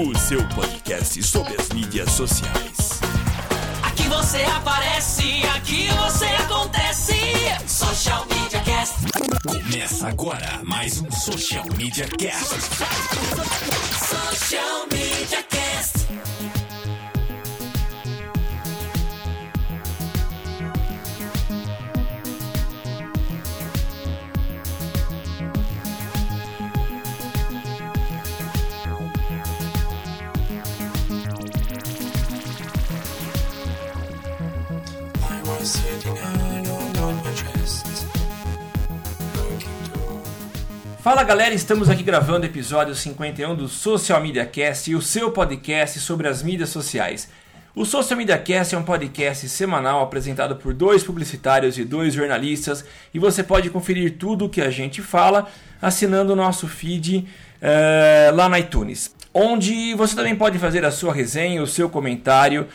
o 0.00 0.16
seu 0.16 0.46
podcast 0.50 1.20
sobre 1.24 1.56
as 1.60 1.70
mídias 1.70 2.12
sociais. 2.12 3.00
Aqui 3.82 4.04
você 4.04 4.44
aparece, 4.44 5.42
aqui 5.56 5.88
você 5.88 6.26
acontece. 6.26 7.14
Social 7.66 8.24
Media 8.26 8.60
Cast. 8.60 8.94
Começa 9.44 10.06
agora 10.08 10.60
mais 10.62 11.00
um 11.00 11.10
Social 11.10 11.64
Media 11.76 12.06
Cast. 12.16 12.54
Social 14.06 14.86
Media 14.92 15.42
Cast. 15.42 15.67
Fala 41.08 41.24
galera, 41.24 41.54
estamos 41.54 41.88
aqui 41.88 42.02
gravando 42.02 42.42
o 42.42 42.50
episódio 42.50 42.94
51 42.94 43.54
do 43.54 43.66
Social 43.66 44.20
Media 44.20 44.44
Cast, 44.44 44.94
o 44.94 45.00
seu 45.00 45.30
podcast 45.30 46.00
sobre 46.00 46.28
as 46.28 46.42
mídias 46.42 46.68
sociais. 46.68 47.30
O 47.74 47.86
Social 47.86 48.18
Media 48.18 48.36
Cast 48.36 48.74
é 48.74 48.78
um 48.78 48.82
podcast 48.82 49.48
semanal 49.48 50.02
apresentado 50.02 50.56
por 50.56 50.74
dois 50.74 51.02
publicitários 51.02 51.78
e 51.78 51.84
dois 51.86 52.12
jornalistas 52.12 52.84
e 53.14 53.18
você 53.18 53.42
pode 53.42 53.70
conferir 53.70 54.18
tudo 54.18 54.44
o 54.44 54.48
que 54.50 54.60
a 54.60 54.68
gente 54.68 55.00
fala 55.00 55.48
assinando 55.80 56.34
o 56.34 56.36
nosso 56.36 56.68
feed 56.68 57.26
eh, 57.62 58.30
lá 58.34 58.46
na 58.46 58.58
iTunes, 58.58 59.10
onde 59.32 59.94
você 59.94 60.14
também 60.14 60.36
pode 60.36 60.58
fazer 60.58 60.84
a 60.84 60.90
sua 60.90 61.14
resenha, 61.14 61.62
o 61.62 61.66
seu 61.66 61.88
comentário. 61.88 62.68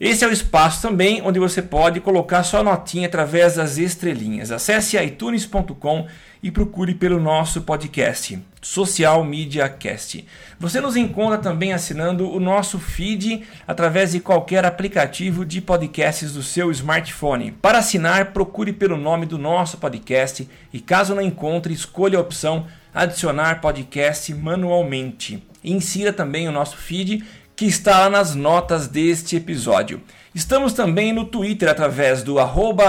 Esse 0.00 0.24
é 0.24 0.28
o 0.28 0.32
espaço 0.32 0.82
também 0.82 1.22
onde 1.22 1.38
você 1.38 1.62
pode 1.62 2.00
colocar 2.00 2.42
sua 2.42 2.62
notinha 2.62 3.06
através 3.06 3.54
das 3.54 3.78
estrelinhas. 3.78 4.50
Acesse 4.50 4.98
itunes.com 4.98 6.06
e 6.46 6.50
procure 6.52 6.94
pelo 6.94 7.18
nosso 7.18 7.62
podcast, 7.62 8.38
Social 8.62 9.24
Media 9.24 9.68
Cast. 9.68 10.24
Você 10.60 10.80
nos 10.80 10.94
encontra 10.94 11.38
também 11.38 11.72
assinando 11.72 12.30
o 12.30 12.38
nosso 12.38 12.78
feed 12.78 13.42
através 13.66 14.12
de 14.12 14.20
qualquer 14.20 14.64
aplicativo 14.64 15.44
de 15.44 15.60
podcasts 15.60 16.34
do 16.34 16.44
seu 16.44 16.70
smartphone. 16.70 17.50
Para 17.50 17.78
assinar, 17.78 18.26
procure 18.26 18.72
pelo 18.72 18.96
nome 18.96 19.26
do 19.26 19.36
nosso 19.36 19.78
podcast 19.78 20.48
e 20.72 20.78
caso 20.78 21.16
não 21.16 21.20
encontre, 21.20 21.74
escolha 21.74 22.16
a 22.16 22.22
opção 22.22 22.64
adicionar 22.94 23.60
podcast 23.60 24.32
manualmente. 24.32 25.42
Insira 25.64 26.12
também 26.12 26.46
o 26.46 26.52
nosso 26.52 26.76
feed 26.76 27.24
que 27.56 27.64
está 27.64 28.02
lá 28.02 28.10
nas 28.10 28.36
notas 28.36 28.86
deste 28.86 29.34
episódio. 29.34 30.00
Estamos 30.32 30.72
também 30.72 31.12
no 31.12 31.24
Twitter 31.24 31.68
através 31.68 32.22
do 32.22 32.36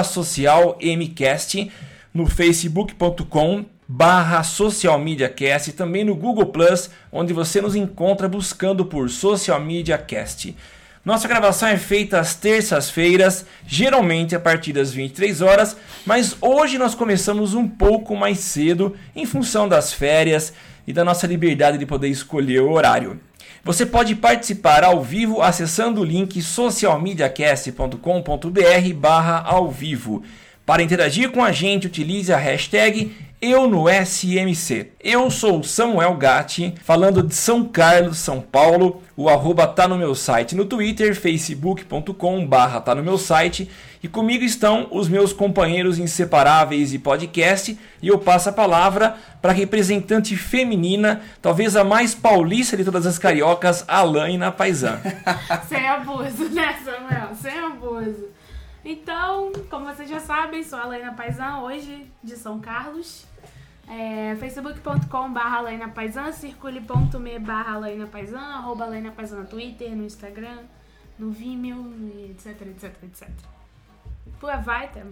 socialmcast, 0.03 1.71
no 2.17 2.25
facebook.com 2.25 3.63
barra 3.87 4.41
socialmediacast 4.41 5.69
e 5.69 5.73
também 5.73 6.03
no 6.03 6.15
Google 6.15 6.47
Plus, 6.47 6.89
onde 7.11 7.31
você 7.31 7.61
nos 7.61 7.75
encontra 7.75 8.27
buscando 8.27 8.83
por 8.83 9.07
Social 9.07 9.61
Media 9.61 9.99
Cast. 9.99 10.57
Nossa 11.05 11.27
gravação 11.27 11.69
é 11.69 11.77
feita 11.77 12.19
às 12.19 12.33
terças-feiras, 12.33 13.45
geralmente 13.67 14.35
a 14.35 14.39
partir 14.39 14.73
das 14.73 14.91
23 14.91 15.41
horas, 15.41 15.77
mas 16.07 16.35
hoje 16.41 16.79
nós 16.79 16.95
começamos 16.95 17.53
um 17.53 17.67
pouco 17.67 18.15
mais 18.15 18.39
cedo 18.39 18.97
em 19.15 19.27
função 19.27 19.69
das 19.69 19.93
férias 19.93 20.51
e 20.87 20.93
da 20.93 21.05
nossa 21.05 21.27
liberdade 21.27 21.77
de 21.77 21.85
poder 21.85 22.07
escolher 22.07 22.61
o 22.61 22.71
horário. 22.71 23.19
Você 23.63 23.85
pode 23.85 24.15
participar 24.15 24.83
ao 24.83 25.03
vivo 25.03 25.39
acessando 25.39 26.01
o 26.01 26.05
link 26.05 26.41
socialmediacast.com.br 26.41 28.93
barra 28.95 29.43
ao 29.45 29.69
vivo. 29.69 30.23
Para 30.67 30.83
interagir 30.83 31.31
com 31.31 31.41
a 31.41 31.53
gente, 31.53 31.87
utilize 31.87 32.33
a 32.33 32.35
hashtag 32.35 33.15
eu 33.41 33.69
no 33.69 33.85
SMC. 33.87 34.91
Eu 35.01 35.31
sou 35.31 35.63
Samuel 35.63 36.15
Gatti, 36.15 36.75
falando 36.83 37.23
de 37.23 37.33
São 37.33 37.63
Carlos, 37.63 38.17
São 38.17 38.41
Paulo. 38.41 39.01
O 39.15 39.29
arroba 39.29 39.65
tá 39.65 39.87
no 39.87 39.97
meu 39.97 40.13
site 40.13 40.55
no 40.55 40.65
Twitter, 40.65 41.15
facebook.com 41.15 42.45
barra 42.45 42.81
tá 42.81 42.93
no 42.93 43.01
meu 43.01 43.17
site. 43.17 43.71
E 44.03 44.09
comigo 44.09 44.43
estão 44.43 44.89
os 44.91 45.07
meus 45.07 45.31
companheiros 45.31 45.99
inseparáveis 45.99 46.89
de 46.89 46.99
podcast. 46.99 47.79
E 48.01 48.09
eu 48.09 48.19
passo 48.19 48.49
a 48.49 48.51
palavra 48.51 49.15
para 49.41 49.51
a 49.51 49.55
representante 49.55 50.35
feminina, 50.35 51.21
talvez 51.41 51.77
a 51.77 51.85
mais 51.85 52.13
paulista 52.13 52.75
de 52.75 52.83
todas 52.83 53.05
as 53.05 53.17
cariocas, 53.17 53.85
Alaina 53.87 54.51
Paisan. 54.51 54.99
Sem 55.69 55.87
abuso, 55.87 56.49
né, 56.49 56.75
Samuel? 56.83 57.29
Sem 57.41 57.57
abuso. 57.57 58.36
Então, 58.89 59.51
como 59.69 59.85
vocês 59.85 60.09
já 60.09 60.21
sabem, 60.21 60.63
sou 60.63 60.79
a 60.79 60.83
Alaina 60.83 61.11
Paisan, 61.11 61.57
hoje 61.57 62.09
de 62.23 62.37
São 62.37 62.57
Carlos. 62.61 63.25
É, 63.85 64.33
facebook.com 64.39 65.33
barra 65.33 65.57
Alaina 65.57 65.89
Paisan, 65.89 66.31
circule.me 66.31 67.37
barra 67.37 67.73
Alaina 67.73 68.07
Paisan, 68.07 68.39
arroba 68.39 68.85
Alaina 68.85 69.11
Paisan 69.11 69.39
no 69.39 69.45
Twitter, 69.45 69.93
no 69.93 70.05
Instagram, 70.05 70.59
no 71.19 71.31
Vimeo, 71.31 71.85
etc, 72.29 72.61
etc, 72.61 73.03
etc. 73.03 73.29
É 74.43 74.57
vai, 74.59 74.87
Tem? 74.87 75.03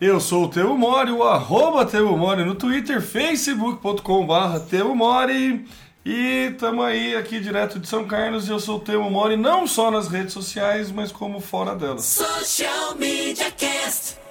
Eu 0.00 0.18
sou 0.18 0.46
o 0.46 0.48
Temo 0.48 0.78
Mori, 0.78 1.12
o 1.12 1.24
arroba 1.24 1.84
Temo 1.84 2.16
Mori 2.16 2.42
no 2.42 2.54
Twitter, 2.54 3.02
facebook.com 3.02 4.26
barra 4.26 4.58
Temo 4.60 4.94
Mori 4.94 5.68
e 6.04 6.54
tamo 6.58 6.82
aí 6.82 7.16
aqui 7.16 7.38
direto 7.38 7.78
de 7.78 7.86
São 7.86 8.04
Carlos 8.04 8.48
e 8.48 8.50
eu 8.50 8.58
sou 8.58 8.78
o 8.78 8.80
Temo 8.80 9.10
Mori 9.10 9.36
não 9.36 9.66
só 9.66 9.90
nas 9.90 10.08
redes 10.08 10.32
sociais, 10.32 10.90
mas 10.90 11.12
como 11.12 11.40
fora 11.40 11.74
delas. 11.74 12.04
Social 12.04 12.96
Media 12.96 13.50
Cast. 13.50 14.22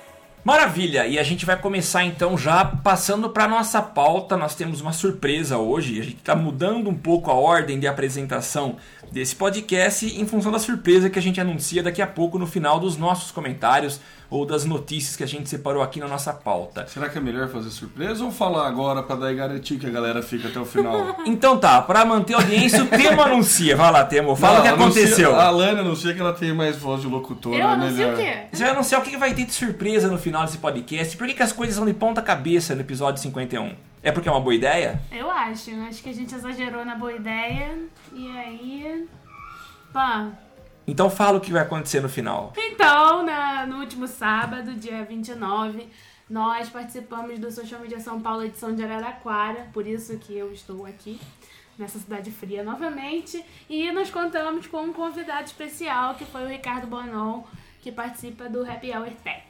Maravilha! 0.43 1.05
E 1.05 1.19
a 1.19 1.23
gente 1.23 1.45
vai 1.45 1.55
começar 1.55 2.03
então 2.03 2.35
já 2.35 2.65
passando 2.65 3.29
para 3.29 3.47
nossa 3.47 3.79
pauta. 3.79 4.35
Nós 4.35 4.55
temos 4.55 4.81
uma 4.81 4.91
surpresa 4.91 5.59
hoje. 5.59 5.99
A 5.99 6.03
gente 6.03 6.17
está 6.17 6.35
mudando 6.35 6.89
um 6.89 6.95
pouco 6.95 7.29
a 7.29 7.35
ordem 7.35 7.79
de 7.79 7.85
apresentação 7.85 8.77
desse 9.11 9.35
podcast 9.35 10.05
em 10.07 10.25
função 10.25 10.51
da 10.51 10.57
surpresa 10.57 11.11
que 11.11 11.19
a 11.19 11.21
gente 11.21 11.39
anuncia 11.39 11.83
daqui 11.83 12.01
a 12.01 12.07
pouco 12.07 12.39
no 12.39 12.47
final 12.47 12.79
dos 12.79 12.97
nossos 12.97 13.31
comentários 13.31 14.01
ou 14.31 14.45
das 14.45 14.63
notícias 14.63 15.15
que 15.17 15.23
a 15.23 15.27
gente 15.27 15.49
separou 15.49 15.83
aqui 15.83 15.99
na 15.99 16.07
nossa 16.07 16.31
pauta. 16.33 16.87
Será 16.87 17.09
que 17.09 17.17
é 17.17 17.21
melhor 17.21 17.49
fazer 17.49 17.69
surpresa 17.69 18.23
ou 18.23 18.31
falar 18.31 18.65
agora 18.65 19.03
pra 19.03 19.17
dar 19.17 19.33
garantir 19.33 19.77
que 19.77 19.85
a 19.85 19.89
galera 19.89 20.23
fica 20.23 20.47
até 20.47 20.57
o 20.59 20.65
final? 20.65 21.17
Então 21.27 21.57
tá, 21.59 21.81
para 21.81 22.05
manter 22.05 22.33
a 22.33 22.37
audiência, 22.37 22.83
o 22.83 22.87
Temo 22.87 23.21
anuncia. 23.21 23.75
Vai 23.75 23.91
lá, 23.91 24.05
Temo, 24.05 24.35
fala 24.35 24.59
o 24.59 24.63
que 24.63 24.67
Não, 24.69 24.75
anuncia- 24.75 25.03
aconteceu. 25.03 25.35
A 25.35 25.45
Alana 25.47 25.81
anuncia 25.81 26.13
que 26.13 26.19
ela 26.21 26.31
tem 26.33 26.53
mais 26.53 26.77
voz 26.77 27.01
de 27.01 27.07
locutora. 27.07 27.57
Eu 27.57 27.67
é 27.67 27.71
anuncio 27.73 27.97
melhor. 27.97 28.13
o 28.13 28.17
quê? 28.17 28.37
Você 28.53 28.63
vai 28.63 28.71
anunciar 28.73 29.01
o 29.01 29.03
que 29.03 29.17
vai 29.17 29.33
ter 29.33 29.45
de 29.45 29.51
surpresa 29.53 30.07
no 30.09 30.17
final 30.17 30.45
desse 30.45 30.57
podcast. 30.57 31.15
Por 31.17 31.27
que, 31.27 31.33
que 31.33 31.43
as 31.43 31.51
coisas 31.51 31.75
são 31.75 31.85
de 31.85 31.93
ponta 31.93 32.21
cabeça 32.21 32.73
no 32.73 32.81
episódio 32.81 33.21
51? 33.21 33.73
É 34.01 34.11
porque 34.11 34.29
é 34.29 34.31
uma 34.31 34.39
boa 34.41 34.55
ideia? 34.55 35.01
Eu 35.11 35.29
acho. 35.29 35.69
Acho 35.87 36.01
que 36.01 36.09
a 36.09 36.13
gente 36.13 36.33
exagerou 36.33 36.85
na 36.85 36.95
boa 36.95 37.11
ideia. 37.13 37.77
E 38.13 38.27
aí. 38.37 39.05
Pá. 39.93 40.29
Então 40.91 41.09
fala 41.09 41.37
o 41.37 41.41
que 41.41 41.53
vai 41.53 41.61
acontecer 41.61 42.01
no 42.01 42.09
final. 42.09 42.51
Então, 42.57 43.23
na- 43.25 43.65
no 43.65 43.79
último 43.79 44.05
sábado, 44.09 44.73
dia 44.73 45.05
29, 45.05 45.87
nós 46.29 46.67
participamos 46.69 47.39
do 47.39 47.49
Social 47.49 47.79
Media 47.79 47.97
São 48.01 48.19
Paulo, 48.19 48.43
edição 48.43 48.75
de 48.75 48.83
Araraquara. 48.83 49.69
Por 49.71 49.87
isso 49.87 50.17
que 50.19 50.37
eu 50.37 50.51
estou 50.51 50.85
aqui, 50.85 51.17
nessa 51.79 51.97
cidade 51.97 52.29
fria 52.29 52.61
novamente. 52.61 53.41
E 53.69 53.89
nós 53.93 54.09
contamos 54.11 54.67
com 54.67 54.81
um 54.83 54.91
convidado 54.91 55.45
especial, 55.45 56.15
que 56.15 56.25
foi 56.25 56.43
o 56.43 56.47
Ricardo 56.49 56.87
Bonon, 56.87 57.43
que 57.81 57.89
participa 57.89 58.49
do 58.49 58.69
Happy 58.69 58.91
Hour 58.91 59.11
Tech. 59.23 59.45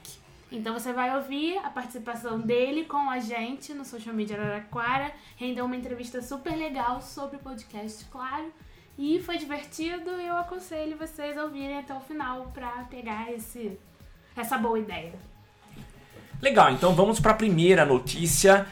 Então 0.52 0.74
você 0.78 0.94
vai 0.94 1.16
ouvir 1.16 1.58
a 1.60 1.72
participação 1.72 2.40
dele 2.40 2.86
com 2.86 3.10
a 3.10 3.18
gente 3.18 3.74
no 3.74 3.84
Social 3.84 4.14
Media 4.14 4.40
Araraquara. 4.40 5.12
Rendeu 5.38 5.66
uma 5.66 5.76
entrevista 5.76 6.22
super 6.22 6.56
legal 6.56 7.02
sobre 7.02 7.40
podcast, 7.40 8.06
claro. 8.12 8.54
E 9.04 9.20
foi 9.20 9.40
divertido 9.40 10.12
e 10.22 10.28
eu 10.28 10.38
aconselho 10.38 10.96
vocês 10.96 11.36
a 11.36 11.44
ouvirem 11.46 11.80
até 11.80 11.92
o 11.92 12.00
final 12.02 12.52
pra 12.54 12.70
pegar 12.88 13.32
esse, 13.34 13.80
essa 14.38 14.60
boa 14.60 14.78
ideia. 14.78 15.14
Legal, 16.40 16.70
então 16.70 16.94
vamos 16.94 17.20
para 17.20 17.32
a 17.32 17.34
primeira 17.36 17.84
notícia. 17.84 18.68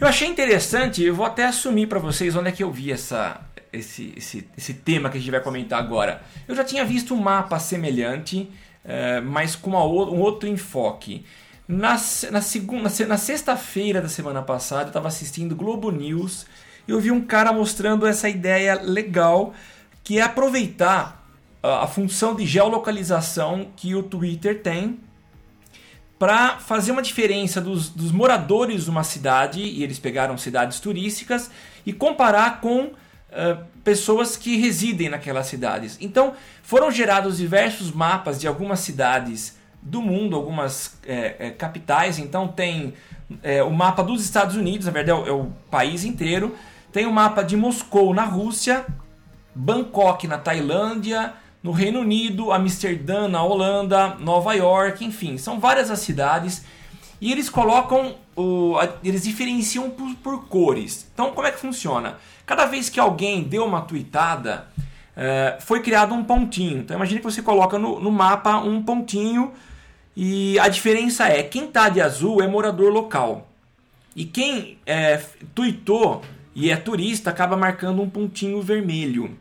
Eu 0.00 0.06
achei 0.06 0.28
interessante, 0.28 1.02
eu 1.02 1.12
vou 1.12 1.26
até 1.26 1.46
assumir 1.46 1.88
para 1.88 1.98
vocês 1.98 2.36
onde 2.36 2.50
é 2.50 2.52
que 2.52 2.62
eu 2.62 2.70
vi 2.70 2.92
essa, 2.92 3.40
esse, 3.72 4.14
esse, 4.16 4.48
esse 4.56 4.74
tema 4.74 5.10
que 5.10 5.16
a 5.18 5.20
gente 5.20 5.32
vai 5.32 5.40
comentar 5.40 5.80
agora. 5.80 6.22
Eu 6.46 6.54
já 6.54 6.62
tinha 6.62 6.84
visto 6.84 7.12
um 7.12 7.18
mapa 7.20 7.58
semelhante, 7.58 8.48
é, 8.84 9.20
mas 9.20 9.56
com 9.56 9.70
uma, 9.70 9.84
um 9.84 10.20
outro 10.20 10.48
enfoque. 10.48 11.26
Na, 11.66 11.96
na, 12.30 12.40
segunda, 12.42 12.84
na 12.84 12.90
se- 12.90 13.06
na 13.06 13.16
sexta-feira 13.16 14.00
da 14.00 14.08
semana 14.08 14.40
passada, 14.40 14.82
eu 14.84 14.88
estava 14.88 15.08
assistindo 15.08 15.56
Globo 15.56 15.90
News 15.90 16.46
eu 16.92 17.00
vi 17.00 17.10
um 17.10 17.20
cara 17.20 17.52
mostrando 17.52 18.06
essa 18.06 18.28
ideia 18.28 18.80
legal 18.80 19.54
que 20.02 20.18
é 20.18 20.22
aproveitar 20.22 21.24
a, 21.62 21.84
a 21.84 21.86
função 21.86 22.34
de 22.34 22.44
geolocalização 22.46 23.68
que 23.76 23.94
o 23.94 24.02
Twitter 24.02 24.62
tem 24.62 24.98
para 26.18 26.58
fazer 26.58 26.92
uma 26.92 27.02
diferença 27.02 27.60
dos, 27.60 27.88
dos 27.88 28.12
moradores 28.12 28.84
de 28.84 28.90
uma 28.90 29.02
cidade, 29.02 29.60
e 29.60 29.82
eles 29.82 29.98
pegaram 29.98 30.38
cidades 30.38 30.78
turísticas, 30.80 31.50
e 31.84 31.92
comparar 31.92 32.60
com 32.60 32.92
eh, 33.30 33.56
pessoas 33.82 34.36
que 34.36 34.56
residem 34.56 35.08
naquelas 35.08 35.46
cidades. 35.48 35.98
Então 36.00 36.34
foram 36.62 36.90
gerados 36.90 37.38
diversos 37.38 37.90
mapas 37.90 38.40
de 38.40 38.46
algumas 38.46 38.80
cidades 38.80 39.58
do 39.82 40.00
mundo, 40.00 40.34
algumas 40.34 40.96
eh, 41.06 41.36
eh, 41.38 41.50
capitais. 41.50 42.18
Então 42.18 42.48
tem 42.48 42.94
eh, 43.42 43.62
o 43.62 43.70
mapa 43.70 44.02
dos 44.02 44.24
Estados 44.24 44.56
Unidos, 44.56 44.86
na 44.86 44.92
verdade 44.92 45.18
é 45.18 45.22
o, 45.22 45.26
é 45.28 45.32
o 45.32 45.52
país 45.70 46.04
inteiro. 46.04 46.56
Tem 46.94 47.06
o 47.06 47.12
mapa 47.12 47.42
de 47.42 47.56
Moscou 47.56 48.14
na 48.14 48.22
Rússia, 48.22 48.86
Bangkok 49.52 50.28
na 50.28 50.38
Tailândia, 50.38 51.34
no 51.60 51.72
Reino 51.72 51.98
Unido, 51.98 52.52
Amsterdã 52.52 53.26
na 53.26 53.42
Holanda, 53.42 54.14
Nova 54.20 54.54
York, 54.54 55.04
enfim, 55.04 55.36
são 55.36 55.58
várias 55.58 55.90
as 55.90 55.98
cidades 55.98 56.64
e 57.20 57.32
eles 57.32 57.50
colocam, 57.50 58.14
o, 58.36 58.76
eles 59.02 59.24
diferenciam 59.24 59.90
por, 59.90 60.14
por 60.22 60.46
cores. 60.46 61.04
Então, 61.12 61.32
como 61.32 61.48
é 61.48 61.50
que 61.50 61.58
funciona? 61.58 62.16
Cada 62.46 62.64
vez 62.64 62.88
que 62.88 63.00
alguém 63.00 63.42
deu 63.42 63.64
uma 63.64 63.80
tweetada, 63.80 64.68
eh, 65.16 65.58
foi 65.62 65.82
criado 65.82 66.14
um 66.14 66.22
pontinho. 66.22 66.78
Então, 66.78 66.96
imagine 66.96 67.18
que 67.18 67.24
você 67.24 67.42
coloca 67.42 67.76
no, 67.76 67.98
no 67.98 68.12
mapa 68.12 68.58
um 68.58 68.80
pontinho 68.80 69.52
e 70.16 70.56
a 70.60 70.68
diferença 70.68 71.26
é 71.26 71.42
quem 71.42 71.64
está 71.64 71.88
de 71.88 72.00
azul 72.00 72.40
é 72.40 72.46
morador 72.46 72.92
local. 72.92 73.48
E 74.14 74.24
quem 74.24 74.78
é, 74.86 75.20
e 76.54 76.70
é 76.70 76.76
turista 76.76 77.30
acaba 77.30 77.56
marcando 77.56 78.00
um 78.02 78.08
pontinho 78.08 78.60
vermelho. 78.62 79.36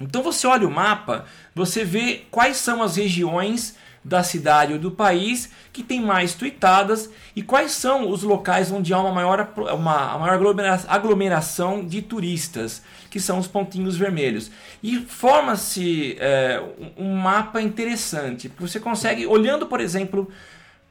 Então 0.00 0.22
você 0.22 0.46
olha 0.46 0.66
o 0.66 0.70
mapa, 0.70 1.24
você 1.54 1.84
vê 1.84 2.22
quais 2.30 2.56
são 2.56 2.82
as 2.82 2.96
regiões 2.96 3.76
da 4.04 4.22
cidade 4.22 4.72
ou 4.72 4.78
do 4.78 4.92
país 4.92 5.50
que 5.72 5.82
tem 5.82 6.00
mais 6.00 6.32
tweetadas 6.32 7.10
e 7.34 7.42
quais 7.42 7.72
são 7.72 8.08
os 8.08 8.22
locais 8.22 8.70
onde 8.70 8.94
há 8.94 8.98
uma 9.00 9.12
maior, 9.12 9.52
uma, 9.74 10.12
a 10.12 10.18
maior 10.18 10.34
aglomera- 10.34 10.80
aglomeração 10.86 11.84
de 11.84 12.00
turistas, 12.00 12.80
que 13.10 13.18
são 13.18 13.38
os 13.38 13.48
pontinhos 13.48 13.96
vermelhos. 13.96 14.50
E 14.82 14.98
forma-se 15.00 16.16
é, 16.20 16.62
um- 16.98 17.04
um 17.06 17.16
mapa 17.16 17.60
interessante, 17.60 18.48
porque 18.48 18.66
você 18.68 18.80
consegue, 18.80 19.26
olhando, 19.26 19.66
por 19.66 19.80
exemplo, 19.80 20.30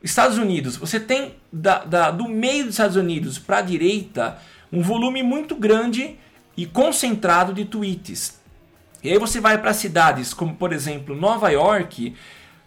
Estados 0.03 0.37
Unidos, 0.37 0.75
você 0.77 0.99
tem 0.99 1.35
da, 1.51 1.83
da- 1.85 2.11
do 2.11 2.27
meio 2.27 2.65
dos 2.65 2.73
Estados 2.73 2.97
Unidos 2.97 3.39
para 3.39 3.59
a 3.59 3.61
direita 3.61 4.37
um 4.71 4.81
volume 4.81 5.23
muito 5.23 5.55
grande 5.55 6.15
e 6.55 6.65
concentrado 6.65 7.53
de 7.53 7.65
tweets. 7.65 8.39
E 9.03 9.11
aí 9.11 9.19
você 9.19 9.39
vai 9.39 9.57
para 9.57 9.73
cidades 9.73 10.33
como, 10.33 10.55
por 10.55 10.73
exemplo, 10.73 11.15
Nova 11.15 11.49
York, 11.49 12.15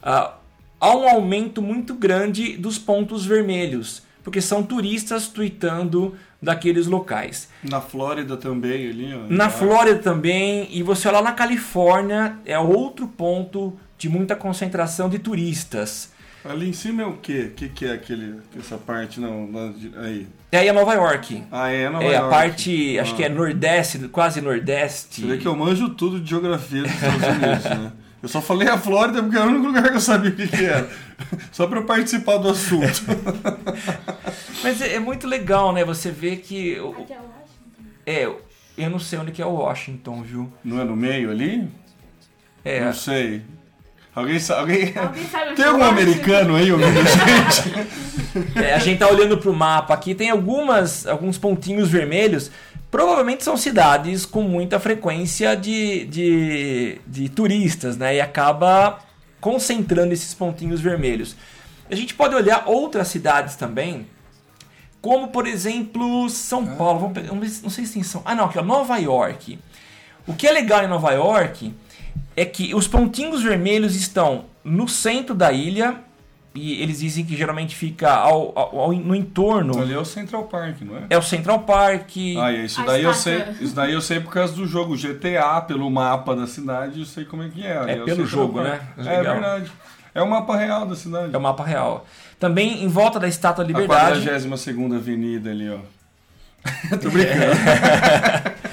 ah, 0.02 0.34
há 0.80 0.96
um 0.96 1.08
aumento 1.08 1.60
muito 1.60 1.94
grande 1.94 2.56
dos 2.56 2.78
pontos 2.78 3.26
vermelhos, 3.26 4.02
porque 4.22 4.40
são 4.40 4.62
turistas 4.62 5.28
tweetando 5.28 6.16
daqueles 6.40 6.86
locais. 6.86 7.48
Na 7.62 7.80
Flórida 7.80 8.36
também, 8.36 8.88
ali, 8.88 9.14
ó. 9.14 9.26
Na. 9.28 9.50
Flórida 9.50 9.98
também, 9.98 10.68
e 10.70 10.82
você 10.82 11.08
olha 11.08 11.18
lá 11.18 11.24
na 11.24 11.32
Califórnia, 11.32 12.38
é 12.46 12.58
outro 12.58 13.06
ponto 13.06 13.78
de 13.98 14.08
muita 14.08 14.34
concentração 14.34 15.08
de 15.08 15.18
turistas. 15.18 16.12
Ali 16.44 16.68
em 16.70 16.72
cima 16.72 17.02
é 17.02 17.06
o 17.06 17.14
quê? 17.18 17.50
O 17.50 17.54
que, 17.54 17.68
que 17.68 17.84
é 17.86 17.92
aquele, 17.92 18.40
essa 18.58 18.78
parte? 18.78 19.20
Não, 19.20 19.50
lá 19.52 19.70
de- 19.72 19.92
aí. 19.98 20.26
E 20.52 20.56
aí 20.56 20.68
é 20.68 20.72
Nova 20.72 20.94
York. 20.94 21.44
Ah, 21.52 21.68
é 21.70 21.88
Nova 21.90 22.04
é 22.04 22.08
a 22.16 22.20
York. 22.20 22.30
parte, 22.30 22.98
acho 22.98 23.12
Ah. 23.12 23.16
que 23.16 23.24
é 23.24 23.28
nordeste, 23.28 23.98
quase 24.08 24.40
nordeste. 24.40 25.20
Você 25.20 25.26
vê 25.26 25.36
que 25.38 25.46
eu 25.46 25.54
manjo 25.54 25.90
tudo 25.90 26.18
de 26.18 26.30
geografia 26.30 26.82
dos 26.82 26.92
Estados 26.92 27.26
Unidos, 27.28 27.64
né? 27.64 27.92
Eu 28.22 28.28
só 28.28 28.40
falei 28.42 28.68
a 28.68 28.76
Flórida 28.78 29.22
porque 29.22 29.36
era 29.36 29.46
o 29.46 29.50
único 29.50 29.66
lugar 29.66 29.82
que 29.88 29.96
eu 29.96 30.00
sabia 30.00 30.30
o 30.30 30.36
que, 30.36 30.46
que 30.48 30.64
era. 30.64 30.88
Só 31.52 31.66
pra 31.66 31.78
eu 31.80 31.84
participar 31.84 32.36
do 32.38 32.48
assunto. 32.50 33.02
Mas 34.62 34.80
é, 34.82 34.94
é 34.94 34.98
muito 35.00 35.26
legal, 35.26 35.72
né? 35.72 35.84
Você 35.84 36.10
vê 36.10 36.36
que. 36.36 36.78
o- 36.80 36.90
Aqui 36.90 37.12
é 37.12 37.16
Washington. 37.16 37.90
É, 38.06 38.24
eu 38.84 38.90
não 38.90 38.98
sei 38.98 39.18
onde 39.18 39.32
que 39.32 39.40
é 39.40 39.46
o 39.46 39.52
Washington, 39.52 40.22
viu? 40.22 40.52
Não 40.64 40.80
é 40.80 40.84
no 40.84 40.94
meio 40.96 41.30
ali? 41.30 41.68
É, 42.64 42.84
Não 42.84 42.92
sei. 42.92 43.42
Alguém 44.14 44.38
sabe? 44.40 44.60
Alguém... 44.60 44.92
Alguém 44.96 45.26
sabe 45.28 45.54
Tem 45.56 45.64
algum 45.64 45.84
americano 45.84 46.56
aí 46.56 46.72
ouvindo 46.72 46.98
a 46.98 47.04
gente? 47.04 48.58
é, 48.58 48.74
a 48.74 48.78
gente 48.78 48.98
tá 48.98 49.08
olhando 49.08 49.38
pro 49.38 49.52
mapa 49.52 49.94
aqui, 49.94 50.14
tem 50.14 50.30
algumas, 50.30 51.06
alguns 51.06 51.38
pontinhos 51.38 51.88
vermelhos. 51.88 52.50
Provavelmente 52.90 53.44
são 53.44 53.56
cidades 53.56 54.26
com 54.26 54.42
muita 54.42 54.80
frequência 54.80 55.56
de, 55.56 56.06
de, 56.06 57.00
de 57.06 57.28
turistas, 57.28 57.96
né? 57.96 58.16
E 58.16 58.20
acaba 58.20 58.98
concentrando 59.40 60.12
esses 60.12 60.34
pontinhos 60.34 60.80
vermelhos. 60.80 61.36
A 61.88 61.94
gente 61.94 62.14
pode 62.14 62.34
olhar 62.34 62.64
outras 62.66 63.06
cidades 63.08 63.54
também, 63.54 64.06
como 65.00 65.28
por 65.28 65.46
exemplo 65.46 66.28
São 66.28 66.66
Paulo. 66.66 66.98
Vamos 67.00 67.14
pegar, 67.14 67.32
não 67.32 67.42
sei- 67.48 67.62
não 67.62 67.70
sei 67.70 67.86
se 67.86 67.92
tem 67.94 68.02
São. 68.02 68.22
Ah, 68.24 68.34
não, 68.34 68.46
aqui 68.46 68.58
ó, 68.58 68.62
Nova 68.62 68.96
York. 68.98 69.56
O 70.26 70.34
que 70.34 70.46
é 70.48 70.52
legal 70.52 70.82
em 70.84 70.88
Nova 70.88 71.12
York 71.12 71.72
é 72.36 72.44
que 72.44 72.74
os 72.74 72.86
pontinhos 72.88 73.42
vermelhos 73.42 73.94
estão 73.96 74.44
no 74.64 74.88
centro 74.88 75.34
da 75.34 75.52
ilha 75.52 75.96
e 76.54 76.82
eles 76.82 76.98
dizem 77.00 77.24
que 77.24 77.36
geralmente 77.36 77.76
fica 77.76 78.10
ao, 78.12 78.52
ao- 78.58 78.78
ao- 78.80 78.92
no 78.92 79.14
entorno. 79.14 79.80
Ali 79.80 79.94
é 79.94 79.98
o 79.98 80.04
Central 80.04 80.44
Park, 80.44 80.80
não 80.82 80.96
é? 80.96 81.02
É 81.10 81.16
o 81.18 81.22
Central 81.22 81.60
Park. 81.60 82.10
Ah, 82.40 82.52
é, 82.52 82.64
isso 82.64 82.80
A 82.80 82.84
daí 82.84 83.04
eu 83.04 83.14
sei. 83.14 83.44
Isso 83.60 83.74
daí 83.74 83.92
eu 83.92 84.00
sei 84.00 84.18
por 84.20 84.32
causa 84.32 84.52
do 84.52 84.66
jogo 84.66 84.96
GTA, 84.96 85.60
pelo 85.60 85.88
mapa 85.90 86.34
da 86.34 86.46
cidade, 86.48 86.98
eu 87.00 87.06
sei 87.06 87.24
como 87.24 87.42
é 87.44 87.48
que 87.48 87.64
é. 87.64 87.76
Ali 87.78 87.92
É 87.92 88.02
o 88.02 88.04
pelo 88.04 88.26
jogo, 88.26 88.54
Park. 88.60 88.68
né? 88.68 88.80
É 88.98 89.02
Legal. 89.18 89.34
verdade. 89.34 89.72
É 90.12 90.20
o 90.22 90.28
mapa 90.28 90.56
real 90.56 90.86
da 90.86 90.96
cidade. 90.96 91.32
É 91.32 91.38
o 91.38 91.40
mapa 91.40 91.64
real. 91.64 92.04
Também 92.38 92.82
em 92.82 92.88
volta 92.88 93.20
da 93.20 93.28
Estátua 93.28 93.64
da 93.64 93.68
A 93.70 93.80
Liberdade. 93.80 94.20
42 94.24 94.92
Avenida 94.96 95.50
ali, 95.50 95.70
ó. 95.70 95.78
Tô 97.00 97.10
brincando. 97.10 97.56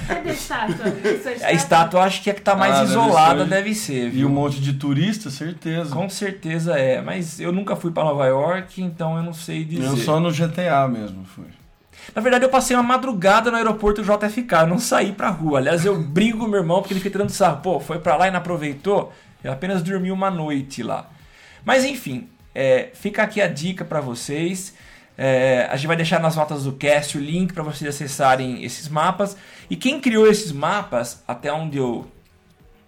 Estátua? 0.66 1.46
A 1.48 1.52
estátua 1.52 2.00
eu 2.00 2.04
acho 2.04 2.22
que 2.22 2.30
é 2.30 2.34
que 2.34 2.40
tá 2.40 2.56
mais 2.56 2.74
Ah, 2.74 2.78
deve 2.80 2.90
isolada, 2.90 3.44
ser. 3.44 3.50
deve 3.50 3.74
ser, 3.74 4.14
E 4.14 4.24
um 4.24 4.28
monte 4.28 4.60
de 4.60 4.72
turista, 4.72 5.30
certeza. 5.30 5.94
Com 5.94 6.08
certeza 6.08 6.78
é, 6.78 7.00
mas 7.00 7.38
eu 7.38 7.52
nunca 7.52 7.76
fui 7.76 7.90
para 7.90 8.04
Nova 8.04 8.26
York, 8.26 8.82
então 8.82 9.16
eu 9.16 9.22
não 9.22 9.32
sei 9.32 9.64
dizer. 9.64 9.84
Eu 9.86 9.96
só 9.96 10.18
no 10.18 10.30
GTA 10.32 10.88
mesmo 10.88 11.24
fui. 11.24 11.44
Na 12.14 12.22
verdade, 12.22 12.44
eu 12.44 12.48
passei 12.48 12.74
uma 12.74 12.82
madrugada 12.82 13.50
no 13.50 13.56
aeroporto 13.56 14.02
JFK, 14.02 14.54
eu 14.62 14.66
não 14.66 14.78
saí 14.78 15.12
pra 15.12 15.28
rua. 15.28 15.58
Aliás, 15.58 15.84
eu 15.84 16.00
brigo 16.00 16.38
com 16.38 16.46
meu 16.46 16.60
irmão 16.60 16.80
porque 16.80 16.94
ele 16.94 17.00
fica 17.00 17.10
tirando 17.12 17.30
sarro. 17.30 17.60
Pô, 17.62 17.78
foi 17.80 17.98
pra 17.98 18.16
lá 18.16 18.28
e 18.28 18.30
não 18.30 18.38
aproveitou? 18.38 19.12
Eu 19.44 19.52
apenas 19.52 19.82
dormi 19.82 20.10
uma 20.10 20.30
noite 20.30 20.82
lá. 20.82 21.06
Mas 21.64 21.84
enfim, 21.84 22.26
é, 22.54 22.88
fica 22.94 23.22
aqui 23.22 23.40
a 23.42 23.46
dica 23.46 23.84
pra 23.84 24.00
vocês. 24.00 24.74
É, 25.20 25.66
a 25.68 25.74
gente 25.74 25.88
vai 25.88 25.96
deixar 25.96 26.20
nas 26.20 26.36
notas 26.36 26.62
do 26.62 26.72
cast 26.72 27.18
o 27.18 27.20
link 27.20 27.52
para 27.52 27.64
vocês 27.64 27.92
acessarem 27.92 28.62
esses 28.62 28.88
mapas. 28.88 29.36
E 29.68 29.74
quem 29.74 30.00
criou 30.00 30.28
esses 30.28 30.52
mapas, 30.52 31.24
até 31.26 31.52
onde 31.52 31.76
eu, 31.76 32.06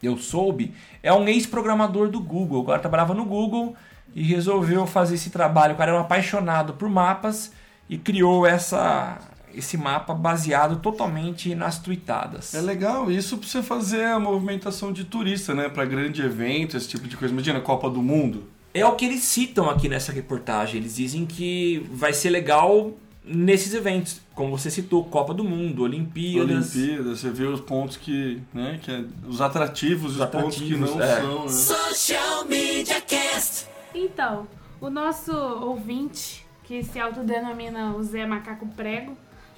eu 0.01 0.17
soube, 0.17 0.73
é 1.03 1.13
um 1.13 1.27
ex-programador 1.27 2.09
do 2.09 2.21
Google. 2.21 2.63
Agora 2.63 2.79
trabalhava 2.79 3.15
no 3.15 3.25
Google 3.25 3.75
e 4.15 4.23
resolveu 4.23 4.87
fazer 4.87 5.17
esse 5.17 5.31
trabalho. 5.31 5.75
O 5.75 5.77
cara 5.77 5.91
era 5.91 5.99
um 5.99 6.05
apaixonado 6.05 6.75
por 6.75 6.89
mapas 6.89 7.51
e 7.89 7.99
criou 7.99 8.47
essa, 8.47 9.19
esse 9.53 9.77
mapa 9.77 10.15
baseado 10.15 10.77
totalmente 10.77 11.53
nas 11.57 11.81
tweetadas. 11.81 12.55
É 12.55 12.61
legal 12.61 13.11
isso 13.11 13.39
pra 13.39 13.49
você 13.49 13.61
fazer 13.61 14.05
a 14.05 14.21
movimentação 14.21 14.93
de 14.93 15.03
turista, 15.03 15.53
né? 15.53 15.69
Pra 15.69 15.85
grande 15.85 16.23
evento, 16.23 16.77
esse 16.77 16.89
tipo 16.89 17.09
de 17.09 17.17
coisa. 17.17 17.35
Imagina, 17.35 17.61
Copa 17.61 17.91
do 17.91 18.01
Mundo. 18.01 18.45
É 18.73 18.87
o 18.87 18.95
que 18.95 19.05
eles 19.05 19.23
citam 19.23 19.69
aqui 19.69 19.89
nessa 19.89 20.13
reportagem. 20.13 20.81
Eles 20.81 20.97
dizem 20.97 21.27
que 21.27 21.85
vai 21.91 22.13
ser 22.13 22.31
legal 22.31 22.93
nesses 23.25 23.75
eventos, 23.75 24.21
como 24.35 24.57
você 24.57 24.71
citou, 24.71 25.05
Copa 25.05 25.35
do 25.35 25.45
Mundo, 25.45 25.83
Olimpíadas. 25.83 26.75
Olimpíada, 26.75 27.15
você 27.15 27.31
vê 27.31 27.45
os 27.45 27.61
pontos 27.61 27.97
que, 27.97 28.41
né, 28.53 28.79
que 28.83 28.91
é, 28.91 29.05
os 29.29 29.41
atrativos, 29.41 30.17
os, 30.17 30.21
Os 30.21 30.27
pontos 30.31 30.57
que 30.57 30.75
atrativos, 30.75 30.91
não 30.91 31.03
é. 31.03 31.21
são, 31.21 31.43
né? 31.43 31.49
Social 31.49 32.45
Media 32.47 33.01
Cast. 33.01 33.67
Então, 33.95 34.49
o 34.81 34.89
nosso 34.89 35.33
ouvinte, 35.33 36.47
que 36.65 36.83
se 36.83 36.99
autodenomina 36.99 37.95
o 37.95 38.03
Zé 38.03 38.27
Macaco 38.27 38.67
Prego, 38.69 39.17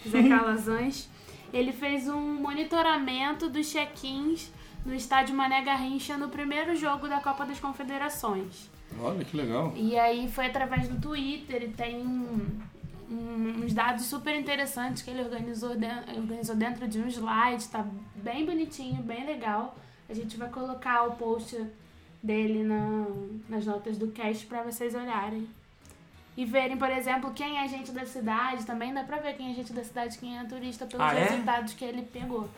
Zé 0.09 0.23
Calazans, 0.28 1.09
ele 1.52 1.73
fez 1.73 2.09
um 2.09 2.21
monitoramento 2.21 3.49
dos 3.49 3.71
check-ins 3.71 4.50
no 4.85 4.95
estádio 4.95 5.35
Mané 5.35 5.62
Garrincha 5.62 6.16
no 6.16 6.28
primeiro 6.28 6.75
jogo 6.75 7.09
da 7.09 7.21
Copa 7.21 7.45
das 7.47 7.61
Confederações. 7.61 8.72
Olha 9.01 9.25
que 9.25 9.37
legal. 9.37 9.73
E 9.77 9.99
aí 9.99 10.29
foi 10.31 10.47
através 10.47 10.89
do 10.89 11.01
Twitter 11.01 11.63
e 11.65 11.69
tem 11.69 12.07
uns 13.11 13.73
dados 13.75 14.05
super 14.07 14.35
interessantes 14.39 15.03
que 15.03 15.11
ele 15.11 15.23
organizou, 15.23 15.77
den- 15.77 16.03
organizou 16.17 16.57
dentro 16.57 16.87
de 16.89 16.99
um 17.01 17.07
slide, 17.09 17.69
tá 17.69 17.85
bem 18.17 18.47
bonitinho, 18.47 19.03
bem 19.03 19.27
legal. 19.27 19.77
A 20.09 20.15
gente 20.15 20.37
vai 20.37 20.49
colocar 20.49 21.05
o 21.05 21.13
post 21.17 21.63
dele 22.23 22.63
na- 22.63 23.07
nas 23.49 23.67
notas 23.67 23.99
do 23.99 24.09
cast 24.09 24.47
para 24.47 24.63
vocês 24.63 24.95
olharem. 24.95 25.47
E 26.35 26.47
verem, 26.47 26.79
por 26.79 26.89
exemplo, 26.91 27.31
quem 27.33 27.59
é 27.59 27.69
gente 27.69 27.93
da 27.93 28.07
cidade, 28.07 28.65
também 28.65 28.95
dá 28.95 29.03
pra 29.05 29.19
ver 29.19 29.35
quem 29.37 29.51
é 29.51 29.55
gente 29.55 29.73
da 29.73 29.85
cidade, 29.85 30.17
quem 30.17 30.39
é 30.39 30.45
turista, 30.45 30.87
pelos 30.87 31.05
Ah, 31.07 31.15
é? 31.15 31.25
resultados 31.25 31.75
que 31.75 31.85
ele 31.85 32.03
pegou. 32.03 32.49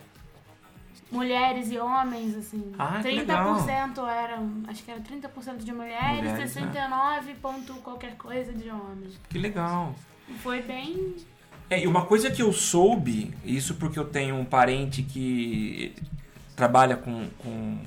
Mulheres 1.10 1.70
e 1.70 1.78
homens, 1.78 2.36
assim. 2.36 2.72
Ah, 2.78 3.00
que 3.00 3.08
30% 3.08 4.08
eram, 4.08 4.62
acho 4.66 4.82
que 4.82 4.90
era 4.90 5.00
30% 5.00 5.58
de 5.58 5.72
mulheres, 5.72 6.18
Mulheres, 6.18 6.54
né? 6.54 6.62
69 6.62 7.34
ponto 7.34 7.74
qualquer 7.74 8.16
coisa 8.16 8.52
de 8.52 8.68
homens. 8.68 9.20
Que 9.28 9.38
legal. 9.38 9.94
Foi 10.42 10.62
bem. 10.62 11.14
É, 11.70 11.82
e 11.82 11.86
uma 11.86 12.04
coisa 12.04 12.30
que 12.30 12.42
eu 12.42 12.52
soube, 12.52 13.32
isso 13.44 13.74
porque 13.74 13.98
eu 13.98 14.04
tenho 14.04 14.36
um 14.36 14.44
parente 14.44 15.02
que 15.02 15.94
trabalha 16.54 16.96
com, 16.96 17.28
com 17.38 17.78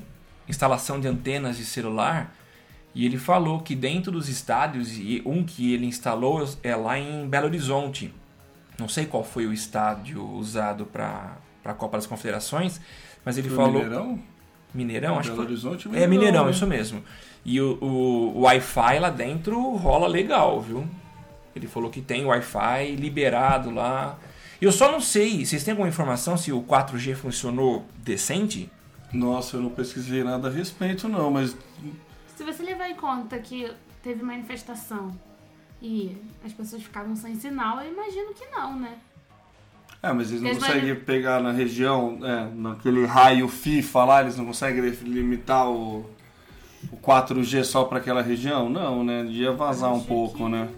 instalação 0.48 1.00
de 1.00 1.06
antenas 1.06 1.56
de 1.56 1.64
celular, 1.64 2.34
e 2.94 3.06
ele 3.06 3.18
falou 3.18 3.60
que 3.60 3.74
dentro 3.74 4.10
dos 4.10 4.28
estádios, 4.28 4.96
e 4.96 5.22
um 5.24 5.44
que 5.44 5.72
ele 5.72 5.86
instalou 5.86 6.48
é 6.62 6.74
lá 6.74 6.98
em 6.98 7.28
Belo 7.28 7.46
Horizonte. 7.46 8.12
Não 8.78 8.88
sei 8.88 9.06
qual 9.06 9.22
foi 9.22 9.46
o 9.46 9.52
estádio 9.52 10.24
usado 10.24 10.86
para 10.86 11.36
a 11.64 11.74
Copa 11.74 11.96
das 11.96 12.06
Confederações, 12.06 12.80
mas 13.28 13.36
ele 13.36 13.48
Foi 13.50 13.58
falou. 13.58 13.74
Mineirão? 13.74 14.18
Mineirão, 14.72 15.18
acho 15.18 15.32
Belo 15.32 15.42
que. 15.42 15.48
Horizonte, 15.48 15.88
É 15.92 16.06
Mineirão, 16.06 16.46
né? 16.46 16.50
isso 16.50 16.66
mesmo. 16.66 17.04
E 17.44 17.60
o, 17.60 17.76
o, 17.78 18.38
o 18.38 18.40
Wi-Fi 18.40 18.98
lá 18.98 19.10
dentro 19.10 19.60
rola 19.76 20.08
legal, 20.08 20.62
viu? 20.62 20.88
Ele 21.54 21.66
falou 21.66 21.90
que 21.90 22.00
tem 22.00 22.24
Wi-Fi 22.24 22.96
liberado 22.96 23.70
lá. 23.70 24.18
Eu 24.62 24.72
só 24.72 24.90
não 24.90 24.98
sei, 24.98 25.44
vocês 25.44 25.62
têm 25.62 25.72
alguma 25.72 25.90
informação 25.90 26.38
se 26.38 26.50
o 26.52 26.62
4G 26.62 27.14
funcionou 27.16 27.84
decente? 27.98 28.70
Nossa, 29.12 29.58
eu 29.58 29.60
não 29.60 29.68
pesquisei 29.68 30.24
nada 30.24 30.48
a 30.48 30.50
respeito, 30.50 31.06
não, 31.06 31.30
mas 31.30 31.54
Se 32.34 32.42
você 32.42 32.62
levar 32.62 32.88
em 32.88 32.94
conta 32.94 33.38
que 33.38 33.70
teve 34.02 34.22
manifestação 34.22 35.14
e 35.82 36.16
as 36.42 36.54
pessoas 36.54 36.82
ficavam 36.82 37.14
sem 37.14 37.34
sinal, 37.34 37.78
eu 37.82 37.92
imagino 37.92 38.32
que 38.32 38.46
não, 38.46 38.80
né? 38.80 38.96
É, 40.02 40.12
mas 40.12 40.30
eles 40.30 40.42
não 40.42 40.50
Eles 40.50 40.62
conseguem 40.62 40.94
pegar 40.94 41.40
na 41.42 41.50
região, 41.50 42.18
é, 42.22 42.48
naquele 42.54 43.04
raio 43.04 43.48
FIFA 43.48 44.04
lá, 44.04 44.20
eles 44.22 44.36
não 44.36 44.46
conseguem 44.46 44.80
limitar 45.02 45.68
o, 45.68 46.08
o 46.92 46.96
4G 46.96 47.64
só 47.64 47.84
para 47.84 47.98
aquela 47.98 48.22
região? 48.22 48.68
Não, 48.68 49.02
né? 49.02 49.24
Ia 49.26 49.52
vazar 49.52 49.92
um 49.92 50.00
pouco, 50.04 50.38
que- 50.38 50.48
né? 50.48 50.68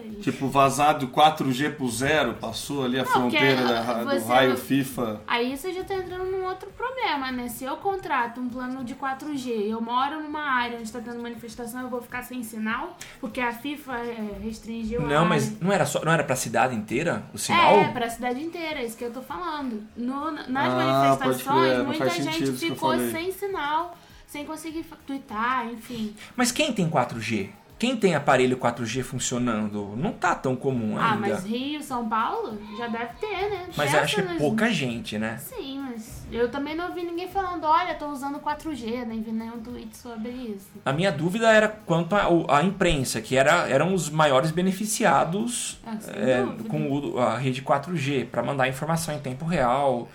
Sei. 0.00 0.10
Tipo, 0.20 0.48
vazar 0.48 0.96
do 0.98 1.08
4G 1.08 1.74
pro 1.74 1.88
zero, 1.88 2.34
passou 2.34 2.84
ali 2.84 2.98
a 3.00 3.04
Não, 3.04 3.10
fronteira 3.10 3.64
da 3.64 4.04
do 4.04 4.24
raio 4.26 4.56
FIFA. 4.56 5.20
Aí 5.26 5.56
você 5.56 5.72
já 5.72 5.82
tá 5.82 5.94
entrando 5.94 6.30
num 6.30 6.44
outro 6.44 6.70
problema, 6.70 7.32
né? 7.32 7.48
Se 7.48 7.64
eu 7.64 7.76
contrato 7.78 8.40
um 8.40 8.48
plano 8.48 8.84
de 8.84 8.94
4G, 8.94 9.48
eu 9.68 9.80
moro 9.80 10.22
numa 10.22 10.40
área 10.42 10.78
onde 10.78 10.90
tá 10.92 11.00
tendo 11.00 11.20
manifestação, 11.20 11.82
eu 11.82 11.88
vou 11.88 12.00
ficar 12.00 12.22
sem 12.22 12.42
sinal? 12.44 12.96
Porque 13.20 13.40
a 13.40 13.52
FIFA 13.52 13.96
é, 13.98 14.38
restringiu 14.42 15.00
a 15.00 15.04
Não, 15.04 15.16
área. 15.16 15.28
mas 15.28 15.60
não 15.60 15.72
era 15.72 15.84
só, 15.84 16.04
não 16.04 16.12
era 16.12 16.22
pra 16.22 16.36
cidade 16.36 16.74
inteira 16.76 17.24
o 17.34 17.38
sinal? 17.38 17.74
É, 17.80 17.88
pra 17.88 18.08
cidade 18.08 18.40
inteira, 18.40 18.80
é 18.80 18.84
isso 18.84 18.96
que 18.96 19.04
eu 19.04 19.12
tô 19.12 19.22
falando. 19.22 19.82
No- 19.96 20.30
nas 20.30 20.72
Ah, 20.72 21.16
manifestações, 21.16 21.84
muita 21.84 22.08
gente 22.10 22.52
ficou 22.52 22.96
sem 23.10 23.32
sinal, 23.32 23.96
sem 24.26 24.44
conseguir 24.44 24.84
twittar, 25.06 25.66
enfim. 25.72 26.14
Mas 26.36 26.52
quem 26.52 26.72
tem 26.72 26.88
4G? 26.88 27.50
Quem 27.78 27.96
tem 27.96 28.16
aparelho 28.16 28.56
4G 28.56 29.04
funcionando? 29.04 29.94
Não 29.96 30.12
tá 30.12 30.34
tão 30.34 30.56
comum 30.56 30.98
Ah, 30.98 31.12
ainda. 31.12 31.28
mas 31.28 31.44
Rio, 31.44 31.80
São 31.80 32.08
Paulo, 32.08 32.58
já 32.76 32.88
deve 32.88 33.12
ter, 33.20 33.48
né? 33.50 33.68
Mas 33.76 33.94
acho 33.94 34.16
que 34.16 34.20
é 34.22 34.34
pouca 34.36 34.68
gente, 34.68 35.16
né? 35.16 35.38
Sim, 35.38 35.78
mas 35.88 36.26
eu 36.32 36.50
também 36.50 36.74
não 36.74 36.88
ouvi 36.88 37.04
ninguém 37.04 37.28
falando, 37.28 37.62
olha, 37.64 37.94
tô 37.94 38.08
usando 38.08 38.40
4G, 38.40 39.04
nem 39.06 39.22
vi 39.22 39.30
nenhum 39.30 39.60
tweet 39.60 39.96
sobre 39.96 40.28
isso. 40.30 40.66
A 40.84 40.92
minha 40.92 41.12
dúvida 41.12 41.52
era 41.52 41.68
quanto 41.68 42.16
à 42.48 42.64
imprensa, 42.64 43.20
que 43.20 43.36
era, 43.36 43.68
eram 43.68 43.94
os 43.94 44.10
maiores 44.10 44.50
beneficiados 44.50 45.78
Ah, 45.86 45.96
é, 46.08 46.44
com 46.68 46.90
o- 46.90 47.18
a 47.20 47.38
rede 47.38 47.62
4G, 47.62 48.24
para 48.24 48.42
mandar 48.42 48.66
informação 48.68 49.14
em 49.14 49.20
tempo 49.20 49.44
real. 49.44 50.08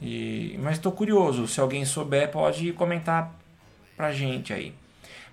E, 0.00 0.56
mas 0.62 0.74
estou 0.76 0.92
curioso, 0.92 1.46
se 1.48 1.60
alguém 1.60 1.84
souber 1.84 2.30
pode 2.30 2.72
comentar 2.74 3.34
pra 3.96 4.12
gente 4.12 4.52
aí. 4.52 4.72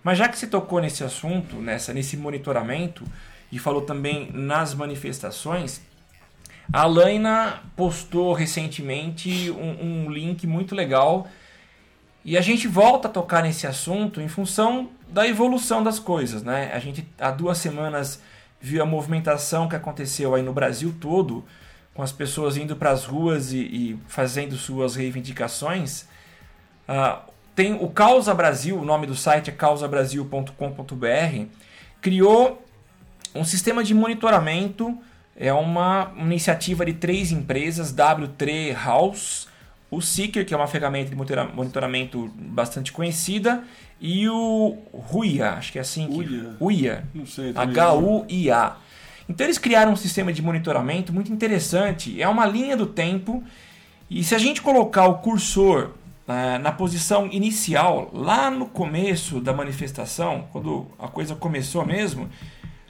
Mas 0.08 0.18
já 0.18 0.30
que 0.30 0.40
você 0.40 0.48
tocou 0.48 0.80
nesse 0.80 1.04
assunto, 1.04 1.58
nessa, 1.58 1.94
nesse 1.94 2.16
monitoramento, 2.16 3.04
e 3.52 3.60
falou 3.60 3.82
também 3.82 4.32
nas 4.32 4.74
manifestações, 4.74 5.82
a 6.72 6.86
Laina 6.86 7.62
postou 7.76 8.32
recentemente 8.32 9.52
um, 9.52 10.06
um 10.06 10.10
link 10.10 10.48
muito 10.48 10.74
legal 10.74 11.28
e 12.24 12.38
a 12.38 12.42
gente 12.42 12.70
volta 12.70 13.10
a 13.10 13.12
tocar 13.12 13.44
nesse 13.44 13.68
assunto 13.68 14.22
em 14.22 14.30
função 14.30 14.92
da 15.10 15.28
evolução 15.28 15.84
das 15.84 16.00
coisas, 16.00 16.42
né? 16.42 16.72
A 16.74 16.80
gente 16.80 17.06
há 17.20 17.30
duas 17.30 17.58
semanas 17.58 18.22
viu 18.62 18.82
a 18.82 18.86
movimentação 18.86 19.68
que 19.68 19.76
aconteceu 19.76 20.34
aí 20.34 20.42
no 20.42 20.54
Brasil 20.54 20.96
todo, 21.02 21.44
com 21.94 22.02
as 22.02 22.14
pessoas 22.14 22.56
indo 22.56 22.78
para 22.78 22.92
as 22.92 23.04
ruas 23.04 23.52
e, 23.52 23.60
e 23.60 24.00
fazendo 24.08 24.56
suas 24.56 24.96
reivindicações. 24.96 26.06
Ah, 26.88 27.24
tem 27.58 27.74
o 27.74 27.90
Causa 27.90 28.36
Brasil, 28.36 28.78
o 28.78 28.86
nome 28.86 29.08
do 29.08 29.16
site 29.16 29.50
é 29.50 29.52
causabrasil.com.br, 29.52 31.46
criou 32.00 32.64
um 33.34 33.44
sistema 33.44 33.84
de 33.84 33.96
monitoramento, 33.96 34.96
é 35.36 35.52
uma 35.52 36.12
iniciativa 36.18 36.86
de 36.86 36.94
três 36.94 37.32
empresas, 37.32 37.92
W3 37.92 38.76
House, 38.76 39.48
o 39.90 40.00
Seeker, 40.00 40.46
que 40.46 40.54
é 40.54 40.58
uma 40.58 40.68
ferramenta 40.68 41.10
de 41.10 41.16
monitora- 41.16 41.46
monitoramento 41.46 42.32
bastante 42.38 42.92
conhecida, 42.92 43.64
e 44.00 44.30
o 44.30 44.78
Ruia, 44.94 45.54
acho 45.54 45.72
que 45.72 45.80
é 45.80 45.82
assim 45.82 46.08
que... 46.10 46.64
Uia? 46.64 47.06
Não 47.12 47.26
sei. 47.26 47.54
H-U-I-A. 47.56 48.78
Então 49.28 49.48
eles 49.48 49.58
criaram 49.58 49.94
um 49.94 49.96
sistema 49.96 50.32
de 50.32 50.44
monitoramento 50.44 51.12
muito 51.12 51.34
interessante, 51.34 52.22
é 52.22 52.30
uma 52.30 52.46
linha 52.46 52.78
do 52.78 52.86
tempo, 52.86 53.44
e 54.08 54.24
se 54.24 54.36
a 54.36 54.38
gente 54.38 54.62
colocar 54.62 55.08
o 55.08 55.16
cursor 55.16 55.94
na 56.62 56.72
posição 56.74 57.28
inicial, 57.32 58.10
lá 58.14 58.52
no 58.52 58.66
começo 58.66 59.40
da 59.40 59.54
manifestação, 59.54 60.48
quando 60.52 60.86
a 61.00 61.08
coisa 61.08 61.36
começou 61.36 61.86
mesmo, 61.86 62.30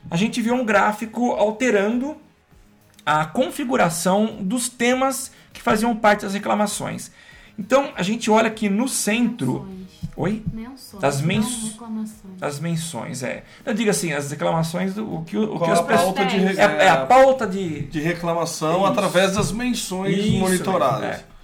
a 0.10 0.18
gente 0.18 0.42
vê 0.42 0.52
um 0.52 0.66
gráfico 0.66 1.32
alterando 1.34 2.18
a 3.06 3.26
configuração 3.26 4.38
dos 4.42 4.68
temas 4.70 5.32
que 5.54 5.62
faziam 5.62 5.96
parte 5.96 6.22
das 6.24 6.34
reclamações. 6.34 7.12
Então 7.60 7.92
a 7.96 8.04
gente 8.04 8.30
olha 8.30 8.48
aqui 8.48 8.70
no 8.70 8.88
centro. 8.88 9.64
Menções. 9.66 9.88
Oi? 10.16 10.44
Menções. 10.54 11.02
Das 11.02 11.20
não 11.22 11.28
mens- 11.28 11.72
reclamações. 11.72 12.42
As 12.42 12.60
menções, 12.60 13.24
é. 13.24 13.44
Eu 13.66 13.74
digo 13.74 13.90
assim, 13.90 14.14
as 14.14 14.30
reclamações 14.32 14.94
do 14.96 15.16
o 15.16 15.24
que, 15.24 15.38
o 15.38 15.60
que 15.60 15.72
as 15.72 15.80
a 15.80 15.84
pessoas. 15.84 16.18
re- 16.18 16.58
É, 16.60 16.86
é 16.86 16.90
a 16.90 17.06
pauta 17.06 17.46
de. 17.48 17.82
de 17.84 18.00
reclamação 18.00 18.78
Isso. 18.82 18.86
através 18.86 19.34
das 19.36 19.52
menções 19.52 20.18
Isso 20.18 20.38
monitoradas. 20.38 21.00
mesmo, 21.02 21.14
é. 21.14 21.37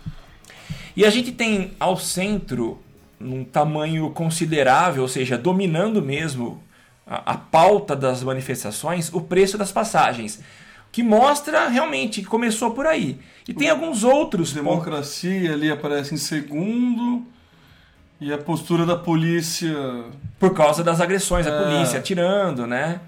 E 0.96 1.06
a 1.06 1.10
gente 1.10 1.32
tem 1.32 1.72
ao 1.80 1.98
centro, 1.98 2.80
num 3.20 3.44
tamanho 3.44 4.10
considerável, 4.12 5.02
ou 5.04 5.08
seja, 5.10 5.38
dominando 5.38 6.02
mesmo 6.02 6.62
a, 7.08 7.32
a 7.34 7.38
pauta 7.38 7.96
das 7.96 8.22
manifestações, 8.24 9.12
o 9.14 9.22
preço 9.22 9.58
das 9.58 9.72
passagens. 9.72 10.40
Que 10.92 11.02
mostra 11.02 11.68
realmente 11.70 12.22
que 12.22 12.28
começou 12.28 12.72
por 12.72 12.86
aí. 12.86 13.18
E 13.48 13.54
tem 13.54 13.68
alguns 13.70 14.04
outros. 14.04 14.54
Democracia 14.54 15.52
ali 15.54 15.72
aparece 15.72 16.14
em 16.14 16.18
segundo. 16.18 17.26
E 18.22 18.32
a 18.32 18.38
postura 18.38 18.86
da 18.86 18.96
polícia. 18.96 19.76
Por 20.40 20.54
causa 20.54 20.84
das 20.84 21.02
agressões, 21.02 21.48
a 21.48 21.50
É. 21.50 21.64
polícia 21.64 21.98
atirando, 22.00 22.68
né? 22.68 23.00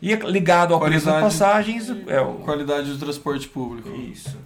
E 0.00 0.14
ligado 0.14 0.72
ao 0.72 0.80
preço 0.80 1.04
das 1.06 1.14
Qualidade- 1.16 1.38
passagens, 1.38 1.90
é 2.06 2.20
o. 2.20 2.34
Qualidade 2.36 2.90
do 2.90 2.98
transporte 2.98 3.48
público. 3.48 3.90
Isso. 3.90 4.36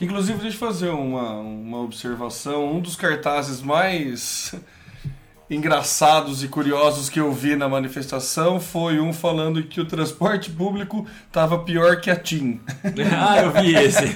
Que 0.00 0.06
inclusive 0.06 0.38
deixa 0.38 0.56
eu 0.56 0.58
fazer 0.58 0.88
uma, 0.88 1.40
uma 1.40 1.82
observação. 1.82 2.74
Um 2.74 2.80
dos 2.80 2.96
cartazes 2.96 3.60
mais 3.60 4.54
engraçados 5.50 6.42
e 6.42 6.48
curiosos 6.48 7.10
que 7.10 7.20
eu 7.20 7.30
vi 7.30 7.54
na 7.54 7.68
manifestação 7.68 8.58
foi 8.58 8.98
um 8.98 9.12
falando 9.12 9.62
que 9.62 9.78
o 9.78 9.84
transporte 9.84 10.50
público 10.50 11.06
estava 11.26 11.58
pior 11.58 12.00
que 12.00 12.10
a 12.10 12.16
TIM. 12.16 12.62
ah, 13.14 13.42
eu 13.42 13.52
vi 13.52 13.74
esse. 13.74 14.06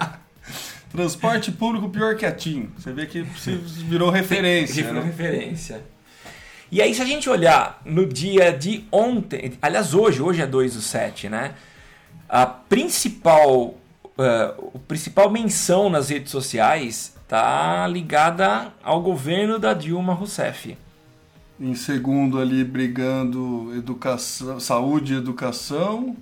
Transporte 0.90 1.52
público 1.52 1.90
pior 1.90 2.16
que 2.16 2.24
a 2.24 2.32
TIM. 2.32 2.70
Você 2.78 2.90
vê 2.90 3.04
que 3.04 3.20
virou 3.20 4.08
referência. 4.08 4.82
Virou 4.82 5.02
né? 5.02 5.10
referência. 5.10 5.84
E 6.70 6.80
aí, 6.80 6.94
se 6.94 7.02
a 7.02 7.04
gente 7.04 7.28
olhar 7.28 7.82
no 7.84 8.06
dia 8.06 8.50
de 8.50 8.86
ontem, 8.90 9.58
aliás, 9.60 9.92
hoje, 9.92 10.22
hoje 10.22 10.40
é 10.40 10.46
2 10.46 10.72
do 10.72 10.80
7, 10.80 11.28
né? 11.28 11.52
A 12.26 12.46
principal, 12.46 13.74
eh, 14.18 14.54
o 14.58 14.78
principal 14.78 15.30
menção 15.30 15.88
nas 15.90 16.08
redes 16.10 16.30
sociais 16.30 17.14
tá 17.28 17.86
ligada 17.86 18.72
ao 18.82 19.00
governo 19.00 19.58
da 19.58 19.72
Dilma 19.74 20.12
Rousseff. 20.14 20.76
Em 21.60 21.74
segundo 21.74 22.40
ali 22.40 22.64
brigando 22.64 23.72
educação, 23.76 24.58
saúde 24.60 25.14
e 25.14 25.16
educação. 25.16 26.16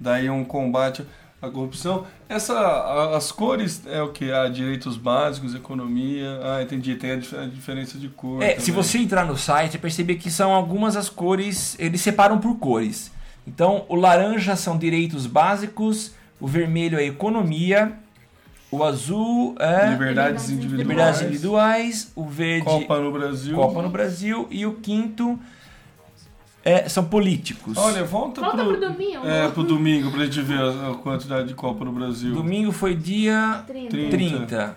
daí 0.00 0.28
um 0.30 0.44
combate 0.44 1.04
à 1.40 1.48
corrupção. 1.50 2.06
Essa, 2.28 3.14
as 3.16 3.30
cores 3.30 3.82
é 3.86 4.00
o 4.02 4.08
que? 4.10 4.32
Ah, 4.32 4.48
direitos 4.48 4.96
básicos, 4.96 5.54
economia. 5.54 6.40
Ah, 6.42 6.62
entendi, 6.62 6.94
tem 6.96 7.12
a, 7.12 7.16
dif- 7.16 7.36
a 7.36 7.46
diferença 7.46 7.98
de 7.98 8.08
cor. 8.08 8.42
É, 8.42 8.58
se 8.58 8.70
você 8.70 8.98
entrar 8.98 9.24
no 9.26 9.36
site, 9.36 9.76
perceber 9.78 10.14
que 10.16 10.30
são 10.30 10.52
algumas 10.52 10.96
as 10.96 11.08
cores, 11.08 11.76
eles 11.78 12.00
separam 12.00 12.38
por 12.38 12.56
cores. 12.58 13.12
Então, 13.46 13.84
o 13.88 13.94
laranja 13.96 14.54
são 14.56 14.78
direitos 14.78 15.26
básicos, 15.26 16.12
o 16.42 16.46
vermelho 16.48 16.98
é 16.98 17.04
economia, 17.04 17.92
o 18.68 18.82
azul 18.82 19.54
é 19.60 19.90
Liberdades 19.90 20.50
individuais. 20.50 20.78
liberdades 20.88 21.20
individuais, 21.22 22.12
o 22.16 22.24
verde 22.26 22.64
Copa 22.64 22.98
no 22.98 23.12
Brasil. 23.12 23.54
Copa 23.54 23.80
no 23.80 23.88
Brasil 23.88 24.48
e 24.50 24.66
o 24.66 24.74
quinto 24.74 25.38
é, 26.64 26.88
são 26.88 27.04
políticos. 27.04 27.78
Olha, 27.78 28.02
volta, 28.02 28.40
Volta 28.40 28.56
pro, 28.56 28.76
pro 28.76 28.80
domingo. 28.88 29.24
É, 29.24 29.48
pro 29.50 29.62
domingo 29.62 30.10
pra 30.10 30.24
gente 30.24 30.40
ver 30.42 30.58
a, 30.58 30.90
a 30.90 30.94
quantidade 30.94 31.46
de 31.46 31.54
Copa 31.54 31.84
no 31.84 31.92
Brasil. 31.92 32.34
Domingo 32.34 32.72
foi 32.72 32.96
dia 32.96 33.62
30. 33.68 33.90
30. 33.90 34.10
30. 34.10 34.76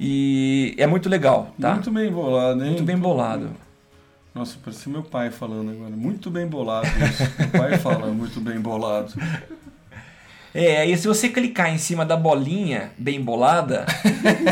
e 0.00 0.74
é 0.78 0.86
muito 0.86 1.08
legal, 1.08 1.52
tá? 1.60 1.74
Muito 1.74 1.90
bem 1.90 2.10
bolado, 2.10 2.60
hein? 2.62 2.70
Muito 2.70 2.84
bem 2.84 2.96
bolado. 2.96 3.50
Nossa, 4.38 4.56
parecia 4.64 4.92
meu 4.92 5.02
pai 5.02 5.32
falando 5.32 5.72
agora. 5.72 5.90
Muito 5.90 6.30
bem 6.30 6.46
bolado 6.46 6.86
isso. 6.86 7.28
meu 7.40 7.48
pai 7.48 7.76
fala 7.78 8.06
muito 8.06 8.40
bem 8.40 8.60
bolado. 8.60 9.12
É, 10.54 10.86
e 10.86 10.96
se 10.96 11.08
você 11.08 11.28
clicar 11.28 11.74
em 11.74 11.76
cima 11.76 12.06
da 12.06 12.16
bolinha 12.16 12.92
bem 12.96 13.20
bolada, 13.20 13.84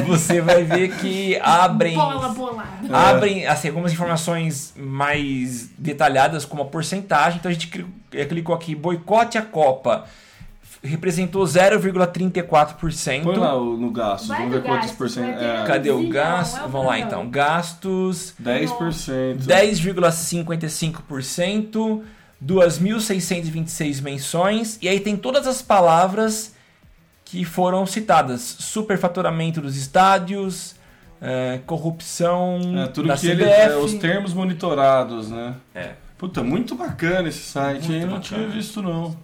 você 0.05 0.41
vai 0.41 0.65
ver 0.65 0.97
que 0.97 1.39
abrem 1.41 1.95
Bola 1.95 2.31
bolada. 2.31 2.97
abrem 2.97 3.47
assim, 3.47 3.69
algumas 3.69 3.93
informações 3.93 4.75
mais 4.77 5.69
detalhadas, 5.79 6.45
como 6.45 6.63
a 6.63 6.67
porcentagem. 6.67 7.39
Então 7.39 7.49
a 7.49 7.55
gente 7.55 7.87
eh, 8.13 8.25
clicou 8.25 8.57
aqui, 8.57 8.75
boicote 8.75 9.39
a 9.39 9.43
Copa. 9.43 10.05
Representou 10.83 11.45
0,34%. 11.45 13.23
Põe 13.25 13.37
lá 13.37 13.57
o- 13.57 13.77
no 13.77 13.91
gasto. 13.91 14.29
Vai 14.29 14.39
Vamos 14.39 14.53
do 14.55 14.61
ver 14.63 14.69
quantos 14.69 14.91
por 14.93 15.11
cento. 15.11 15.39
É, 15.41 15.65
Cadê 15.67 15.91
o 15.91 16.09
gasto? 16.09 16.61
é 16.61 16.65
o 16.65 16.69
Vamos 16.69 16.87
lá 16.87 16.99
então. 16.99 17.29
Gastos 17.29 18.35
10%. 18.39 19.47
10,55%, 19.47 22.03
2.626 22.41 24.01
menções, 24.01 24.79
e 24.83 24.89
aí 24.89 25.01
tem 25.01 25.17
todas 25.17 25.47
as 25.47 25.63
palavras 25.63 26.55
que 27.25 27.45
foram 27.45 27.87
citadas: 27.87 28.41
superfaturamento 28.61 29.61
dos 29.61 29.77
estádios, 29.77 30.75
eh, 31.21 31.61
corrupção 31.67 32.61
É, 32.85 32.87
tudo 32.89 33.09
da 33.09 33.17
que 33.17 33.27
ele, 33.29 33.45
CBF. 33.45 33.73
é, 33.73 33.77
os 33.77 33.95
termos 33.95 34.35
monitorados, 34.35 35.31
né? 35.31 35.55
É. 35.75 35.93
Puta, 36.19 36.43
muito 36.43 36.75
bacana 36.75 37.29
esse 37.29 37.41
site, 37.41 37.85
hein? 37.93 38.01
Muito 38.01 38.11
Não 38.11 38.19
bacana. 38.21 38.43
tinha 38.43 38.49
visto, 38.49 38.81
não. 38.83 39.17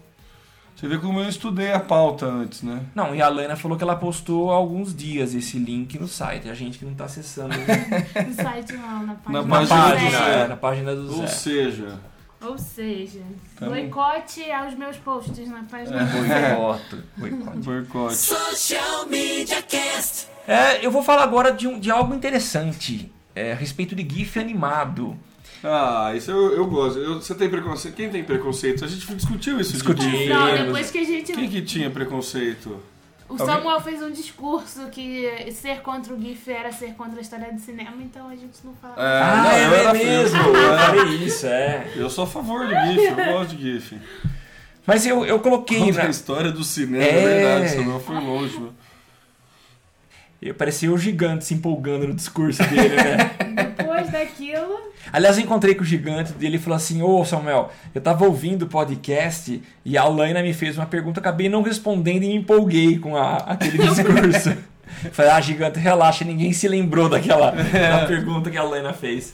Você 0.76 0.88
vê 0.88 0.98
como 0.98 1.20
eu 1.20 1.28
estudei 1.28 1.72
a 1.72 1.78
pauta 1.78 2.26
antes, 2.26 2.62
né? 2.62 2.80
Não, 2.94 3.14
e 3.14 3.22
a 3.22 3.28
Lana 3.28 3.54
falou 3.54 3.78
que 3.78 3.84
ela 3.84 3.94
postou 3.94 4.50
há 4.50 4.56
alguns 4.56 4.94
dias 4.94 5.32
esse 5.32 5.56
link 5.58 5.96
no 5.98 6.08
site. 6.08 6.48
A 6.48 6.54
gente 6.54 6.78
que 6.78 6.84
não 6.84 6.92
tá 6.94 7.04
acessando 7.04 7.54
No 8.26 8.34
site 8.34 8.72
não, 8.72 9.06
na 9.06 9.14
página. 9.14 9.42
Na 9.42 9.42
na 9.42 9.48
página 9.48 9.76
página, 9.78 10.10
do 10.10 10.16
Zé. 10.24 10.40
é, 10.44 10.48
na 10.48 10.56
página 10.56 10.94
do 10.96 11.06
Ou 11.12 11.20
Zé. 11.20 11.26
seja, 11.28 11.98
Ou 12.40 12.58
seja, 12.58 13.20
Tá 13.56 13.66
bom. 13.66 13.72
boicote 13.72 14.50
aos 14.50 14.74
meus 14.74 14.96
posts 14.96 15.48
na 15.48 15.62
página. 15.62 16.04
Boicote. 16.04 16.96
boicote. 17.16 17.58
boicote. 17.58 18.14
Social 18.16 19.06
Media 19.08 19.62
Cast. 19.62 20.26
É, 20.48 20.84
eu 20.84 20.90
vou 20.90 21.04
falar 21.04 21.22
agora 21.22 21.52
de, 21.52 21.68
um, 21.68 21.78
de 21.78 21.92
algo 21.92 22.12
interessante 22.12 23.12
é, 23.36 23.52
a 23.52 23.54
respeito 23.54 23.94
de 23.94 24.02
GIF 24.12 24.36
animado. 24.40 25.16
Ah, 25.64 26.12
isso 26.16 26.30
eu, 26.30 26.56
eu 26.56 26.66
gosto. 26.66 26.98
Eu- 26.98 27.20
você 27.20 27.34
tem 27.34 27.48
preconceito? 27.48 27.94
Quem 27.94 28.10
tem 28.10 28.24
preconceito? 28.24 28.84
A 28.84 28.88
gente 28.88 29.06
discutiu 29.14 29.60
isso. 29.60 29.70
de 29.70 29.76
Discutiu. 29.78 30.10
GIF, 30.10 30.28
Não, 30.28 30.46
né? 30.46 30.64
depois 30.64 30.90
que 30.90 30.98
a 30.98 31.04
gente. 31.04 31.32
Quem 31.32 31.48
que 31.48 31.62
tinha 31.62 31.88
preconceito? 31.90 32.80
O 33.28 33.38
Samuel 33.38 33.80
fez 33.80 34.02
um 34.02 34.10
discurso 34.10 34.88
que 34.90 35.50
ser 35.52 35.80
contra 35.80 36.12
o 36.12 36.20
GIF 36.20 36.50
era 36.50 36.70
ser 36.70 36.92
contra 36.94 37.18
a 37.18 37.22
história 37.22 37.50
do 37.50 37.58
cinema, 37.60 37.94
então 38.02 38.28
a 38.28 38.36
gente 38.36 38.58
não 38.62 38.74
fala. 38.74 38.94
É, 38.98 39.22
Ah, 39.22 39.42
não, 39.44 39.50
é, 39.50 39.66
eu 39.66 39.74
era 39.74 39.92
mesmo. 39.94 40.38
eu- 40.38 40.78
falei 40.78 41.14
isso, 41.24 41.46
é. 41.46 41.86
Eu 41.96 42.10
sou 42.10 42.24
a 42.24 42.26
favor 42.26 42.66
do 42.66 42.74
GIF, 42.74 43.04
eu 43.04 43.32
gosto 43.32 43.56
de 43.56 43.62
GIF. 43.74 43.98
Mas 44.86 45.06
eu, 45.06 45.24
eu 45.24 45.38
coloquei 45.38 45.78
Contra 45.78 46.02
na. 46.02 46.08
a 46.08 46.10
história 46.10 46.50
do 46.50 46.64
cinema, 46.64 47.04
É. 47.04 47.08
é 47.08 47.24
verdade, 47.24 47.66
isso 47.66 47.82
não 47.88 48.00
foi 48.00 48.16
longe. 48.16 48.54
mano. 48.58 48.74
Eu 50.42 50.54
parecia 50.54 50.90
o 50.92 50.98
gigante 50.98 51.44
se 51.44 51.54
empolgando 51.54 52.08
no 52.08 52.14
discurso 52.14 52.62
dele, 52.64 52.96
né? 52.96 53.30
Depois 53.78 54.10
daquilo. 54.10 54.80
Aliás, 55.12 55.36
eu 55.38 55.44
encontrei 55.44 55.74
com 55.74 55.82
o 55.82 55.86
gigante 55.86 56.32
e 56.40 56.44
ele 56.46 56.58
falou 56.58 56.76
assim: 56.76 57.00
Ô 57.00 57.24
Samuel, 57.24 57.70
eu 57.94 58.00
tava 58.00 58.24
ouvindo 58.24 58.62
o 58.62 58.66
podcast 58.68 59.62
e 59.84 59.96
a 59.96 60.02
Alaina 60.02 60.42
me 60.42 60.52
fez 60.52 60.76
uma 60.76 60.86
pergunta, 60.86 61.20
acabei 61.20 61.48
não 61.48 61.62
respondendo 61.62 62.24
e 62.24 62.28
me 62.28 62.34
empolguei 62.36 62.98
com 62.98 63.16
a- 63.16 63.36
aquele 63.36 63.78
discurso. 63.86 64.56
Falei, 65.12 65.30
ah, 65.30 65.40
gigante, 65.40 65.78
relaxa, 65.78 66.24
ninguém 66.24 66.52
se 66.52 66.68
lembrou 66.68 67.08
daquela 67.08 67.50
da 67.52 68.04
pergunta 68.06 68.50
que 68.50 68.58
a 68.58 68.60
Alaina 68.62 68.92
fez. 68.92 69.32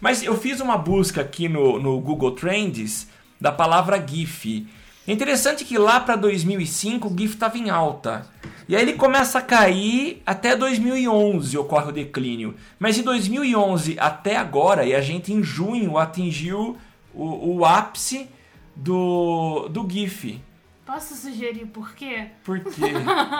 Mas 0.00 0.22
eu 0.22 0.36
fiz 0.36 0.60
uma 0.60 0.76
busca 0.76 1.20
aqui 1.22 1.48
no, 1.48 1.80
no 1.80 1.98
Google 2.00 2.32
Trends 2.32 3.08
da 3.40 3.50
palavra 3.50 4.04
GIF. 4.06 4.66
É 5.08 5.12
interessante 5.12 5.64
que 5.64 5.78
lá 5.78 5.98
para 5.98 6.16
2005 6.16 7.08
o 7.08 7.18
GIF 7.18 7.32
estava 7.32 7.56
em 7.56 7.70
alta. 7.70 8.28
E 8.68 8.76
aí 8.76 8.82
ele 8.82 8.92
começa 8.92 9.38
a 9.38 9.42
cair 9.42 10.22
até 10.26 10.54
2011 10.54 11.56
ocorre 11.56 11.88
o 11.88 11.92
declínio. 11.92 12.54
Mas 12.78 12.96
de 12.96 13.02
2011 13.02 13.96
até 13.98 14.36
agora, 14.36 14.84
e 14.84 14.94
a 14.94 15.00
gente 15.00 15.32
em 15.32 15.42
junho 15.42 15.96
atingiu 15.96 16.76
o, 17.14 17.56
o 17.56 17.64
ápice 17.64 18.28
do, 18.76 19.70
do 19.70 19.88
GIF. 19.90 20.42
Posso 20.84 21.14
sugerir 21.14 21.64
por 21.68 21.94
quê? 21.94 22.26
Por 22.44 22.60
quê? 22.60 22.92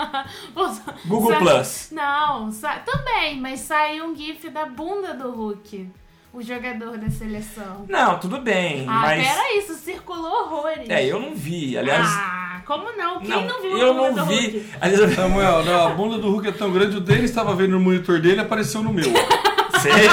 Google 1.06 1.36
Plus. 1.36 1.90
Não, 1.92 2.48
também, 2.86 3.38
mas 3.38 3.60
saiu 3.60 4.06
um 4.06 4.16
GIF 4.16 4.48
da 4.48 4.64
bunda 4.64 5.12
do 5.12 5.30
Hulk, 5.30 5.86
o 6.32 6.42
jogador 6.42 6.98
da 6.98 7.08
seleção. 7.10 7.84
Não, 7.88 8.18
tudo 8.18 8.40
bem, 8.40 8.84
Ah, 8.86 9.00
mas. 9.02 9.26
pera 9.26 9.56
isso, 9.58 9.74
circulou 9.74 10.44
horrores. 10.44 10.88
É, 10.88 11.04
eu 11.04 11.18
não 11.20 11.34
vi. 11.34 11.76
Aliás. 11.76 12.06
Ah, 12.08 12.60
como 12.66 12.84
não? 12.96 13.20
Quem 13.20 13.46
não, 13.46 13.62
viu 13.62 13.78
eu 13.78 13.90
a 13.90 13.94
bunda 13.94 14.10
não 14.12 14.26
do 14.26 14.30
vi. 14.32 14.46
Hulk? 14.48 14.66
Aliás. 14.80 15.14
Samuel, 15.14 15.64
não, 15.64 15.86
a 15.86 15.90
bunda 15.90 16.18
do 16.18 16.30
Hulk 16.30 16.48
é 16.48 16.52
tão 16.52 16.70
grande, 16.72 16.96
o 16.96 17.00
dele 17.00 17.24
estava 17.24 17.54
vendo 17.54 17.70
no 17.72 17.80
monitor 17.80 18.20
dele 18.20 18.36
e 18.36 18.40
apareceu 18.40 18.82
no 18.82 18.92
meu. 18.92 19.06
Sério? 19.80 20.10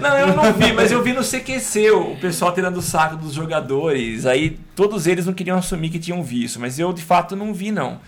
Não, 0.00 0.18
eu 0.18 0.34
não 0.34 0.52
vi, 0.52 0.72
mas 0.72 0.90
eu 0.92 1.02
vi 1.02 1.12
no 1.12 1.22
CQC 1.22 1.90
o 1.92 2.16
pessoal 2.16 2.52
tirando 2.52 2.76
o 2.78 2.82
saco 2.82 3.16
dos 3.16 3.32
jogadores. 3.32 4.26
Aí 4.26 4.58
todos 4.74 5.06
eles 5.06 5.24
não 5.26 5.32
queriam 5.32 5.56
assumir 5.56 5.88
que 5.90 5.98
tinham 5.98 6.22
visto, 6.22 6.58
mas 6.60 6.78
eu 6.78 6.92
de 6.92 7.02
fato 7.02 7.34
não 7.36 7.54
vi, 7.54 7.70
não. 7.70 8.00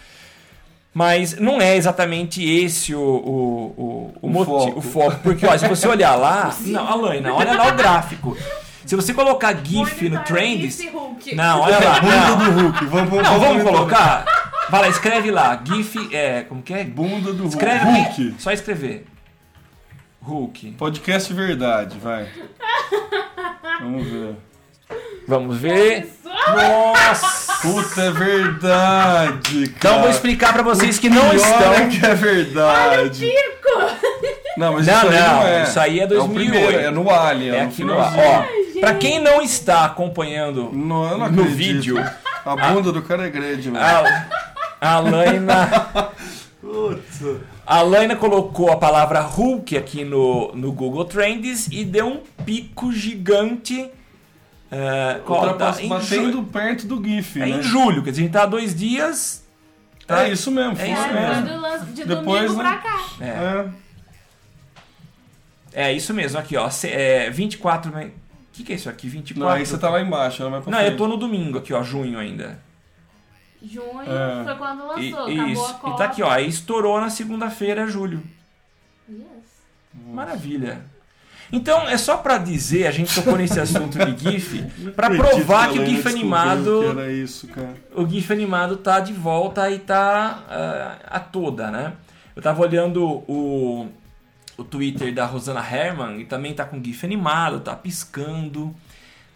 Mas 0.99 1.39
não 1.39 1.61
é 1.61 1.77
exatamente 1.77 2.43
esse 2.43 2.95
o, 2.95 2.99
o, 2.99 3.75
o, 3.77 4.15
o, 4.23 4.27
O 4.29 4.31
moti- 4.31 4.47
foco. 4.47 4.79
o 4.79 4.81
foco. 4.81 5.21
Porque, 5.23 5.45
ó, 5.47 5.59
se 5.59 5.69
você 5.69 5.87
olhar 5.87 6.15
lá. 6.17 6.57
Não, 6.65 6.89
Alaina, 6.89 7.35
olha 7.35 7.53
lá 7.53 7.69
o 7.69 7.75
gráfico. 7.77 8.35
Se 8.87 8.97
você 8.97 9.13
colocar 9.13 9.55
GIF 9.63 10.05
no 10.09 10.15
Monitor 10.17 10.25
Trends. 10.25 10.79
GIF. 10.81 11.35
Não, 11.35 11.61
olha 11.61 11.79
lá. 11.81 12.01
Bunda 12.01 12.17
Não, 12.17 12.39
do 12.39 12.61
Hulk, 12.63 12.85
vamos, 12.87 13.11
vamos, 13.11 13.29
não 13.29 13.41
vamos 13.41 13.63
colocar. 13.63 14.25
Vai 14.71 14.81
lá, 14.81 14.89
escreve 14.89 15.31
lá. 15.31 15.61
GIF. 15.63 16.09
É, 16.15 16.45
como 16.45 16.63
que 16.63 16.73
é? 16.73 16.83
Bunda 16.85 17.31
do 17.35 17.43
Hulk. 17.43 17.49
Escreve 17.57 17.85
Hulk. 17.85 18.35
Só 18.39 18.51
escrever. 18.53 19.05
Hulk. 20.23 20.73
Podcast 20.79 21.31
verdade, 21.35 21.99
vai. 21.99 22.27
Vamos 23.83 24.07
ver. 24.07 24.35
Vamos 25.29 25.59
ver. 25.59 26.09
Nossa! 26.25 27.46
Puta, 27.63 28.01
é 28.03 28.11
verdade, 28.11 29.69
cara. 29.69 29.77
Então 29.79 29.95
eu 29.97 30.01
vou 30.03 30.11
explicar 30.11 30.53
pra 30.53 30.63
vocês 30.63 30.99
que 30.99 31.09
O 31.09 31.15
não 31.15 31.31
pior 31.31 31.35
estão. 31.37 31.73
É 31.75 31.87
que 31.89 32.07
é 32.07 32.15
verdade. 32.15 33.21
Pico! 33.27 34.07
Não, 34.57 34.73
mas 34.75 34.87
Não, 34.87 34.95
isso 34.97 35.07
aí 35.09 35.21
não, 35.21 35.35
não 35.37 35.47
é. 35.47 35.63
isso 35.65 35.81
aí 35.81 36.01
é 36.01 36.05
o 36.05 36.09
2008. 36.09 36.51
primeiro, 36.51 36.79
é 36.87 36.91
no 36.91 37.11
Alien. 37.11 37.55
É 37.55 37.63
no 37.63 37.69
aqui 37.69 37.85
no 37.85 37.93
finalzinho. 37.95 38.23
Ó, 38.77 38.81
pra 38.81 38.95
quem 38.95 39.21
não 39.21 39.43
está 39.43 39.85
acompanhando 39.85 40.71
Não, 40.73 41.05
eu 41.05 41.19
não 41.19 41.19
no 41.19 41.25
acredito. 41.43 41.55
vídeo, 41.57 42.05
A 42.45 42.57
bunda 42.73 42.91
do 42.93 43.03
cara 43.03 43.27
é 43.27 43.31
grande, 43.31 43.71
mano. 43.71 43.85
a, 43.85 44.95
a 44.95 45.01
Laina. 45.01 46.11
Putz. 46.61 47.21
A 47.67 47.83
Laina 47.83 48.17
colocou 48.17 48.71
a 48.73 48.77
palavra 48.77 49.21
Hulk 49.21 49.77
aqui 49.77 50.05
no, 50.05 50.53
no 50.55 50.73
Google 50.73 51.05
Trends 51.05 51.69
e 51.71 51.85
deu 51.85 52.07
um 52.07 52.21
pico 52.45 52.93
gigante 52.93 53.91
É, 54.71 55.21
Ultrapass- 55.27 55.77
tá 55.77 55.83
em 55.83 55.89
batendo 55.89 56.43
perto 56.45 56.87
do 56.87 57.03
GIF, 57.03 57.37
É 57.41 57.47
né? 57.47 57.49
em 57.51 57.63
julho, 57.63 58.03
quer 58.03 58.11
dizer, 58.11 58.23
a 58.23 58.25
gente 58.25 58.33
tá 58.33 58.43
há 58.43 58.47
dois 58.47 58.75
dias. 58.75 59.45
tá? 60.07 60.25
É 60.25 60.31
isso 60.33 60.51
mesmo, 60.51 60.73
É 60.73 60.77
foi 60.77 60.91
isso 60.91 61.01
isso 61.01 61.11
É, 61.11 61.13
mesmo. 61.43 61.87
de 61.95 62.05
Depois, 62.05 62.43
domingo 62.51 62.63
né? 62.63 62.71
pra 62.71 62.79
cá. 62.79 63.07
É, 63.21 63.71
É. 65.75 65.89
é 65.89 65.93
isso 65.93 66.13
mesmo, 66.15 66.39
aqui 66.39 66.57
ó. 66.57 66.69
É, 66.85 67.31
24. 67.31 67.93
O 67.97 68.11
que, 68.53 68.65
que 68.65 68.73
é 68.73 68.77
isso 68.77 68.89
aqui? 68.89 69.09
24. 69.09 69.45
Não, 69.45 69.49
aí 69.51 69.65
você 69.67 69.77
tá 69.79 69.89
lá 69.91 70.01
embaixo, 70.01 70.43
ela 70.43 70.51
vai 70.51 70.61
pra 70.63 70.71
Não, 70.71 70.79
frente. 70.79 70.93
eu 70.93 70.97
tô 70.97 71.07
no 71.07 71.17
domingo 71.17 71.59
aqui, 71.59 71.73
ó, 71.73 71.83
junho 71.83 72.19
ainda. 72.19 72.59
Junho 73.63 74.03
É. 74.03 74.45
foi 74.45 74.55
quando 74.57 74.87
lançou, 74.87 75.01
E, 75.31 75.35
acabou 75.35 75.47
isso. 75.53 75.65
a 75.67 75.75
Copa. 75.75 75.95
E 75.95 75.99
tá 75.99 76.05
aqui, 76.05 76.23
ó. 76.23 76.31
Aí 76.31 76.49
estourou 76.49 77.01
na 77.01 77.11
segunda-feira, 77.11 77.87
julho. 77.87 78.23
Yes. 79.09 79.27
Maravilha. 80.13 80.81
Então, 81.53 81.89
é 81.89 81.97
só 81.97 82.17
pra 82.17 82.39
dizer, 82.39 82.87
a 82.87 82.91
gente 82.91 83.15
tocou 83.15 83.37
nesse 83.37 83.61
assunto 83.61 83.99
de 83.99 84.31
GIF, 84.31 84.63
pra 84.97 85.07
Acredito 85.07 85.29
provar 85.29 85.71
que 85.71 85.79
o 85.79 85.87
GIF 85.87 86.09
animado. 86.09 86.81
que 86.81 87.01
era 87.01 87.13
isso, 87.13 87.47
cara. 87.49 87.75
o 87.95 88.07
GIF 88.07 88.33
animado 88.33 88.77
tá 88.77 89.01
de 89.01 89.13
volta 89.13 89.71
e 89.71 89.79
tá 89.79 90.45
ah, 90.49 90.99
a 91.07 91.21
toda, 91.21 91.71
né? 91.71 91.93
Eu 92.35 92.43
tava 92.43 92.61
olhando 92.63 93.05
o, 93.29 93.89
o 94.59 94.65
Twitter 94.65 95.15
da 95.15 95.25
Rosana 95.25 95.61
Herman 95.61 96.21
e 96.21 96.25
também 96.25 96.53
tá 96.53 96.65
com 96.65 96.83
GIF 96.83 97.05
animado, 97.05 97.61
tá 97.61 97.75
piscando. 97.75 98.75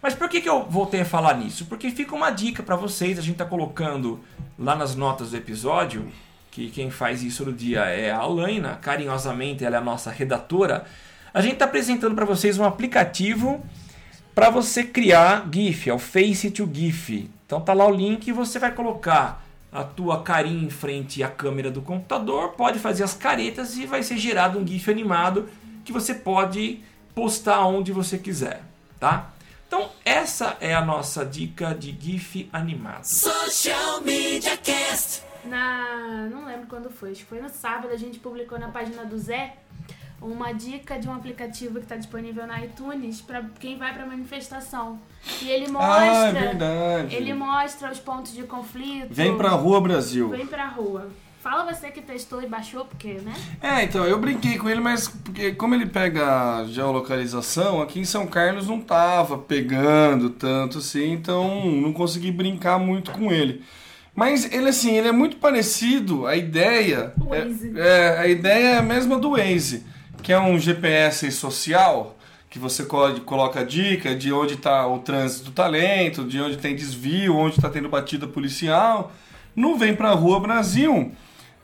Mas 0.01 0.13
por 0.13 0.27
que, 0.27 0.41
que 0.41 0.49
eu 0.49 0.63
voltei 0.63 1.01
a 1.01 1.05
falar 1.05 1.35
nisso? 1.35 1.65
Porque 1.65 1.91
fica 1.91 2.15
uma 2.15 2.31
dica 2.31 2.63
pra 2.63 2.75
vocês, 2.75 3.19
a 3.19 3.21
gente 3.21 3.37
tá 3.37 3.45
colocando 3.45 4.19
lá 4.57 4.75
nas 4.75 4.95
notas 4.95 5.31
do 5.31 5.37
episódio, 5.37 6.11
que 6.49 6.69
quem 6.69 6.89
faz 6.89 7.23
isso 7.23 7.45
no 7.45 7.53
dia 7.53 7.81
é 7.85 8.11
a 8.11 8.17
Alaina, 8.17 8.75
carinhosamente 8.81 9.63
ela 9.63 9.75
é 9.75 9.79
a 9.79 9.83
nossa 9.83 10.11
redatora. 10.11 10.85
A 11.33 11.41
gente 11.41 11.55
tá 11.55 11.65
apresentando 11.65 12.13
pra 12.13 12.25
vocês 12.25 12.57
um 12.57 12.65
aplicativo 12.65 13.63
para 14.35 14.49
você 14.49 14.83
criar 14.83 15.47
GIF, 15.51 15.89
é 15.89 15.93
o 15.93 15.99
Face 15.99 16.51
to 16.51 16.69
GIF. 16.71 17.29
Então 17.45 17.61
tá 17.61 17.73
lá 17.73 17.85
o 17.85 17.91
link 17.91 18.27
e 18.27 18.31
você 18.33 18.59
vai 18.59 18.73
colocar 18.73 19.45
a 19.71 19.83
tua 19.83 20.21
carinha 20.23 20.65
em 20.65 20.69
frente 20.69 21.23
à 21.23 21.29
câmera 21.29 21.71
do 21.71 21.81
computador, 21.81 22.49
pode 22.49 22.79
fazer 22.79 23.03
as 23.03 23.13
caretas 23.13 23.77
e 23.77 23.85
vai 23.85 24.03
ser 24.03 24.17
gerado 24.17 24.59
um 24.59 24.67
GIF 24.67 24.89
animado 24.91 25.47
que 25.85 25.93
você 25.93 26.13
pode 26.13 26.81
postar 27.15 27.65
onde 27.65 27.93
você 27.93 28.17
quiser, 28.17 28.61
tá? 28.99 29.31
Então 29.67 29.89
essa 30.03 30.57
é 30.59 30.73
a 30.73 30.83
nossa 30.83 31.25
dica 31.25 31.73
de 31.73 31.97
GIF 31.97 32.49
animado. 32.51 33.05
Social 33.05 34.01
Media 34.01 34.57
Cast. 34.57 35.23
Na. 35.45 36.27
Não 36.29 36.45
lembro 36.45 36.67
quando 36.67 36.89
foi, 36.89 37.11
acho 37.11 37.21
que 37.21 37.25
foi 37.25 37.39
no 37.39 37.49
sábado, 37.49 37.93
a 37.93 37.97
gente 37.97 38.19
publicou 38.19 38.59
na 38.59 38.67
página 38.67 39.05
do 39.05 39.17
Zé 39.17 39.55
uma 40.21 40.51
dica 40.53 40.99
de 40.99 41.07
um 41.09 41.13
aplicativo 41.13 41.75
que 41.75 41.85
está 41.85 41.95
disponível 41.95 42.45
na 42.45 42.63
iTunes 42.63 43.19
para 43.21 43.43
quem 43.59 43.77
vai 43.77 43.93
para 43.93 44.05
manifestação. 44.05 44.99
E 45.41 45.49
ele 45.49 45.65
Ah, 45.77 46.05
é 46.05 46.21
mostra. 46.23 46.41
verdade. 46.41 47.15
ele 47.15 47.33
mostra 47.33 47.91
os 47.91 47.99
pontos 47.99 48.33
de 48.33 48.43
conflito. 48.43 49.07
Vem 49.11 49.35
pra 49.35 49.49
rua, 49.49 49.81
Brasil. 49.81 50.29
Vem 50.29 50.45
pra 50.45 50.67
rua. 50.67 51.09
Fala 51.41 51.73
você 51.73 51.89
que 51.89 52.01
testou 52.01 52.43
e 52.43 52.45
baixou, 52.45 52.85
porque, 52.85 53.13
né? 53.13 53.33
É, 53.59 53.83
então, 53.83 54.05
eu 54.05 54.19
brinquei 54.19 54.59
com 54.59 54.69
ele, 54.69 54.79
mas 54.79 55.07
porque 55.07 55.53
como 55.53 55.73
ele 55.73 55.87
pega 55.87 56.63
geolocalização, 56.67 57.81
aqui 57.81 57.99
em 57.99 58.05
São 58.05 58.27
Carlos 58.27 58.67
não 58.67 58.79
tava 58.79 59.39
pegando 59.39 60.29
tanto 60.29 60.77
assim, 60.77 61.11
então 61.11 61.65
não 61.71 61.91
consegui 61.93 62.31
brincar 62.31 62.77
muito 62.77 63.09
com 63.11 63.31
ele. 63.31 63.63
Mas 64.13 64.51
ele 64.53 64.69
assim, 64.69 64.91
ele 64.95 65.07
é 65.07 65.11
muito 65.11 65.37
parecido, 65.37 66.27
a 66.27 66.35
ideia. 66.35 67.11
O 67.19 67.29
Waze. 67.29 67.73
É, 67.75 67.87
é, 67.87 68.17
a 68.19 68.27
ideia 68.27 68.67
é 68.73 68.77
a 68.77 68.81
mesma 68.83 69.17
do 69.17 69.31
Waze, 69.31 69.83
que 70.21 70.31
é 70.33 70.39
um 70.39 70.57
GPS 70.59 71.31
social, 71.31 72.15
que 72.49 72.59
você 72.59 72.83
colo- 72.85 73.21
coloca 73.21 73.61
a 73.61 73.63
dica 73.63 74.15
de 74.15 74.31
onde 74.33 74.55
está 74.55 74.85
o 74.87 74.99
trânsito 74.99 75.45
do 75.45 75.51
talento, 75.51 76.23
de 76.23 76.39
onde 76.41 76.57
tem 76.57 76.75
desvio, 76.75 77.35
onde 77.35 77.55
está 77.55 77.69
tendo 77.69 77.89
batida 77.89 78.27
policial. 78.27 79.11
Não 79.55 79.77
vem 79.77 79.95
pra 79.95 80.11
rua 80.11 80.39
Brasil. 80.39 81.11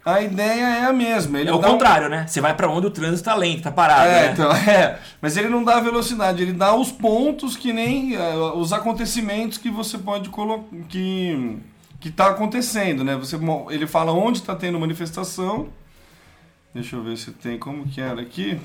A 0.05 0.21
ideia 0.21 0.63
é 0.77 0.85
a 0.85 0.93
mesma. 0.93 1.37
Ele 1.39 1.49
É 1.49 1.53
o 1.53 1.57
dá 1.57 1.67
um- 1.67 1.71
contrário, 1.71 2.07
né? 2.07 2.25
Você 2.25 2.39
vai 2.39 2.53
pra 2.55 2.69
onde 2.69 2.87
o 2.87 2.89
trânsito 2.89 3.25
tá 3.29 3.35
lento, 3.35 3.63
tá 3.63 3.71
parado, 3.71 4.07
é, 4.09 4.21
né? 4.27 4.31
então, 4.31 4.49
é. 4.55 4.99
Mas 5.21 5.35
ele 5.35 5.49
não 5.49 5.63
dá 5.65 5.81
velocidade, 5.81 6.41
ele 6.41 6.53
dá 6.53 6.73
os 6.73 6.91
pontos 6.91 7.57
que 7.57 7.73
nem 7.73 8.15
eh, 8.15 8.35
os 8.55 8.71
acontecimentos 8.71 9.57
que 9.57 9.69
você 9.69 9.97
pode 9.97 10.29
colocar. 10.29 10.63
que 10.87 11.57
que 11.99 12.11
tá 12.11 12.27
acontecendo, 12.27 13.03
né? 13.03 13.15
Você, 13.15 13.37
ele 13.71 13.87
fala 13.87 14.11
onde 14.13 14.37
está 14.37 14.55
tendo 14.55 14.79
manifestação. 14.79 15.67
Deixa 16.73 16.95
eu 16.95 17.03
ver 17.03 17.17
se 17.17 17.31
tem. 17.31 17.57
Como 17.57 17.87
que 17.87 18.01
era 18.01 18.21
aqui? 18.21 18.59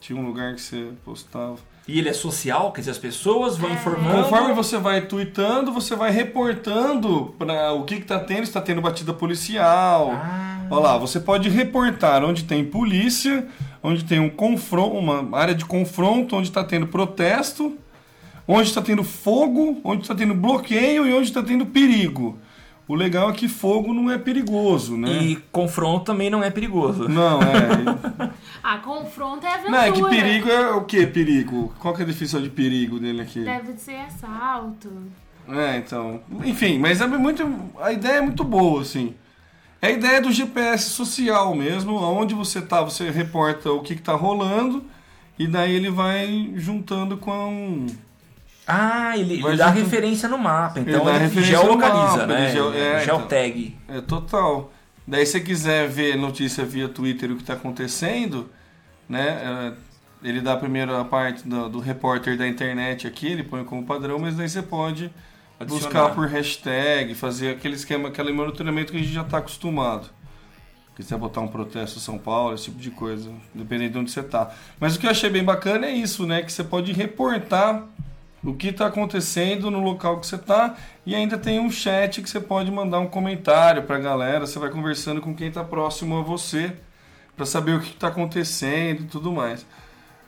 Tinha 0.00 0.18
um 0.18 0.26
lugar 0.26 0.54
que 0.54 0.60
você 0.60 0.92
postava. 1.04 1.58
E 1.86 1.98
ele 1.98 2.08
é 2.10 2.12
social, 2.12 2.70
quer 2.70 2.82
dizer, 2.82 2.90
as 2.90 2.98
pessoas 2.98 3.56
vão 3.56 3.70
informando. 3.70 4.22
Conforme 4.22 4.52
você 4.52 4.76
vai 4.76 5.06
tweetando, 5.06 5.72
você 5.72 5.96
vai 5.96 6.10
reportando 6.10 7.34
para 7.38 7.72
o 7.72 7.84
que 7.84 7.94
está 7.94 8.18
tendo, 8.18 8.44
se 8.44 8.50
está 8.50 8.60
tendo 8.60 8.82
batida 8.82 9.14
policial. 9.14 10.10
Ah. 10.12 10.66
Olha 10.70 10.80
lá, 10.80 10.98
você 10.98 11.18
pode 11.18 11.48
reportar 11.48 12.22
onde 12.22 12.44
tem 12.44 12.62
polícia, 12.62 13.48
onde 13.82 14.04
tem 14.04 14.20
um 14.20 14.28
confronto, 14.28 14.96
uma 14.98 15.38
área 15.38 15.54
de 15.54 15.64
confronto, 15.64 16.36
onde 16.36 16.48
está 16.48 16.62
tendo 16.62 16.86
protesto, 16.86 17.74
onde 18.46 18.68
está 18.68 18.82
tendo 18.82 19.02
fogo, 19.02 19.80
onde 19.82 20.02
está 20.02 20.14
tendo 20.14 20.34
bloqueio 20.34 21.06
e 21.06 21.14
onde 21.14 21.28
está 21.28 21.42
tendo 21.42 21.64
perigo. 21.64 22.38
O 22.88 22.94
legal 22.94 23.28
é 23.28 23.32
que 23.34 23.46
fogo 23.46 23.92
não 23.92 24.10
é 24.10 24.16
perigoso, 24.16 24.96
né? 24.96 25.22
E 25.22 25.36
confronto 25.52 26.06
também 26.06 26.30
não 26.30 26.42
é 26.42 26.50
perigoso. 26.50 27.08
Não, 27.08 27.38
é. 27.42 28.38
Ah, 28.60 28.78
confronto 28.78 29.46
é 29.46 29.54
aventura. 29.54 29.70
não, 29.70 29.78
é 29.78 29.92
que 29.92 30.08
perigo 30.08 30.48
é 30.50 30.70
o 30.72 30.84
que 30.84 31.06
perigo? 31.06 31.72
Qual 31.78 31.94
que 31.94 32.02
é 32.02 32.04
a 32.04 32.06
definição 32.06 32.42
de 32.42 32.50
perigo 32.50 32.98
dele 32.98 33.22
aqui? 33.22 33.40
Deve 33.40 33.78
ser 33.78 34.00
assalto. 34.00 34.90
É, 35.48 35.78
então. 35.78 36.20
Enfim, 36.44 36.78
mas 36.78 37.00
é 37.00 37.06
muito. 37.06 37.48
A 37.80 37.92
ideia 37.92 38.18
é 38.18 38.20
muito 38.20 38.44
boa, 38.44 38.82
assim. 38.82 39.14
É 39.80 39.86
a 39.88 39.90
ideia 39.90 40.20
do 40.20 40.32
GPS 40.32 40.90
social 40.90 41.54
mesmo, 41.54 41.94
onde 41.94 42.34
você 42.34 42.60
tá, 42.60 42.82
você 42.82 43.10
reporta 43.10 43.70
o 43.70 43.80
que, 43.80 43.94
que 43.94 44.02
tá 44.02 44.14
rolando, 44.14 44.84
e 45.38 45.46
daí 45.46 45.74
ele 45.74 45.90
vai 45.90 46.52
juntando 46.56 47.16
com. 47.16 47.86
Ah, 48.70 49.16
ele, 49.16 49.42
ele 49.42 49.56
dá 49.56 49.70
referência 49.70 50.28
no 50.28 50.36
mapa, 50.36 50.80
então 50.80 51.08
ele, 51.08 51.24
no 51.34 51.42
geolocaliza, 51.42 52.16
mapa, 52.18 52.26
né? 52.26 52.44
ele 52.44 52.52
geo- 52.52 52.74
é, 52.74 53.04
Geotag. 53.04 53.76
É 53.88 54.00
total. 54.02 54.70
Daí 55.06 55.24
se 55.24 55.32
você 55.32 55.40
quiser 55.40 55.88
ver 55.88 56.16
notícia 56.18 56.66
via 56.66 56.86
Twitter 56.86 57.30
o 57.32 57.36
que 57.36 57.44
tá 57.44 57.54
acontecendo, 57.54 58.50
né? 59.08 59.72
é, 60.22 60.28
ele 60.28 60.42
dá 60.42 60.54
primeiro 60.56 60.94
a 60.94 61.02
parte 61.04 61.48
do, 61.48 61.68
do 61.70 61.78
repórter 61.80 62.36
da 62.36 62.46
internet 62.46 63.06
aqui, 63.06 63.28
ele 63.28 63.42
põe 63.42 63.64
como 63.64 63.86
padrão, 63.86 64.18
mas 64.18 64.36
daí 64.36 64.48
você 64.48 64.60
pode 64.60 65.10
Adicionar. 65.58 65.84
buscar 65.84 66.14
por 66.14 66.26
hashtag, 66.28 67.14
fazer 67.14 67.52
aquele 67.52 67.74
esquema, 67.74 68.10
aquele 68.10 68.32
monitoramento 68.32 68.92
que 68.92 68.98
a 68.98 69.00
gente 69.00 69.12
já 69.14 69.22
está 69.22 69.38
acostumado. 69.38 70.10
Quiser 70.94 71.16
botar 71.16 71.40
um 71.40 71.48
protesto 71.48 71.98
em 71.98 72.02
São 72.02 72.18
Paulo, 72.18 72.54
esse 72.54 72.64
tipo 72.64 72.78
de 72.80 72.90
coisa, 72.90 73.30
dependendo 73.54 73.92
de 73.92 73.98
onde 73.98 74.10
você 74.10 74.22
tá. 74.22 74.50
Mas 74.80 74.96
o 74.96 74.98
que 74.98 75.06
eu 75.06 75.10
achei 75.10 75.30
bem 75.30 75.44
bacana 75.44 75.86
é 75.86 75.92
isso, 75.92 76.26
né? 76.26 76.42
Que 76.42 76.52
você 76.52 76.64
pode 76.64 76.92
reportar 76.92 77.84
o 78.44 78.54
que 78.54 78.68
está 78.68 78.86
acontecendo 78.86 79.70
no 79.70 79.80
local 79.80 80.20
que 80.20 80.26
você 80.26 80.38
tá 80.38 80.76
e 81.04 81.14
ainda 81.14 81.36
tem 81.36 81.58
um 81.58 81.70
chat 81.70 82.22
que 82.22 82.30
você 82.30 82.40
pode 82.40 82.70
mandar 82.70 83.00
um 83.00 83.08
comentário 83.08 83.82
pra 83.82 83.98
galera, 83.98 84.46
você 84.46 84.58
vai 84.58 84.70
conversando 84.70 85.20
com 85.20 85.34
quem 85.34 85.50
tá 85.50 85.64
próximo 85.64 86.18
a 86.18 86.22
você 86.22 86.72
para 87.36 87.44
saber 87.46 87.72
o 87.76 87.80
que 87.80 87.90
está 87.90 88.08
acontecendo 88.08 89.02
e 89.02 89.06
tudo 89.06 89.32
mais. 89.32 89.66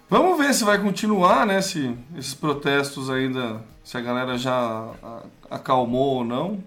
Vamos 0.08 0.38
ver 0.38 0.52
se 0.54 0.64
vai 0.64 0.78
continuar, 0.78 1.46
né? 1.46 1.60
Se 1.60 1.94
esses 2.16 2.34
protestos 2.34 3.08
ainda, 3.10 3.60
se 3.84 3.96
a 3.96 4.00
galera 4.00 4.36
já 4.36 4.52
a- 5.02 5.22
acalmou 5.50 6.16
ou 6.16 6.24
não. 6.24 6.58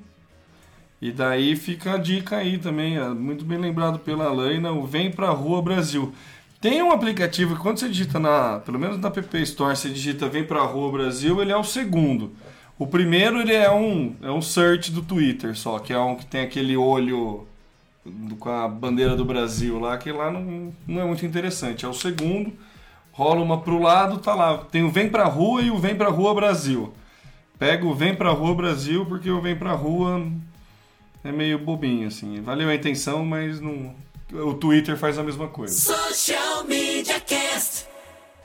E 1.02 1.12
daí 1.12 1.56
fica 1.58 1.96
a 1.96 1.98
dica 1.98 2.38
aí 2.38 2.58
também, 2.58 2.98
é 2.98 3.10
muito 3.10 3.44
bem 3.44 3.58
lembrado 3.58 4.00
pela 4.00 4.26
Alaina, 4.28 4.72
o 4.72 4.86
Vem 4.86 5.12
Pra 5.12 5.30
Rua 5.32 5.62
Brasil. 5.62 6.14
Tem 6.64 6.82
um 6.82 6.94
aplicativo 6.94 7.58
que 7.58 7.62
quando 7.62 7.78
você 7.78 7.90
digita 7.90 8.18
na, 8.18 8.62
pelo 8.62 8.80
menos 8.80 8.98
na 8.98 9.10
App 9.10 9.38
Store, 9.42 9.76
você 9.76 9.90
digita 9.90 10.30
Vem 10.30 10.46
Pra 10.46 10.62
Rua 10.62 10.90
Brasil, 10.94 11.42
ele 11.42 11.52
é 11.52 11.58
o 11.58 11.64
segundo. 11.64 12.32
O 12.80 12.88
primeiro 12.88 13.42
ele 13.42 13.52
é 13.52 13.70
um, 13.70 14.16
é 14.22 14.32
um 14.32 14.42
search 14.42 14.90
do 14.90 15.02
Twitter 15.02 15.58
só, 15.58 15.78
que 15.78 15.92
é 15.92 16.00
um 16.00 16.16
que 16.16 16.26
tem 16.26 16.40
aquele 16.40 16.78
olho 16.78 17.46
com 18.40 18.50
a 18.50 18.66
bandeira 18.66 19.14
do 19.14 19.26
Brasil 19.26 19.78
lá, 19.78 19.98
que 19.98 20.10
lá 20.10 20.32
não, 20.32 20.74
não 20.88 21.02
é 21.02 21.06
muito 21.06 21.26
interessante. 21.26 21.84
É 21.84 21.88
o 21.90 21.94
segundo, 21.94 22.54
rola 23.12 23.42
uma 23.42 23.60
pro 23.60 23.82
lado, 23.82 24.20
tá 24.20 24.34
lá. 24.34 24.60
Tem 24.60 24.84
o 24.84 24.90
Vem 24.90 25.10
Pra 25.10 25.26
Rua 25.26 25.62
e 25.62 25.70
o 25.70 25.78
Vem 25.78 25.96
Pra 25.96 26.08
Rua 26.08 26.34
Brasil. 26.34 26.94
Pega 27.60 27.86
o 27.86 27.94
Vem 27.94 28.16
Pra 28.16 28.32
Rua 28.32 28.56
Brasil, 28.56 29.06
porque 29.06 29.30
o 29.30 29.42
Vem 29.42 29.58
Pra 29.58 29.74
Rua 29.74 30.26
é 31.26 31.32
meio 31.34 31.60
bobinho, 31.60 32.08
assim. 32.08 32.40
Valeu 32.40 32.70
a 32.70 32.76
intenção, 32.76 33.26
mas 33.26 33.60
não... 33.60 33.94
o 34.34 34.54
Twitter 34.56 34.98
faz 34.98 35.18
a 35.18 35.24
mesma 35.24 35.48
coisa. 35.48 35.74
Social 35.74 36.64
Media 36.66 37.20
Cast. 37.20 37.86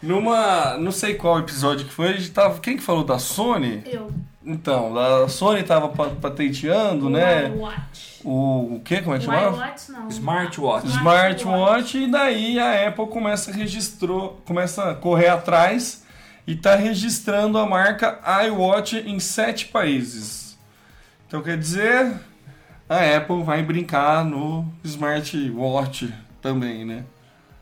Numa. 0.02 0.76
Não 0.78 0.92
sei 0.92 1.14
qual 1.14 1.38
episódio 1.40 1.86
que 1.86 1.92
foi, 1.92 2.08
a 2.08 2.12
gente 2.12 2.30
tava. 2.30 2.60
Quem 2.60 2.76
que 2.76 2.82
falou 2.82 3.04
da 3.04 3.18
Sony? 3.18 3.82
Eu. 3.86 4.10
Então, 4.46 4.96
a 4.96 5.28
Sony 5.28 5.62
tava 5.62 5.88
pa- 5.88 6.10
patenteando, 6.20 7.10
né? 7.10 7.50
Watch. 7.50 8.20
O, 8.24 8.76
o 8.76 8.80
que? 8.84 9.02
Como 9.02 9.14
é 9.14 9.18
que 9.18 9.24
chamava? 9.26 9.56
Watch 9.56 9.90
não. 9.92 10.08
Smartwatch. 10.08 10.86
Smartwatch, 10.86 11.98
e 11.98 12.10
daí 12.10 12.58
a 12.58 12.88
Apple 12.88 13.08
começa 13.08 13.50
a 13.50 13.54
registrou, 13.54 14.40
começa 14.46 14.90
a 14.90 14.94
correr 14.94 15.28
atrás 15.28 16.04
e 16.46 16.52
está 16.54 16.76
registrando 16.76 17.58
a 17.58 17.66
marca 17.66 18.18
iWatch 18.46 18.94
em 19.04 19.20
sete 19.20 19.66
países. 19.66 20.56
Então 21.26 21.42
quer 21.42 21.58
dizer, 21.58 22.14
a 22.88 23.16
Apple 23.16 23.42
vai 23.42 23.62
brincar 23.62 24.24
no 24.24 24.64
smartwatch 24.84 26.12
também, 26.40 26.84
né? 26.84 27.04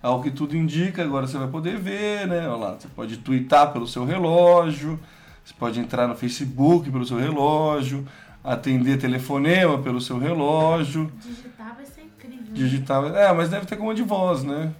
Ao 0.02 0.22
que 0.22 0.30
tudo 0.30 0.56
indica, 0.56 1.02
agora 1.02 1.26
você 1.26 1.36
vai 1.36 1.48
poder 1.48 1.76
ver, 1.78 2.26
né? 2.28 2.46
Olha 2.48 2.56
lá, 2.56 2.74
você 2.78 2.86
pode 2.88 3.16
twittar 3.18 3.72
pelo 3.72 3.86
seu 3.86 4.04
relógio, 4.04 5.00
você 5.44 5.54
pode 5.58 5.80
entrar 5.80 6.06
no 6.06 6.14
Facebook 6.14 6.90
pelo 6.90 7.04
seu 7.04 7.18
relógio, 7.18 8.06
atender 8.44 8.98
telefonema 8.98 9.78
pelo 9.78 10.00
seu 10.00 10.18
relógio, 10.18 11.10
Digitar 11.20 11.74
vai 11.74 11.84
ser 11.86 12.02
incrível. 12.02 12.44
né? 12.46 12.52
digitar. 12.52 13.04
É, 13.16 13.32
mas 13.32 13.48
deve 13.48 13.66
ter 13.66 13.76
como 13.76 13.92
de 13.94 14.02
voz, 14.02 14.44
né? 14.44 14.72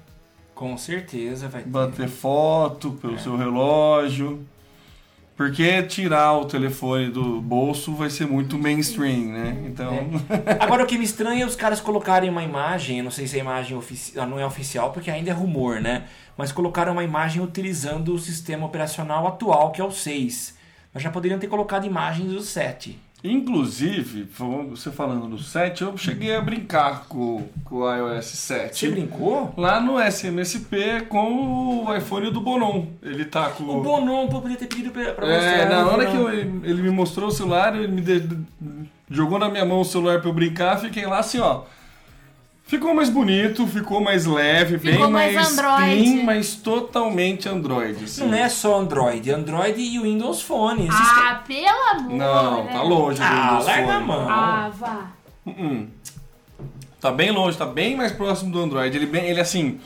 Com 0.55 0.77
certeza 0.79 1.49
vai 1.49 1.63
ter. 1.63 1.69
Bater 1.69 2.09
foto 2.09 2.93
pelo 2.93 3.19
seu 3.19 3.37
relógio. 3.37 4.47
Porque 5.37 5.83
tirar 5.83 6.33
o 6.33 6.47
telefone 6.47 7.11
do 7.11 7.41
bolso 7.43 7.95
vai 7.95 8.09
ser 8.09 8.27
muito 8.27 8.57
mainstream, 8.57 9.27
né? 9.33 9.65
Então. 9.67 10.09
Agora 10.59 10.83
o 10.83 10.87
que 10.87 10.97
me 10.97 11.05
estranha 11.05 11.43
é 11.45 11.47
os 11.47 11.55
caras 11.55 11.79
colocarem 11.81 12.31
uma 12.31 12.43
imagem, 12.43 13.03
não 13.03 13.11
sei 13.11 13.27
se 13.27 13.37
a 13.37 13.41
imagem 13.41 13.77
ofici- 13.77 14.19
ah, 14.19 14.25
não 14.25 14.41
é 14.41 14.47
oficial 14.47 14.93
porque 14.93 15.11
ainda 15.11 15.31
é 15.31 15.35
rumor, 15.35 15.79
né? 15.81 16.05
Mas 16.39 16.53
colocaram 16.53 16.93
uma 16.93 17.05
imagem 17.05 17.43
utilizando 17.43 18.15
o 18.15 18.19
sistema 18.19 18.65
operacional 18.65 19.27
atual, 19.27 19.73
que 19.73 19.81
é 19.81 19.85
o 19.85 19.91
6. 19.91 20.57
Mas 20.95 21.03
já 21.03 21.11
poderiam 21.11 21.39
ter 21.39 21.49
colocado 21.49 21.85
imagens 21.87 22.33
do 22.33 22.41
7. 22.41 22.99
Inclusive, 23.31 24.27
você 24.71 24.91
falando 24.91 25.27
do 25.29 25.39
7, 25.39 25.83
eu 25.83 25.97
cheguei 25.97 26.35
a 26.35 26.41
brincar 26.41 27.05
com, 27.09 27.43
com 27.65 27.77
o 27.77 27.95
iOS 27.95 28.27
7. 28.27 28.77
Você 28.79 28.89
brincou? 28.89 29.53
Lá 29.57 29.81
no 29.81 29.99
SMSP 30.01 31.07
com 31.09 31.85
o 31.87 31.97
iPhone 31.97 32.31
do 32.31 32.41
Bonon. 32.41 32.87
Ele 33.03 33.25
tá 33.25 33.51
com. 33.51 33.65
O 33.65 33.83
Bonon, 33.83 34.29
pô, 34.29 34.41
podia 34.41 34.57
ter 34.57 34.67
pedido 34.67 34.91
pra, 34.91 35.13
pra 35.13 35.27
mostrar. 35.27 35.43
É, 35.53 35.69
na 35.69 35.83
não 35.83 35.93
hora 35.93 36.07
que 36.07 36.17
eu- 36.17 36.31
ele 36.33 36.83
me 36.83 36.91
mostrou 36.91 37.29
o 37.29 37.33
celular, 37.33 37.75
ele 37.77 37.89
me 37.89 38.01
de- 38.01 38.39
jogou 39.11 39.39
na 39.39 39.49
minha 39.49 39.65
mão 39.65 39.81
o 39.81 39.85
celular 39.85 40.21
pra 40.21 40.29
eu 40.31 40.35
brincar, 40.35 40.79
fiquei 40.79 41.07
lá 41.07 41.19
assim, 41.19 41.39
ó. 41.39 41.63
Ficou 42.67 42.93
mais 42.95 43.09
bonito, 43.09 43.65
ficou 43.69 44.01
mais 44.01 44.27
leve, 44.27 44.77
Ficou 44.79 45.03
bem 45.05 45.11
mais 45.13 45.35
mais, 45.35 45.53
Android. 45.53 46.03
clean, 46.03 46.25
mas 46.25 46.57
totalmente 46.57 47.49
Android. 47.49 48.05
assim. 48.05 48.27
Não 48.27 48.35
é 48.37 48.49
só 48.49 48.81
Android, 48.81 49.31
Android 49.31 49.81
e 49.81 49.99
o 50.01 50.03
Windows 50.03 50.43
Phone. 50.43 50.89
Ah, 50.91 51.43
pelo 51.47 51.91
amor, 51.93 52.13
Não, 52.17 52.65
né? 52.65 52.73
tá 52.73 52.83
longe 52.83 53.19
do 53.21 53.25
Ah, 53.25 53.49
Windows 53.51 53.67
larga 53.67 53.83
a 53.89 53.93
Phone. 53.95 54.07
mão. 54.07 54.27
Ah, 54.29 54.71
vá. 54.77 55.07
Hum. 55.47 55.87
Tá 57.01 57.13
bem 57.13 57.31
longe, 57.31 57.57
tá 57.57 57.67
bem 57.67 57.97
mais 57.97 58.11
próximo 58.11 58.51
do 58.51 58.59
Android. 58.61 58.97
Ele, 58.97 59.07
bem, 59.07 59.27
ele 59.27 59.41
assim. 59.41 59.79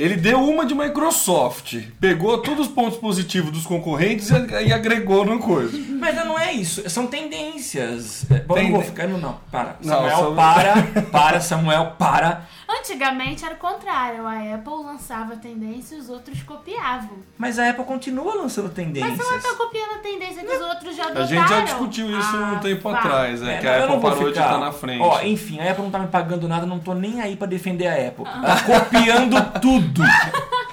Ele 0.00 0.16
deu 0.16 0.40
uma 0.42 0.64
de 0.64 0.74
Microsoft, 0.74 1.76
pegou 2.00 2.38
todos 2.38 2.66
os 2.68 2.72
pontos 2.72 2.98
positivos 2.98 3.52
dos 3.52 3.66
concorrentes 3.66 4.30
e, 4.30 4.66
e 4.68 4.72
agregou 4.72 5.24
no 5.24 5.38
coisa. 5.38 5.76
Mas 5.98 6.14
não 6.16 6.38
é 6.38 6.52
isso, 6.52 6.88
são 6.88 7.06
tendências. 7.06 8.24
É, 8.30 8.40
Bom, 8.40 8.54
Tende- 8.54 8.68
não 8.70 8.76
vou 8.76 8.82
ficar. 8.86 9.06
Não, 9.06 9.18
não, 9.18 9.36
para. 9.50 9.76
Não, 9.82 9.94
Samuel, 9.94 10.16
só- 10.16 10.30
para. 10.34 10.82
Para, 11.10 11.40
Samuel, 11.40 11.92
para. 11.98 12.48
Antigamente 12.78 13.44
era 13.44 13.54
o 13.54 13.58
contrário. 13.58 14.26
A 14.26 14.54
Apple 14.54 14.84
lançava 14.84 15.34
a 15.34 15.36
tendência 15.36 15.96
e 15.96 15.98
os 15.98 16.08
outros 16.08 16.42
copiavam. 16.42 17.18
Mas 17.36 17.58
a 17.58 17.68
Apple 17.70 17.84
continua 17.84 18.34
lançando 18.34 18.66
Mas 18.66 18.74
tendências. 18.74 19.18
ela 19.18 19.40
tá 19.40 19.54
copiando 19.56 19.92
a 19.94 19.98
tendência 19.98 20.44
que 20.44 20.52
os 20.56 20.60
outros 20.60 20.94
já 20.96 21.04
adotaram. 21.04 21.24
A 21.24 21.28
gente 21.28 21.48
já 21.48 21.60
discutiu 21.62 22.06
isso 22.18 22.36
Ah, 22.36 22.52
um 22.56 22.60
tempo 22.60 22.88
atrás, 22.88 23.42
é, 23.42 23.54
É, 23.54 23.58
que 23.58 23.66
mas 23.66 23.74
a 23.82 23.84
Apple 23.84 24.00
parou 24.00 24.18
de 24.24 24.28
ficar- 24.30 24.44
estar 24.46 24.58
na 24.58 24.72
frente. 24.72 25.02
Ó, 25.02 25.20
enfim, 25.22 25.58
a 25.60 25.70
Apple 25.70 25.82
não 25.84 25.90
tá 25.90 25.98
me 25.98 26.08
pagando 26.08 26.46
nada, 26.48 26.64
não 26.66 26.78
tô 26.78 26.94
nem 26.94 27.20
aí 27.20 27.36
pra 27.36 27.46
defender 27.46 27.86
a 27.88 28.08
Apple. 28.08 28.24
Tá 28.24 28.62
copiando 28.64 29.60
tudo. 29.60 30.02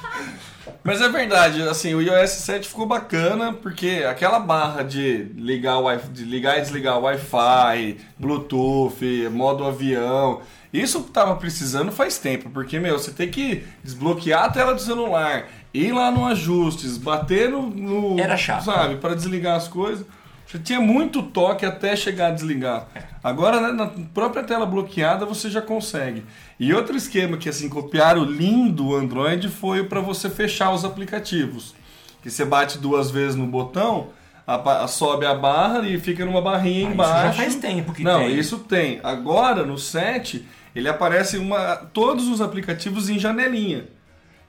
Mas 0.83 1.01
é 1.01 1.09
verdade, 1.09 1.61
assim, 1.63 1.93
o 1.93 2.01
iOS 2.01 2.29
7 2.29 2.65
ficou 2.69 2.85
bacana 2.85 3.51
porque 3.51 4.05
aquela 4.09 4.39
barra 4.39 4.83
de 4.83 5.23
ligar, 5.35 5.79
o 5.79 5.83
wi 5.83 5.97
de 6.13 6.23
ligar 6.23 6.57
e 6.57 6.61
desligar 6.61 6.97
o 6.97 7.01
Wi-Fi, 7.01 7.97
Bluetooth, 8.17 9.27
modo 9.29 9.65
avião, 9.65 10.39
isso 10.73 11.01
tava 11.03 11.35
precisando 11.35 11.91
faz 11.91 12.17
tempo, 12.17 12.49
porque, 12.49 12.79
meu, 12.79 12.97
você 12.99 13.11
tem 13.11 13.29
que 13.29 13.63
desbloquear 13.83 14.45
a 14.45 14.49
tela 14.49 14.73
do 14.73 14.81
celular, 14.81 15.47
ir 15.73 15.91
lá 15.93 16.11
no 16.11 16.25
ajustes, 16.25 16.97
bater 16.97 17.49
no. 17.49 17.69
no- 17.69 18.19
Era 18.19 18.35
chato. 18.37 18.65
Sabe, 18.65 18.95
para 18.97 19.15
desligar 19.15 19.55
as 19.55 19.67
coisas. 19.67 20.05
Você 20.45 20.59
tinha 20.59 20.79
muito 20.79 21.21
toque 21.23 21.65
até 21.65 21.93
chegar 21.93 22.27
a 22.27 22.31
desligar. 22.31 22.87
Agora, 23.21 23.59
né, 23.59 23.71
na 23.73 23.87
própria 24.13 24.41
tela 24.43 24.65
bloqueada, 24.65 25.25
você 25.25 25.49
já 25.49 25.61
consegue. 25.61 26.23
E 26.57 26.73
outro 26.73 26.95
esquema 26.95 27.35
que, 27.35 27.49
assim, 27.49 27.67
copiaram 27.67 28.23
lindo 28.23 28.87
o 28.87 28.95
Android 28.95 29.49
foi 29.49 29.83
para 29.83 29.99
você 29.99 30.29
fechar 30.29 30.71
os 30.71 30.85
aplicativos. 30.85 31.75
Que 32.23 32.29
você 32.29 32.45
bate 32.45 32.77
duas 32.77 33.11
vezes 33.11 33.35
no 33.35 33.45
botão, 33.45 34.07
a 34.47 34.57
ba- 34.57 34.87
sobe 34.87 35.25
a 35.25 35.35
barra 35.35 35.87
e 35.87 35.99
fica 35.99 36.25
numa 36.25 36.41
barrinha 36.41 36.79
Ah, 36.79 36.83
isso 36.85 36.93
embaixo. 36.93 37.37
já 37.37 37.43
faz 37.43 37.55
tempo 37.55 37.93
que 37.93 38.01
Não, 38.03 38.19
tem. 38.21 38.39
isso 38.39 38.59
tem. 38.59 38.99
Agora, 39.03 39.65
no 39.65 39.77
7, 39.77 40.47
ele 40.73 40.87
aparece 40.87 41.37
uma, 41.37 41.75
todos 41.75 42.27
os 42.29 42.39
aplicativos 42.41 43.09
em 43.09 43.19
janelinha. 43.19 43.85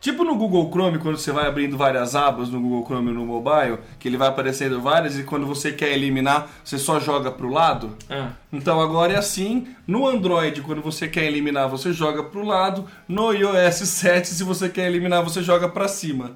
Tipo 0.00 0.22
no 0.22 0.36
Google 0.36 0.70
Chrome, 0.70 0.98
quando 1.00 1.16
você 1.18 1.32
vai 1.32 1.48
abrindo 1.48 1.76
várias 1.76 2.14
abas 2.14 2.48
no 2.50 2.60
Google 2.60 2.84
Chrome 2.86 3.10
no 3.12 3.26
mobile, 3.26 3.78
que 3.98 4.06
ele 4.06 4.16
vai 4.16 4.28
aparecendo 4.28 4.80
várias 4.80 5.18
e 5.18 5.24
quando 5.24 5.44
você 5.44 5.72
quer 5.72 5.90
eliminar, 5.90 6.48
você 6.62 6.78
só 6.78 7.00
joga 7.00 7.32
pro 7.32 7.48
lado. 7.50 7.96
Ah. 8.08 8.28
Então 8.52 8.80
agora 8.80 9.14
é 9.14 9.16
assim, 9.16 9.66
no 9.88 10.06
Android, 10.06 10.60
quando 10.62 10.80
você 10.80 11.08
quer 11.08 11.24
eliminar, 11.24 11.68
você 11.68 11.92
joga 11.92 12.22
pro 12.22 12.44
lado, 12.44 12.84
no 13.08 13.32
iOS 13.32 13.88
7, 13.88 14.28
se 14.28 14.44
você 14.44 14.68
quer 14.68 14.86
eliminar, 14.86 15.24
você 15.24 15.42
joga 15.42 15.68
pra 15.68 15.88
cima. 15.88 16.30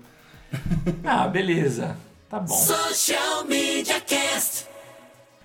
Ah, 1.04 1.28
beleza. 1.28 1.96
Tá 2.32 2.40
bom. 2.40 2.46
Social 2.46 3.44
Media 3.44 4.00
Cast. 4.00 4.64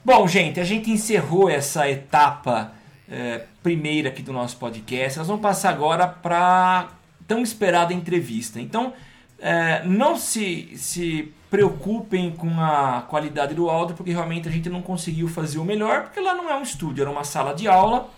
Bom, 0.06 0.26
gente, 0.26 0.58
a 0.62 0.64
gente 0.64 0.90
encerrou 0.90 1.50
essa 1.50 1.86
etapa 1.90 2.72
eh, 3.12 3.44
primeira 3.62 4.08
aqui 4.08 4.22
do 4.22 4.32
nosso 4.32 4.56
podcast. 4.56 5.18
Nós 5.18 5.28
vamos 5.28 5.42
passar 5.42 5.72
agora 5.72 6.08
para 6.08 6.92
tão 7.28 7.44
esperada 7.44 7.94
entrevista. 7.94 8.62
Então, 8.62 8.94
eh, 9.38 9.82
não 9.84 10.16
se, 10.16 10.78
se 10.78 11.34
preocupem 11.50 12.32
com 12.32 12.58
a 12.58 13.02
qualidade 13.02 13.54
do 13.54 13.70
áudio, 13.70 13.94
porque 13.98 14.14
realmente 14.14 14.48
a 14.48 14.52
gente 14.52 14.70
não 14.70 14.82
conseguiu 14.82 15.28
fazer 15.28 15.60
o 15.60 15.66
melhor, 15.66 16.04
porque 16.04 16.22
lá 16.22 16.34
não 16.36 16.50
é 16.50 16.56
um 16.56 16.64
estúdio, 16.64 17.02
era 17.02 17.12
uma 17.12 17.26
sala 17.26 17.54
de 17.54 17.68
aula 17.68 18.10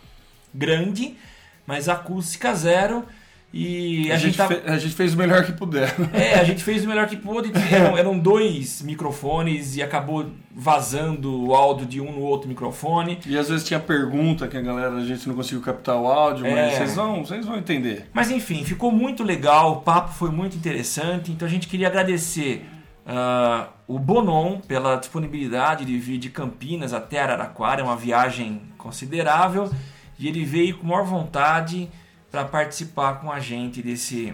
grande, 0.54 1.18
mas 1.66 1.90
acústica 1.90 2.54
zero. 2.54 3.04
E 3.52 4.12
A, 4.12 4.14
a, 4.14 4.18
gente, 4.18 4.26
gente 4.28 4.38
tava... 4.38 4.54
fe- 4.56 4.62
a 4.70 4.78
gente 4.78 4.94
fez 4.94 5.14
o 5.16 5.18
melhor 5.18 5.44
que 5.44 5.52
puder. 5.54 5.92
É, 6.14 6.36
a 6.40 6.44
gente 6.44 6.64
fez 6.64 6.86
o 6.86 6.88
melhor 6.88 7.08
que 7.08 7.16
pôde. 7.18 7.52
Eram, 7.74 7.98
eram 7.98 8.20
dois 8.20 8.82
microfones 8.84 9.76
e 9.76 9.82
acabou 9.82 10.28
vazando 10.56 11.46
o 11.48 11.56
áudio 11.56 11.86
de 11.88 12.00
um 12.00 12.12
no 12.12 12.22
outro 12.22 12.48
microfone. 12.48 13.18
E 13.26 13.36
às 13.38 13.50
vezes 13.50 13.66
tinha 13.66 13.80
pergunta 13.80 14.48
que 14.48 14.56
a 14.56 14.62
galera, 14.62 14.96
a 14.96 15.04
gente 15.06 15.28
não 15.28 15.36
conseguiu 15.36 15.62
captar 15.62 15.96
o 15.96 16.06
áudio, 16.08 16.46
É. 16.46 16.54
mas 16.68 16.74
vocês 16.76 16.96
vão, 16.96 17.26
vocês 17.26 17.46
vão 17.46 17.58
entender. 17.58 18.08
Mas 18.14 18.30
enfim, 18.30 18.64
ficou 18.64 18.92
muito 18.92 19.24
legal, 19.24 19.72
o 19.74 19.82
papo 19.82 20.14
foi 20.14 20.30
muito 20.30 20.56
interessante. 20.56 21.32
Então 21.32 21.48
a 21.48 21.52
gente 21.52 21.68
queria 21.68 21.88
agradecer 21.88 22.66
ah, 23.06 23.70
o 23.88 23.98
Bonon 23.98 24.60
pela 24.60 24.96
disponibilidade 24.96 25.86
de 25.86 25.98
vir 25.98 26.20
de 26.20 26.30
Campinas 26.30 26.94
até 26.94 27.20
Araraquara, 27.22 27.82
é 27.82 27.84
uma 27.84 27.96
viagem 27.98 28.62
considerável. 28.78 29.72
E 30.20 30.28
ele 30.28 30.44
veio 30.46 30.78
com 30.78 30.86
maior 30.86 31.06
vontade 31.06 31.90
para 32.32 32.46
participar 32.46 33.20
com 33.20 33.32
a 33.32 33.40
gente 33.40 33.82
desse, 33.82 34.34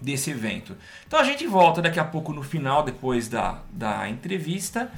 desse 0.00 0.30
evento. 0.30 0.76
Então 1.06 1.18
a 1.18 1.24
gente 1.24 1.46
volta 1.46 1.80
daqui 1.80 1.98
a 1.98 2.04
pouco 2.04 2.32
no 2.32 2.42
final, 2.42 2.82
depois 2.82 3.28
da, 3.28 3.60
da 3.70 4.08
entrevista, 4.08 4.90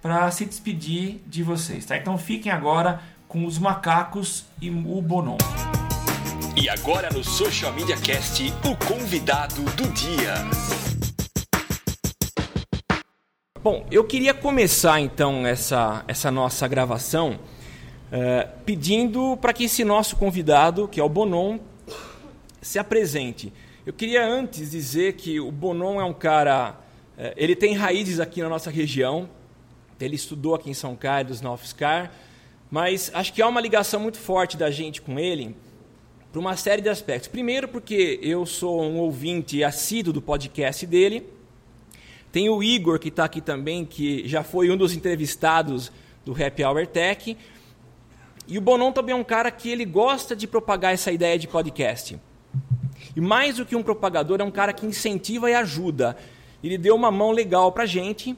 para 0.00 0.30
se 0.30 0.44
despedir 0.44 1.20
de 1.26 1.42
vocês. 1.42 1.84
Tá? 1.84 1.96
Então 1.96 2.16
fiquem 2.16 2.50
agora 2.50 3.00
com 3.28 3.44
os 3.44 3.58
macacos 3.58 4.46
e 4.60 4.70
o 4.70 5.00
Bonon. 5.02 5.38
E 6.56 6.68
agora 6.68 7.08
no 7.10 7.24
Social 7.24 7.72
Media 7.72 7.96
Cast, 7.96 8.52
o 8.64 8.76
convidado 8.86 9.62
do 9.62 9.88
dia. 9.92 10.34
Bom, 13.62 13.86
eu 13.90 14.04
queria 14.04 14.34
começar 14.34 15.00
então 15.00 15.46
essa, 15.46 16.04
essa 16.08 16.30
nossa 16.30 16.66
gravação 16.66 17.38
eh, 18.10 18.46
pedindo 18.66 19.38
para 19.38 19.52
que 19.52 19.64
esse 19.64 19.84
nosso 19.84 20.16
convidado, 20.16 20.88
que 20.88 21.00
é 21.00 21.02
o 21.02 21.08
Bonon, 21.08 21.58
se 22.62 22.78
apresente. 22.78 23.52
Eu 23.84 23.92
queria 23.92 24.24
antes 24.24 24.70
dizer 24.70 25.14
que 25.14 25.40
o 25.40 25.50
Bonon 25.50 26.00
é 26.00 26.04
um 26.04 26.14
cara, 26.14 26.78
eh, 27.18 27.34
ele 27.36 27.56
tem 27.56 27.74
raízes 27.74 28.20
aqui 28.20 28.40
na 28.40 28.48
nossa 28.48 28.70
região, 28.70 29.28
ele 30.00 30.14
estudou 30.14 30.54
aqui 30.54 30.70
em 30.70 30.74
São 30.74 30.94
Carlos, 30.94 31.40
na 31.40 31.52
UFSCar, 31.52 32.12
mas 32.70 33.10
acho 33.12 33.32
que 33.32 33.42
há 33.42 33.48
uma 33.48 33.60
ligação 33.60 34.00
muito 34.00 34.18
forte 34.18 34.56
da 34.56 34.70
gente 34.70 35.02
com 35.02 35.18
ele 35.18 35.54
por 36.32 36.38
uma 36.38 36.56
série 36.56 36.80
de 36.80 36.88
aspectos. 36.88 37.28
Primeiro, 37.28 37.68
porque 37.68 38.18
eu 38.22 38.46
sou 38.46 38.82
um 38.82 38.98
ouvinte 38.98 39.62
assíduo 39.62 40.12
do 40.12 40.22
podcast 40.22 40.86
dele. 40.86 41.28
Tem 42.30 42.48
o 42.48 42.62
Igor, 42.62 42.98
que 42.98 43.08
está 43.08 43.24
aqui 43.24 43.40
também, 43.40 43.84
que 43.84 44.26
já 44.26 44.42
foi 44.42 44.70
um 44.70 44.76
dos 44.76 44.94
entrevistados 44.94 45.92
do 46.24 46.32
Happy 46.32 46.64
Hour 46.64 46.86
Tech. 46.86 47.36
E 48.48 48.56
o 48.56 48.60
Bonon 48.60 48.90
também 48.92 49.12
é 49.12 49.16
um 49.16 49.24
cara 49.24 49.50
que 49.50 49.68
ele 49.68 49.84
gosta 49.84 50.34
de 50.34 50.46
propagar 50.46 50.94
essa 50.94 51.12
ideia 51.12 51.38
de 51.38 51.46
podcast. 51.46 52.18
E 53.14 53.20
mais 53.20 53.56
do 53.56 53.66
que 53.66 53.76
um 53.76 53.82
propagador, 53.82 54.40
é 54.40 54.44
um 54.44 54.50
cara 54.50 54.72
que 54.72 54.86
incentiva 54.86 55.50
e 55.50 55.54
ajuda. 55.54 56.16
Ele 56.62 56.78
deu 56.78 56.94
uma 56.94 57.10
mão 57.10 57.30
legal 57.30 57.72
pra 57.72 57.86
gente. 57.86 58.36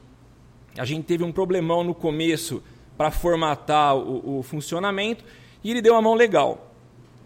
A 0.77 0.85
gente 0.85 1.05
teve 1.05 1.23
um 1.23 1.31
problemão 1.31 1.83
no 1.83 1.93
começo 1.93 2.61
para 2.97 3.11
formatar 3.11 3.95
o, 3.95 4.39
o 4.39 4.43
funcionamento 4.43 5.23
e 5.63 5.71
ele 5.71 5.81
deu 5.81 5.93
uma 5.93 6.01
mão 6.01 6.13
legal. 6.13 6.71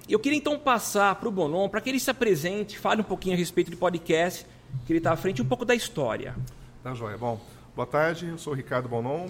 Eu 0.08 0.20
queria 0.20 0.38
então 0.38 0.58
passar 0.58 1.16
para 1.16 1.30
o 1.30 1.32
Bonon 1.32 1.70
para 1.70 1.82
que 1.82 1.90
ele 1.90 2.00
se 2.00 2.10
apresente, 2.10 2.78
fale 2.78 3.02
um 3.02 3.04
pouquinho 3.04 3.36
a 3.36 3.38
respeito 3.38 3.70
do 3.70 3.78
podcast, 3.78 4.46
que 4.86 4.92
ele 4.92 5.00
está 5.00 5.12
à 5.12 5.16
frente, 5.16 5.42
um 5.42 5.46
pouco 5.46 5.66
da 5.66 5.76
história. 5.76 6.36
Tá 6.84 6.94
joia. 6.94 7.18
Bom, 7.18 7.40
boa 7.76 7.86
tarde, 7.86 8.28
eu 8.28 8.38
sou 8.38 8.54
o 8.54 8.56
Ricardo 8.56 8.90
Bonon. 8.90 9.28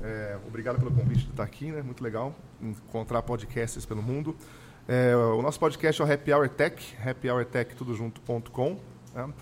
É, 0.00 0.36
obrigado 0.46 0.78
pelo 0.78 0.92
convite 0.92 1.24
de 1.24 1.30
estar 1.30 1.44
aqui, 1.44 1.70
né? 1.72 1.82
Muito 1.82 2.02
legal 2.02 2.34
encontrar 2.62 3.22
podcasts 3.22 3.84
pelo 3.84 4.02
mundo. 4.02 4.36
É, 4.88 5.14
o 5.14 5.40
nosso 5.40 5.60
podcast 5.60 6.02
é 6.02 6.04
o 6.04 6.12
Happy 6.12 6.32
Hour 6.32 6.48
Tech, 6.48 6.96
happyhourtech.com. 7.04 8.80
Né? 9.14 9.32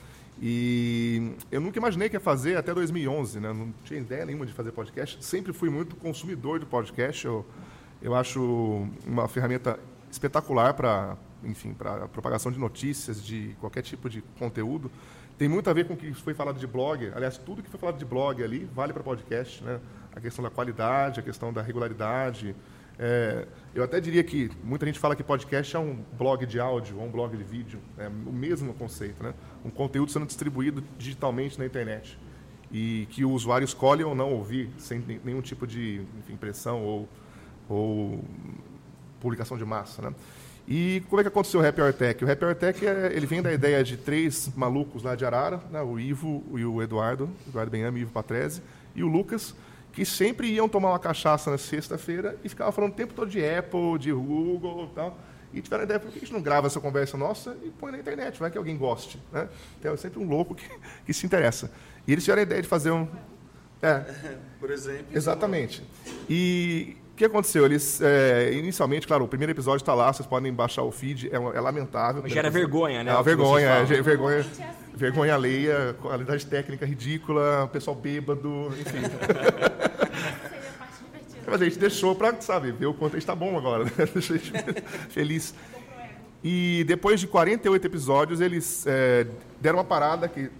E 0.43 1.33
eu 1.51 1.61
nunca 1.61 1.79
imaginei 1.79 2.09
que 2.09 2.17
ia 2.17 2.21
fazer 2.21 2.57
até 2.57 2.75
2011, 2.75 3.41
né? 3.41 3.53
Não 3.53 3.73
tinha 3.85 4.01
ideia 4.01 4.25
nenhuma 4.25 4.45
de 4.45 4.53
fazer 4.53 4.73
podcast. 4.73 5.23
Sempre 5.25 5.53
fui 5.53 5.71
muito 5.71 5.97
consumidor 5.97 6.59
de 6.59 6.67
podcast. 6.67 7.27
Eu, 7.27 7.45
eu 8.03 8.15
acho 8.15 8.87
uma 9.07 9.29
ferramenta 9.29 9.79
espetacular 10.11 10.75
para, 10.75 11.17
enfim, 11.45 11.73
para 11.73 12.09
propagação 12.09 12.53
de 12.53 12.59
notícias, 12.59 13.23
de 13.23 13.57
qualquer 13.61 13.83
tipo 13.83 14.09
de 14.09 14.23
conteúdo. 14.39 14.91
Tem 15.39 15.49
muito 15.49 15.71
a 15.71 15.73
ver 15.73 15.87
com 15.87 15.95
o 15.95 15.97
que 15.97 16.13
foi 16.13 16.35
falado 16.35 16.59
de 16.59 16.67
blog. 16.67 17.13
Aliás, 17.15 17.39
tudo 17.39 17.63
que 17.63 17.71
foi 17.71 17.81
falado 17.81 17.99
de 17.99 18.05
blog 18.05 18.43
ali 18.43 18.69
vale 18.75 18.93
para 18.93 19.03
podcast, 19.03 19.65
né? 19.65 19.81
A 20.15 20.21
questão 20.21 20.43
da 20.43 20.51
qualidade, 20.51 21.21
a 21.21 21.23
questão 21.23 21.51
da 21.51 21.63
regularidade. 21.63 22.55
É, 23.03 23.47
eu 23.75 23.83
até 23.83 23.99
diria 23.99 24.23
que 24.23 24.51
muita 24.63 24.85
gente 24.85 24.99
fala 24.99 25.17
que 25.17 25.23
podcast 25.23 25.75
é 25.75 25.79
um 25.79 26.05
blog 26.19 26.45
de 26.45 26.61
áudio 26.61 26.99
ou 26.99 27.07
um 27.07 27.11
blog 27.11 27.35
de 27.35 27.43
vídeo. 27.43 27.81
É 27.97 28.09
o 28.09 28.33
mesmo 28.33 28.75
conceito, 28.75 29.23
né? 29.23 29.33
Um 29.65 29.71
conteúdo 29.71 30.13
sendo 30.13 30.27
distribuído 30.27 30.85
digitalmente 30.99 31.59
na 31.59 31.65
internet 31.65 32.19
e 32.71 33.09
que 33.11 33.25
o 33.25 33.31
usuário 33.31 33.65
escolhe 33.65 34.05
ou 34.05 34.15
não 34.15 34.31
ouvir 34.35 34.69
sem 34.77 35.03
nenhum 35.25 35.41
tipo 35.41 35.67
de 35.67 36.03
enfim, 36.19 36.37
pressão 36.37 36.85
ou, 36.85 37.09
ou 37.71 38.23
publicação 39.19 39.57
de 39.57 39.65
massa, 39.65 40.03
né? 40.03 40.15
E 40.69 41.03
como 41.09 41.21
é 41.21 41.25
que 41.25 41.29
aconteceu 41.29 41.61
o 41.61 41.67
Happy 41.67 41.81
Hour 41.81 41.95
Tech? 41.95 42.23
O 42.23 42.31
Happy 42.31 42.45
Hour 42.45 42.55
Tech 42.55 42.87
é, 42.87 43.13
ele 43.15 43.25
vem 43.27 43.41
da 43.41 43.53
ideia 43.53 43.83
de 43.83 43.97
três 43.97 44.51
malucos 44.55 45.03
lá 45.03 45.17
de 45.17 45.25
Arara, 45.25 45.61
né? 45.71 45.81
o 45.81 45.99
Ivo 45.99 46.45
e 46.55 46.65
o 46.67 46.83
Eduardo, 46.83 47.31
Eduardo 47.49 47.71
Benhame 47.71 48.01
e 48.01 48.03
Ivo 48.03 48.13
Patrese, 48.13 48.63
e 48.95 49.03
o 49.03 49.09
Lucas, 49.09 49.55
que 49.93 50.05
sempre 50.05 50.49
iam 50.49 50.69
tomar 50.69 50.91
uma 50.91 50.99
cachaça 50.99 51.51
na 51.51 51.59
sexta-feira 51.59 52.39
e 52.45 52.49
ficavam 52.49 52.73
falando 52.73 52.93
o 52.93 52.95
tempo 52.95 53.13
todo 53.15 53.29
de 53.31 53.45
Apple, 53.45 53.99
de 53.99 54.13
Google 54.13 54.89
e 54.91 54.95
tal. 54.95 55.19
E 55.53 55.61
tiveram 55.61 55.83
a 55.83 55.85
ideia, 55.85 55.99
por 55.99 56.11
que 56.13 56.19
a 56.19 56.21
gente 56.21 56.33
não 56.33 56.41
grava 56.41 56.69
essa 56.69 56.81
conversa 56.81 57.17
nossa 57.17 57.57
e 57.65 57.71
põe 57.71 57.91
na 57.91 57.99
internet, 57.99 58.39
vai 58.39 58.51
que 58.51 58.59
alguém 58.59 58.77
goste. 58.77 59.21
Né? 59.33 59.49
Então 59.79 59.93
é 59.93 59.97
sempre 59.97 60.21
um 60.21 60.29
louco 60.29 60.55
que, 60.55 60.69
que 61.05 61.13
se 61.13 61.27
interessa. 61.27 61.73
E 62.07 62.13
eles 62.13 62.23
tiveram 62.23 62.41
a 62.41 62.45
ideia 62.45 62.63
de 62.63 62.69
fazer 62.69 62.93
um... 62.93 63.09
É, 63.83 63.99
Por 64.61 64.71
exemplo. 64.71 65.07
Exatamente. 65.13 65.83
E 66.29 66.97
que 67.21 67.25
aconteceu? 67.27 67.65
Eles, 67.67 68.01
é, 68.01 68.53
inicialmente, 68.55 69.07
claro, 69.07 69.25
o 69.25 69.29
primeiro 69.29 69.53
episódio 69.53 69.83
está 69.83 69.95
lá, 69.95 70.13
vocês 70.13 70.27
podem 70.27 70.53
baixar 70.53 70.83
o 70.83 70.91
feed, 70.91 71.29
é, 71.31 71.35
é 71.37 71.61
lamentável. 71.61 72.23
Mas 72.23 72.33
gera 72.33 72.49
vergonha, 72.51 73.05
né? 73.05 73.13
É 73.13 73.23
vergonha, 73.23 73.67
é, 73.67 73.87
ge- 73.87 74.01
vergonha, 74.01 74.47
vergonha 74.95 75.35
alheia, 75.35 75.95
qualidade 76.01 76.47
técnica 76.47 76.87
ridícula, 76.87 77.65
o 77.65 77.69
pessoal 77.69 77.95
bêbado, 77.95 78.69
enfim. 78.81 79.03
Mas 81.47 81.61
a 81.61 81.65
gente 81.65 81.79
deixou 81.79 82.15
para, 82.15 82.41
sabe, 82.41 82.73
ver 82.73 82.87
o 82.87 82.95
quanto 82.95 83.13
a 83.13 83.17
gente 83.19 83.23
está 83.23 83.35
bom 83.35 83.57
agora, 83.59 83.85
né? 83.85 83.91
Deixa 84.15 84.35
a 84.35 84.37
gente 84.37 84.53
feliz. 85.11 85.55
E 86.43 86.85
depois 86.87 87.21
de 87.21 87.27
48 87.27 87.85
episódios, 87.87 88.41
eles 88.41 88.85
é, 88.87 89.27
deram 89.61 89.79
uma 89.79 89.85
parada 89.85 90.27
que 90.29 90.45
o 90.45 90.51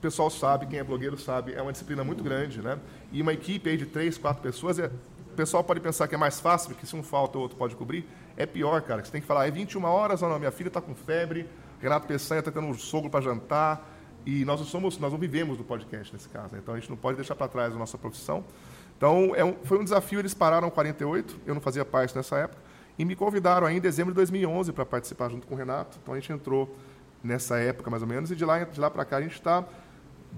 pessoal 0.00 0.30
sabe, 0.30 0.66
quem 0.66 0.78
é 0.78 0.82
blogueiro 0.84 1.18
sabe, 1.18 1.52
é 1.54 1.62
uma 1.62 1.70
disciplina 1.70 2.02
muito 2.02 2.24
grande, 2.24 2.60
né? 2.60 2.76
E 3.12 3.20
uma 3.22 3.32
equipe 3.32 3.68
aí 3.70 3.76
de 3.76 3.86
três, 3.86 4.16
quatro 4.18 4.42
pessoas, 4.42 4.78
é, 4.78 4.90
pessoal 5.38 5.62
pode 5.62 5.80
pensar 5.80 6.08
que 6.08 6.14
é 6.14 6.18
mais 6.18 6.40
fácil, 6.40 6.70
porque 6.70 6.84
se 6.84 6.94
um 6.96 7.02
falta, 7.02 7.38
o 7.38 7.40
outro 7.40 7.56
pode 7.56 7.76
cobrir. 7.76 8.06
É 8.36 8.44
pior, 8.44 8.82
cara, 8.82 9.04
você 9.04 9.10
tem 9.12 9.20
que 9.20 9.26
falar, 9.26 9.46
é 9.46 9.50
21 9.50 9.84
horas, 9.84 10.20
ou 10.22 10.28
não, 10.28 10.38
minha 10.38 10.50
filha 10.50 10.68
está 10.68 10.80
com 10.80 10.94
febre, 10.94 11.48
Renato 11.80 12.06
Peçanha 12.06 12.40
está 12.40 12.50
tendo 12.50 12.66
um 12.66 12.74
sogro 12.74 13.08
para 13.08 13.20
jantar, 13.20 13.88
e 14.26 14.44
nós 14.44 14.58
não 14.60 14.66
somos, 14.66 14.98
nós 14.98 15.12
não 15.12 15.18
vivemos 15.18 15.56
do 15.56 15.64
podcast 15.64 16.12
nesse 16.12 16.28
caso, 16.28 16.52
né? 16.54 16.60
então 16.62 16.74
a 16.74 16.78
gente 16.78 16.90
não 16.90 16.96
pode 16.96 17.16
deixar 17.16 17.34
para 17.36 17.46
trás 17.48 17.72
a 17.74 17.78
nossa 17.78 17.96
profissão. 17.96 18.44
Então, 18.96 19.32
é 19.36 19.44
um- 19.44 19.54
foi 19.62 19.78
um 19.78 19.84
desafio, 19.84 20.18
eles 20.18 20.34
pararam 20.34 20.68
48, 20.70 21.38
eu 21.46 21.54
não 21.54 21.60
fazia 21.60 21.84
parte 21.84 22.14
nessa 22.16 22.36
época, 22.36 22.60
e 22.98 23.04
me 23.04 23.14
convidaram 23.14 23.66
aí 23.66 23.76
em 23.76 23.80
dezembro 23.80 24.12
de 24.12 24.16
2011 24.16 24.72
para 24.72 24.84
participar 24.84 25.28
junto 25.30 25.46
com 25.46 25.54
o 25.54 25.56
Renato. 25.56 25.98
Então, 26.02 26.14
a 26.14 26.18
gente 26.18 26.32
entrou 26.32 26.76
nessa 27.22 27.58
época, 27.58 27.88
mais 27.90 28.02
ou 28.02 28.08
menos, 28.08 28.30
e 28.32 28.36
de 28.36 28.44
lá, 28.44 28.64
de 28.64 28.80
lá 28.80 28.90
para 28.90 29.04
cá 29.04 29.18
a 29.18 29.22
gente 29.22 29.34
está 29.34 29.64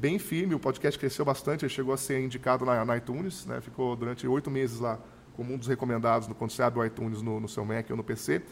bem 0.01 0.19
firme. 0.19 0.55
O 0.55 0.59
podcast 0.59 0.99
cresceu 0.99 1.25
bastante, 1.25 1.65
ele 1.65 1.73
chegou 1.73 1.93
a 1.93 1.97
ser 1.97 2.21
indicado 2.21 2.65
na, 2.65 2.85
na 2.85 2.97
iTunes, 2.97 3.45
né? 3.45 3.61
ficou 3.61 3.95
durante 3.95 4.27
oito 4.27 4.51
meses 4.51 4.81
lá 4.81 4.99
como 5.37 5.53
um 5.55 5.59
dos 5.59 5.69
recomendados 5.69 6.27
no- 6.27 6.35
quando 6.35 6.51
você 6.51 6.63
abre 6.63 6.81
o 6.81 6.85
iTunes 6.85 7.23
no, 7.23 7.39
no 7.39 7.49
seu 7.49 7.65
Mac 7.65 7.89
ou 7.91 7.97
no 7.97 8.03
PC. 8.03 8.43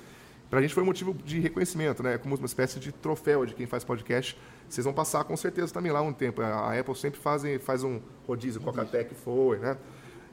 Para 0.51 0.61
a 0.61 0.63
gente 0.63 0.73
foi 0.73 0.83
um 0.83 0.87
motivo 0.87 1.13
de 1.13 1.41
reconhecimento, 1.41 2.03
né? 2.03 2.17
como 2.19 2.35
uma 2.37 2.47
espécie 2.47 2.79
de 2.79 2.93
troféu 2.93 3.45
de 3.47 3.55
quem 3.55 3.67
faz 3.67 3.85
podcast. 3.85 4.39
Vocês 4.69 4.85
vão 4.85 4.93
passar 4.95 5.25
com 5.25 5.37
certeza 5.37 5.73
também 5.73 5.91
lá 5.91 6.01
um 6.03 6.13
tempo. 6.13 6.43
A 6.43 6.47
a 6.47 6.79
Apple 6.79 6.95
sempre 6.95 7.19
faz, 7.19 7.43
faz 7.63 7.83
um 7.83 8.01
rodízio, 8.27 8.61
Coca-Tech 8.61 9.15
foi, 9.15 9.59
né? 9.59 9.77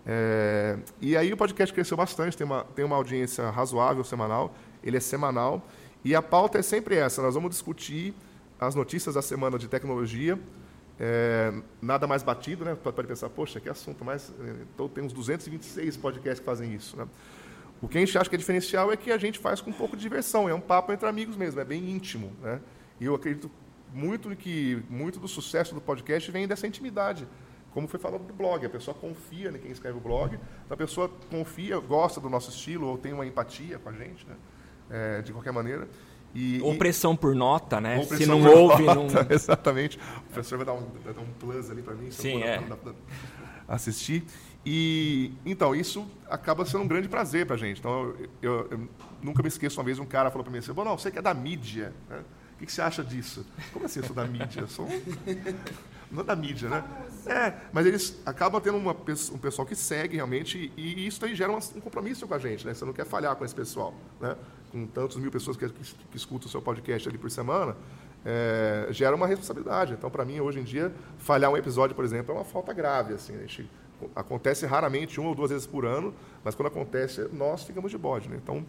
É, 0.05 0.77
e 1.01 1.17
aí 1.17 1.33
o 1.33 1.37
podcast 1.37 1.73
cresceu 1.73 1.97
bastante, 1.97 2.37
tem 2.37 2.45
uma, 2.45 2.63
tem 2.63 2.85
uma 2.85 2.95
audiência 2.95 3.49
razoável 3.49 4.03
semanal, 4.03 4.53
ele 4.83 4.97
é 4.97 4.99
semanal, 4.99 5.67
e 6.03 6.13
a 6.13 6.21
pauta 6.21 6.59
é 6.59 6.61
sempre 6.61 6.95
essa, 6.95 7.23
nós 7.23 7.33
vamos 7.33 7.49
discutir 7.49 8.13
as 8.59 8.75
notícias 8.75 9.15
da 9.15 9.21
semana 9.23 9.57
de 9.57 9.67
tecnologia, 9.67 10.39
é, 10.99 11.53
nada 11.81 12.07
mais 12.07 12.23
batido, 12.23 12.63
né? 12.63 12.75
Pode 12.75 13.07
pensar, 13.07 13.29
poxa, 13.29 13.59
que 13.59 13.69
assunto 13.69 14.05
mais... 14.05 14.33
é, 14.39 14.55
Então 14.73 14.87
tem 14.87 15.03
uns 15.03 15.13
226 15.13 15.97
podcasts 15.97 16.39
que 16.39 16.45
fazem 16.45 16.73
isso, 16.73 16.95
né? 16.95 17.07
O 17.81 17.87
que 17.87 17.97
a 17.97 17.99
gente 17.99 18.17
acha 18.17 18.29
que 18.29 18.35
é 18.35 18.39
diferencial 18.39 18.91
é 18.91 18.97
que 18.97 19.11
a 19.11 19.17
gente 19.17 19.37
faz 19.37 19.59
com 19.59 19.69
um 19.69 19.73
pouco 19.73 19.95
de 19.97 20.01
diversão, 20.01 20.47
é 20.47 20.53
um 20.53 20.61
papo 20.61 20.93
entre 20.93 21.07
amigos 21.07 21.35
mesmo, 21.35 21.59
é 21.59 21.65
bem 21.65 21.89
íntimo, 21.89 22.31
né? 22.41 22.61
E 22.99 23.05
eu 23.05 23.13
acredito 23.13 23.51
muito 23.93 24.33
que 24.35 24.81
muito 24.89 25.19
do 25.19 25.27
sucesso 25.27 25.75
do 25.75 25.81
podcast 25.81 26.31
vem 26.31 26.47
dessa 26.47 26.65
intimidade. 26.65 27.27
Como 27.71 27.87
foi 27.89 27.99
falado 27.99 28.23
do 28.23 28.33
blog, 28.33 28.65
a 28.65 28.69
pessoa 28.69 28.95
confia 28.95 29.49
em 29.49 29.57
quem 29.57 29.69
escreve 29.69 29.97
o 29.97 30.01
blog, 30.01 30.39
a 30.69 30.77
pessoa 30.77 31.11
confia, 31.29 31.77
gosta 31.77 32.21
do 32.21 32.29
nosso 32.29 32.49
estilo 32.49 32.87
ou 32.87 32.97
tem 32.97 33.11
uma 33.11 33.25
empatia 33.25 33.77
com 33.77 33.89
a 33.89 33.91
gente, 33.91 34.25
né? 34.25 34.35
É, 34.89 35.21
de 35.21 35.33
qualquer 35.33 35.51
maneira. 35.51 35.87
E, 36.35 36.59
Ou 36.61 36.73
e- 36.73 36.77
pressão 36.77 37.15
por 37.15 37.33
nota, 37.33 37.79
né? 37.79 38.03
Se 38.03 38.25
não 38.25 38.41
por 38.41 38.49
ouve, 38.51 38.83
não... 38.83 39.07
nota, 39.07 39.25
Exatamente. 39.33 39.97
O 39.97 40.33
professor 40.33 40.57
vai 40.57 40.65
dar 40.65 40.73
um, 40.73 40.85
vai 41.03 41.13
dar 41.13 41.21
um 41.21 41.31
plus 41.39 41.71
ali 41.71 41.81
para 41.81 41.93
mim. 41.95 42.11
se 42.11 42.27
eu 42.27 42.33
Sim, 42.33 42.39
for 42.41 42.47
é. 42.47 42.95
assistir. 43.67 44.23
E, 44.65 45.31
então, 45.45 45.75
isso 45.75 46.05
acaba 46.29 46.65
sendo 46.65 46.83
um 46.83 46.87
grande 46.87 47.07
prazer 47.07 47.45
para 47.45 47.55
a 47.55 47.57
gente. 47.57 47.79
Então, 47.79 48.13
eu, 48.19 48.29
eu- 48.41 48.67
eu 48.71 48.89
nunca 49.21 49.41
me 49.41 49.47
esqueço, 49.47 49.79
uma 49.79 49.85
vez 49.85 49.97
um 49.99 50.05
cara 50.05 50.29
falou 50.29 50.43
para 50.43 50.51
mim 50.51 50.59
assim, 50.59 50.73
bom, 50.73 50.83
não, 50.83 50.97
você 50.97 51.09
que 51.11 51.19
é 51.19 51.21
da 51.21 51.33
mídia, 51.33 51.93
né? 52.09 52.19
o 52.55 52.57
que, 52.59 52.65
que 52.65 52.71
você 52.71 52.81
acha 52.81 53.03
disso? 53.03 53.45
Como 53.71 53.85
assim 53.85 53.99
eu 53.99 54.05
sou 54.07 54.15
da 54.15 54.25
mídia? 54.25 54.61
Eu 54.61 54.67
sou 54.67 54.85
um... 54.85 54.89
Não 56.11 56.21
é 56.21 56.23
da 56.23 56.35
mídia, 56.35 56.69
né? 56.69 56.83
É, 57.25 57.53
mas 57.73 57.85
eles 57.85 58.21
acabam 58.25 58.61
tendo 58.61 58.77
uma, 58.77 58.91
um 58.91 59.37
pessoal 59.37 59.65
que 59.67 59.75
segue 59.75 60.15
realmente 60.15 60.71
e 60.77 61.05
isso 61.07 61.25
aí 61.25 61.33
gera 61.35 61.51
um 61.51 61.59
compromisso 61.81 62.27
com 62.27 62.33
a 62.35 62.39
gente, 62.39 62.65
né? 62.65 62.73
Você 62.75 62.85
não 62.85 62.93
quer 62.93 63.05
falhar 63.05 63.35
com 63.35 63.43
esse 63.43 63.55
pessoal, 63.55 63.93
né? 64.21 64.35
Com 64.75 64.85
tantos 64.85 65.15
mil 65.15 65.31
pessoas 65.31 65.55
que, 65.55 65.69
que, 65.69 65.95
que 66.11 66.17
escutam 66.17 66.47
o 66.47 66.51
seu 66.51 66.61
podcast 66.61 67.07
ali 67.07 67.17
por 67.17 67.31
semana, 67.31 67.77
é, 68.25 68.87
gera 68.89 69.15
uma 69.15 69.25
responsabilidade. 69.25 69.93
Então, 69.93 70.09
para 70.09 70.25
mim, 70.25 70.41
hoje 70.41 70.59
em 70.59 70.63
dia, 70.63 70.91
falhar 71.17 71.49
um 71.49 71.55
episódio, 71.55 71.95
por 71.95 72.03
exemplo, 72.03 72.33
é 72.33 72.37
uma 72.37 72.43
falta 72.43 72.73
grave, 72.73 73.13
assim. 73.13 73.35
A 73.35 73.39
gente, 73.39 73.71
acontece 74.13 74.65
raramente, 74.65 75.17
uma 75.17 75.29
ou 75.29 75.35
duas 75.35 75.49
vezes 75.49 75.65
por 75.65 75.85
ano, 75.85 76.13
mas 76.43 76.55
quando 76.55 76.67
acontece, 76.67 77.29
nós 77.31 77.63
ficamos 77.63 77.89
de 77.89 77.97
bode, 77.97 78.27
né? 78.27 78.37
Então, 78.43 78.65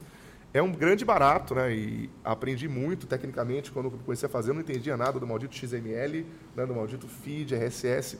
é 0.54 0.62
um 0.62 0.70
grande 0.70 1.04
barato, 1.04 1.56
né? 1.56 1.74
E 1.74 2.08
aprendi 2.24 2.68
muito 2.68 3.04
tecnicamente 3.04 3.72
quando 3.72 3.90
comecei 3.90 4.28
a 4.28 4.30
fazer. 4.30 4.50
Eu 4.50 4.54
não 4.54 4.60
entendia 4.60 4.96
nada 4.96 5.18
do 5.18 5.26
maldito 5.26 5.56
XML, 5.56 6.24
né? 6.54 6.64
do 6.64 6.72
maldito 6.72 7.08
feed, 7.08 7.52
RSS, 7.52 8.16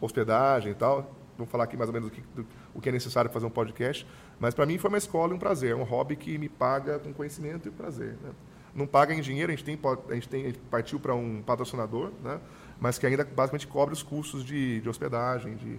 hospedagem 0.00 0.72
e 0.72 0.74
tal. 0.74 1.21
Vou 1.38 1.46
falar 1.46 1.64
aqui 1.64 1.76
mais 1.76 1.88
ou 1.88 1.94
menos 1.94 2.08
o 2.08 2.12
que, 2.12 2.22
do- 2.34 2.46
o 2.74 2.80
que 2.80 2.88
é 2.88 2.92
necessário 2.92 3.28
para 3.30 3.34
fazer 3.34 3.46
um 3.46 3.50
podcast. 3.50 4.06
Mas 4.38 4.54
para 4.54 4.66
mim 4.66 4.78
foi 4.78 4.88
uma 4.88 4.98
escola 4.98 5.32
e 5.32 5.36
um 5.36 5.38
prazer. 5.38 5.72
É 5.72 5.74
um 5.76 5.82
hobby 5.84 6.16
que 6.16 6.36
me 6.38 6.48
paga 6.48 6.98
com 6.98 7.12
conhecimento 7.12 7.68
e 7.68 7.70
prazer. 7.70 8.16
Né? 8.22 8.30
Não 8.74 8.86
paga 8.86 9.12
em 9.14 9.20
dinheiro, 9.20 9.52
a 9.52 9.54
gente, 9.54 9.64
tem, 9.64 9.78
a 10.08 10.14
gente 10.14 10.28
tem, 10.28 10.42
a 10.44 10.46
gente 10.46 10.58
partiu 10.70 10.98
para 11.00 11.14
um 11.14 11.42
patrocinador, 11.42 12.10
né? 12.22 12.40
mas 12.80 12.98
que 12.98 13.06
ainda 13.06 13.24
basicamente 13.24 13.66
cobre 13.66 13.92
os 13.92 14.02
custos 14.02 14.44
de, 14.44 14.80
de 14.80 14.88
hospedagem, 14.88 15.56
de. 15.56 15.78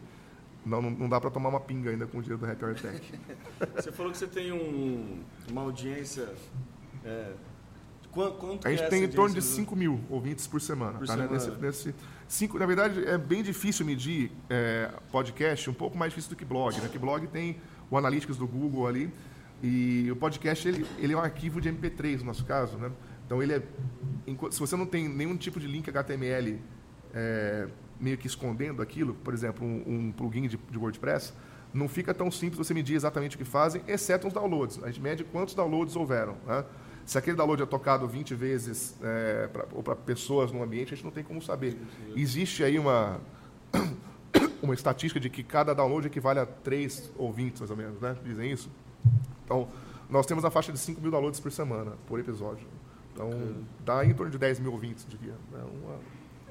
Não, 0.66 0.82
não, 0.82 1.10
dá 1.10 1.20
para 1.20 1.30
tomar 1.30 1.50
uma 1.50 1.60
pinga 1.60 1.90
ainda 1.90 2.08
com 2.08 2.20
o 2.20 2.22
dinheiro 2.22 2.46
do 2.46 2.50
Happy 2.50 2.64
Hour 2.64 2.76
Tech. 2.76 3.20
Você 3.76 3.92
falou 3.92 4.12
que 4.14 4.18
você 4.18 4.28
tem 4.28 4.52
um- 4.54 5.22
uma 5.52 5.62
audiência. 5.64 6.30
É, 7.04 7.34
quan- 8.12 8.32
quanto 8.32 8.66
A 8.66 8.72
gente 8.72 8.84
é 8.84 8.88
tem 8.88 9.04
em 9.04 9.08
torno 9.10 9.34
de 9.34 9.40
audiência? 9.40 9.56
5 9.56 9.76
mil 9.76 10.00
ouvintes 10.10 10.48
por 10.48 10.62
semana. 10.62 11.00
Por 11.00 11.06
tá, 11.08 11.18
né? 11.18 11.28
semana. 11.38 11.58
Nesse, 11.62 11.62
nesse 11.84 11.96
cinco, 12.34 12.58
na 12.58 12.66
verdade, 12.66 13.06
é 13.06 13.18
bem 13.18 13.44
difícil 13.44 13.86
medir 13.86 14.32
é, 14.50 14.90
podcast, 15.12 15.70
um 15.70 15.74
pouco 15.74 15.98
mais 15.98 16.12
difícil 16.12 16.32
do 16.32 16.36
que 16.36 16.44
blog. 16.44 16.76
Né? 16.82 16.90
Que 16.92 16.98
blog 16.98 17.28
tem 17.28 17.58
o 17.92 17.98
Analytics 17.98 18.38
do 18.38 18.48
Google 18.48 18.88
ali, 18.88 19.14
e 19.62 20.10
o 20.12 20.16
podcast 20.16 20.68
ele, 20.68 20.86
ele 20.98 21.14
é 21.14 21.16
um 21.16 21.22
arquivo 21.22 21.62
de 21.62 21.70
MP3, 21.72 22.20
no 22.20 22.26
nosso 22.26 22.44
caso. 22.44 22.78
Né? 22.78 22.92
Então, 23.26 23.42
ele 23.42 23.54
é, 23.54 23.62
se 24.50 24.60
você 24.60 24.76
não 24.76 24.86
tem 24.86 25.08
nenhum 25.08 25.38
tipo 25.38 25.60
de 25.60 25.68
link 25.68 25.88
HTML 25.88 26.60
é, 27.14 27.68
meio 28.00 28.18
que 28.18 28.26
escondendo 28.26 28.82
aquilo, 28.82 29.14
por 29.14 29.34
exemplo, 29.34 29.66
um, 29.66 29.84
um 29.86 30.12
plugin 30.12 30.48
de, 30.48 30.58
de 30.58 30.78
WordPress, 30.78 31.34
não 31.72 31.88
fica 31.88 32.14
tão 32.14 32.32
simples 32.32 32.58
você 32.58 32.74
medir 32.74 32.96
exatamente 32.96 33.36
o 33.36 33.40
que 33.40 33.46
fazem, 33.46 33.82
exceto 33.88 34.28
os 34.28 34.34
downloads. 34.34 34.84
A 34.84 34.88
gente 34.88 35.02
mede 35.02 35.24
quantos 35.24 35.54
downloads 35.54 35.96
houveram. 35.96 36.36
Né? 36.46 36.66
Se 37.06 37.18
aquele 37.18 37.36
download 37.36 37.62
é 37.62 37.66
tocado 37.66 38.08
20 38.08 38.34
vezes 38.36 38.96
é, 39.02 39.48
pra, 39.48 39.66
ou 39.74 39.84
para 39.84 39.96
pessoas 39.96 40.52
no 40.52 40.64
ambiente, 40.64 40.94
a 40.94 40.96
gente 40.96 41.04
não 41.06 41.12
tem 41.12 41.24
como 41.24 41.42
saber. 41.42 41.78
Existe 42.16 42.64
aí 42.64 42.80
uma, 42.80 43.20
uma 44.62 44.74
estatística 44.74 45.20
de 45.20 45.30
que 45.30 45.44
cada 45.44 45.74
download 45.74 46.08
equivale 46.08 46.40
a 46.40 46.46
3 46.46 47.12
ouvintes, 47.18 47.60
mais 47.60 47.72
ou 47.72 47.78
menos, 47.78 48.00
né? 48.00 48.16
Dizem 48.24 48.52
isso. 48.52 48.70
Então, 49.44 49.68
nós 50.10 50.26
temos 50.26 50.46
a 50.46 50.52
faixa 50.52 50.72
de 50.72 50.80
5 50.80 51.02
mil 51.02 51.12
downloads 51.12 51.40
por 51.40 51.52
semana, 51.52 51.94
por 52.08 52.20
episódio. 52.20 52.66
Então, 53.14 53.30
dá 53.86 54.04
em 54.06 54.14
torno 54.14 54.32
de 54.32 54.38
10 54.38 54.60
mil 54.60 54.72
ouvintes, 54.72 55.06
diria. 55.08 55.34
É 55.54 55.58
uma, 55.58 55.96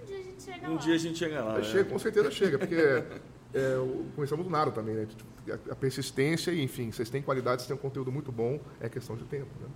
Um 0.00 0.04
dia 0.04 0.18
a 0.18 0.22
gente 0.22 0.42
chega 0.42 0.68
Um 0.68 0.74
lá. 0.74 0.78
dia 0.80 0.94
a 0.94 0.98
gente 0.98 1.18
chega 1.18 1.42
lá. 1.44 1.54
né? 1.58 1.62
Chega, 1.64 1.84
com 1.90 1.98
certeza 1.98 2.30
chega, 2.30 2.58
porque 2.58 2.74
é, 3.54 3.76
começamos 4.14 4.44
do 4.44 4.50
nada 4.50 4.70
também, 4.70 4.94
né? 4.94 5.08
A- 5.50 5.72
A 5.72 5.74
persistência, 5.74 6.50
e, 6.52 6.62
enfim, 6.62 6.90
vocês 6.92 7.08
têm 7.10 7.20
qualidade, 7.22 7.62
vocês 7.62 7.68
têm 7.68 7.76
um 7.76 7.80
conteúdo 7.80 8.12
muito 8.12 8.30
bom, 8.30 8.60
é 8.80 8.88
questão 8.88 9.16
de 9.16 9.24
tempo. 9.24 9.48
Né? 9.60 9.66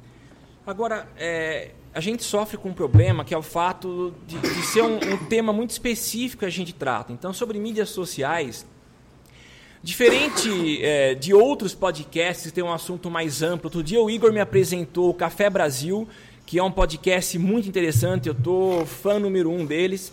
Agora, 0.66 1.08
é, 1.16 1.70
a 1.94 2.00
gente 2.00 2.24
sofre 2.24 2.56
com 2.56 2.70
um 2.70 2.74
problema 2.74 3.24
que 3.24 3.32
é 3.32 3.38
o 3.38 3.42
fato 3.42 4.12
de, 4.26 4.36
de 4.36 4.62
ser 4.66 4.82
um, 4.82 4.96
um 4.96 5.16
tema 5.26 5.52
muito 5.52 5.70
específico 5.70 6.40
que 6.40 6.44
a 6.44 6.50
gente 6.50 6.74
trata. 6.74 7.12
Então, 7.12 7.32
sobre 7.32 7.56
mídias 7.60 7.90
sociais, 7.90 8.66
diferente 9.80 10.84
é, 10.84 11.14
de 11.14 11.32
outros 11.32 11.72
podcasts 11.72 12.46
que 12.46 12.52
tem 12.52 12.64
um 12.64 12.72
assunto 12.72 13.08
mais 13.08 13.42
amplo. 13.42 13.68
Outro 13.68 13.80
dia 13.80 14.02
o 14.02 14.10
Igor 14.10 14.32
me 14.32 14.40
apresentou 14.40 15.08
o 15.08 15.14
Café 15.14 15.48
Brasil, 15.48 16.08
que 16.44 16.58
é 16.58 16.62
um 16.64 16.72
podcast 16.72 17.38
muito 17.38 17.68
interessante. 17.68 18.28
Eu 18.28 18.34
tô 18.34 18.84
fã 18.84 19.20
número 19.20 19.48
um 19.48 19.64
deles. 19.64 20.12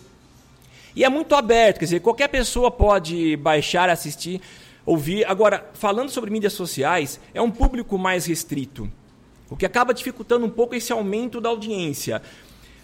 E 0.94 1.02
é 1.02 1.08
muito 1.08 1.34
aberto, 1.34 1.80
quer 1.80 1.86
dizer, 1.86 1.98
qualquer 1.98 2.28
pessoa 2.28 2.70
pode 2.70 3.36
baixar, 3.38 3.90
assistir, 3.90 4.40
ouvir. 4.86 5.24
Agora, 5.24 5.68
falando 5.74 6.10
sobre 6.10 6.30
mídias 6.30 6.52
sociais, 6.52 7.18
é 7.34 7.42
um 7.42 7.50
público 7.50 7.98
mais 7.98 8.26
restrito, 8.26 8.88
o 9.50 9.56
que 9.56 9.66
acaba 9.66 9.92
dificultando 9.94 10.44
um 10.46 10.50
pouco 10.50 10.74
esse 10.74 10.92
aumento 10.92 11.40
da 11.40 11.48
audiência. 11.48 12.22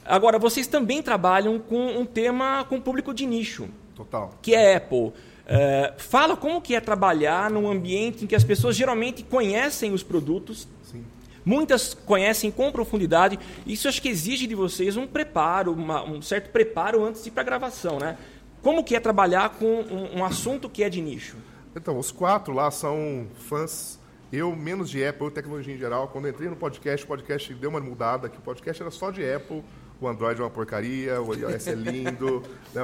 Agora, 0.05 0.39
vocês 0.39 0.67
também 0.67 1.03
trabalham 1.03 1.59
com 1.59 1.99
um 1.99 2.05
tema 2.05 2.65
com 2.69 2.81
público 2.81 3.13
de 3.15 3.27
nicho, 3.27 3.69
Total. 3.95 4.35
que 4.43 4.55
é 4.55 4.77
Apple. 4.77 5.13
É, 5.47 5.95
fala 5.99 6.37
como 6.37 6.61
que 6.61 6.75
é 6.75 6.81
trabalhar 6.81 7.51
num 7.51 7.69
ambiente 7.71 8.25
em 8.25 8.27
que 8.27 8.35
as 8.37 8.45
pessoas 8.45 8.77
geralmente 8.77 9.23
conhecem 9.23 9.93
os 9.93 10.03
produtos, 10.03 10.67
Sim. 10.85 11.05
Muitas 11.45 11.95
conhecem 11.95 12.51
com 12.51 12.71
profundidade. 12.71 13.39
Isso 13.67 13.89
acho 13.89 14.01
que 14.03 14.09
exige 14.09 14.47
de 14.47 14.55
vocês 14.55 14.97
um 14.97 15.07
preparo, 15.07 15.73
uma- 15.73 16.05
um 16.05 16.21
certo 16.21 16.51
preparo 16.51 17.03
antes 17.05 17.23
de 17.23 17.29
ir 17.29 17.33
para 17.33 17.43
a 17.43 17.45
gravação, 17.47 17.99
né? 17.99 18.17
Como 18.63 18.85
que 18.85 18.95
é 18.95 19.01
trabalhar 19.01 19.49
com 19.59 19.67
um, 19.67 20.19
um 20.19 20.25
assunto 20.25 20.69
que 20.69 20.85
é 20.85 20.89
de 20.91 21.01
nicho? 21.01 21.37
Então, 21.75 21.99
os 21.99 22.13
quatro 22.13 22.53
lá 22.53 22.71
são 22.71 23.27
fãs. 23.49 23.99
Eu, 24.33 24.55
menos 24.55 24.89
de 24.89 25.05
Apple, 25.05 25.29
tecnologia 25.31 25.75
em 25.75 25.79
geral. 25.79 26.07
Quando 26.09 26.27
eu 26.27 26.31
entrei 26.31 26.49
no 26.49 26.55
podcast, 26.55 27.05
o 27.05 27.09
podcast 27.09 27.53
deu 27.55 27.69
uma 27.69 27.81
mudada, 27.81 28.29
que 28.29 28.39
o 28.39 28.41
podcast 28.41 28.81
era 28.81 28.91
só 28.91 29.11
de 29.11 29.29
Apple. 29.29 29.65
O 30.01 30.09
Android 30.09 30.41
é 30.41 30.45
uma 30.45 30.49
porcaria, 30.51 31.21
o 31.21 31.35
iOS 31.35 31.67
é 31.67 31.75
lindo. 31.75 32.41
né? 32.73 32.81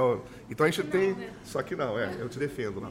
Então 0.50 0.66
a 0.66 0.70
gente 0.70 0.82
tem. 0.82 1.16
Só 1.44 1.62
que 1.62 1.76
não, 1.76 1.96
é, 1.98 2.14
eu 2.18 2.28
te 2.28 2.38
defendo 2.38 2.80
lá. 2.80 2.90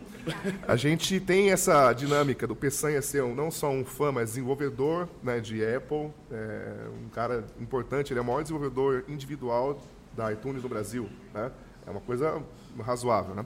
A 0.68 0.76
gente 0.78 1.20
tem 1.20 1.52
essa 1.52 1.92
dinâmica 1.94 2.48
do 2.48 2.56
Peçanha 2.56 3.02
ser 3.02 3.22
um- 3.24 3.36
não 3.36 3.52
só 3.52 3.70
um 3.70 3.84
fã, 3.84 4.12
mas 4.12 4.30
desenvolvedor 4.30 5.08
né, 5.22 5.40
de 5.40 5.64
Apple. 5.64 6.12
É 6.32 6.88
um 7.06 7.10
cara 7.10 7.44
importante, 7.60 8.14
ele 8.14 8.20
é 8.20 8.24
o 8.24 8.26
maior 8.26 8.42
desenvolvedor 8.42 9.04
individual 9.08 9.80
da 10.16 10.32
iTunes 10.32 10.64
no 10.64 10.70
Brasil. 10.70 11.10
Né? 11.34 11.52
É 11.86 11.92
uma 11.92 12.02
coisa 12.02 12.42
razoável. 12.84 13.36
Né? 13.36 13.46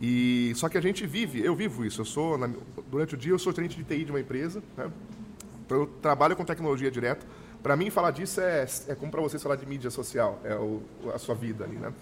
E 0.00 0.52
só 0.56 0.68
que 0.68 0.78
a 0.78 0.80
gente 0.80 1.06
vive, 1.06 1.44
eu 1.44 1.54
vivo 1.54 1.84
isso. 1.84 2.00
Eu 2.00 2.04
sou 2.04 2.38
na- 2.38 2.50
durante 2.90 3.14
o 3.14 3.16
dia 3.18 3.32
eu 3.32 3.38
sou 3.38 3.52
gerente 3.52 3.76
de 3.76 3.84
TI 3.84 4.04
de 4.04 4.10
uma 4.12 4.20
empresa, 4.20 4.62
né? 4.76 4.90
Então 5.66 5.78
eu 5.80 5.86
trabalho 6.00 6.34
com 6.34 6.44
tecnologia 6.44 6.90
direto. 6.90 7.26
Para 7.62 7.76
mim 7.76 7.90
falar 7.90 8.10
disso 8.10 8.40
é, 8.40 8.66
é 8.88 8.94
como 8.94 9.10
para 9.12 9.20
vocês 9.20 9.42
falar 9.42 9.56
de 9.56 9.66
mídia 9.66 9.90
social, 9.90 10.40
é 10.42 10.54
o, 10.54 10.82
a 11.14 11.18
sua 11.18 11.34
vida 11.34 11.64
ali, 11.64 11.76
né? 11.76 11.92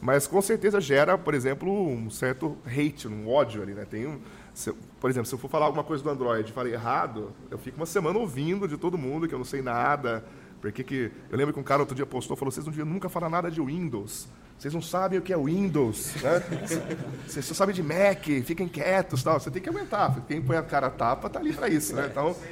Mas 0.00 0.26
com 0.26 0.40
certeza 0.42 0.80
gera, 0.80 1.16
por 1.18 1.34
exemplo, 1.34 1.72
um 1.72 2.10
certo 2.10 2.56
hate, 2.66 3.08
um 3.08 3.28
ódio 3.28 3.62
ali, 3.62 3.72
né? 3.72 3.86
Tem 3.90 4.06
um, 4.06 4.20
eu- 4.66 4.76
por 5.00 5.08
exemplo, 5.10 5.26
se 5.26 5.34
eu 5.34 5.38
for 5.38 5.48
falar 5.48 5.64
alguma 5.66 5.82
coisa 5.82 6.04
do 6.04 6.10
Android 6.10 6.50
e 6.50 6.52
falei 6.52 6.74
errado, 6.74 7.32
eu 7.50 7.56
fico 7.58 7.78
uma 7.78 7.86
semana 7.86 8.18
ouvindo 8.18 8.68
de 8.68 8.76
todo 8.76 8.98
mundo 8.98 9.26
que 9.26 9.34
eu 9.34 9.38
não 9.38 9.44
sei 9.46 9.62
nada. 9.62 10.22
Porque 10.60 10.82
que 10.84 11.10
eu 11.30 11.38
lembro 11.38 11.54
que 11.54 11.60
um 11.60 11.62
cara 11.64 11.80
outro 11.80 11.94
dia 11.94 12.04
postou, 12.04 12.36
falou: 12.36 12.50
"Vocês 12.52 12.66
não 12.66 12.72
deviam 12.72 12.86
nunca 12.86 13.08
falar 13.08 13.30
nada 13.30 13.50
de 13.50 13.60
Windows. 13.60 14.28
Vocês 14.58 14.74
não 14.74 14.82
sabem 14.82 15.18
o 15.18 15.22
que 15.22 15.32
é 15.32 15.36
Windows, 15.36 16.14
né? 16.20 16.42
Vocês 17.26 17.44
só 17.44 17.54
sabem 17.54 17.74
de 17.74 17.82
Mac, 17.82 18.24
fiquem 18.44 18.66
quietos, 18.66 19.22
tal. 19.22 19.38
Você 19.38 19.50
tem 19.52 19.62
que 19.62 19.68
aguentar. 19.68 20.20
Quem 20.26 20.42
põe 20.42 20.56
a 20.56 20.62
cara 20.62 20.88
a 20.88 20.90
tapa 20.90 21.30
tá 21.30 21.38
ali 21.38 21.52
para 21.52 21.68
isso, 21.68 21.94
né? 21.94 22.08
Então. 22.10 22.34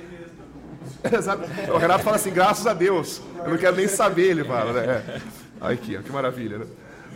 O 1.75 1.79
Renato 1.79 2.05
fala 2.05 2.17
assim, 2.17 2.33
graças 2.33 2.67
a 2.67 2.73
Deus. 2.73 3.21
Eu 3.45 3.51
não 3.51 3.59
quero 3.59 3.77
nem 3.77 3.89
saber, 3.89 4.31
ele 4.31 4.45
fala, 4.45 4.73
né? 4.73 4.87
É. 4.87 5.21
Aí 5.61 5.79
ó, 5.99 6.03
que 6.03 6.13
maravilha, 6.13 6.59
né? 6.59 6.67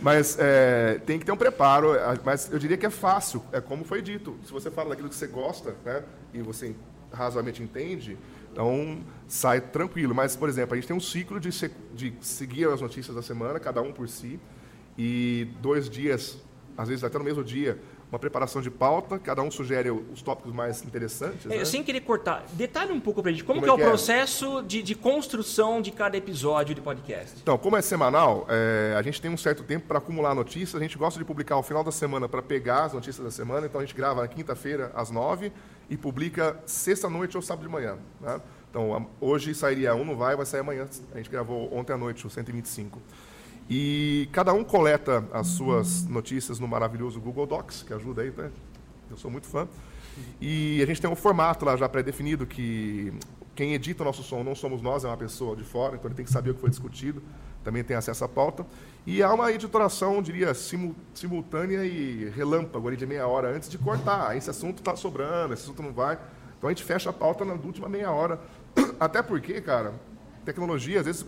Mas 0.01 0.35
é, 0.39 0.99
tem 1.05 1.19
que 1.19 1.25
ter 1.25 1.31
um 1.31 1.37
preparo, 1.37 1.91
mas 2.25 2.51
eu 2.51 2.57
diria 2.57 2.75
que 2.75 2.85
é 2.85 2.89
fácil, 2.89 3.43
é 3.51 3.61
como 3.61 3.85
foi 3.85 4.01
dito. 4.01 4.37
Se 4.43 4.51
você 4.51 4.71
fala 4.71 4.89
daquilo 4.89 5.07
que 5.07 5.15
você 5.15 5.27
gosta, 5.27 5.75
né, 5.85 6.03
e 6.33 6.41
você 6.41 6.75
razoavelmente 7.13 7.61
entende, 7.61 8.17
então 8.51 8.99
sai 9.27 9.61
tranquilo. 9.61 10.15
Mas, 10.15 10.35
por 10.35 10.49
exemplo, 10.49 10.73
a 10.73 10.75
gente 10.75 10.87
tem 10.87 10.95
um 10.95 11.01
ciclo 11.01 11.39
de, 11.39 11.49
de 11.93 12.13
seguir 12.19 12.67
as 12.67 12.81
notícias 12.81 13.15
da 13.15 13.21
semana, 13.21 13.59
cada 13.59 13.81
um 13.81 13.91
por 13.91 14.09
si, 14.09 14.39
e 14.97 15.47
dois 15.61 15.89
dias, 15.89 16.37
às 16.77 16.87
vezes 16.87 17.03
até 17.03 17.17
no 17.17 17.23
mesmo 17.23 17.43
dia, 17.43 17.79
uma 18.11 18.19
preparação 18.19 18.61
de 18.61 18.69
pauta, 18.69 19.17
cada 19.17 19.41
um 19.41 19.49
sugere 19.49 19.89
os 19.89 20.21
tópicos 20.21 20.53
mais 20.53 20.83
interessantes. 20.83 21.45
É, 21.45 21.59
né? 21.59 21.65
sem 21.65 21.81
querer 21.81 22.01
cortar, 22.01 22.45
detalhe 22.51 22.91
um 22.91 22.99
pouco 22.99 23.21
pra 23.23 23.31
gente, 23.31 23.43
como, 23.45 23.61
Como 23.61 23.73
que 23.73 23.79
é 23.79 23.83
é 23.83 23.85
o 23.85 23.87
é? 23.87 23.89
processo 23.89 24.61
de, 24.63 24.83
de 24.83 24.95
construção 24.95 25.81
de 25.81 25.91
cada 25.91 26.17
episódio 26.17 26.75
de 26.75 26.81
podcast? 26.81 27.37
Então, 27.41 27.57
como 27.57 27.77
é 27.77 27.81
semanal, 27.81 28.45
é, 28.49 28.93
a 28.97 29.01
gente 29.01 29.21
tem 29.21 29.31
um 29.31 29.37
certo 29.37 29.63
tempo 29.63 29.87
para 29.87 29.97
acumular 29.99 30.35
notícias. 30.35 30.75
A 30.75 30.83
gente 30.83 30.97
gosta 30.97 31.17
de 31.17 31.23
publicar 31.23 31.55
ao 31.55 31.63
final 31.63 31.85
da 31.85 31.91
semana 31.91 32.27
para 32.27 32.41
pegar 32.41 32.83
as 32.83 32.93
notícias 32.93 33.23
da 33.23 33.31
semana. 33.31 33.65
Então, 33.65 33.79
a 33.79 33.85
gente 33.85 33.95
grava 33.95 34.21
na 34.21 34.27
quinta-feira, 34.27 34.91
às 34.93 35.09
nove, 35.09 35.53
e 35.89 35.95
publica 35.95 36.59
sexta-noite 36.65 37.37
ou 37.37 37.41
sábado 37.41 37.65
de 37.65 37.71
manhã. 37.71 37.97
né? 38.19 38.41
Então, 38.69 39.09
hoje 39.21 39.55
sairia 39.55 39.95
um, 39.95 40.03
não 40.03 40.17
vai, 40.17 40.35
vai 40.35 40.45
sair 40.45 40.59
amanhã. 40.59 40.85
A 41.13 41.17
gente 41.17 41.29
gravou 41.29 41.73
ontem 41.73 41.93
à 41.93 41.97
noite, 41.97 42.27
o 42.27 42.29
125. 42.29 43.01
E 43.69 44.27
cada 44.31 44.53
um 44.53 44.63
coleta 44.63 45.23
as 45.31 45.47
suas 45.47 46.05
notícias 46.07 46.59
no 46.59 46.67
maravilhoso 46.67 47.19
Google 47.21 47.45
Docs, 47.45 47.83
que 47.83 47.93
ajuda 47.93 48.21
aí, 48.21 48.31
né? 48.35 48.51
Eu 49.09 49.17
sou 49.17 49.31
muito 49.31 49.47
fã. 49.47 49.67
E 50.41 50.81
a 50.83 50.85
gente 50.85 50.99
tem 51.01 51.09
um 51.09 51.15
formato 51.15 51.63
lá 51.63 51.75
já 51.77 51.87
pré-definido 51.87 52.45
que 52.45 53.13
quem 53.55 53.73
edita 53.73 54.03
o 54.03 54.05
nosso 54.05 54.23
som 54.23 54.43
não 54.43 54.55
somos 54.55 54.81
nós, 54.81 55.03
é 55.05 55.07
uma 55.07 55.17
pessoa 55.17 55.55
de 55.55 55.63
fora, 55.63 55.95
então 55.95 56.07
ele 56.07 56.15
tem 56.15 56.25
que 56.25 56.31
saber 56.31 56.51
o 56.51 56.53
que 56.55 56.61
foi 56.61 56.69
discutido, 56.69 57.21
também 57.63 57.83
tem 57.83 57.95
acesso 57.95 58.23
à 58.25 58.27
pauta. 58.29 58.65
E 59.05 59.23
há 59.23 59.33
uma 59.33 59.51
editoração, 59.51 60.21
diria, 60.21 60.53
simu- 60.53 60.95
simultânea 61.13 61.85
e 61.85 62.29
relâmpago 62.35 62.87
ali 62.87 62.97
de 62.97 63.05
meia 63.05 63.25
hora 63.27 63.55
antes 63.55 63.69
de 63.69 63.77
cortar. 63.77 64.29
Ah, 64.31 64.35
Esse 64.35 64.49
assunto 64.49 64.79
está 64.79 64.95
sobrando, 64.95 65.53
esse 65.53 65.63
assunto 65.63 65.81
não 65.81 65.93
vai. 65.93 66.17
Então 66.57 66.69
a 66.69 66.73
gente 66.73 66.83
fecha 66.83 67.09
a 67.09 67.13
pauta 67.13 67.43
na 67.45 67.53
última 67.53 67.87
meia 67.87 68.11
hora. 68.11 68.39
Até 68.99 69.21
porque, 69.21 69.59
cara, 69.61 69.93
tecnologia, 70.45 70.99
às 70.99 71.05
vezes 71.05 71.25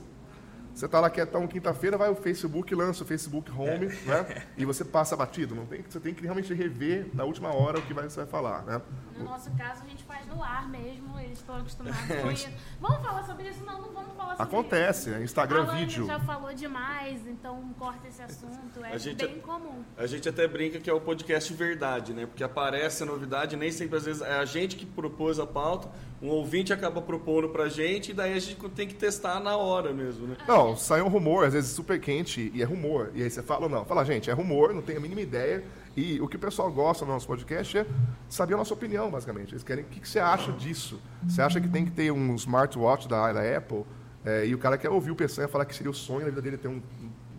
você 0.74 0.86
está 0.86 1.00
lá 1.00 1.10
quietão 1.10 1.48
quinta-feira, 1.48 1.98
vai 1.98 2.10
o 2.10 2.16
Facebook, 2.16 2.74
lança 2.74 3.04
o 3.04 3.08
Facebook 3.08 3.52
Home, 3.52 3.88
né? 4.06 4.44
E 4.58 4.66
você 4.66 4.84
passa 4.84 5.16
batido. 5.16 5.54
Não 5.56 5.66
tem, 5.66 5.84
você 5.88 6.00
tem 6.00 6.14
que 6.14 6.24
realmente 6.24 6.54
rever 6.54 7.08
na 7.14 7.24
última 7.24 7.54
hora 7.54 7.80
o 7.80 7.82
que 7.82 7.94
vai, 7.94 8.06
você 8.10 8.18
vai 8.18 8.26
falar, 8.26 8.64
né? 8.64 8.82
No 9.18 9.26
nosso 9.26 9.52
caso, 9.52 9.84
a 9.84 9.88
gente 9.88 10.04
faz 10.04 10.26
no 10.28 10.42
ar 10.44 10.68
mesmo, 10.70 11.20
eles 11.20 11.38
estão 11.38 11.56
acostumados 11.58 12.00
com 12.22 12.32
isso. 12.32 12.50
Vamos 12.82 13.06
falar 13.06 13.24
sobre 13.24 13.50
isso? 13.50 13.64
Não, 13.64 13.82
não 13.82 13.92
vamos 13.94 14.16
falar 14.16 14.36
sobre 14.36 14.44
Acontece, 14.44 15.10
isso. 15.10 15.20
é 15.20 15.24
Instagram 15.24 15.64
Alan 15.64 15.76
vídeo. 15.76 16.06
já 16.08 16.20
falou 16.20 16.54
demais, 16.54 17.26
então 17.28 17.74
corta 17.78 18.08
esse 18.08 18.22
assunto. 18.22 18.84
É 18.84 18.94
A 18.94 18.98
gente- 18.98 19.26
bem 19.28 19.40
comum. 19.40 19.84
A 19.98 20.08
gente 20.08 20.28
até 20.28 20.48
brinca 20.48 20.80
que 20.80 20.90
é 20.90 20.94
o 20.94 21.00
podcast 21.02 21.54
verdade, 21.54 22.14
né? 22.14 22.26
Porque 22.26 22.44
aparece 22.44 23.04
a 23.04 23.06
novidade, 23.06 23.56
nem 23.56 23.72
sempre 23.72 23.98
às 23.98 24.06
vezes 24.06 24.22
é 24.22 24.34
a 24.40 24.46
gente 24.46 24.76
que 24.76 24.86
propôs 24.86 25.40
a 25.40 25.46
pauta, 25.46 25.90
um 26.24 26.30
ouvinte 26.30 26.72
acaba 26.72 27.02
propondo 27.02 27.50
pra 27.50 27.68
gente 27.68 28.12
e 28.12 28.14
daí 28.14 28.34
a 28.34 28.40
gente 28.40 28.56
tem 28.70 28.88
que 28.88 28.96
testar 28.96 29.42
na 29.42 29.58
hora 29.58 29.92
mesmo, 29.92 30.26
né? 30.26 30.38
Não, 30.48 30.74
sai 30.78 31.02
um 31.02 31.10
rumor, 31.10 31.46
às 31.46 31.52
vezes 31.54 31.72
super 31.72 32.00
quente, 32.00 32.50
e 32.56 32.62
é 32.62 32.66
rumor. 32.66 33.12
E 33.14 33.22
aí 33.22 33.30
você 33.30 33.44
fala 33.44 33.64
ou 33.64 33.70
não? 33.70 33.84
Fala, 33.84 34.06
gente, 34.06 34.30
é 34.30 34.34
rumor, 34.34 34.74
não 34.74 34.82
tenho 34.82 35.00
a 35.00 35.02
mínima 35.02 35.20
ideia. 35.20 35.66
E 35.98 36.22
o 36.22 36.28
que 36.28 36.38
o 36.38 36.40
pessoal 36.40 36.72
gosta 36.72 37.06
no 37.06 37.12
nosso 37.12 37.28
podcast 37.28 37.78
é 37.78 37.86
saber 38.30 38.54
a 38.54 38.58
nossa 38.58 38.74
opinião, 38.74 39.12
basicamente. 39.12 39.52
Eles 39.52 39.64
querem 39.64 39.84
o 39.84 39.88
que, 39.88 40.00
que 40.00 40.08
você 40.08 40.18
acha 40.18 40.54
disso. 40.54 40.98
Você 41.28 41.42
acha 41.42 41.60
que 41.60 41.68
tem 41.68 41.84
que 41.84 41.92
ter 41.92 42.10
um 42.10 42.34
smartwatch 42.36 43.08
da, 43.08 43.34
da 43.34 43.58
Apple? 43.58 43.84
É, 44.24 44.48
e 44.48 44.56
o 44.56 44.58
cara 44.58 44.78
quer 44.78 44.90
ouvir 44.90 45.12
o 45.12 45.16
Peçanha 45.16 45.50
falar 45.50 45.66
que 45.66 45.76
seria 45.76 45.92
o 45.92 45.94
sonho 45.94 46.22
da 46.22 46.30
vida 46.30 46.42
dele 46.42 46.58
ter 46.58 46.70
um, 46.70 46.82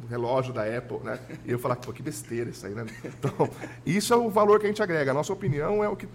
um 0.02 0.06
relógio 0.10 0.52
da 0.52 0.62
Apple, 0.62 0.98
né? 1.02 1.18
E 1.46 1.50
eu 1.50 1.58
falar, 1.58 1.76
pô, 1.76 1.90
que 1.90 2.02
besteira 2.02 2.50
isso 2.50 2.66
aí, 2.66 2.74
né? 2.74 2.84
Então, 3.02 3.48
isso 3.86 4.12
é 4.12 4.16
o 4.16 4.28
valor 4.28 4.60
que 4.60 4.66
a 4.66 4.68
gente 4.68 4.82
agrega. 4.82 5.10
A 5.10 5.14
nossa 5.14 5.32
opinião 5.32 5.82
é 5.82 5.88
o 5.88 5.96
que 5.96 6.06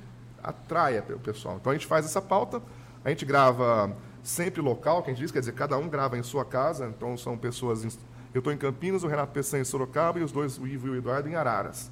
atrai 0.44 1.00
o 1.00 1.20
pessoal. 1.20 1.58
Então 1.60 1.72
a 1.72 1.76
gente 1.76 1.86
faz 1.88 2.06
essa 2.06 2.22
pauta, 2.22 2.62
a 3.04 3.10
gente 3.10 3.26
grava 3.26 3.96
sempre 4.22 4.62
local, 4.62 5.02
que 5.04 5.10
a 5.10 5.14
gente 5.14 5.22
diz, 5.22 5.32
quer 5.32 5.40
dizer, 5.40 5.54
cada 5.54 5.78
um 5.78 5.88
grava 5.88 6.18
em 6.18 6.24
sua 6.24 6.44
casa, 6.46 6.88
então 6.88 7.16
são 7.18 7.38
pessoas. 7.38 7.84
em- 7.86 8.00
eu 8.34 8.40
estou 8.40 8.54
em 8.54 8.58
Campinas, 8.58 9.04
o 9.04 9.08
Renato 9.08 9.32
Peçanha 9.32 9.62
em 9.62 9.66
Sorocaba 9.66 10.20
e 10.20 10.24
os 10.24 10.32
dois, 10.32 10.58
o 10.60 10.68
Ivo 10.68 10.88
e 10.88 10.90
o 10.92 10.96
Eduardo, 10.98 11.28
em 11.30 11.36
Araras. 11.36 11.92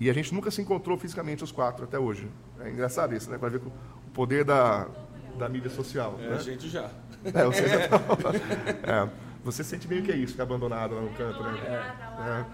E 0.00 0.10
a 0.10 0.12
gente 0.12 0.34
nunca 0.34 0.50
se 0.50 0.60
encontrou 0.60 0.98
fisicamente, 0.98 1.44
os 1.44 1.52
quatro, 1.52 1.84
até 1.84 1.98
hoje. 1.98 2.28
É 2.60 2.68
engraçado 2.70 3.14
isso, 3.14 3.30
né? 3.30 3.38
Para 3.38 3.48
ver 3.50 3.58
o 3.64 3.72
poder 4.12 4.44
da, 4.44 4.88
da 5.38 5.48
mídia 5.48 5.70
social. 5.70 6.16
É, 6.20 6.28
né? 6.28 6.36
a 6.36 6.38
gente 6.38 6.68
já. 6.68 6.90
É, 7.24 7.44
você, 7.44 7.68
já 7.68 7.88
tá- 7.88 8.00
É, 8.82 9.08
você 9.44 9.62
sente 9.64 9.86
meio 9.88 10.02
que 10.02 10.10
é 10.10 10.16
isso, 10.16 10.32
ficar 10.32 10.42
abandonado 10.42 10.94
lá 10.96 11.00
no 11.00 11.10
canto, 11.10 11.42
né? 11.42 11.58
É. 11.66 12.44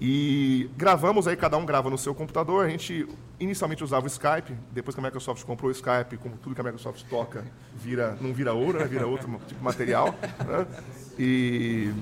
E 0.00 0.68
gravamos 0.76 1.28
aí, 1.28 1.36
cada 1.36 1.56
um 1.56 1.64
grava 1.64 1.88
no 1.88 1.96
seu 1.96 2.14
computador. 2.14 2.66
A 2.66 2.68
gente 2.68 3.08
inicialmente 3.38 3.84
usava 3.84 4.04
o 4.04 4.08
Skype, 4.08 4.52
depois 4.72 4.94
que 4.94 5.00
a 5.00 5.04
Microsoft 5.04 5.44
comprou 5.44 5.68
o 5.68 5.72
Skype, 5.72 6.16
como 6.18 6.36
tudo 6.36 6.54
que 6.54 6.60
a 6.60 6.64
Microsoft 6.64 7.04
toca, 7.08 7.44
vira, 7.76 8.16
não 8.20 8.32
vira 8.32 8.52
ouro, 8.52 8.78
né? 8.78 8.86
vira 8.86 9.06
outro 9.06 9.28
tipo 9.46 9.46
de 9.46 9.62
material. 9.62 10.14
né? 10.46 10.66
E 11.18 11.92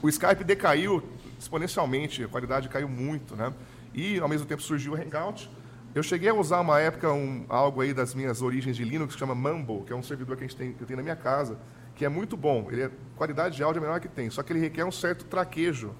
o 0.00 0.08
Skype 0.08 0.44
decaiu 0.44 1.02
exponencialmente, 1.38 2.22
a 2.22 2.28
qualidade 2.28 2.68
caiu 2.68 2.88
muito, 2.88 3.34
né? 3.34 3.52
E 3.92 4.20
ao 4.20 4.28
mesmo 4.28 4.46
tempo 4.46 4.62
surgiu 4.62 4.92
o 4.92 4.96
Hangout. 4.96 5.50
Eu 5.92 6.02
cheguei 6.02 6.28
a 6.28 6.34
usar 6.34 6.60
uma 6.60 6.78
época 6.78 7.12
um, 7.12 7.44
algo 7.48 7.80
aí 7.80 7.92
das 7.92 8.14
minhas 8.14 8.40
origens 8.42 8.76
de 8.76 8.84
Linux 8.84 9.14
que 9.14 9.18
chama 9.18 9.34
Mumble, 9.34 9.82
que 9.84 9.92
é 9.92 9.96
um 9.96 10.02
servidor 10.02 10.36
que 10.36 10.44
a 10.44 10.46
gente 10.46 10.56
tem, 10.56 10.72
que 10.72 10.82
eu 10.82 10.86
tenho 10.86 10.98
na 10.98 11.02
minha 11.02 11.16
casa, 11.16 11.58
que 11.96 12.04
é 12.04 12.08
muito 12.08 12.36
bom. 12.36 12.68
Ele 12.70 12.82
é 12.82 12.90
qualidade 13.16 13.56
de 13.56 13.62
áudio 13.64 13.80
é 13.80 13.82
a 13.82 13.86
melhor 13.86 14.00
que 14.00 14.08
tem, 14.08 14.30
só 14.30 14.42
que 14.42 14.52
ele 14.52 14.60
requer 14.60 14.84
um 14.84 14.92
certo 14.92 15.24
traquejo 15.24 15.92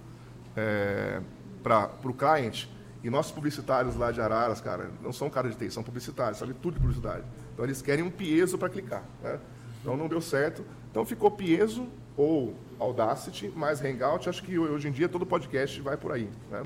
para 1.62 1.90
o 2.04 2.14
client. 2.14 2.66
E 3.02 3.08
nossos 3.08 3.32
publicitários 3.32 3.96
lá 3.96 4.12
de 4.12 4.20
Araras, 4.20 4.60
cara, 4.60 4.90
não 5.02 5.12
são 5.12 5.30
cara 5.30 5.48
de 5.48 5.56
TI, 5.56 5.70
são 5.70 5.82
publicitários, 5.82 6.38
sabem 6.38 6.54
tudo 6.60 6.74
de 6.74 6.80
publicidade. 6.80 7.24
Então 7.54 7.64
eles 7.64 7.80
querem 7.80 8.04
um 8.04 8.10
piezo 8.10 8.58
para 8.58 8.68
clicar. 8.68 9.02
Né? 9.22 9.38
Então 9.80 9.96
não 9.96 10.06
deu 10.06 10.20
certo. 10.20 10.62
Então 10.90 11.04
ficou 11.06 11.30
piezo 11.30 11.88
ou 12.14 12.54
Audacity 12.78 13.48
mais 13.56 13.82
Hangout. 13.82 14.28
Acho 14.28 14.42
que 14.42 14.58
hoje 14.58 14.88
em 14.88 14.92
dia 14.92 15.08
todo 15.08 15.24
podcast 15.24 15.80
vai 15.80 15.96
por 15.96 16.12
aí. 16.12 16.28
Né? 16.50 16.62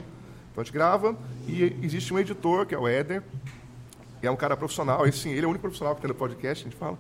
Então 0.51 0.63
a 0.63 0.65
gente 0.65 0.73
grava 0.73 1.17
e 1.47 1.77
existe 1.83 2.13
um 2.13 2.19
editor, 2.19 2.67
que 2.67 2.75
é 2.75 2.79
o 2.79 2.89
Éder, 2.89 3.23
que 4.21 4.27
é 4.27 4.31
um 4.31 4.37
cara 4.37 4.57
profissional. 4.57 5.07
Esse 5.07 5.19
sim, 5.19 5.31
ele 5.31 5.43
é 5.43 5.47
o 5.47 5.51
único 5.51 5.63
profissional 5.63 5.95
que 5.95 6.01
tem 6.01 6.09
no 6.09 6.15
podcast, 6.15 6.65
a 6.65 6.71
gente 6.71 6.79
fala. 6.79 6.99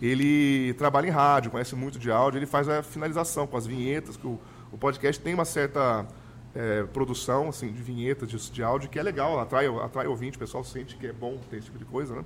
Ele 0.00 0.72
trabalha 0.74 1.06
em 1.06 1.10
rádio, 1.10 1.50
conhece 1.50 1.74
muito 1.74 1.98
de 1.98 2.10
áudio, 2.10 2.38
ele 2.38 2.46
faz 2.46 2.66
a 2.68 2.82
finalização 2.82 3.46
com 3.46 3.56
as 3.58 3.66
vinhetas, 3.66 4.16
que 4.16 4.26
o, 4.26 4.40
o 4.72 4.78
podcast 4.78 5.20
tem 5.22 5.34
uma 5.34 5.44
certa 5.44 6.06
é, 6.54 6.84
produção 6.84 7.48
assim, 7.48 7.72
de 7.72 7.82
vinhetas, 7.82 8.28
de, 8.28 8.50
de 8.50 8.62
áudio, 8.62 8.88
que 8.88 8.98
é 8.98 9.02
legal, 9.02 9.38
atrai, 9.38 9.66
atrai 9.66 10.06
ouvinte, 10.06 10.36
o 10.36 10.40
pessoal 10.40 10.64
sente 10.64 10.96
que 10.96 11.06
é 11.06 11.12
bom 11.12 11.38
ter 11.48 11.56
esse 11.56 11.66
tipo 11.66 11.78
de 11.78 11.84
coisa. 11.84 12.14
Né? 12.14 12.24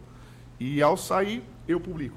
E 0.59 0.83
ao 0.83 0.97
sair, 0.97 1.43
eu 1.67 1.81
publico. 1.81 2.17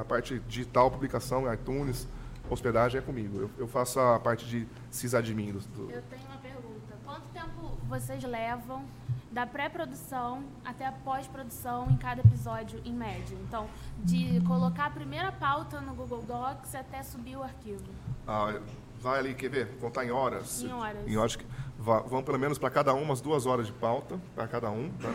A 0.00 0.04
parte 0.04 0.40
digital, 0.48 0.90
publicação, 0.90 1.52
iTunes, 1.52 2.08
hospedagem 2.50 2.98
é 2.98 3.02
comigo. 3.02 3.38
Eu, 3.38 3.50
eu 3.58 3.68
faço 3.68 4.00
a 4.00 4.18
parte 4.18 4.46
de 4.46 4.66
sysadmin 4.90 5.52
do, 5.52 5.60
do, 5.60 5.90
Eu 5.90 6.02
tenho 6.02 6.24
uma 6.26 6.38
pergunta. 6.38 6.96
Quanto 7.04 7.28
tempo 7.32 7.78
vocês 7.88 8.22
levam 8.24 8.84
da 9.30 9.46
pré-produção 9.46 10.42
até 10.64 10.86
a 10.86 10.92
pós-produção 10.92 11.90
em 11.90 11.96
cada 11.96 12.22
episódio, 12.22 12.80
em 12.84 12.92
média? 12.92 13.36
Então, 13.46 13.68
de 13.98 14.40
colocar 14.40 14.86
a 14.86 14.90
primeira 14.90 15.30
pauta 15.30 15.80
no 15.80 15.94
Google 15.94 16.22
Docs 16.22 16.74
até 16.74 17.02
subir 17.02 17.36
o 17.36 17.42
arquivo. 17.42 17.84
Ah, 18.26 18.58
vai 19.06 19.20
ali, 19.20 19.34
quer 19.34 19.48
ver? 19.48 19.68
Contar 19.80 20.04
em 20.04 20.10
horas. 20.10 20.62
Em 20.62 20.72
horas. 20.72 21.06
Em 21.06 21.16
horas 21.16 21.36
que 21.36 21.46
vão 21.78 22.22
pelo 22.22 22.38
menos 22.38 22.58
para 22.58 22.70
cada 22.70 22.92
um 22.92 23.02
umas 23.02 23.20
duas 23.20 23.46
horas 23.46 23.66
de 23.66 23.72
pauta, 23.72 24.20
para 24.34 24.48
cada 24.48 24.70
um. 24.70 24.90
Tá? 24.90 25.12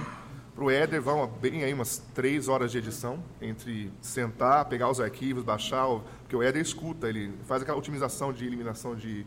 Para 0.55 0.63
o 0.63 0.71
Éder 0.71 1.01
vão 1.01 1.27
bem 1.27 1.63
aí 1.63 1.73
umas 1.73 1.97
três 2.13 2.47
horas 2.47 2.71
de 2.71 2.77
edição, 2.77 3.23
entre 3.41 3.91
sentar, 4.01 4.65
pegar 4.65 4.89
os 4.89 4.99
arquivos, 4.99 5.43
baixar, 5.43 5.87
porque 6.21 6.35
o 6.35 6.41
Éder 6.41 6.61
escuta, 6.61 7.07
ele 7.09 7.33
faz 7.45 7.61
aquela 7.61 7.77
otimização 7.77 8.31
de 8.31 8.45
eliminação 8.45 8.95
de, 8.95 9.25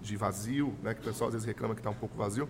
de 0.00 0.16
vazio, 0.16 0.74
né, 0.82 0.94
que 0.94 1.00
o 1.00 1.04
pessoal 1.04 1.28
às 1.28 1.34
vezes 1.34 1.46
reclama 1.46 1.74
que 1.74 1.80
está 1.80 1.90
um 1.90 1.94
pouco 1.94 2.16
vazio. 2.16 2.48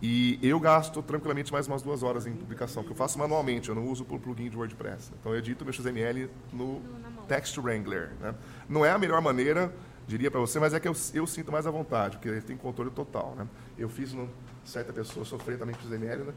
E 0.00 0.38
eu 0.42 0.60
gasto 0.60 1.02
tranquilamente 1.02 1.50
mais 1.52 1.66
umas 1.66 1.82
duas 1.82 2.02
horas 2.02 2.26
em 2.26 2.32
publicação, 2.32 2.84
que 2.84 2.90
eu 2.90 2.96
faço 2.96 3.18
manualmente, 3.18 3.70
eu 3.70 3.74
não 3.74 3.88
uso 3.88 4.04
por 4.04 4.20
plugin 4.20 4.50
de 4.50 4.56
WordPress. 4.56 5.12
Então 5.18 5.32
eu 5.32 5.38
edito 5.38 5.64
meu 5.64 5.72
XML 5.72 6.28
no 6.52 6.82
Text 7.26 7.56
Wrangler. 7.56 8.10
Né? 8.20 8.34
Não 8.68 8.84
é 8.84 8.90
a 8.90 8.98
melhor 8.98 9.22
maneira, 9.22 9.72
diria 10.06 10.30
para 10.30 10.40
você, 10.40 10.58
mas 10.60 10.72
é 10.74 10.80
que 10.80 10.86
eu, 10.88 10.94
eu 11.14 11.26
sinto 11.26 11.50
mais 11.50 11.66
à 11.66 11.70
vontade, 11.70 12.16
porque 12.16 12.28
ele 12.28 12.40
tem 12.40 12.56
controle 12.56 12.90
total. 12.90 13.34
Né? 13.36 13.46
Eu 13.76 13.88
fiz 13.88 14.12
no, 14.12 14.28
certa 14.64 14.92
pessoa 14.92 15.24
sofrer 15.24 15.58
também 15.58 15.74
com 15.74 15.82
XML, 15.82 16.24
né? 16.24 16.32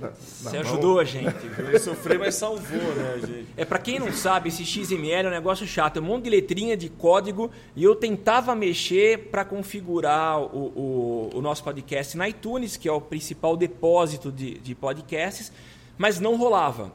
Na- 0.00 0.08
na 0.08 0.14
Você 0.14 0.50
mão. 0.58 0.60
ajudou 0.60 1.00
a 1.00 1.04
gente? 1.04 1.34
Ele 1.58 1.78
sofreu, 1.78 2.18
mas 2.20 2.34
salvou, 2.36 2.94
né, 2.94 3.18
gente? 3.26 3.48
É, 3.56 3.64
pra 3.64 3.78
quem 3.78 3.98
não 3.98 4.12
sabe, 4.12 4.48
esse 4.48 4.64
XML 4.64 5.26
é 5.26 5.28
um 5.28 5.32
negócio 5.32 5.66
chato, 5.66 5.96
é 5.98 6.00
um 6.00 6.04
monte 6.04 6.24
de 6.24 6.30
letrinha 6.30 6.76
de 6.76 6.88
código 6.88 7.50
e 7.74 7.82
eu 7.82 7.94
tentava 7.96 8.54
mexer 8.54 9.28
para 9.30 9.44
configurar 9.44 10.40
o, 10.40 10.72
o, 10.76 11.30
o 11.34 11.40
nosso 11.42 11.62
podcast 11.64 12.16
na 12.16 12.28
iTunes, 12.28 12.76
que 12.76 12.88
é 12.88 12.92
o 12.92 13.00
principal 13.00 13.56
depósito 13.56 14.30
de, 14.30 14.58
de 14.58 14.74
podcasts, 14.74 15.52
mas 15.98 16.20
não 16.20 16.36
rolava. 16.36 16.92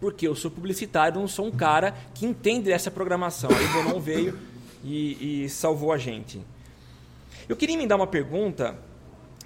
Porque 0.00 0.26
eu 0.28 0.34
sou 0.34 0.50
publicitário, 0.50 1.18
não 1.20 1.26
sou 1.28 1.46
um 1.46 1.50
cara 1.50 1.94
que 2.14 2.26
entende 2.26 2.66
dessa 2.66 2.90
programação. 2.90 3.48
Aí 3.50 3.64
o 3.64 3.72
Bonon 3.84 4.00
veio 4.00 4.38
e, 4.86 5.44
e 5.44 5.48
salvou 5.48 5.92
a 5.92 5.98
gente. 5.98 6.40
Eu 7.48 7.56
queria 7.56 7.76
me 7.76 7.86
dar 7.86 7.96
uma 7.96 8.06
pergunta 8.06 8.76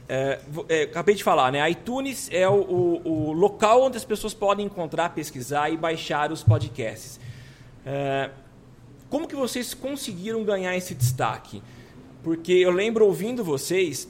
é, 0.09 0.41
é, 0.69 0.83
acabei 0.83 1.15
de 1.15 1.23
falar, 1.23 1.53
né? 1.53 1.71
iTunes 1.71 2.29
é 2.33 2.49
o, 2.49 2.55
o- 2.55 3.29
o 3.29 3.33
local 3.33 3.83
onde 3.85 3.97
as 3.97 4.05
pessoas 4.05 4.35
podem 4.35 4.67
encontrar, 4.67 5.11
pesquisar 5.11 5.71
e 5.71 5.77
baixar 5.77 6.33
os 6.33 6.43
podcasts. 6.43 7.21
É, 7.87 8.31
como 9.09 9.29
que 9.29 9.37
vocês 9.37 9.73
conseguiram 9.73 10.43
ganhar 10.45 10.77
esse 10.77 10.95
destaque? 10.95 11.63
Porque 12.25 12.53
eu 12.53 12.71
lembro 12.73 13.07
ouvindo 13.07 13.45
vocês 13.45 14.09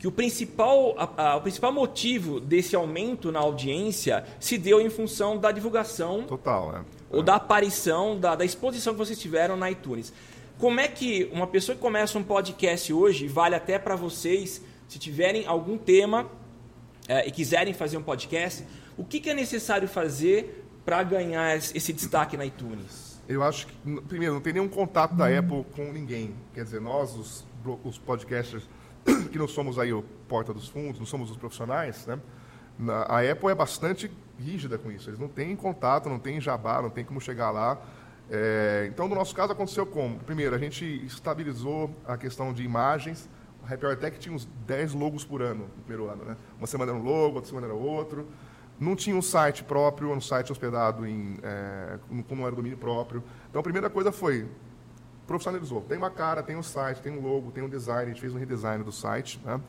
que 0.00 0.08
o 0.08 0.10
principal, 0.12 0.94
a- 0.98 1.30
a- 1.32 1.36
o 1.36 1.42
principal 1.42 1.72
motivo 1.72 2.40
desse 2.40 2.74
aumento 2.74 3.30
na 3.30 3.38
audiência 3.38 4.24
se 4.40 4.58
deu 4.58 4.80
em 4.80 4.90
função 4.90 5.38
da 5.38 5.52
divulgação 5.52 6.22
Total, 6.24 6.72
né? 6.72 6.84
ou 7.10 7.22
da 7.22 7.36
aparição, 7.36 8.18
da, 8.18 8.34
da 8.34 8.44
exposição 8.44 8.94
que 8.94 8.98
vocês 8.98 9.18
tiveram 9.20 9.56
na 9.56 9.70
iTunes. 9.70 10.12
Como 10.60 10.78
é 10.78 10.86
que 10.86 11.26
uma 11.32 11.46
pessoa 11.46 11.74
que 11.74 11.80
começa 11.80 12.18
um 12.18 12.22
podcast 12.22 12.92
hoje, 12.92 13.26
vale 13.26 13.54
até 13.54 13.78
para 13.78 13.96
vocês, 13.96 14.60
se 14.86 14.98
tiverem 14.98 15.46
algum 15.46 15.78
tema 15.78 16.30
eh, 17.08 17.28
e 17.28 17.30
quiserem 17.30 17.72
fazer 17.72 17.96
um 17.96 18.02
podcast, 18.02 18.62
o 18.94 19.02
que, 19.02 19.20
que 19.20 19.30
é 19.30 19.34
necessário 19.34 19.88
fazer 19.88 20.66
para 20.84 21.02
ganhar 21.02 21.56
esse 21.56 21.94
destaque 21.94 22.36
na 22.36 22.44
iTunes? 22.44 23.22
Eu 23.26 23.42
acho 23.42 23.68
que, 23.68 23.72
primeiro, 24.02 24.34
não 24.34 24.40
tem 24.42 24.52
nenhum 24.52 24.68
contato 24.68 25.14
da 25.14 25.26
Apple 25.26 25.64
com 25.74 25.90
ninguém. 25.90 26.34
Quer 26.52 26.64
dizer, 26.64 26.80
nós, 26.82 27.16
os, 27.16 27.46
os 27.82 27.96
podcasters, 27.96 28.68
que 29.32 29.38
não 29.38 29.48
somos 29.48 29.78
aí 29.78 29.94
o 29.94 30.02
porta 30.28 30.52
dos 30.52 30.68
fundos, 30.68 30.98
não 30.98 31.06
somos 31.06 31.30
os 31.30 31.38
profissionais, 31.38 32.06
né? 32.06 32.20
A 33.08 33.20
Apple 33.20 33.48
é 33.48 33.54
bastante 33.54 34.10
rígida 34.38 34.76
com 34.76 34.92
isso. 34.92 35.08
Eles 35.08 35.18
não 35.18 35.28
têm 35.28 35.56
contato, 35.56 36.10
não 36.10 36.18
têm 36.18 36.38
jabá, 36.38 36.82
não 36.82 36.90
tem 36.90 37.02
como 37.02 37.18
chegar 37.18 37.50
lá. 37.50 37.80
É, 38.30 38.86
então, 38.88 39.08
no 39.08 39.14
nosso 39.16 39.34
caso, 39.34 39.52
aconteceu 39.52 39.84
como? 39.84 40.18
Primeiro, 40.20 40.54
a 40.54 40.58
gente 40.58 40.84
estabilizou 41.04 41.90
a 42.06 42.16
questão 42.16 42.52
de 42.52 42.62
imagens. 42.62 43.28
A 43.64 43.74
Happy 43.74 43.84
Hour 43.84 43.96
Tech 43.96 44.18
tinha 44.18 44.34
uns 44.34 44.46
10 44.66 44.94
logos 44.94 45.24
por 45.24 45.42
ano, 45.42 45.64
no 45.64 45.82
primeiro 45.84 46.08
ano. 46.08 46.24
Né? 46.24 46.36
Uma 46.56 46.66
semana 46.68 46.92
era 46.92 47.00
um 47.00 47.02
logo, 47.02 47.36
outra 47.36 47.48
semana 47.48 47.66
era 47.66 47.74
outro. 47.74 48.28
Não 48.78 48.94
tinha 48.94 49.16
um 49.16 49.20
site 49.20 49.64
próprio, 49.64 50.12
um 50.12 50.20
site 50.20 50.52
hospedado 50.52 51.06
em, 51.06 51.38
é, 51.42 51.98
como 52.28 52.46
era 52.46 52.54
domínio 52.54 52.78
próprio. 52.78 53.22
Então, 53.48 53.60
a 53.60 53.62
primeira 53.62 53.90
coisa 53.90 54.12
foi 54.12 54.48
profissionalizou. 55.26 55.82
Tem 55.82 55.98
uma 55.98 56.10
cara, 56.10 56.42
tem 56.42 56.56
um 56.56 56.62
site, 56.62 57.02
tem 57.02 57.12
um 57.12 57.20
logo, 57.20 57.50
tem 57.50 57.62
um 57.62 57.68
design, 57.68 58.04
a 58.04 58.08
gente 58.08 58.20
fez 58.20 58.34
um 58.34 58.38
redesign 58.38 58.82
do 58.82 58.92
site, 58.92 59.40
né? 59.44 59.60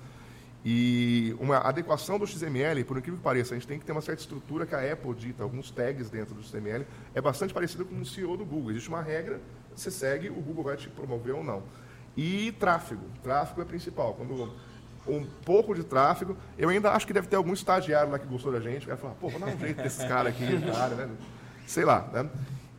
E 0.63 1.35
uma 1.39 1.57
adequação 1.57 2.19
do 2.19 2.27
XML, 2.27 2.83
por 2.83 2.97
incrível 2.97 3.17
que 3.17 3.23
pareça, 3.23 3.53
a 3.53 3.57
gente 3.57 3.67
tem 3.67 3.79
que 3.79 3.85
ter 3.85 3.91
uma 3.91 4.01
certa 4.01 4.21
estrutura 4.21 4.65
que 4.65 4.75
a 4.75 4.93
Apple 4.93 5.13
dita, 5.15 5.41
alguns 5.41 5.71
tags 5.71 6.09
dentro 6.09 6.35
do 6.35 6.43
XML, 6.43 6.85
é 7.15 7.21
bastante 7.21 7.53
parecido 7.53 7.83
com 7.83 7.99
o 7.99 8.05
CEO 8.05 8.37
do 8.37 8.45
Google. 8.45 8.71
Existe 8.71 8.89
uma 8.89 9.01
regra, 9.01 9.41
você 9.75 9.89
segue, 9.89 10.29
o 10.29 10.35
Google 10.35 10.65
vai 10.65 10.77
te 10.77 10.87
promover 10.87 11.33
ou 11.33 11.43
não. 11.43 11.63
E 12.15 12.51
tráfego. 12.53 13.03
Tráfego 13.23 13.61
é 13.61 13.65
principal. 13.65 14.13
Quando 14.13 14.53
um 15.07 15.25
pouco 15.43 15.73
de 15.73 15.83
tráfego, 15.83 16.37
eu 16.57 16.69
ainda 16.69 16.91
acho 16.91 17.07
que 17.07 17.13
deve 17.13 17.27
ter 17.27 17.35
algum 17.35 17.53
estagiário 17.53 18.11
lá 18.11 18.19
que 18.19 18.27
gostou 18.27 18.51
da 18.51 18.59
gente, 18.59 18.81
que 18.81 18.87
vai 18.87 18.97
falar, 18.97 19.13
pô, 19.15 19.29
vou 19.29 19.39
dar 19.39 19.47
um 19.47 19.57
jeito 19.57 19.81
desses 19.81 20.05
caras 20.05 20.33
aqui, 20.33 20.45
cara, 20.71 20.95
né? 20.95 21.09
Sei 21.65 21.83
lá, 21.83 22.07
né? 22.13 22.29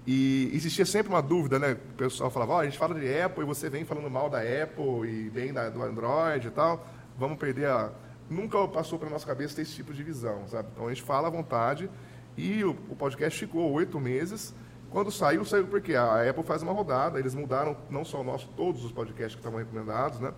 E 0.06 0.50
existia 0.52 0.84
sempre 0.84 1.12
uma 1.12 1.22
dúvida, 1.22 1.58
né? 1.58 1.72
O 1.72 1.96
pessoal 1.96 2.30
falava, 2.30 2.52
ó, 2.52 2.60
a 2.60 2.64
gente 2.64 2.76
fala 2.78 2.94
de 2.94 3.20
Apple 3.20 3.42
e 3.42 3.46
você 3.46 3.68
vem 3.68 3.84
falando 3.84 4.10
mal 4.10 4.28
da 4.28 4.38
Apple 4.38 5.08
e 5.08 5.30
bem 5.30 5.52
da, 5.52 5.68
do 5.68 5.82
Android 5.82 6.48
e 6.48 6.50
tal, 6.50 6.86
vamos 7.18 7.38
perder 7.38 7.66
a... 7.66 7.90
Nunca 8.30 8.66
passou 8.68 8.98
pela 8.98 9.10
nossa 9.10 9.26
cabeça 9.26 9.56
ter 9.56 9.62
esse 9.62 9.74
tipo 9.74 9.92
de 9.92 10.02
visão, 10.02 10.46
sabe? 10.48 10.68
Então 10.72 10.86
a 10.86 10.88
gente 10.88 11.02
fala 11.02 11.28
à 11.28 11.30
vontade 11.30 11.90
e 12.36 12.64
o, 12.64 12.70
o 12.88 12.96
podcast 12.96 13.38
ficou 13.38 13.70
oito 13.72 14.00
meses. 14.00 14.54
Quando 14.90 15.10
saiu, 15.10 15.44
saiu 15.44 15.66
porque 15.66 15.94
a 15.94 16.28
Apple 16.28 16.42
faz 16.44 16.62
uma 16.62 16.72
rodada, 16.72 17.18
eles 17.18 17.34
mudaram 17.34 17.76
não 17.90 18.04
só 18.04 18.20
o 18.20 18.24
nosso, 18.24 18.48
todos 18.56 18.84
os 18.84 18.92
podcasts 18.92 19.34
que 19.34 19.40
estavam 19.40 19.58
recomendados, 19.58 20.20
né? 20.20 20.32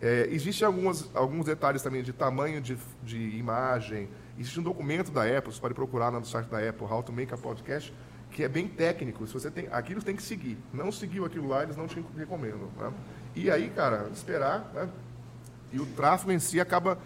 É, 0.00 0.28
Existem 0.30 0.66
alguns 0.66 1.46
detalhes 1.46 1.82
também 1.82 2.02
de 2.02 2.12
tamanho 2.12 2.60
de, 2.60 2.76
de 3.02 3.18
imagem. 3.36 4.08
Existe 4.38 4.60
um 4.60 4.62
documento 4.62 5.10
da 5.10 5.22
Apple, 5.24 5.52
você 5.52 5.60
pode 5.60 5.74
procurar 5.74 6.10
no 6.10 6.24
site 6.24 6.46
da 6.48 6.58
Apple, 6.58 6.86
How 6.86 7.02
to 7.02 7.12
Make 7.12 7.32
a 7.32 7.38
Podcast, 7.38 7.92
que 8.30 8.44
é 8.44 8.48
bem 8.48 8.68
técnico. 8.68 9.26
Se 9.26 9.32
você 9.32 9.50
tem, 9.50 9.66
aquilo 9.72 10.02
tem 10.02 10.14
que 10.14 10.22
seguir. 10.22 10.58
Não 10.72 10.92
seguiu 10.92 11.24
aquilo 11.24 11.48
lá, 11.48 11.62
eles 11.62 11.76
não 11.76 11.86
te 11.86 12.04
recomendam. 12.16 12.68
né? 12.76 12.92
E 13.34 13.50
aí, 13.50 13.70
cara, 13.70 14.08
esperar, 14.12 14.70
né? 14.74 14.88
E 15.76 15.80
o 15.80 15.86
tráfego 15.86 16.32
em 16.32 16.38
si 16.38 16.58
acaba, 16.60 16.98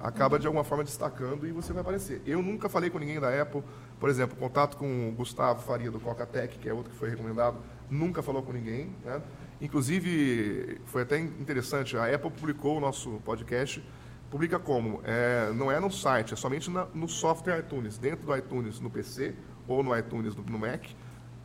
acaba 0.00 0.38
de 0.38 0.46
alguma 0.46 0.64
forma 0.64 0.82
destacando 0.82 1.46
e 1.46 1.52
você 1.52 1.72
vai 1.72 1.80
aparecer. 1.82 2.20
Eu 2.26 2.42
nunca 2.42 2.68
falei 2.68 2.90
com 2.90 2.98
ninguém 2.98 3.20
da 3.20 3.40
Apple, 3.40 3.62
por 4.00 4.08
exemplo, 4.10 4.36
contato 4.36 4.76
com 4.76 5.08
o 5.08 5.12
Gustavo 5.12 5.62
Faria 5.62 5.90
do 5.90 6.00
Coca-Tech, 6.00 6.58
que 6.58 6.68
é 6.68 6.72
outro 6.74 6.90
que 6.92 6.98
foi 6.98 7.08
recomendado, 7.10 7.56
nunca 7.88 8.22
falou 8.22 8.42
com 8.42 8.52
ninguém. 8.52 8.90
Né? 9.04 9.22
Inclusive, 9.60 10.80
foi 10.86 11.02
até 11.02 11.18
interessante, 11.18 11.96
a 11.96 12.12
Apple 12.12 12.30
publicou 12.30 12.76
o 12.78 12.80
nosso 12.80 13.10
podcast. 13.24 13.82
Publica 14.30 14.58
como? 14.58 15.00
É, 15.04 15.52
não 15.54 15.70
é 15.70 15.78
no 15.78 15.90
site, 15.90 16.34
é 16.34 16.36
somente 16.36 16.68
na- 16.68 16.86
no 16.92 17.08
software 17.08 17.60
iTunes. 17.60 17.96
Dentro 17.96 18.26
do 18.26 18.36
iTunes 18.36 18.80
no 18.80 18.90
PC 18.90 19.34
ou 19.68 19.84
no 19.84 19.96
iTunes 19.96 20.34
no, 20.34 20.42
no 20.42 20.58
Mac. 20.58 20.82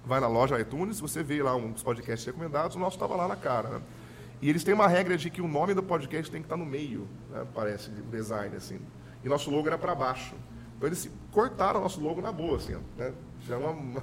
Vai 0.04 0.20
na 0.20 0.28
loja 0.28 0.60
iTunes, 0.60 1.00
você 1.00 1.22
vê 1.22 1.44
lá 1.44 1.56
uns 1.56 1.84
podcasts 1.84 2.26
recomendados, 2.26 2.76
o 2.76 2.80
nosso 2.80 2.96
estava 2.96 3.16
lá 3.16 3.28
na 3.28 3.36
cara. 3.36 3.70
né? 3.70 3.82
E 4.42 4.50
eles 4.50 4.64
têm 4.64 4.74
uma 4.74 4.88
regra 4.88 5.18
de 5.18 5.30
que 5.30 5.42
o 5.42 5.48
nome 5.48 5.74
do 5.74 5.84
podcast 5.84 6.32
tem 6.32 6.42
que 6.42 6.46
estar 6.46 6.58
no 6.58 6.66
meio, 6.66 7.08
né? 7.30 7.46
parece, 7.54 7.92
o 7.92 8.12
design, 8.12 8.56
assim. 8.56 8.80
E 9.24 9.30
nosso 9.30 9.52
logo 9.52 9.68
era 9.68 9.78
para 9.78 9.94
baixo. 9.94 10.36
Então 10.76 10.88
eles 10.88 11.10
cortaram 11.32 11.80
o 11.80 11.84
nosso 11.84 12.02
logo 12.02 12.22
na 12.22 12.32
boa, 12.32 12.58
assim, 12.58 12.76
né? 12.98 13.14
Já 13.48 13.54
é 13.54 13.58
uma, 13.60 13.70
um, 13.72 14.02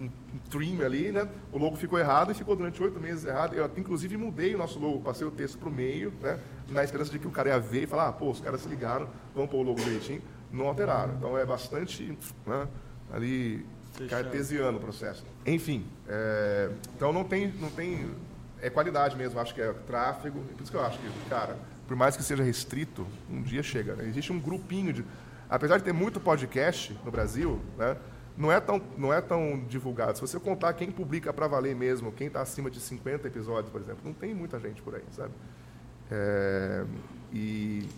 um, 0.00 0.04
um 0.04 0.38
trim 0.50 0.82
ali, 0.82 1.12
né? 1.12 1.28
O 1.52 1.58
logo 1.58 1.76
ficou 1.76 2.00
errado 2.00 2.32
e 2.32 2.34
ficou 2.34 2.56
durante 2.56 2.82
oito 2.82 2.98
meses 2.98 3.24
errado. 3.24 3.54
Eu, 3.54 3.70
inclusive, 3.76 4.16
mudei 4.16 4.56
o 4.56 4.58
nosso 4.58 4.78
logo, 4.80 5.00
passei 5.00 5.24
o 5.24 5.30
texto 5.30 5.56
para 5.56 5.68
o 5.68 5.72
meio, 5.72 6.12
né? 6.20 6.40
Na 6.68 6.82
esperança 6.82 7.12
de 7.12 7.20
que 7.20 7.28
o 7.28 7.30
cara 7.30 7.50
ia 7.50 7.60
ver 7.60 7.84
e 7.84 7.86
falar, 7.86 8.08
ah, 8.08 8.12
pô, 8.12 8.30
os 8.30 8.40
caras 8.40 8.60
se 8.60 8.68
ligaram, 8.68 9.08
vamos 9.34 9.50
pôr 9.50 9.58
o 9.58 9.62
logo 9.62 9.80
direitinho. 9.80 10.20
Não 10.50 10.66
alteraram. 10.66 11.14
Então 11.14 11.38
é 11.38 11.46
bastante, 11.46 12.18
né? 12.44 12.66
Ali, 13.12 13.64
cartesiano 14.08 14.78
o 14.78 14.80
processo. 14.80 15.24
Enfim, 15.46 15.86
é, 16.08 16.70
então 16.96 17.12
não 17.12 17.24
tem, 17.24 17.52
não 17.60 17.70
tem, 17.70 18.10
é 18.62 18.70
qualidade 18.70 19.16
mesmo, 19.16 19.38
acho 19.40 19.54
que 19.54 19.60
é 19.60 19.72
tráfego. 19.72 20.40
Por 20.40 20.62
isso 20.62 20.70
que 20.70 20.76
eu 20.76 20.84
acho 20.84 20.98
que, 20.98 21.08
cara, 21.28 21.56
por 21.86 21.96
mais 21.96 22.16
que 22.16 22.22
seja 22.22 22.42
restrito, 22.42 23.06
um 23.30 23.42
dia 23.42 23.62
chega. 23.62 23.94
né? 23.94 24.04
Existe 24.06 24.32
um 24.32 24.38
grupinho 24.40 24.92
de, 24.92 25.04
apesar 25.48 25.78
de 25.78 25.84
ter 25.84 25.92
muito 25.92 26.20
podcast 26.20 26.92
no 27.04 27.10
Brasil, 27.10 27.60
né? 27.76 27.96
Não 28.36 28.52
é, 28.52 28.60
tão, 28.60 28.80
não 28.96 29.12
é 29.12 29.20
tão 29.20 29.64
divulgado. 29.68 30.14
Se 30.16 30.20
você 30.20 30.38
contar 30.38 30.72
quem 30.74 30.92
publica 30.92 31.32
para 31.32 31.48
valer 31.48 31.74
mesmo, 31.74 32.12
quem 32.12 32.28
está 32.28 32.40
acima 32.40 32.70
de 32.70 32.78
50 32.78 33.26
episódios, 33.26 33.72
por 33.72 33.80
exemplo, 33.80 33.98
não 34.04 34.12
tem 34.12 34.32
muita 34.32 34.60
gente 34.60 34.80
por 34.80 34.94
aí, 34.94 35.02
sabe? 35.10 35.32
É, 36.10 36.84
e 37.32 37.88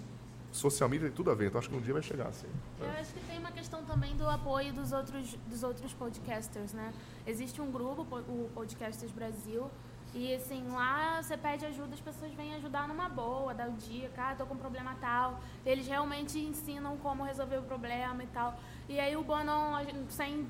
social 0.51 0.89
media 0.89 1.07
tem 1.09 1.15
tudo 1.15 1.31
a 1.31 1.35
ver, 1.35 1.47
então 1.49 1.59
acho 1.59 1.69
que 1.69 1.77
um 1.77 1.81
dia 1.81 1.93
vai 1.93 2.03
chegar 2.03 2.27
assim. 2.29 2.47
Eu 2.81 2.89
acho 2.91 3.13
que 3.13 3.21
tem 3.21 3.39
uma 3.39 3.53
questão 3.53 3.85
também 3.85 4.17
do 4.17 4.27
apoio 4.29 4.73
dos 4.73 4.93
outros, 4.93 5.37
dos 5.47 5.63
outros 5.63 5.93
podcasters, 5.93 6.73
né? 6.73 6.93
Existe 7.27 7.61
um 7.61 7.71
grupo, 7.71 8.05
po- 8.05 8.17
o 8.17 8.51
Podcasters 8.55 9.13
Brasil, 9.13 9.71
e 10.13 10.35
assim, 10.35 10.67
lá 10.73 11.23
você 11.23 11.37
pede 11.37 11.65
ajuda, 11.65 11.95
as 11.95 12.01
pessoas 12.01 12.33
vêm 12.33 12.55
ajudar 12.57 12.89
numa 12.89 13.09
boa, 13.09 13.55
dá 13.55 13.67
o 13.67 13.73
dia, 13.73 14.09
cara, 14.11 14.35
tô 14.35 14.45
com 14.45 14.55
um 14.55 14.59
problema 14.59 14.97
tal. 15.01 15.41
Eles 15.65 15.87
realmente 15.87 16.39
ensinam 16.39 16.97
como 16.97 17.23
resolver 17.23 17.59
o 17.59 17.63
problema 17.63 18.23
e 18.25 18.27
tal. 18.29 18.59
E 18.89 18.99
aí 18.99 19.17
o 19.17 19.23
Bonon, 19.23 19.77
sem 20.09 20.49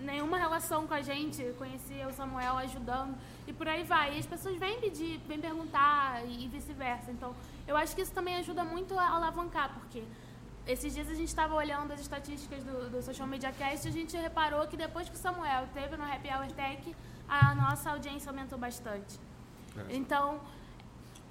nenhuma 0.00 0.38
relação 0.38 0.86
com 0.86 0.94
a 0.94 1.02
gente, 1.02 1.42
conhecia 1.58 2.08
o 2.08 2.12
Samuel 2.12 2.56
ajudando 2.56 3.14
e 3.46 3.52
por 3.52 3.68
aí 3.68 3.82
vai. 3.82 4.16
E 4.16 4.18
as 4.18 4.26
pessoas 4.26 4.56
vêm 4.56 4.80
pedir, 4.80 5.20
vêm 5.28 5.38
perguntar 5.38 6.24
e, 6.24 6.46
e 6.46 6.48
vice-versa. 6.48 7.10
Então, 7.10 7.34
eu 7.68 7.76
acho 7.76 7.94
que 7.94 8.00
isso 8.00 8.12
também 8.12 8.36
ajuda 8.36 8.64
muito 8.64 8.98
a 8.98 9.10
alavancar, 9.10 9.74
porque 9.74 10.04
esses 10.66 10.94
dias 10.94 11.10
a 11.10 11.14
gente 11.14 11.28
estava 11.28 11.54
olhando 11.54 11.92
as 11.92 12.00
estatísticas 12.00 12.64
do, 12.64 12.88
do 12.90 13.02
Social 13.02 13.26
Media 13.26 13.52
Cast 13.52 13.86
e 13.86 13.90
a 13.90 13.92
gente 13.92 14.16
reparou 14.16 14.66
que 14.66 14.76
depois 14.76 15.08
que 15.08 15.16
o 15.16 15.18
Samuel 15.18 15.68
teve 15.74 15.96
no 15.96 16.04
Happy 16.04 16.28
Hour 16.28 16.50
Tech, 16.52 16.96
a 17.30 17.54
nossa 17.54 17.90
audiência 17.90 18.28
aumentou 18.30 18.58
bastante. 18.58 19.18
Então, 19.88 20.40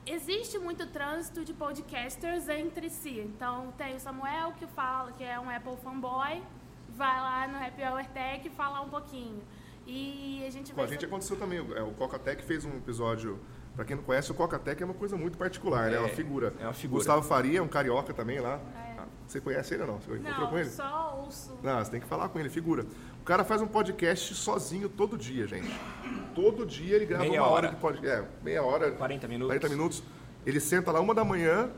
existe 0.06 0.58
muito 0.58 0.88
trânsito 0.88 1.44
de 1.44 1.54
podcasters 1.54 2.48
entre 2.48 2.90
si. 2.90 3.20
Então, 3.20 3.74
tem 3.78 3.96
o 3.96 4.00
Samuel 4.00 4.54
que 4.58 4.66
fala 4.68 5.12
que 5.12 5.24
é 5.24 5.40
um 5.40 5.50
Apple 5.50 5.76
fanboy, 5.84 6.42
vai 6.96 7.20
lá 7.20 7.48
no 7.48 7.58
Happy 7.64 7.84
Hour 7.84 8.06
Tech 8.08 8.48
e 8.48 8.50
fala 8.50 8.82
um 8.82 8.90
pouquinho. 8.90 9.42
E 9.86 10.44
a 10.48 10.52
gente 10.52 10.74
Com 10.74 10.82
a 10.82 10.88
gente 10.88 10.98
essa- 11.00 11.08
aconteceu 11.08 11.38
também. 11.38 11.60
é, 11.76 11.82
O 11.82 11.92
Coca-Tech 11.92 12.44
fez 12.44 12.64
um 12.64 12.78
episódio. 12.78 13.40
Pra 13.76 13.86
quem 13.86 13.96
não 13.96 14.04
conhece, 14.04 14.30
o 14.32 14.36
Coca-Tech 14.36 14.82
é 14.82 14.86
uma 14.86 14.94
coisa 14.94 15.16
muito 15.16 15.38
particular, 15.38 15.90
né? 15.90 15.96
É 15.98 16.00
uma 16.00 16.10
figura. 16.10 16.54
é 16.60 16.64
uma 16.66 16.74
figura. 16.74 16.98
Gustavo 17.00 17.22
Faria 17.24 17.60
é 17.60 17.62
um 17.62 17.68
carioca 17.68 18.14
também 18.14 18.40
lá. 18.40 18.60
Ah, 18.76 18.89
Você 19.30 19.40
conhece 19.40 19.76
ele 19.76 19.84
ou 19.84 19.88
não? 19.90 20.00
Você 20.00 20.12
encontrou 20.12 20.48
com 20.48 20.54
Não, 20.56 20.60
ele? 20.60 20.70
só 20.70 21.22
ouço. 21.24 21.56
Não, 21.62 21.78
você 21.86 21.92
tem 21.92 22.00
que 22.02 22.08
falar 22.08 22.30
com 22.30 22.40
ele, 22.40 22.50
figura. 22.50 22.84
O 23.22 23.24
cara 23.24 23.44
faz 23.44 23.62
um 23.62 23.68
podcast 23.68 24.34
sozinho 24.34 24.90
todo 24.90 25.16
dia, 25.16 25.46
gente. 25.48 25.70
Todo 26.34 26.66
dia 26.66 26.96
ele 26.96 27.06
grava 27.06 27.26
Meia 27.26 27.42
uma 27.44 27.48
hora, 27.52 27.68
hora. 27.68 27.76
de 27.76 27.82
podcast. 27.82 28.22
É, 28.22 28.26
meia 28.44 28.64
hora. 28.64 28.92
40 28.92 29.28
minutos. 29.28 29.48
40 29.56 29.70
minutos. 29.70 30.04
Ele 30.46 30.60
senta 30.60 30.92
lá 30.92 31.00
uma 31.00 31.14
da 31.14 31.24
manhã 31.24 31.70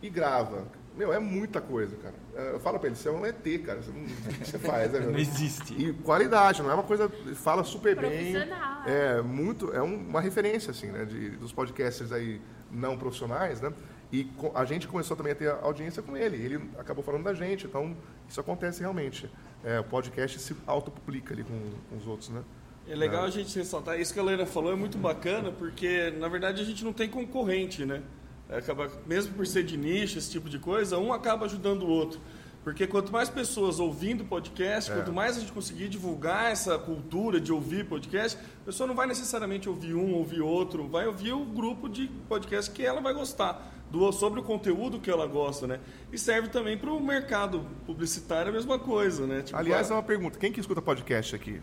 e 0.00 0.08
grava. 0.08 0.68
Meu, 0.96 1.12
é 1.12 1.18
muita 1.18 1.60
coisa, 1.60 1.96
cara. 1.96 2.14
É, 2.36 2.52
Eu 2.54 2.60
falo 2.60 2.78
pra 2.78 2.86
ele, 2.88 2.94
você 2.96 3.08
é 3.08 3.10
um 3.12 3.26
ET, 3.26 3.42
cara. 3.64 3.82
Você 3.82 3.90
não, 3.90 4.02
o 4.02 4.04
que 4.38 4.44
você 4.44 4.58
faz, 4.60 4.92
né? 4.92 5.00
meu? 5.00 5.10
Não 5.10 5.18
existe. 5.18 5.74
E 5.74 5.92
qualidade, 5.94 6.62
não 6.62 6.70
é 6.70 6.74
uma 6.74 6.82
coisa. 6.84 7.10
ele 7.24 7.34
Fala 7.34 7.64
super 7.64 7.96
bem. 7.98 8.32
Profissional. 8.32 8.82
É 8.86 9.20
muito. 9.22 9.72
É 9.74 9.82
um- 9.82 9.96
uma 10.08 10.20
referência, 10.20 10.70
assim, 10.70 10.86
né? 10.88 11.04
De, 11.04 11.30
dos 11.30 11.52
podcasters 11.52 12.12
aí 12.12 12.40
não 12.70 12.96
profissionais, 12.96 13.60
né? 13.60 13.72
E 14.12 14.30
a 14.54 14.64
gente 14.66 14.86
começou 14.86 15.16
também 15.16 15.32
a 15.32 15.36
ter 15.36 15.48
audiência 15.48 16.02
com 16.02 16.14
ele. 16.16 16.36
Ele 16.36 16.70
acabou 16.78 17.02
falando 17.02 17.24
da 17.24 17.32
gente. 17.32 17.66
Então, 17.66 17.96
isso 18.28 18.38
acontece 18.38 18.80
realmente. 18.80 19.28
É, 19.64 19.80
o 19.80 19.84
podcast 19.84 20.38
se 20.38 20.54
autopublica 20.66 21.32
ali 21.32 21.42
com, 21.42 21.58
com 21.88 21.96
os 21.96 22.06
outros, 22.06 22.28
né? 22.28 22.42
É 22.86 22.94
legal 22.94 23.24
a 23.24 23.30
gente 23.30 23.56
ressaltar, 23.56 24.00
isso 24.00 24.12
que 24.12 24.18
a 24.18 24.22
Leila 24.22 24.44
falou 24.44 24.72
é 24.72 24.74
muito 24.74 24.98
bacana, 24.98 25.52
porque 25.52 26.10
na 26.18 26.26
verdade 26.26 26.60
a 26.60 26.64
gente 26.64 26.84
não 26.84 26.92
tem 26.92 27.08
concorrente, 27.08 27.86
né? 27.86 28.02
É, 28.48 28.58
Acaba, 28.58 28.90
mesmo 29.06 29.34
por 29.34 29.46
ser 29.46 29.62
de 29.62 29.76
nicho, 29.76 30.18
esse 30.18 30.30
tipo 30.30 30.48
de 30.48 30.58
coisa, 30.58 30.98
um 30.98 31.12
acaba 31.12 31.46
ajudando 31.46 31.84
o 31.84 31.88
outro. 31.88 32.20
Porque 32.64 32.86
quanto 32.86 33.10
mais 33.10 33.28
pessoas 33.28 33.80
ouvindo 33.80 34.24
podcast, 34.24 34.90
É. 34.90 34.94
quanto 34.94 35.12
mais 35.12 35.36
a 35.36 35.40
gente 35.40 35.50
conseguir 35.52 35.88
divulgar 35.88 36.52
essa 36.52 36.78
cultura 36.78 37.40
de 37.40 37.52
ouvir 37.52 37.86
podcast, 37.88 38.38
a 38.62 38.64
pessoa 38.66 38.86
não 38.86 38.94
vai 38.94 39.06
necessariamente 39.08 39.68
ouvir 39.68 39.94
um, 39.94 40.14
ouvir 40.14 40.40
outro, 40.42 40.86
vai 40.86 41.06
ouvir 41.06 41.32
o 41.32 41.44
grupo 41.44 41.88
de 41.88 42.06
podcast 42.28 42.70
que 42.70 42.84
ela 42.86 43.00
vai 43.00 43.12
gostar, 43.12 43.72
do, 43.90 44.10
sobre 44.12 44.38
o 44.38 44.42
conteúdo 44.44 45.00
que 45.00 45.10
ela 45.10 45.26
gosta, 45.26 45.66
né? 45.66 45.80
E 46.12 46.16
serve 46.16 46.48
também 46.48 46.78
para 46.78 46.90
o 46.92 47.00
mercado 47.00 47.66
publicitário 47.84 48.50
a 48.50 48.52
mesma 48.54 48.78
coisa, 48.78 49.26
né? 49.26 49.42
Tipo, 49.42 49.58
Aliás, 49.58 49.90
é 49.90 49.94
uma 49.94 50.02
pergunta. 50.02 50.38
Quem 50.38 50.52
que 50.52 50.60
escuta 50.60 50.80
podcast 50.80 51.34
aqui? 51.34 51.60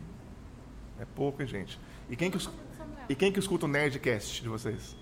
É 1.00 1.06
pouco, 1.16 1.42
hein, 1.42 1.48
gente? 1.48 1.80
E 2.10 2.16
quem 2.18 2.30
que, 2.30 2.36
es- 2.38 2.50
e 3.08 3.16
quem 3.16 3.32
que 3.32 3.40
escuta 3.40 3.66
o 3.66 3.70
Nerdcast 3.70 4.42
de 4.44 4.50
vocês? 4.50 4.98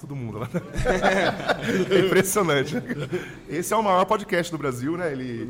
Todo 0.00 0.14
mundo 0.14 0.38
lá. 0.38 0.48
é 1.90 1.98
impressionante. 2.06 2.74
Esse 3.48 3.72
é 3.72 3.76
o 3.76 3.82
maior 3.82 4.04
podcast 4.04 4.52
do 4.52 4.58
Brasil, 4.58 4.96
né? 4.96 5.10
Ele 5.12 5.46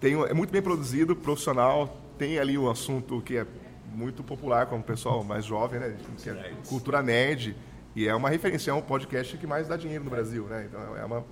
tem, 0.00 0.14
é 0.14 0.32
muito 0.32 0.50
bem 0.52 0.62
produzido, 0.62 1.16
profissional, 1.16 2.00
tem 2.16 2.38
ali 2.38 2.56
um 2.56 2.70
assunto 2.70 3.20
que 3.22 3.36
é 3.38 3.46
muito 3.92 4.22
popular 4.22 4.66
com 4.66 4.78
o 4.78 4.82
pessoal 4.82 5.24
mais 5.24 5.44
jovem, 5.44 5.80
né? 5.80 5.96
Que 6.22 6.30
é 6.30 6.52
cultura 6.68 7.02
nerd. 7.02 7.56
E 7.94 8.06
é 8.06 8.14
uma 8.14 8.28
referência, 8.28 8.70
é 8.70 8.74
um 8.74 8.82
podcast 8.82 9.36
que 9.36 9.46
mais 9.46 9.66
dá 9.66 9.76
dinheiro 9.76 10.04
no 10.04 10.10
Brasil, 10.10 10.44
né? 10.44 10.66
Então 10.68 10.96
é 10.96 11.04
uma, 11.04 11.24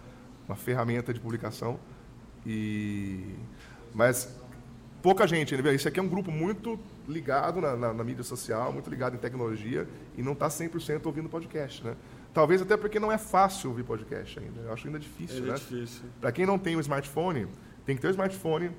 uma 0.49 0.57
ferramenta 0.57 1.12
de 1.14 1.20
publicação. 1.20 1.78
E... 2.47 3.35
Mas 3.95 4.35
pouca 5.03 5.26
gente, 5.26 5.57
né? 5.57 5.74
Isso 5.74 5.87
aqui 5.87 6.01
é 6.01 6.03
um 6.03 6.09
grupo 6.09 6.30
muito 6.32 6.78
ligado 7.07 7.61
na, 7.61 7.76
na- 7.76 7.93
na 7.93 8.03
mídia 8.03 8.24
social, 8.24 8.72
muito 8.72 8.89
ligado 8.91 9.14
em 9.14 9.18
tecnologia 9.18 9.87
e 10.16 10.22
não 10.22 10.32
está 10.32 10.49
100% 10.49 11.05
ouvindo 11.07 11.28
podcast, 11.28 11.85
né? 11.85 11.95
Talvez 12.35 12.61
até 12.61 12.76
porque 12.76 12.99
não 12.99 13.11
é 13.12 13.16
fácil 13.16 13.70
ouvir 13.70 13.85
podcast 13.85 14.39
ainda. 14.41 14.61
Eu 14.62 14.72
acho 14.72 14.87
ainda 14.89 14.99
difícil, 14.99 15.39
É 15.45 15.49
né? 15.49 15.55
difícil. 15.55 16.03
Para 16.20 16.32
quem 16.32 16.45
não 16.45 16.59
tem 16.59 16.76
um 16.76 16.80
smartphone, 16.80 17.47
tem 17.87 17.95
que 17.95 18.03
ter 18.03 18.09
um 18.09 18.11
smartphone, 18.11 18.70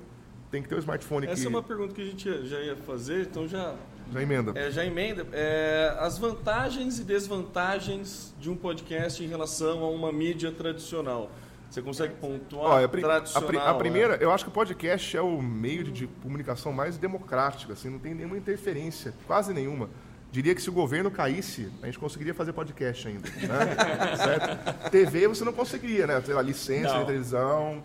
tem 0.50 0.62
que 0.62 0.68
ter 0.68 0.74
um 0.74 0.78
smartphone 0.78 1.26
Essa 1.26 1.40
que 1.40 1.46
é 1.46 1.50
uma 1.50 1.62
pergunta 1.62 1.94
que 1.94 2.02
a 2.02 2.04
gente 2.04 2.46
já 2.46 2.60
ia 2.60 2.76
fazer, 2.76 3.22
então 3.22 3.48
já, 3.48 3.74
já 4.12 4.22
emenda. 4.22 4.52
é, 4.54 4.70
já 4.70 4.84
emenda. 4.84 5.26
É, 5.32 5.96
as 5.98 6.18
vantagens 6.18 6.98
e 6.98 7.04
desvantagens 7.04 8.34
de 8.38 8.50
um 8.50 8.56
podcast 8.56 9.24
em 9.24 9.26
relação 9.26 9.82
a 9.82 9.88
uma 9.90 10.12
mídia 10.12 10.52
tradicional. 10.52 11.30
Você 11.70 11.82
consegue 11.82 12.14
pontuar 12.14 12.72
Olha, 12.74 12.84
a, 12.86 12.88
pri- 12.88 13.00
a 13.02 13.04
tradicional? 13.08 13.48
pri- 13.48 13.58
a 13.58 13.72
né? 13.72 13.78
primeira, 13.78 14.16
eu 14.16 14.30
acho 14.30 14.44
que 14.44 14.50
o 14.50 14.52
podcast 14.52 15.16
é 15.16 15.20
o 15.20 15.42
meio 15.42 15.82
de, 15.82 15.90
de 15.90 16.06
comunicação 16.06 16.72
mais 16.72 16.96
democrático, 16.96 17.72
assim, 17.72 17.88
não 17.90 17.98
tem 17.98 18.14
nenhuma 18.14 18.36
interferência, 18.36 19.12
quase 19.26 19.52
nenhuma. 19.52 19.88
Diria 20.32 20.54
que 20.54 20.60
se 20.60 20.68
o 20.68 20.72
governo 20.72 21.10
caísse, 21.10 21.70
a 21.82 21.86
gente 21.86 21.98
conseguiria 21.98 22.34
fazer 22.34 22.52
podcast 22.52 23.08
ainda. 23.08 23.28
Né? 23.30 24.16
certo? 24.16 24.90
TV 24.90 25.28
você 25.28 25.44
não 25.44 25.52
conseguiria, 25.52 26.06
né? 26.06 26.20
Sei 26.24 26.34
lá, 26.34 26.42
licença 26.42 26.92
Não. 26.92 27.00
de 27.00 27.06
televisão. 27.06 27.82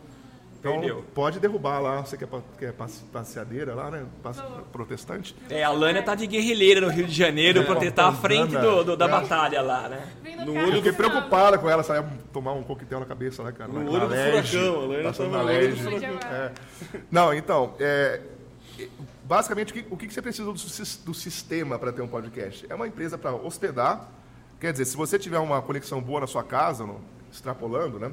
Então, 0.59 0.73
Perdeu. 0.79 1.03
pode 1.15 1.39
derrubar 1.39 1.79
lá, 1.79 2.01
você 2.01 2.15
quer, 2.15 2.71
passe- 2.73 3.03
passeadeira 3.11 3.73
lá, 3.73 3.89
né? 3.89 4.05
Passe- 4.21 4.43
protestante. 4.71 5.35
É, 5.49 5.63
a 5.63 5.71
Lânia 5.71 6.03
tá 6.03 6.13
de 6.13 6.27
guerrilheira 6.27 6.79
no 6.81 6.89
Rio 6.89 7.07
de 7.07 7.13
Janeiro 7.13 7.63
pra 7.63 7.77
tentar 7.77 8.09
à 8.09 8.13
frente 8.13 8.55
do, 8.55 8.83
do- 8.83 8.95
da 8.97 9.05
É. 9.05 9.07
batalha 9.07 9.59
lá, 9.63 9.89
né? 9.89 10.07
No 10.45 10.51
olho 10.53 10.67
Eu 10.69 10.75
fiquei 10.75 10.91
preocupada 10.91 11.57
com 11.57 11.67
ela, 11.67 11.83
ia 11.95 12.05
tomar 12.31 12.53
um 12.53 12.61
coquetel 12.61 12.99
na 12.99 13.07
cabeça, 13.07 13.41
né, 13.43 13.51
cara? 13.51 13.71
No 13.71 13.79
olho 13.91 14.07
do 14.07 14.13
furacão, 14.15 14.99
a 14.99 15.03
passando 15.03 15.31
tava 15.31 15.43
na 15.51 15.75
furacão. 15.75 16.31
É. 16.31 16.51
Não, 17.09 17.33
então, 17.33 17.73
é, 17.79 18.21
basicamente, 19.31 19.71
o 19.71 19.73
que, 19.73 19.85
o 19.91 19.95
que 19.95 20.13
você 20.13 20.21
precisa 20.21 20.43
do, 20.43 20.51
do 21.05 21.13
sistema 21.13 21.79
para 21.79 21.93
ter 21.93 22.01
um 22.01 22.07
podcast? 22.07 22.65
É 22.69 22.75
uma 22.75 22.85
empresa 22.85 23.17
para 23.17 23.33
hospedar. 23.33 24.09
Quer 24.59 24.73
dizer, 24.73 24.83
se 24.83 24.97
você 24.97 25.17
tiver 25.17 25.39
uma 25.39 25.61
conexão 25.61 26.01
boa 26.01 26.19
na 26.19 26.27
sua 26.27 26.43
casa, 26.43 26.85
no- 26.85 26.99
extrapolando, 27.31 27.97
né? 27.97 28.11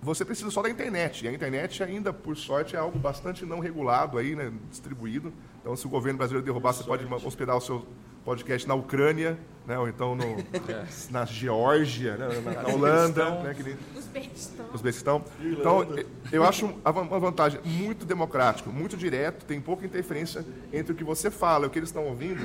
Você 0.00 0.24
precisa 0.24 0.50
só 0.50 0.62
da 0.62 0.70
internet. 0.70 1.26
E 1.26 1.28
a 1.28 1.32
internet 1.32 1.82
ainda, 1.82 2.10
por 2.10 2.38
sorte, 2.38 2.74
é 2.74 2.78
algo 2.78 2.98
bastante 2.98 3.44
não 3.44 3.60
regulado 3.60 4.16
aí, 4.16 4.34
né? 4.34 4.50
Distribuído. 4.70 5.30
Então, 5.60 5.76
se 5.76 5.86
o 5.86 5.90
governo 5.90 6.16
brasileiro 6.16 6.42
derrubar, 6.42 6.72
você 6.72 6.84
pode 6.84 7.04
hospedar 7.04 7.54
o 7.54 7.60
seu 7.60 7.86
podcast 8.30 8.68
na 8.68 8.76
Ucrânia, 8.76 9.36
né? 9.66 9.76
Ou 9.76 9.88
então 9.88 10.14
no, 10.14 10.36
na 11.10 11.24
Geórgia, 11.24 12.16
né? 12.16 12.28
na, 12.44 12.62
na 12.62 12.68
Holanda, 12.68 13.30
né? 13.42 13.54
Que 13.54 13.62
nem- 13.64 13.76
Uzbequistão. 13.96 14.66
Uzbequistão. 14.72 15.24
Então, 15.42 15.84
eu 16.30 16.44
acho 16.44 16.66
uma 16.84 17.18
vantagem 17.18 17.60
muito 17.64 18.06
democrático, 18.06 18.70
muito 18.70 18.96
direto, 18.96 19.44
tem 19.44 19.60
pouca 19.60 19.84
interferência 19.84 20.44
entre 20.72 20.92
o 20.92 20.94
que 20.94 21.02
você 21.02 21.28
fala 21.28 21.64
e 21.64 21.66
o 21.66 21.70
que 21.70 21.78
eles 21.80 21.88
estão 21.88 22.04
ouvindo, 22.04 22.40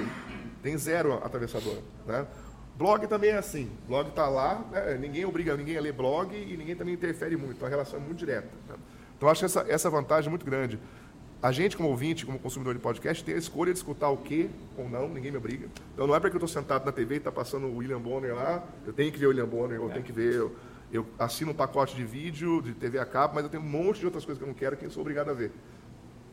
tem 0.64 0.76
zero 0.76 1.14
atravessador. 1.24 1.78
Né? 2.08 2.26
Blog 2.76 3.06
também 3.06 3.30
é 3.30 3.38
assim, 3.38 3.70
blog 3.88 4.10
está 4.10 4.28
lá, 4.28 4.66
né? 4.72 4.98
ninguém 5.00 5.24
obriga 5.24 5.56
ninguém 5.56 5.78
a 5.78 5.82
ler 5.82 5.94
blog 5.94 6.36
e 6.36 6.58
ninguém 6.58 6.76
também 6.76 6.96
interfere 6.96 7.38
muito, 7.38 7.58
então 7.58 7.68
a 7.68 7.70
relação 7.70 8.00
é 8.00 8.02
muito 8.02 8.18
direta. 8.18 8.50
né? 8.68 8.76
Então, 9.16 9.30
eu 9.30 9.32
acho 9.32 9.46
essa, 9.46 9.64
essa 9.70 9.88
vantagem 9.90 10.32
muito 10.32 10.46
grande. 10.46 10.80
A 11.46 11.52
gente, 11.52 11.78
como 11.78 11.90
ouvinte, 11.90 12.26
como 12.26 12.40
consumidor 12.40 12.74
de 12.74 12.80
podcast, 12.80 13.24
tem 13.24 13.36
a 13.36 13.38
escolha 13.38 13.72
de 13.72 13.78
escutar 13.78 14.10
o 14.10 14.18
que 14.18 14.50
ou 14.76 14.90
não, 14.90 15.08
ninguém 15.08 15.30
me 15.30 15.38
obriga. 15.38 15.68
Então, 15.94 16.08
não 16.08 16.16
é 16.16 16.20
porque 16.20 16.36
eu 16.36 16.44
estou 16.44 16.48
sentado 16.48 16.84
na 16.84 16.92
TV 16.92 17.14
e 17.14 17.18
está 17.20 17.32
passando 17.32 17.68
o 17.68 17.78
William 17.78 18.00
Bonner 18.00 18.34
lá, 18.34 18.68
eu 18.84 18.92
tenho 18.92 19.12
que 19.12 19.20
ver 19.20 19.28
o 19.28 19.30
William 19.30 19.46
Bonner, 19.46 19.80
eu 19.80 19.88
tenho 19.92 20.04
que 20.04 20.12
ver. 20.12 20.34
Eu, 20.34 20.56
eu 20.92 21.06
assino 21.20 21.52
um 21.52 21.54
pacote 21.54 21.96
de 21.96 22.04
vídeo, 22.04 22.64
de 22.64 22.74
TV 22.74 22.98
a 22.98 23.06
cabo, 23.06 23.36
mas 23.36 23.44
eu 23.44 23.50
tenho 23.52 23.62
um 23.62 23.68
monte 23.68 24.00
de 24.00 24.08
outras 24.08 24.26
coisas 24.26 24.40
que 24.40 24.44
eu 24.44 24.48
não 24.48 24.56
quero 24.56 24.76
que 24.76 24.86
eu 24.86 24.90
sou 24.90 25.02
obrigado 25.02 25.30
a 25.30 25.34
ver. 25.36 25.52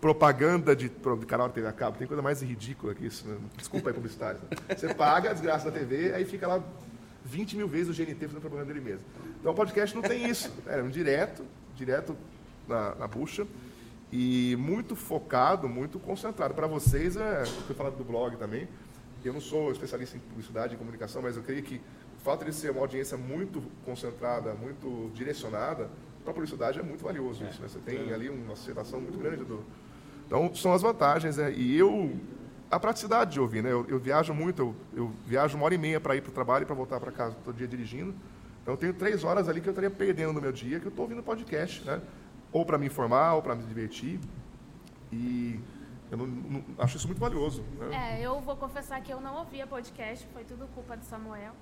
Propaganda 0.00 0.74
de, 0.74 0.88
de 0.88 1.26
canal 1.26 1.46
de 1.46 1.56
TV 1.56 1.68
a 1.68 1.72
cabo, 1.72 1.98
tem 1.98 2.06
coisa 2.06 2.22
mais 2.22 2.40
ridícula 2.40 2.94
que 2.94 3.04
isso. 3.04 3.28
né? 3.28 3.36
Desculpa 3.58 3.90
aí, 3.90 3.94
publicitário. 3.94 4.40
Você 4.74 4.94
paga 4.94 5.28
a 5.28 5.32
desgraça 5.34 5.70
da 5.70 5.78
TV, 5.78 6.14
aí 6.14 6.24
fica 6.24 6.48
lá 6.48 6.64
20 7.26 7.58
mil 7.58 7.68
vezes 7.68 7.90
o 7.90 8.02
GNT 8.02 8.18
fazendo 8.18 8.40
propaganda 8.40 8.72
dele 8.72 8.80
mesmo. 8.80 9.04
Então 9.38 9.52
o 9.52 9.54
podcast 9.54 9.94
não 9.94 10.02
tem 10.02 10.26
isso. 10.26 10.50
É 10.66 10.80
um 10.80 10.88
direto, 10.88 11.44
direto 11.76 12.16
na, 12.66 12.94
na 12.94 13.06
bucha. 13.06 13.46
E 14.12 14.54
muito 14.56 14.94
focado, 14.94 15.66
muito 15.68 15.98
concentrado. 15.98 16.52
Para 16.52 16.66
vocês, 16.66 17.16
é, 17.16 17.44
eu 17.68 17.74
falado 17.74 17.96
do 17.96 18.04
blog 18.04 18.36
também, 18.36 18.68
eu 19.24 19.32
não 19.32 19.40
sou 19.40 19.72
especialista 19.72 20.16
em 20.16 20.20
publicidade 20.20 20.74
e 20.74 20.76
comunicação, 20.76 21.22
mas 21.22 21.36
eu 21.36 21.42
creio 21.42 21.62
que 21.62 21.76
o 21.76 22.20
fato 22.22 22.44
de 22.44 22.52
ser 22.52 22.70
uma 22.70 22.80
audiência 22.80 23.16
muito 23.16 23.62
concentrada, 23.84 24.52
muito 24.54 25.10
direcionada, 25.14 25.88
para 26.22 26.30
a 26.30 26.34
publicidade 26.34 26.78
é 26.78 26.82
muito 26.82 27.02
valioso 27.02 27.44
isso. 27.44 27.60
Né? 27.60 27.68
Você 27.68 27.78
tem 27.78 28.12
ali 28.12 28.28
uma 28.28 28.52
aceitação 28.52 29.00
muito 29.00 29.18
grande 29.18 29.44
do. 29.44 29.64
Então, 30.26 30.54
são 30.54 30.72
as 30.72 30.82
vantagens. 30.82 31.36
Né? 31.36 31.52
E 31.52 31.76
eu. 31.76 32.14
A 32.70 32.80
praticidade 32.80 33.32
de 33.32 33.40
ouvir, 33.40 33.62
né? 33.62 33.70
Eu, 33.70 33.84
eu 33.86 33.98
viajo 33.98 34.32
muito, 34.32 34.62
eu, 34.62 34.74
eu 34.94 35.12
viajo 35.26 35.58
uma 35.58 35.66
hora 35.66 35.74
e 35.74 35.78
meia 35.78 36.00
para 36.00 36.16
ir 36.16 36.22
para 36.22 36.30
o 36.30 36.32
trabalho 36.32 36.62
e 36.62 36.66
para 36.66 36.74
voltar 36.74 36.98
para 36.98 37.12
casa 37.12 37.36
todo 37.44 37.54
dia 37.54 37.68
dirigindo. 37.68 38.14
Então, 38.62 38.72
eu 38.72 38.78
tenho 38.78 38.94
três 38.94 39.24
horas 39.24 39.46
ali 39.46 39.60
que 39.60 39.68
eu 39.68 39.72
estaria 39.72 39.90
perdendo 39.90 40.32
no 40.32 40.40
meu 40.40 40.52
dia, 40.52 40.80
que 40.80 40.86
eu 40.86 40.88
estou 40.88 41.02
ouvindo 41.04 41.22
podcast, 41.22 41.84
né? 41.84 42.00
Ou 42.52 42.64
para 42.66 42.76
me 42.78 42.86
informar, 42.86 43.34
ou 43.34 43.42
para 43.42 43.54
me 43.54 43.64
divertir. 43.64 44.20
E 45.10 45.58
eu 46.10 46.18
não- 46.18 46.26
não- 46.26 46.64
acho 46.78 46.96
isso 46.96 47.06
muito 47.06 47.18
valioso. 47.18 47.62
Né? 47.78 48.18
É, 48.18 48.20
eu 48.22 48.40
vou 48.40 48.56
confessar 48.56 49.00
que 49.02 49.12
eu 49.12 49.20
não 49.20 49.36
ouvia 49.36 49.66
podcast, 49.66 50.26
foi 50.32 50.44
tudo 50.44 50.66
culpa 50.74 50.96
do 50.96 51.04
Samuel. 51.04 51.52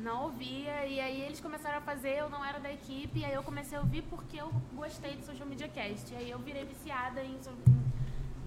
Não 0.00 0.24
ouvia, 0.24 0.86
e 0.86 0.98
aí 0.98 1.20
eles 1.20 1.38
começaram 1.38 1.78
a 1.78 1.80
fazer, 1.82 2.16
eu 2.18 2.30
não 2.30 2.42
era 2.44 2.58
da 2.58 2.72
equipe, 2.72 3.20
e 3.20 3.24
aí 3.24 3.34
eu 3.34 3.42
comecei 3.42 3.76
a 3.76 3.80
ouvir 3.82 4.02
porque 4.02 4.40
eu 4.40 4.50
gostei 4.74 5.14
do 5.16 5.24
Social 5.24 5.46
Media 5.46 5.68
Cast. 5.68 6.12
E 6.12 6.16
aí 6.16 6.30
eu 6.30 6.38
virei 6.38 6.64
viciada 6.64 7.22
em, 7.22 7.36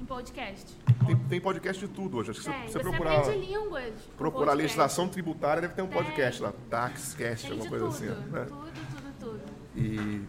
em, 0.01 0.05
podcast. 0.05 0.75
Tem, 1.05 1.15
tem 1.15 1.39
podcast 1.41 1.87
de 1.87 1.93
tudo 1.93 2.17
hoje. 2.17 2.31
Acho 2.31 2.39
que 2.39 2.45
se 2.45 2.51
Tem, 2.51 2.67
você 2.67 2.73
você 2.73 2.79
procurar, 2.79 3.19
aprende 3.19 3.45
línguas. 3.45 3.93
procurar 4.17 4.45
podcast. 4.47 4.57
legislação 4.63 5.07
tributária, 5.07 5.61
deve 5.61 5.75
ter 5.75 5.83
um 5.83 5.87
Tem. 5.87 5.97
podcast 6.03 6.41
lá. 6.41 6.51
Taxcast, 6.69 7.51
alguma 7.51 7.69
coisa 7.69 7.85
tudo, 7.85 7.95
assim. 7.95 8.29
Né? 8.31 8.45
tudo, 8.45 8.71
tudo, 8.95 9.19
tudo. 9.19 9.41
E 9.75 10.25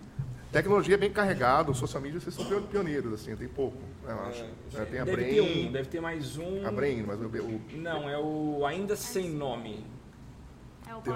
tecnologia 0.53 0.94
é 0.94 0.99
bem 0.99 1.11
carregado, 1.12 1.74
social 1.74 2.03
media 2.03 2.20
vocês 2.20 2.34
são 2.34 2.44
pion- 2.44 2.62
pioneiros, 2.62 3.12
assim, 3.12 3.34
tem 3.36 3.49
pouco, 3.49 3.76
né, 4.05 4.12
eu 4.12 4.20
acho. 4.28 4.44
É, 4.74 4.84
tem 4.84 5.01
a 5.01 5.05
Deve 5.05 5.16
Brain, 5.16 5.34
ter 5.34 5.40
um, 5.40 5.72
deve 5.72 5.88
ter 5.88 6.01
mais 6.01 6.36
um. 6.36 6.66
a 6.66 6.70
Brain, 6.70 7.03
mas 7.07 7.20
o, 7.20 7.24
o 7.26 7.61
Não, 7.74 8.09
é 8.09 8.18
o 8.18 8.64
Ainda 8.66 8.97
Sem 8.97 9.30
Nome. 9.30 9.84
É 10.88 10.94
o 10.94 11.01
com 11.01 11.11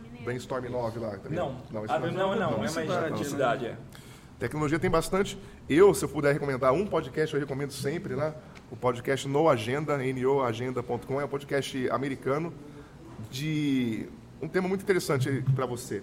Mineiro. 0.00 0.24
Brainstorm 0.24 0.68
9 0.68 1.00
lá. 1.00 1.18
Tá 1.18 1.28
Não, 1.28 1.56
não, 1.70 1.84
isso 1.84 1.92
ah, 1.94 1.98
não. 1.98 2.12
não, 2.12 2.36
não, 2.36 2.54
é 2.54 2.58
mais 2.58 2.74
de 2.74 2.86
né? 2.86 3.24
cidade, 3.24 3.66
é. 3.66 3.76
Tecnologia 4.38 4.78
tem 4.78 4.90
bastante. 4.90 5.38
Eu, 5.68 5.92
se 5.94 6.04
eu 6.04 6.08
puder 6.08 6.32
recomendar 6.32 6.72
um 6.72 6.86
podcast, 6.86 7.34
eu 7.34 7.40
recomendo 7.40 7.72
sempre, 7.72 8.14
né? 8.14 8.34
O 8.70 8.76
podcast 8.76 9.26
No 9.26 9.48
Agenda, 9.48 9.96
noagenda.com, 9.98 11.20
é 11.20 11.24
um 11.24 11.28
podcast 11.28 11.88
americano 11.90 12.52
de 13.30 14.06
um 14.40 14.46
tema 14.46 14.68
muito 14.68 14.82
interessante 14.82 15.42
para 15.54 15.66
você. 15.66 16.02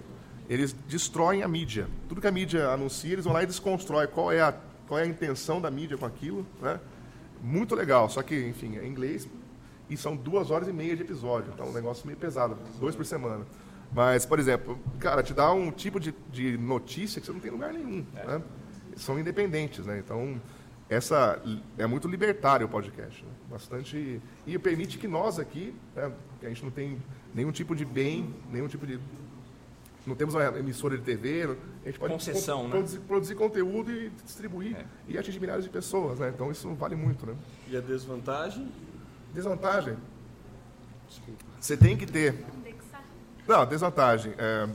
Eles 0.54 0.74
destroem 0.88 1.42
a 1.42 1.48
mídia. 1.48 1.88
Tudo 2.08 2.22
que 2.22 2.28
a 2.28 2.32
mídia 2.32 2.70
anuncia, 2.70 3.12
eles 3.12 3.26
vão 3.26 3.34
lá 3.34 3.42
e 3.42 3.48
desconstrói 3.48 4.06
qual 4.06 4.32
é 4.32 4.40
a, 4.40 4.54
qual 4.88 5.00
é 5.00 5.04
a 5.04 5.08
intenção 5.08 5.60
da 5.60 5.72
mídia 5.72 5.98
com 5.98 6.06
aquilo, 6.06 6.46
né? 6.62 6.80
Muito 7.42 7.74
legal, 7.74 8.08
só 8.08 8.22
que, 8.22 8.48
enfim, 8.48 8.78
é 8.78 8.86
em 8.86 8.90
inglês 8.90 9.28
e 9.90 9.98
são 9.98 10.16
duas 10.16 10.52
horas 10.52 10.68
e 10.68 10.72
meia 10.72 10.96
de 10.96 11.02
episódio, 11.02 11.52
então 11.54 11.66
é 11.66 11.70
um 11.70 11.74
negócio 11.74 12.06
meio 12.06 12.18
pesado, 12.18 12.56
dois 12.80 12.96
por 12.96 13.06
semana. 13.06 13.46
Mas, 13.92 14.26
por 14.26 14.40
exemplo, 14.40 14.80
cara, 15.00 15.24
te 15.24 15.34
dá 15.34 15.52
um 15.52 15.72
tipo 15.72 16.00
de, 16.00 16.14
de 16.32 16.58
notícia 16.58 17.20
que 17.20 17.26
você 17.26 17.34
não 17.34 17.40
tem 17.40 17.50
em 17.50 17.54
lugar 17.54 17.74
nenhum, 17.74 18.06
né? 18.14 18.42
São 18.96 19.20
independentes, 19.20 19.86
né? 19.88 19.98
Então, 19.98 20.40
essa 20.88 21.42
é 21.80 21.88
muito 21.88 22.08
libertário 22.08 22.68
o 22.68 22.70
podcast, 22.70 23.24
né? 23.24 23.32
bastante 23.50 24.22
e 24.46 24.58
permite 24.60 24.98
que 24.98 25.08
nós 25.08 25.40
aqui, 25.40 25.76
né, 25.96 26.12
que 26.40 26.46
a 26.46 26.50
gente 26.50 26.64
não 26.64 26.72
tem 26.72 26.98
nenhum 27.34 27.52
tipo 27.52 27.76
de 27.76 27.86
bem, 27.86 28.34
nenhum 28.52 28.68
tipo 28.68 28.86
de 28.86 29.00
não 30.06 30.16
temos 30.16 30.36
uma 30.36 30.44
emissora 30.60 30.98
de 30.98 31.04
TV, 31.04 31.58
a 31.84 31.86
gente 31.88 32.00
pode 32.00 32.14
Concessão, 32.14 32.64
né? 32.66 32.70
produzir, 32.72 33.00
produzir 33.00 33.36
conteúdo 33.36 33.92
e 33.92 34.10
distribuir 34.10 34.86
e 35.08 35.18
atingir 35.18 35.40
milhares 35.40 35.64
de 35.64 35.70
pessoas, 35.70 36.20
né? 36.20 36.32
Então 36.34 36.52
isso 36.52 36.74
vale 36.76 36.96
muito, 36.96 37.26
né? 37.26 37.36
E 37.70 37.78
a 37.78 37.80
desvantagem? 37.80 38.70
Desvantagem. 39.34 39.96
Você 41.60 41.78
tem 41.78 41.96
que 41.96 42.06
ter 42.06 42.36
não, 43.48 43.66
desvantagem. 43.66 44.34
É, 44.38 44.70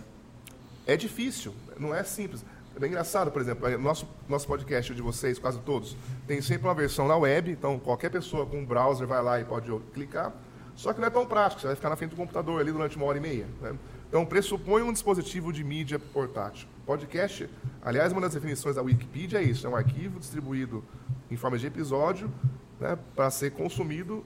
é 0.86 0.96
difícil, 0.96 1.54
não 1.78 1.94
é 1.94 2.02
simples. 2.02 2.44
É 2.76 2.78
bem 2.78 2.90
engraçado, 2.90 3.30
por 3.30 3.40
exemplo, 3.40 3.66
é, 3.66 3.76
nosso, 3.76 4.06
nosso 4.28 4.46
podcast 4.46 4.94
de 4.94 5.02
vocês, 5.02 5.38
quase 5.38 5.58
todos, 5.60 5.96
tem 6.26 6.40
sempre 6.40 6.68
uma 6.68 6.74
versão 6.74 7.08
na 7.08 7.16
web, 7.16 7.50
então 7.50 7.78
qualquer 7.78 8.10
pessoa 8.10 8.46
com 8.46 8.58
um 8.58 8.64
browser 8.64 9.06
vai 9.06 9.22
lá 9.22 9.40
e 9.40 9.44
pode 9.44 9.70
clicar. 9.92 10.32
Só 10.76 10.92
que 10.92 11.00
não 11.00 11.08
é 11.08 11.10
tão 11.10 11.26
prático, 11.26 11.60
você 11.60 11.66
vai 11.66 11.76
ficar 11.76 11.88
na 11.88 11.96
frente 11.96 12.10
do 12.10 12.16
computador 12.16 12.60
ali 12.60 12.70
durante 12.70 12.96
uma 12.96 13.06
hora 13.06 13.18
e 13.18 13.20
meia. 13.20 13.46
né? 13.60 13.74
Então 14.08 14.24
pressupõe 14.24 14.82
um 14.82 14.92
dispositivo 14.92 15.52
de 15.52 15.62
mídia 15.62 15.98
portátil. 15.98 16.66
Podcast, 16.86 17.48
aliás, 17.82 18.10
uma 18.12 18.22
das 18.22 18.32
definições 18.34 18.76
da 18.76 18.82
Wikipedia 18.82 19.38
é 19.40 19.42
isso: 19.42 19.66
é 19.66 19.70
um 19.70 19.76
arquivo 19.76 20.18
distribuído 20.18 20.82
em 21.30 21.36
forma 21.36 21.58
de 21.58 21.66
episódio 21.66 22.32
né, 22.80 22.98
para 23.14 23.30
ser 23.30 23.50
consumido 23.52 24.24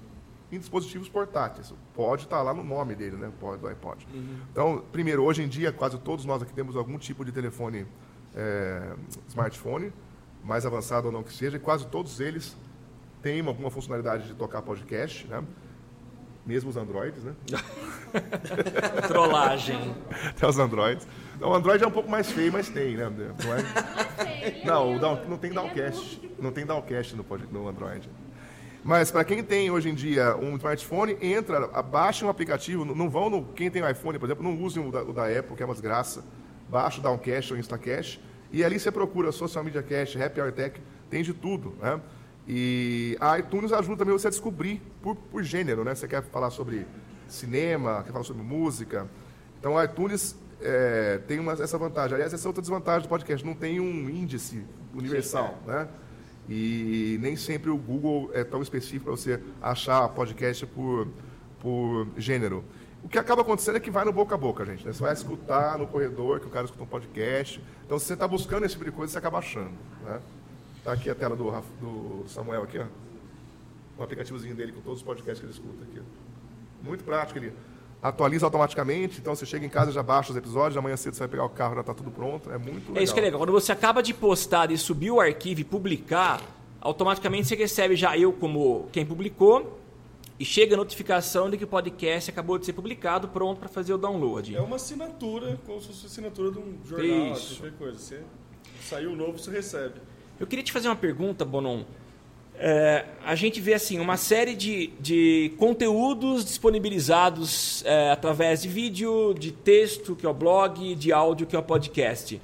em 0.53 0.59
dispositivos 0.59 1.09
portáteis. 1.09 1.73
Pode 1.95 2.25
estar 2.25 2.43
lá 2.43 2.53
no 2.55 2.63
nome 2.63 2.95
dele, 2.95 3.17
né? 3.17 3.33
Pode, 3.41 3.61
do 3.61 3.67
iPod. 3.67 4.07
Então, 4.53 4.85
primeiro, 4.93 5.25
hoje 5.25 5.43
em 5.43 5.49
dia, 5.49 5.73
quase 5.73 5.99
todos 5.99 6.25
nós 6.25 6.43
aqui 6.43 6.53
temos 6.53 6.77
algum 6.77 6.99
tipo 6.99 7.25
de 7.25 7.33
telefone, 7.33 7.87
é, 8.37 8.95
smartphone, 9.29 9.93
mais 10.45 10.65
avançado 10.67 11.07
ou 11.07 11.13
não 11.13 11.23
que 11.23 11.33
seja, 11.33 11.57
e 11.57 11.61
quase 11.61 11.87
todos 11.87 12.21
eles 12.21 12.55
têm 13.23 13.41
uma- 13.41 13.51
alguma 13.51 13.71
funcionalidade 13.71 14.27
de 14.29 14.35
tocar 14.35 14.61
podcast, 14.63 15.27
né? 15.27 15.43
Mesmo 16.45 16.69
os 16.71 16.77
Androids, 16.77 17.25
né? 17.25 17.35
Trollagem. 19.09 19.95
Até 20.29 20.47
os 20.47 20.59
Androids. 20.59 21.07
Então, 21.37 21.51
o 21.51 21.55
Android 21.55 21.83
é 21.83 21.87
um 21.87 21.91
pouco 21.91 22.11
mais 22.11 22.31
feio, 22.31 22.53
mas 22.53 22.69
tem, 22.69 22.97
né? 22.97 23.11
Não 23.11 23.55
é? 23.55 24.63
Não, 24.65 24.97
o 24.97 24.99
down- 24.99 25.25
não 25.29 25.37
tem 25.39 25.51
downcast. 25.53 26.21
Não 26.39 26.53
tem 26.53 26.65
downcast 26.67 27.17
no, 27.17 27.25
no 27.51 27.69
Android. 27.69 28.09
Mas 28.85 29.11
para 29.11 29.25
quem 29.25 29.43
tem 29.43 29.71
hoje 29.71 29.89
em 29.89 29.95
dia 29.95 30.37
um 30.37 30.57
smartphone, 30.57 31.17
entra, 31.21 31.67
baixa 31.83 32.27
um 32.27 32.29
aplicativo, 32.29 32.85
não- 32.85 32.95
não 32.95 33.11
vão 33.11 33.31
no. 33.31 33.45
Quem 33.55 33.71
tem 33.71 33.83
um 33.83 33.89
iPhone, 33.89 34.19
por 34.19 34.27
exemplo, 34.27 34.43
não 34.45 34.61
usem 34.63 34.87
o 34.87 34.91
da, 34.91 35.03
o 35.03 35.13
da 35.13 35.27
Apple, 35.27 35.57
que 35.57 35.63
é 35.63 35.67
uma 35.67 35.75
desgraça. 35.75 36.25
Baixa 36.69 36.99
o 37.01 37.03
Downcast 37.03 37.53
ou 37.53 37.57
o 37.57 37.61
Instacast. 37.61 38.21
E 38.51 38.63
ali 38.65 38.79
você 38.79 38.91
procura 38.91 39.33
Social 39.33 39.65
Media 39.65 39.83
Cast, 39.83 40.21
Happy 40.21 40.41
Hour 40.41 40.53
Tech, 40.53 40.81
tem 41.09 41.23
de 41.23 41.33
tudo. 41.33 41.75
Né? 41.81 42.01
E 42.47 43.17
a 43.21 43.39
iTunes 43.39 43.73
ajuda 43.73 43.99
também 43.99 44.13
você 44.13 44.27
a 44.27 44.31
descobrir 44.31 44.83
por, 45.01 45.15
por 45.17 45.43
gênero, 45.43 45.85
né? 45.85 45.95
Você 45.95 46.09
quer 46.09 46.23
falar 46.25 46.51
sobre 46.51 46.87
cinema, 47.33 48.03
quer 48.05 48.13
falar 48.13 48.25
sobre 48.25 48.43
música. 48.43 49.09
Então 49.59 49.77
a 49.79 49.85
iTunes 49.85 50.37
é, 50.61 51.19
tem 51.27 51.39
uma, 51.39 51.53
essa 51.53 51.77
vantagem. 51.79 52.15
Aliás, 52.15 52.33
essa 52.33 52.47
é 52.47 52.49
outra 52.49 52.61
desvantagem 52.63 53.03
do 53.03 53.09
podcast, 53.09 53.45
não 53.45 53.55
tem 53.55 53.81
um 53.81 54.09
índice 54.09 54.65
universal, 54.95 55.59
né? 55.67 55.89
E 56.49 57.19
nem 57.21 57.37
sempre 57.37 57.71
o 57.71 57.77
Google 57.77 58.31
é 58.35 58.43
tão 58.45 58.61
específico 58.63 59.05
para 59.05 59.13
você 59.13 59.41
achar 59.61 60.09
podcast 60.09 60.67
por, 60.67 61.09
por 61.61 62.09
gênero. 62.17 62.65
O 63.03 63.09
que 63.09 63.19
acaba 63.19 63.43
acontecendo 63.43 63.77
é 63.77 63.81
que 63.81 63.91
vai 63.91 64.05
no 64.05 64.13
boca 64.13 64.35
a 64.35 64.39
boca, 64.39 64.65
gente. 64.65 64.85
né? 64.85 64.93
Você 64.93 65.03
vai 65.03 65.13
escutar 65.13 65.79
no 65.79 65.87
corredor 65.87 66.41
que 66.41 66.47
o 66.47 66.51
cara 66.51 66.65
escuta 66.65 66.85
um 66.85 66.87
podcast. 66.87 67.63
Então, 67.85 67.99
se 67.99 68.07
você 68.07 68.15
está 68.15 68.29
buscando 68.29 68.65
esse 68.65 68.75
tipo 68.75 68.85
de 68.85 68.93
coisa, 68.93 69.13
você 69.13 69.19
acaba 69.19 69.39
achando. 69.39 69.73
Né? 70.05 70.21
Tá 70.85 70.93
aqui 70.93 71.11
a 71.11 71.15
tela 71.15 71.35
do, 71.35 71.51
do 71.81 72.29
Samuel 72.29 72.63
aqui, 72.63 72.79
ó. 72.79 72.87
O 73.99 74.03
aplicativozinho 74.03 74.55
dele 74.55 74.73
com 74.73 74.81
todos 74.81 75.01
os 75.01 75.05
podcasts 75.05 75.39
que 75.41 75.47
ele 75.47 75.53
escuta 75.53 75.83
aqui. 75.85 76.01
ó. 76.01 76.32
Muito 76.83 77.05
prático, 77.05 77.39
ele 77.39 77.53
atualiza 78.03 78.45
automaticamente, 78.45 79.21
então 79.21 79.35
você 79.35 79.47
chega 79.47 79.65
em 79.65 79.69
casa 79.69 79.93
já 79.93 80.03
baixa 80.03 80.33
os 80.33 80.37
episódios, 80.37 80.77
amanhã 80.77 80.97
cedo 80.97 81.15
você 81.15 81.21
vai 81.21 81.29
pegar 81.29 81.45
o 81.45 81.49
carro, 81.49 81.77
já 81.77 81.85
tá 81.85 81.95
tudo 81.95 82.11
pronto. 82.11 82.51
É 82.51 82.59
muito 82.59 82.89
legal. 82.89 82.97
É 82.97 83.03
isso 83.03 83.15
que 83.15 83.21
é 83.21 83.23
legal. 83.23 83.39
Quando 83.39 83.53
você 83.53 83.71
acaba 83.71 84.03
de 84.03 84.13
postar 84.13 84.71
e 84.73 84.77
subir 84.77 85.13
o 85.13 85.21
arquivo 85.21 85.61
e 85.61 85.65
publicar, 85.65 86.41
automaticamente 86.81 87.47
você 87.47 87.55
recebe 87.55 87.95
já 87.95 88.19
eu 88.19 88.33
como 88.33 88.89
quem 88.91 89.07
publicou 89.07 89.79
e 90.39 90.45
chega 90.45 90.75
a 90.75 90.77
notificação 90.77 91.49
de 91.49 91.57
que 91.57 91.63
o 91.63 91.69
podcast 91.69 92.29
acabou 92.29 92.59
de 92.59 92.67
ser 92.67 92.73
publicado, 92.73 93.29
pronto 93.29 93.61
para 93.61 93.69
fazer 93.69 93.95
o 93.95 93.99
download. 93.99 94.57
É 94.57 94.61
uma 94.61 94.75
assinatura, 94.75 95.57
como 95.65 95.81
se 95.81 95.87
fosse 95.87 96.07
assinatura 96.07 96.51
de 96.51 96.59
um 96.59 96.79
jornal, 96.85 97.33
Isso. 97.33 97.61
qualquer 97.61 97.79
coisa. 97.79 97.99
Você 97.99 98.23
saiu 98.83 99.15
novo, 99.15 99.39
você 99.39 99.53
recebe. 99.53 100.01
Eu 100.41 100.47
queria 100.49 100.65
te 100.65 100.73
fazer 100.73 100.89
uma 100.89 100.97
pergunta, 100.97 101.45
Bonon. 101.45 101.85
É, 102.65 103.07
a 103.27 103.35
gente 103.35 103.61
vê 103.61 103.75
assim 103.75 103.99
uma 103.99 104.17
série 104.17 104.55
de, 104.55 104.93
de 105.01 105.53
conteúdos 105.59 106.45
disponibilizados 106.45 107.83
é, 107.85 108.13
através 108.13 108.63
de 108.63 108.69
vídeo, 108.69 109.35
de 109.35 109.51
texto, 109.51 110.15
que 110.15 110.25
é 110.25 110.29
o 110.29 110.33
blog, 110.33 110.95
de 110.95 111.13
áudio, 111.13 111.45
que 111.45 111.57
é 111.57 111.59
o 111.59 111.63
podcast. 111.63 112.41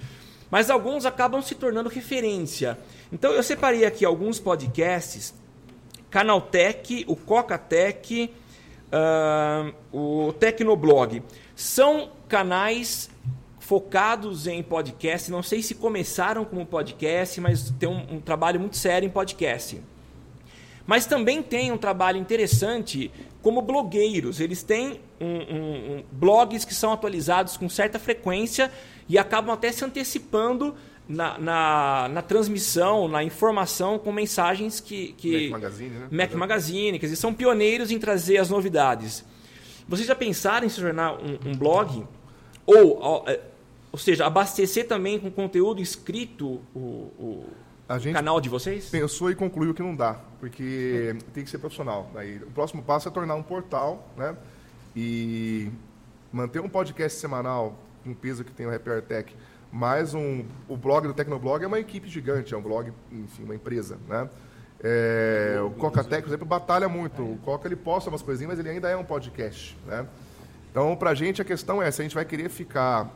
Mas 0.50 0.70
alguns 0.70 1.06
acabam 1.06 1.40
se 1.40 1.54
tornando 1.54 1.88
referência. 1.88 2.76
Então 3.12 3.30
eu 3.30 3.44
separei 3.44 3.84
aqui 3.84 4.04
alguns 4.04 4.40
podcasts, 4.40 5.32
Canaltech, 6.10 7.04
o 7.06 7.14
Cocatec, 7.14 8.28
ah, 8.90 9.70
o 9.92 10.32
Tecnoblog. 10.32 11.22
São 11.54 12.10
canais 12.26 13.08
focados 13.60 14.48
em 14.48 14.64
podcast. 14.64 15.30
Não 15.30 15.44
sei 15.44 15.62
se 15.62 15.76
começaram 15.76 16.44
como 16.44 16.66
podcast, 16.66 17.40
mas 17.40 17.72
tem 17.78 17.88
um, 17.88 18.16
um 18.16 18.20
trabalho 18.20 18.58
muito 18.58 18.76
sério 18.76 19.06
em 19.06 19.10
podcast. 19.10 19.80
Mas 20.88 21.04
também 21.04 21.42
tem 21.42 21.70
um 21.70 21.76
trabalho 21.76 22.18
interessante 22.18 23.10
como 23.42 23.60
blogueiros. 23.60 24.40
Eles 24.40 24.62
têm 24.62 24.98
um- 25.20 25.26
um- 25.26 25.96
um- 25.98 26.04
blogs 26.10 26.64
que 26.64 26.74
são 26.74 26.90
atualizados 26.94 27.58
com 27.58 27.68
certa 27.68 27.98
frequência 27.98 28.72
e 29.06 29.18
acabam 29.18 29.52
até 29.52 29.70
se 29.70 29.84
antecipando 29.84 30.74
na, 31.06 31.36
na, 31.38 32.08
na 32.10 32.22
transmissão, 32.22 33.06
na 33.06 33.22
informação 33.22 33.98
com 33.98 34.10
mensagens 34.10 34.80
que. 34.80 35.12
que 35.18 35.50
Mac 35.50 35.60
Magazine, 35.60 35.90
né? 35.90 36.08
Mac 36.10 36.32
Magazine, 36.32 36.98
quer 36.98 37.04
dizer, 37.06 37.16
são 37.16 37.34
pioneiros 37.34 37.90
em 37.90 37.98
trazer 37.98 38.38
as 38.38 38.48
novidades. 38.48 39.22
Vocês 39.86 40.08
já 40.08 40.14
pensaram 40.14 40.66
em 40.66 40.70
se 40.70 40.80
tornar 40.80 41.12
um, 41.14 41.38
um 41.50 41.54
blog? 41.54 42.02
Ou, 42.64 42.98
ó, 43.00 43.24
é, 43.26 43.38
ou 43.92 43.98
seja, 43.98 44.24
abastecer 44.24 44.86
também 44.88 45.18
com 45.18 45.30
conteúdo 45.30 45.82
escrito 45.82 46.62
o, 46.74 46.78
o 47.18 47.44
A 47.88 47.98
gente 47.98 48.14
canal 48.14 48.38
de 48.38 48.50
vocês? 48.50 48.90
pensou 48.90 49.30
e 49.30 49.34
concluiu 49.34 49.72
que 49.72 49.82
não 49.82 49.96
dá, 49.96 50.20
porque 50.38 51.16
tem 51.32 51.42
que 51.42 51.48
ser 51.48 51.58
profissional. 51.58 52.10
Aí, 52.14 52.36
o 52.36 52.50
próximo 52.50 52.82
passo 52.82 53.08
é 53.08 53.10
tornar 53.10 53.34
um 53.34 53.42
portal, 53.42 54.06
né? 54.14 54.36
E 54.94 55.70
manter 56.30 56.60
um 56.60 56.68
podcast 56.68 57.18
semanal 57.18 57.78
com 58.04 58.10
o 58.10 58.14
peso 58.14 58.44
que 58.44 58.52
tem 58.52 58.66
o 58.66 58.74
Happy 58.74 58.90
Hour 58.90 59.00
Tech, 59.00 59.34
mais 59.72 60.12
um, 60.12 60.44
o 60.68 60.76
blog 60.76 61.06
do 61.06 61.14
Tecnoblog 61.14 61.64
é 61.64 61.66
uma 61.66 61.78
equipe 61.78 62.08
gigante, 62.08 62.52
é 62.52 62.56
um 62.56 62.62
blog, 62.62 62.92
enfim, 63.10 63.44
uma 63.44 63.54
empresa, 63.54 63.98
né? 64.06 64.28
É, 64.82 65.58
o 65.64 65.70
Coca-Tech, 65.70 66.22
por 66.22 66.28
exemplo, 66.28 66.46
batalha 66.46 66.88
muito. 66.88 67.22
O 67.22 67.38
Coca 67.38 67.66
ele 67.66 67.74
posta 67.74 68.10
umas 68.10 68.22
coisinhas, 68.22 68.50
mas 68.50 68.58
ele 68.58 68.68
ainda 68.68 68.88
é 68.88 68.96
um 68.96 69.04
podcast, 69.04 69.76
né? 69.86 70.06
Então, 70.70 70.94
para 70.94 71.10
a 71.10 71.14
gente, 71.14 71.40
a 71.40 71.44
questão 71.44 71.82
é 71.82 71.90
se 71.90 72.02
a 72.02 72.04
gente 72.04 72.14
vai 72.14 72.24
querer 72.24 72.48
ficar 72.48 73.10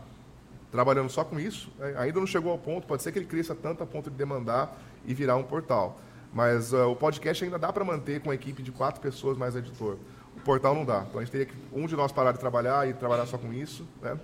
trabalhando 0.73 1.11
só 1.11 1.23
com 1.23 1.39
isso. 1.39 1.71
né? 1.79 1.95
Ainda 1.99 2.19
não 2.19 2.27
chegou 2.27 2.51
ao 2.51 2.59
ponto, 2.59 2.87
pode 2.87 3.03
ser 3.03 3.13
que 3.13 3.19
ele 3.19 3.27
cresça 3.27 3.55
tanto 3.55 3.83
a 3.83 3.87
ponto 3.87 4.11
de 4.11 4.17
demandar 4.17 4.77
e 5.05 5.13
virar 5.13 5.37
um 5.37 5.45
portal. 5.45 6.01
Mas 6.33 6.73
ah, 6.73 6.87
o 6.87 6.97
podcast 6.97 7.45
ainda 7.45 7.59
dá 7.59 7.71
para 7.71 7.85
manter 7.85 8.21
com 8.21 8.31
uma 8.31 8.35
equipe 8.35 8.63
de 8.63 8.73
quatro 8.73 9.01
pessoas 9.01 9.37
mais 9.37 9.55
editor. 9.55 9.99
O 10.35 10.41
portal 10.41 10.75
não 10.75 10.85
dá. 10.85 11.05
Então 11.07 11.21
a 11.21 11.25
gente 11.25 11.31
teria 11.31 11.47
que 11.47 11.55
um 11.73 11.87
de 11.87 11.95
nós 11.95 12.11
parar 12.11 12.33
de 12.33 12.41
trabalhar 12.41 12.89
e 12.89 12.95
trabalhar 12.95 13.27
só 13.27 13.37
com 13.37 13.53
isso. 13.53 13.87
Né? 14.01 14.19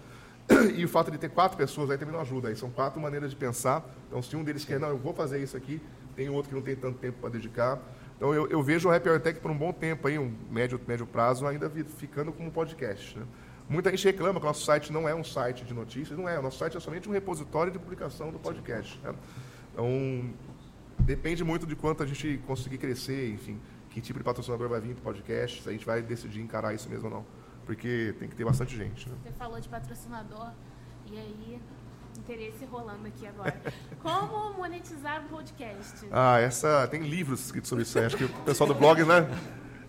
E 0.75 0.83
o 0.83 0.89
fato 0.89 1.11
de 1.11 1.19
ter 1.19 1.29
quatro 1.29 1.59
pessoas 1.59 1.91
aí 1.91 1.99
também 1.99 2.15
não 2.15 2.23
ajuda. 2.23 2.49
Aí 2.49 2.57
são 2.57 2.71
quatro 2.71 2.99
maneiras 2.99 3.29
de 3.31 3.37
pensar. 3.37 3.85
Então 4.09 4.23
se 4.23 4.35
um 4.35 4.43
deles 4.43 4.65
quer, 4.65 4.81
não, 4.81 4.89
eu 4.89 4.97
vou 4.97 5.13
fazer 5.13 5.43
isso 5.43 5.55
aqui, 5.55 5.79
tem 6.17 6.31
outro 6.31 6.49
que 6.49 6.55
não 6.55 6.63
tem 6.63 6.75
tanto 6.75 6.99
tempo 6.99 7.19
para 7.21 7.29
dedicar. 7.29 7.79
Então 8.17 8.33
eu, 8.35 8.49
eu 8.49 8.63
vejo 8.63 8.89
o 8.89 8.93
Happy 8.93 9.07
Hour 9.07 9.21
Tech 9.21 9.39
por 9.39 9.51
um 9.51 9.57
bom 9.57 9.71
tempo 9.71 10.09
aí, 10.09 10.19
um 10.19 10.35
médio, 10.51 10.81
médio 10.89 11.07
prazo, 11.07 11.47
ainda 11.47 11.69
ficando 11.69 12.33
como 12.33 12.51
podcast. 12.51 13.19
Né? 13.19 13.27
Muita 13.69 13.91
gente 13.91 14.05
reclama 14.05 14.41
que 14.41 14.47
o 14.47 14.49
nosso 14.49 14.65
site 14.65 14.93
não 14.93 15.09
é 15.09 15.15
um 15.15 15.23
site 15.23 15.65
de 15.65 15.75
notícias, 15.75 16.19
não 16.19 16.29
é. 16.29 16.39
O 16.39 16.43
nosso 16.43 16.59
site 16.59 16.77
é 16.77 16.81
somente 16.81 17.09
um 17.09 17.13
repositório 17.13 17.71
de 17.71 17.79
publicação 17.79 18.31
do 18.31 18.39
podcast. 18.39 18.99
né? 19.03 19.15
Então, 19.73 20.31
depende 21.01 21.45
muito 21.45 21.67
de 21.67 21.77
quanto 21.77 22.03
a 22.03 22.07
gente 22.07 22.41
conseguir 22.47 22.79
crescer, 22.79 23.31
enfim, 23.31 23.61
que 23.91 24.01
tipo 24.01 24.19
de 24.19 24.25
patrocinador 24.25 24.69
vai 24.69 24.81
vir 24.81 24.95
para 24.95 25.01
o 25.01 25.05
podcast, 25.05 25.63
se 25.63 25.69
a 25.69 25.73
gente 25.73 25.85
vai 25.85 26.01
decidir 26.01 26.41
encarar 26.41 26.75
isso 26.75 26.89
mesmo 26.89 27.07
ou 27.07 27.15
não. 27.15 27.27
Porque 27.67 28.15
tem 28.19 28.29
que 28.29 28.35
ter 28.35 28.45
bastante 28.45 28.75
gente. 28.75 29.09
Né? 29.09 29.15
Você 29.23 29.33
falou 29.33 29.61
de 29.61 29.69
patrocinador 29.69 30.51
e 31.11 31.19
aí 31.19 31.61
interesse 32.19 32.65
rolando 32.65 33.07
aqui 33.07 33.27
agora. 33.27 33.61
Como 34.03 34.55
monetizar 34.55 35.23
um 35.25 35.29
podcast? 35.29 36.07
Ah, 36.11 36.39
essa 36.41 36.89
tem 36.89 37.03
livros 37.03 37.45
escritos 37.45 37.69
sobre 37.69 37.83
isso 37.83 37.99
aí. 37.99 38.07
Acho 38.07 38.17
que 38.17 38.25
o 38.25 38.29
pessoal 38.45 38.67
do 38.67 38.75
blog, 38.75 39.05
né? 39.05 39.29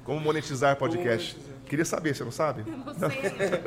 Como 0.03 0.19
monetizar 0.19 0.75
podcast. 0.75 1.37
Queria 1.69 1.85
saber, 1.85 2.13
você 2.15 2.23
não 2.23 2.31
sabe? 2.31 2.63
Não 2.69 2.93
sei. 2.93 3.21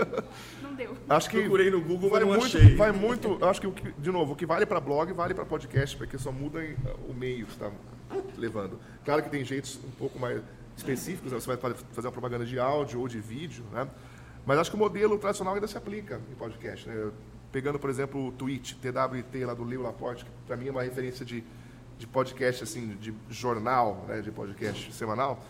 Não 0.62 0.74
deu. 0.74 0.94
Acho 1.09 1.30
que 1.30 1.38
Procurei 1.40 1.70
no 1.70 1.80
Google, 1.80 2.11
vai 2.11 2.20
mas 2.24 2.28
não 2.34 2.40
muito, 2.40 2.57
achei. 2.59 2.76
vai 2.76 2.92
muito. 2.92 3.44
Acho 3.44 3.61
que 3.61 3.66
o 3.66 3.72
que, 3.72 3.92
de 3.92 4.11
novo, 4.11 4.32
o 4.32 4.36
que 4.36 4.44
vale 4.46 4.64
para 4.66 4.80
blog 4.80 5.12
vale 5.12 5.32
para 5.34 5.44
podcast, 5.44 5.96
porque 5.96 6.18
só 6.18 6.32
muda 6.32 6.64
em- 6.64 6.76
o 7.09 7.12
meio 7.14 7.46
que 7.46 7.53
está 7.53 7.70
levando. 8.36 8.78
Claro 9.05 9.22
que 9.22 9.28
tem 9.30 9.44
jeitos 9.44 9.78
um 9.84 9.90
pouco 9.92 10.18
mais 10.18 10.40
específicos, 10.76 11.30
né? 11.32 11.38
você 11.40 11.46
vai 11.46 11.57
fa- 11.57 11.74
fazer 11.92 12.07
uma 12.09 12.12
propaganda 12.12 12.44
de 12.46 12.59
áudio 12.59 13.00
ou 13.00 13.09
de 13.09 13.20
vídeo, 13.20 13.64
né? 13.72 13.86
Mas 14.46 14.59
acho 14.59 14.70
que 14.70 14.76
o 14.76 14.78
modelo 14.78 15.18
tradicional 15.18 15.55
ainda 15.55 15.68
se 15.68 15.76
aplica 15.78 16.20
em 16.30 16.34
podcast, 16.34 16.88
né? 16.88 17.11
Pegando, 17.53 17.78
por 17.78 17.90
exemplo, 17.90 18.28
o 18.28 18.32
Twitch, 18.32 18.72
TWT 18.74 19.44
lá 19.44 19.53
do 19.55 19.62
Leo 19.64 19.82
Laporte, 19.82 20.24
que 20.24 20.30
para 20.46 20.57
mim 20.57 20.68
é 20.68 20.70
uma 20.70 20.82
referência 20.82 21.24
de, 21.24 21.44
de 21.98 22.07
podcast 22.07 22.64
assim, 22.64 22.96
de 23.00 23.14
jornal, 23.30 24.05
né, 24.09 24.20
de 24.22 24.30
podcast 24.32 24.90
semanal. 24.94 25.44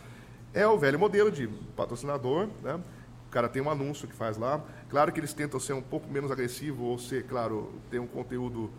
É 0.54 0.66
o 0.66 0.76
velho 0.76 0.98
modelo 0.98 1.30
de 1.30 1.48
patrocinador, 1.76 2.48
né? 2.62 2.80
O 3.26 3.30
cara 3.30 3.48
tem 3.48 3.62
um 3.62 3.70
anúncio 3.70 4.06
que 4.06 4.14
faz 4.14 4.36
lá. 4.36 4.62
Claro 4.90 5.10
que 5.10 5.18
eles 5.18 5.32
tentam 5.32 5.58
ser 5.58 5.72
um 5.72 5.80
pouco 5.80 6.10
menos 6.10 6.30
agressivo 6.30 6.84
ou 6.84 6.98
ser, 6.98 7.24
claro, 7.24 7.72
ter 7.90 7.98
um 7.98 8.06
conteúdo 8.06 8.70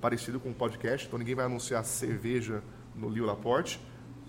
parecido 0.00 0.38
com 0.38 0.50
um 0.50 0.54
podcast. 0.54 1.06
Então 1.06 1.18
ninguém 1.18 1.34
vai 1.34 1.44
anunciar 1.46 1.84
cerveja 1.84 2.62
no 2.94 3.08
Lio 3.08 3.24
Laporte. 3.24 3.80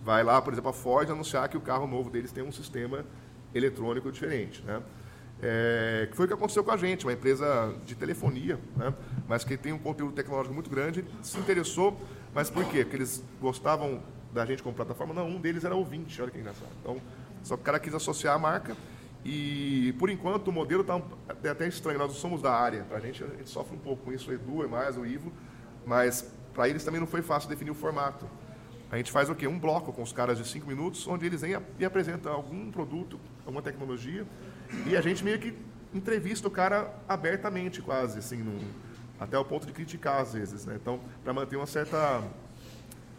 Vai 0.04 0.24
lá, 0.24 0.42
por 0.42 0.54
exemplo, 0.54 0.72
a 0.72 0.74
Ford 0.74 1.10
anunciar 1.10 1.48
que 1.50 1.58
o 1.58 1.62
carro 1.62 1.86
novo 1.86 2.10
deles 2.10 2.32
tem 2.32 2.44
um 2.44 2.52
sistema 2.52 3.06
eletrônico 3.54 4.12
diferente, 4.12 4.64
né? 4.64 4.82
É, 5.42 6.10
foi 6.14 6.26
o 6.26 6.28
que 6.28 6.34
aconteceu 6.34 6.64
com 6.64 6.72
a 6.72 6.78
gente, 6.78 7.06
uma 7.06 7.14
empresa 7.14 7.76
de 7.86 7.94
telefonia, 7.94 8.60
né? 8.76 8.92
mas 9.28 9.44
que 9.44 9.56
tem 9.56 9.72
um 9.72 9.78
conteúdo 9.78 10.14
tecnológico 10.14 10.54
muito 10.54 10.70
grande, 10.70 11.06
se 11.22 11.38
interessou, 11.38 11.96
mas 12.34 12.50
por 12.50 12.66
quê? 12.66 12.84
Porque 12.84 12.96
eles 12.96 13.24
gostavam 13.40 14.02
da 14.38 14.46
gente 14.46 14.64
como 14.64 14.76
plataforma? 14.76 15.14
Não, 15.14 15.28
um 15.28 15.42
deles 15.42 15.64
era 15.66 15.76
ouvinte, 15.76 16.22
olha 16.22 16.32
que 16.32 16.38
engraçado. 16.38 16.70
Então, 16.82 16.98
só 17.44 17.56
que 17.56 17.62
o 17.62 17.66
cara 17.66 17.80
quis 17.80 17.94
associar 17.94 18.36
a 18.36 18.40
marca 18.40 18.76
e, 19.26 19.94
por 20.00 20.10
enquanto, 20.10 20.48
o 20.48 20.52
modelo 20.52 20.82
está 20.82 21.02
até, 21.28 21.50
até 21.50 21.68
estranho, 21.68 21.98
nós 22.00 22.10
não 22.10 22.16
somos 22.16 22.42
da 22.42 22.54
área, 22.54 22.84
para 22.84 22.98
a 22.98 23.00
gente, 23.02 23.24
a 23.24 23.28
gente 23.28 23.50
sofre 23.50 23.76
um 23.76 23.80
pouco 23.80 24.06
com 24.06 24.14
isso, 24.14 24.30
o 24.30 24.34
Edu 24.34 24.64
é 24.64 24.68
mais, 24.68 24.98
o 24.98 25.06
Ivo, 25.06 25.32
mas 25.86 26.32
para 26.54 26.70
eles 26.70 26.84
também 26.84 27.00
não 27.00 27.08
foi 27.08 27.22
fácil 27.22 27.50
definir 27.50 27.72
o 27.72 27.76
formato. 27.76 28.26
A 28.90 28.96
gente 28.96 29.12
faz 29.12 29.30
o 29.30 29.36
quê? 29.36 29.48
Um 29.48 29.60
bloco 29.60 29.92
com 29.92 30.02
os 30.02 30.14
caras 30.14 30.38
de 30.38 30.48
cinco 30.48 30.68
minutos, 30.68 31.06
onde 31.08 31.26
eles 31.26 31.42
vêm 31.42 31.58
e 31.78 31.84
apresentam 31.84 32.32
algum 32.32 32.72
produto, 32.72 33.20
alguma 33.46 33.62
tecnologia, 33.62 34.26
e 34.86 34.96
a 34.96 35.02
gente 35.02 35.24
meio 35.24 35.40
que 35.40 35.54
entrevista 35.94 36.48
o 36.48 36.52
cara 36.52 36.94
abertamente, 37.08 37.82
quase, 37.82 38.20
assim, 38.20 38.38
num- 38.38 38.60
até 39.20 39.38
o 39.38 39.44
ponto 39.44 39.66
de 39.66 39.74
criticar 39.74 40.22
às 40.22 40.34
vezes, 40.34 40.66
né? 40.66 40.78
Então, 40.82 41.00
para 41.24 41.34
manter 41.34 41.56
uma 41.58 41.66
certa 41.66 42.24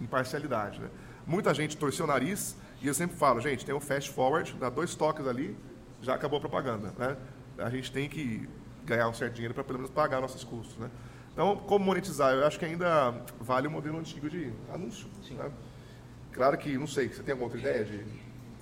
imparcialidade, 0.00 0.80
né? 0.80 0.88
Muita 1.28 1.52
gente 1.52 1.76
torceu 1.76 2.06
o 2.06 2.08
nariz, 2.08 2.56
e 2.80 2.86
eu 2.86 2.94
sempre 2.94 3.14
falo, 3.14 3.38
gente, 3.38 3.62
tem 3.62 3.74
o 3.74 3.80
fast 3.80 4.10
forward, 4.10 4.54
dá 4.58 4.70
dois 4.70 4.94
toques 4.94 5.26
ali, 5.26 5.54
já 6.00 6.14
acabou 6.14 6.38
a 6.38 6.40
propaganda, 6.40 6.94
né? 6.98 7.18
A 7.58 7.68
gente 7.68 7.92
tem 7.92 8.08
que 8.08 8.48
ganhar 8.86 9.06
um 9.08 9.12
certo 9.12 9.34
dinheiro 9.34 9.52
para 9.52 9.62
pelo 9.62 9.78
menos 9.78 9.90
pagar 9.90 10.22
nossos 10.22 10.42
custos, 10.42 10.78
né? 10.78 10.88
Então, 11.34 11.56
como 11.56 11.84
monetizar? 11.84 12.32
Eu 12.32 12.46
acho 12.46 12.58
que 12.58 12.64
ainda 12.64 13.14
vale 13.40 13.68
o 13.68 13.70
modelo 13.70 13.98
antigo 13.98 14.30
de 14.30 14.50
anúncio. 14.72 15.06
Né? 15.30 15.50
Claro 16.32 16.56
que, 16.56 16.78
não 16.78 16.86
sei, 16.86 17.08
você 17.08 17.22
tem 17.22 17.32
alguma 17.32 17.52
outra 17.52 17.60
ideia 17.60 17.84
de 17.84 18.04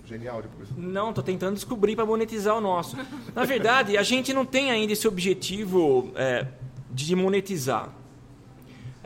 genial 0.04 0.42
de 0.42 0.48
publicidade? 0.48 0.86
Não, 0.86 1.12
tô 1.12 1.22
tentando 1.22 1.54
descobrir 1.54 1.94
para 1.94 2.04
monetizar 2.04 2.56
o 2.56 2.60
nosso. 2.60 2.96
Na 3.32 3.44
verdade, 3.44 3.96
a 3.96 4.02
gente 4.02 4.34
não 4.34 4.44
tem 4.44 4.72
ainda 4.72 4.92
esse 4.92 5.06
objetivo 5.06 6.12
é, 6.16 6.48
de 6.90 7.14
monetizar. 7.14 7.90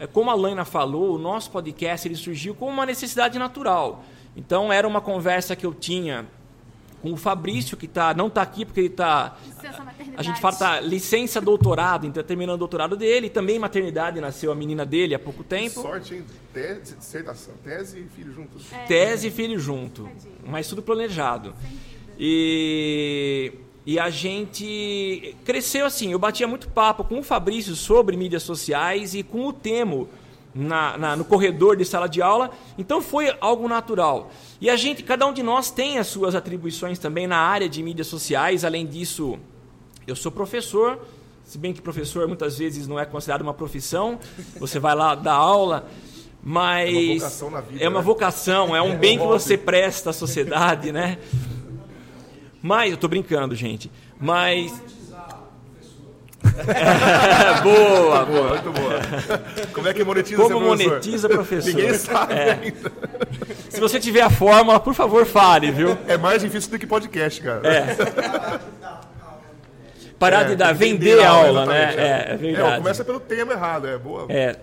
É, 0.00 0.06
como 0.06 0.30
a 0.30 0.34
Laina 0.34 0.64
falou, 0.64 1.14
o 1.14 1.18
nosso 1.18 1.50
podcast 1.50 2.08
ele 2.08 2.16
surgiu 2.16 2.54
como 2.54 2.72
uma 2.72 2.86
necessidade 2.86 3.38
natural. 3.38 4.02
Então 4.34 4.72
era 4.72 4.88
uma 4.88 5.02
conversa 5.02 5.54
que 5.54 5.66
eu 5.66 5.74
tinha 5.74 6.26
com 7.02 7.12
o 7.12 7.16
Fabrício, 7.16 7.76
que 7.76 7.86
tá, 7.86 8.14
não 8.14 8.28
está 8.28 8.40
aqui 8.42 8.64
porque 8.64 8.80
ele 8.80 8.88
está 8.88 9.36
Licença 9.44 9.84
maternidade. 9.84 10.16
A 10.16 10.22
gente 10.22 10.40
fala 10.40 10.56
tá, 10.56 10.80
licença 10.80 11.40
doutorado, 11.40 12.06
então 12.06 12.22
terminando 12.22 12.54
o 12.54 12.58
doutorado 12.58 12.96
dele, 12.96 13.28
também 13.28 13.58
maternidade, 13.58 14.20
nasceu 14.20 14.50
a 14.50 14.54
menina 14.54 14.86
dele 14.86 15.14
há 15.14 15.18
pouco 15.18 15.44
tempo. 15.44 15.82
Sorte, 15.82 16.14
hein? 16.14 16.24
Tese, 16.52 16.96
dissertação, 16.96 17.54
tese 17.62 18.00
e 18.00 18.04
filho 18.08 18.32
juntos. 18.32 18.66
Tese 18.88 19.28
e 19.28 19.30
filho 19.30 19.58
junto. 19.58 20.08
Mas 20.46 20.66
tudo 20.66 20.82
planejado. 20.82 21.54
E, 22.18 23.52
e 23.86 23.98
a 23.98 24.10
gente 24.10 25.34
cresceu 25.44 25.86
assim. 25.86 26.12
Eu 26.12 26.18
batia 26.18 26.46
muito 26.46 26.68
papo 26.68 27.04
com 27.04 27.18
o 27.18 27.22
Fabrício 27.22 27.74
sobre 27.74 28.16
mídias 28.16 28.42
sociais 28.42 29.14
e 29.14 29.22
com 29.22 29.46
o 29.46 29.52
Temo 29.52 30.08
na, 30.54 30.98
na- 30.98 31.16
no 31.16 31.24
corredor 31.24 31.76
de 31.76 31.84
sala 31.84 32.08
de 32.08 32.20
aula. 32.20 32.50
Então 32.76 33.00
foi 33.00 33.34
algo 33.40 33.68
natural. 33.68 34.30
E 34.60 34.68
a 34.68 34.76
gente, 34.76 35.02
cada 35.02 35.26
um 35.26 35.32
de 35.32 35.42
nós 35.42 35.70
tem 35.70 35.98
as 35.98 36.06
suas 36.08 36.34
atribuições 36.34 36.98
também 36.98 37.26
na 37.26 37.38
área 37.38 37.68
de 37.68 37.82
mídias 37.82 38.06
sociais. 38.06 38.64
Além 38.64 38.86
disso, 38.86 39.38
eu 40.06 40.14
sou 40.16 40.30
professor. 40.30 40.98
Se 41.44 41.56
bem 41.58 41.72
que 41.72 41.80
professor 41.82 42.28
muitas 42.28 42.58
vezes 42.58 42.86
não 42.86 42.98
é 42.98 43.04
considerado 43.04 43.40
uma 43.42 43.54
profissão, 43.54 44.20
você 44.60 44.78
vai 44.78 44.94
lá 44.94 45.16
dar 45.16 45.32
aula, 45.34 45.88
mas 46.42 46.94
É 46.94 46.98
uma 46.98 47.14
vocação 47.18 47.50
na 47.50 47.60
vida, 47.60 47.84
é 47.84 47.88
uma 47.88 47.98
né? 47.98 48.04
vocação, 48.04 48.76
é 48.76 48.80
um 48.82 48.96
bem 48.96 49.18
que 49.18 49.24
você 49.26 49.58
presta 49.58 50.10
à 50.10 50.12
sociedade, 50.12 50.92
né? 50.92 51.18
Mas 52.62 52.90
eu 52.92 52.96
tô 52.96 53.08
brincando, 53.08 53.54
gente. 53.54 53.90
Mas 54.18 54.72
boa, 57.62 58.24
boa. 58.24 58.48
Muito 58.48 58.72
boa. 58.72 59.00
Como 59.72 59.88
é 59.88 59.94
que 59.94 60.02
monetiza 60.04 60.42
Como 60.42 60.60
professor? 60.60 60.88
monetiza 60.90 61.28
professor? 61.28 61.74
Ninguém 61.74 61.94
sabe 61.94 62.34
É. 62.34 62.52
ainda. 62.52 62.92
Se 63.68 63.80
você 63.80 64.00
tiver 64.00 64.22
a 64.22 64.30
fórmula, 64.30 64.80
por 64.80 64.94
favor, 64.94 65.24
fale, 65.26 65.70
viu? 65.70 65.96
É 66.08 66.16
mais 66.16 66.42
difícil 66.42 66.70
do 66.70 66.78
que 66.78 66.86
podcast, 66.86 67.40
cara. 67.40 67.60
É. 67.68 67.96
Parar 70.18 70.42
É, 70.42 70.48
de 70.48 70.56
dar, 70.56 70.74
vender 70.74 71.18
a 71.20 71.30
aula, 71.30 71.62
exatamente, 71.62 71.96
né? 71.96 72.02
É, 72.02 72.30
é 72.30 72.32
É, 72.32 72.36
verdade. 72.36 72.76
começa 72.76 73.04
pelo 73.04 73.20
tema 73.20 73.52
errado, 73.54 73.86
é 73.88 73.96
boa. 73.96 74.26
É. 74.28 74.56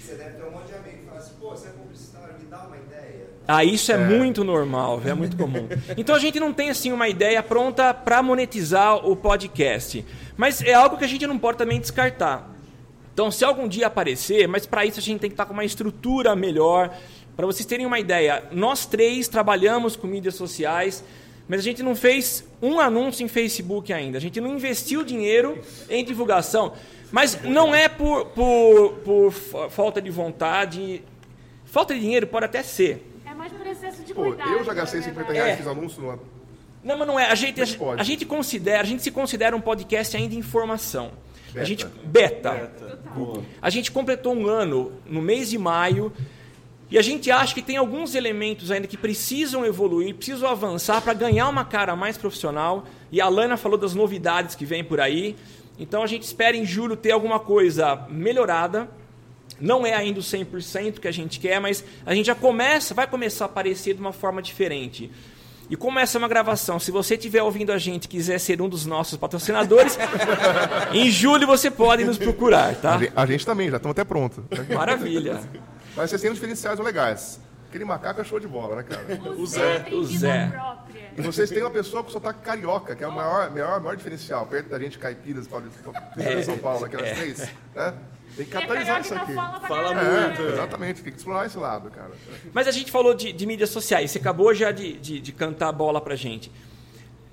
Você 0.00 0.14
deve 0.14 0.30
ter 0.30 0.44
um 0.44 0.50
monte 0.50 0.68
de 0.68 0.74
amigo 0.74 0.96
que 0.98 1.04
fala 1.06 1.18
assim, 1.18 1.32
pô, 1.38 1.50
você 1.50 1.68
é 1.68 1.70
publicitário, 1.72 2.34
me 2.38 2.46
dá 2.46 2.58
uma 2.58 2.76
ideia. 2.76 3.26
Ah, 3.50 3.64
isso 3.64 3.90
é, 3.90 3.96
muito 3.96 4.44
normal, 4.44 5.00
é 5.06 5.14
muito 5.14 5.34
comum. 5.34 5.66
Então 5.96 6.14
a 6.14 6.18
gente 6.18 6.38
não 6.38 6.52
tem 6.52 6.68
assim 6.68 6.92
uma 6.92 7.08
ideia 7.08 7.42
pronta 7.42 7.94
para 7.94 8.22
monetizar 8.22 8.96
o 9.08 9.16
podcast, 9.16 10.04
mas 10.36 10.60
é 10.60 10.74
algo 10.74 10.98
que 10.98 11.04
a 11.04 11.08
gente 11.08 11.26
não 11.26 11.38
pode 11.38 11.56
também 11.56 11.80
descartar. 11.80 12.54
Então, 13.14 13.30
se 13.30 13.44
algum 13.44 13.66
dia 13.66 13.86
aparecer, 13.86 14.46
mas 14.46 14.66
para 14.66 14.84
isso 14.84 15.00
a 15.00 15.02
gente 15.02 15.18
tem 15.20 15.30
que 15.30 15.34
estar 15.34 15.46
com 15.46 15.54
uma 15.54 15.64
estrutura 15.64 16.36
melhor. 16.36 16.94
Para 17.34 17.46
vocês 17.46 17.64
terem 17.66 17.86
uma 17.86 17.98
ideia, 17.98 18.44
nós 18.52 18.84
três 18.84 19.28
trabalhamos 19.28 19.96
com 19.96 20.06
mídias 20.06 20.34
sociais, 20.34 21.02
mas 21.48 21.58
a 21.60 21.62
gente 21.62 21.82
não 21.82 21.96
fez 21.96 22.44
um 22.60 22.78
anúncio 22.78 23.24
em 23.24 23.28
Facebook 23.28 23.92
ainda. 23.92 24.18
A 24.18 24.20
gente 24.20 24.40
não 24.40 24.54
investiu 24.54 25.02
dinheiro 25.02 25.58
em 25.88 26.04
divulgação. 26.04 26.74
Mas 27.10 27.42
não 27.42 27.74
é 27.74 27.88
por, 27.88 28.26
por, 28.26 28.92
por 29.04 29.32
fa- 29.32 29.70
falta 29.70 30.02
de 30.02 30.10
vontade. 30.10 31.02
Falta 31.64 31.94
de 31.94 32.00
dinheiro 32.00 32.26
pode 32.26 32.44
até 32.44 32.62
ser. 32.62 33.04
É 33.26 33.34
mais 33.34 33.52
por 33.52 33.66
excesso 33.66 33.97
de 34.08 34.14
Pô, 34.14 34.22
cuidado. 34.24 34.50
eu 34.50 34.64
já 34.64 34.74
gastei 34.74 35.00
na 35.00 35.06
50 35.06 35.26
verdade. 35.26 35.38
reais, 35.38 35.52
É. 35.54 35.56
fiz 35.56 35.66
anúncio 35.66 36.02
numa... 36.02 36.18
Não, 36.82 36.96
mas 36.98 37.06
não 37.08 37.18
é. 37.18 37.26
A 37.30 37.34
gente, 37.34 37.58
Mas 37.60 37.74
pode. 37.74 38.00
a, 38.00 38.04
gente 38.04 38.24
considera, 38.24 38.80
a 38.80 38.84
gente 38.84 39.02
se 39.02 39.10
considera 39.10 39.54
um 39.56 39.60
podcast 39.60 40.16
ainda 40.16 40.34
em 40.34 40.42
formação. 40.42 41.10
A 41.50 41.52
Beta. 41.54 41.64
gente 41.66 41.86
beta. 42.04 42.70
A 43.60 43.70
gente 43.70 43.90
completou 43.90 44.34
um 44.34 44.46
ano 44.46 44.92
no 45.06 45.20
mês 45.20 45.50
de 45.50 45.58
maio 45.58 46.12
e 46.90 46.96
a 46.96 47.02
gente 47.02 47.30
acha 47.30 47.52
que 47.54 47.62
tem 47.62 47.76
alguns 47.76 48.14
elementos 48.14 48.70
ainda 48.70 48.86
que 48.86 48.96
precisam 48.96 49.64
evoluir, 49.66 50.14
precisam 50.14 50.48
avançar 50.48 51.00
para 51.02 51.12
ganhar 51.14 51.48
uma 51.48 51.64
cara 51.64 51.96
mais 51.96 52.16
profissional. 52.16 52.84
E 53.10 53.20
a 53.20 53.28
Lana 53.28 53.56
falou 53.56 53.76
das 53.78 53.94
novidades 53.94 54.54
que 54.54 54.64
vem 54.64 54.84
por 54.84 55.00
aí. 55.00 55.36
Então 55.78 56.02
a 56.02 56.06
gente 56.06 56.22
espera 56.22 56.56
em 56.56 56.64
julho 56.64 56.96
ter 56.96 57.10
alguma 57.10 57.40
coisa 57.40 58.06
melhorada. 58.08 58.88
Não 59.60 59.84
é 59.86 59.94
ainda 59.94 60.20
o 60.20 60.22
100% 60.22 61.00
que 61.00 61.08
a 61.08 61.12
gente 61.12 61.40
quer, 61.40 61.60
mas 61.60 61.84
a 62.06 62.14
gente 62.14 62.26
já 62.26 62.34
começa, 62.34 62.94
vai 62.94 63.06
começar 63.06 63.44
a 63.44 63.46
aparecer 63.46 63.94
de 63.94 64.00
uma 64.00 64.12
forma 64.12 64.40
diferente. 64.40 65.10
E 65.70 65.76
como 65.76 65.98
essa 65.98 66.16
é 66.16 66.18
uma 66.18 66.28
gravação, 66.28 66.78
se 66.80 66.90
você 66.90 67.14
estiver 67.14 67.42
ouvindo 67.42 67.70
a 67.72 67.76
gente 67.78 68.04
e 68.06 68.08
quiser 68.08 68.38
ser 68.38 68.62
um 68.62 68.68
dos 68.70 68.86
nossos 68.86 69.18
patrocinadores, 69.18 69.98
em 70.94 71.10
julho 71.10 71.46
você 71.46 71.70
pode 71.70 72.04
nos 72.04 72.16
procurar, 72.16 72.74
tá? 72.76 72.94
A 72.94 72.98
gen- 72.98 73.12
A 73.14 73.26
gente 73.26 73.44
também, 73.44 73.68
já 73.70 73.76
estamos 73.76 73.92
até 73.92 74.04
pronto. 74.04 74.44
Maravilha. 74.74 75.40
Mas 75.94 76.08
vocês 76.10 76.22
têm 76.22 76.30
uns 76.30 76.34
diferenciais 76.34 76.78
legais. 76.78 77.40
Aquele 77.68 77.84
macaco 77.84 78.18
é 78.18 78.24
show 78.24 78.40
de 78.40 78.48
bola, 78.48 78.76
né, 78.76 78.82
cara? 78.82 79.04
O 79.36 79.44
Zé 79.46 79.88
o 79.92 80.02
Zé. 80.04 80.50
E 81.18 81.20
vocês 81.20 81.50
têm 81.50 81.60
uma 81.62 81.70
pessoa 81.70 82.02
com 82.02 82.08
sotaque 82.08 82.40
carioca, 82.40 82.96
que 82.96 83.04
é 83.04 83.06
o 83.06 83.12
maior, 83.12 83.50
maior, 83.50 83.78
maior 83.78 83.94
diferencial, 83.94 84.46
perto 84.46 84.70
da 84.70 84.78
gente 84.78 84.98
caipiras 84.98 85.46
de 85.46 86.34
de 86.36 86.44
São 86.44 86.56
Paulo, 86.56 86.86
aquelas 86.86 87.10
três. 87.12 87.40
Né? 87.74 87.94
Tem 88.38 88.46
que 88.46 88.54
E 88.54 88.56
a 88.56 88.60
capitalizar 88.60 89.00
isso 89.00 89.14
aqui. 89.14 89.32
não 89.32 89.42
fala 89.42 89.58
pra 89.58 89.68
Fala 89.68 89.94
muito, 89.94 90.42
né? 90.42 90.48
É, 90.48 90.52
exatamente, 90.52 91.02
tem 91.02 91.12
que 91.12 91.18
explorar 91.18 91.46
esse 91.46 91.58
lado, 91.58 91.90
cara. 91.90 92.12
Mas 92.52 92.68
a 92.68 92.70
gente 92.70 92.88
falou 92.88 93.12
de, 93.12 93.32
de 93.32 93.46
mídias 93.46 93.70
sociais, 93.70 94.12
você 94.12 94.18
acabou 94.18 94.54
já 94.54 94.70
de, 94.70 94.92
de, 94.92 95.18
de 95.18 95.32
cantar 95.32 95.68
a 95.68 95.72
bola 95.72 96.00
pra 96.00 96.14
gente. 96.14 96.52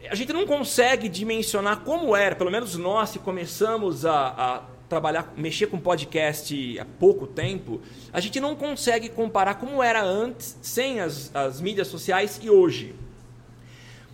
A 0.10 0.16
gente 0.16 0.34
não 0.34 0.48
consegue 0.48 1.08
dimensionar 1.08 1.82
como 1.82 2.16
era, 2.16 2.36
pelo 2.36 2.50
menos 2.50 2.76
nós 2.76 3.12
que 3.12 3.20
começamos 3.20 4.04
a, 4.04 4.28
a 4.30 4.62
trabalhar, 4.90 5.32
mexer 5.38 5.68
com 5.68 5.80
podcast 5.80 6.80
há 6.80 6.86
pouco 6.86 7.28
tempo, 7.28 7.80
a 8.12 8.20
gente 8.20 8.40
não 8.40 8.56
consegue 8.56 9.10
comparar 9.10 9.56
como 9.56 9.84
era 9.84 10.04
antes, 10.04 10.58
sem 10.62 11.00
as, 11.02 11.34
as 11.36 11.62
mídias 11.62 11.88
sociais 11.88 12.40
e 12.42 12.50
hoje. 12.50 12.96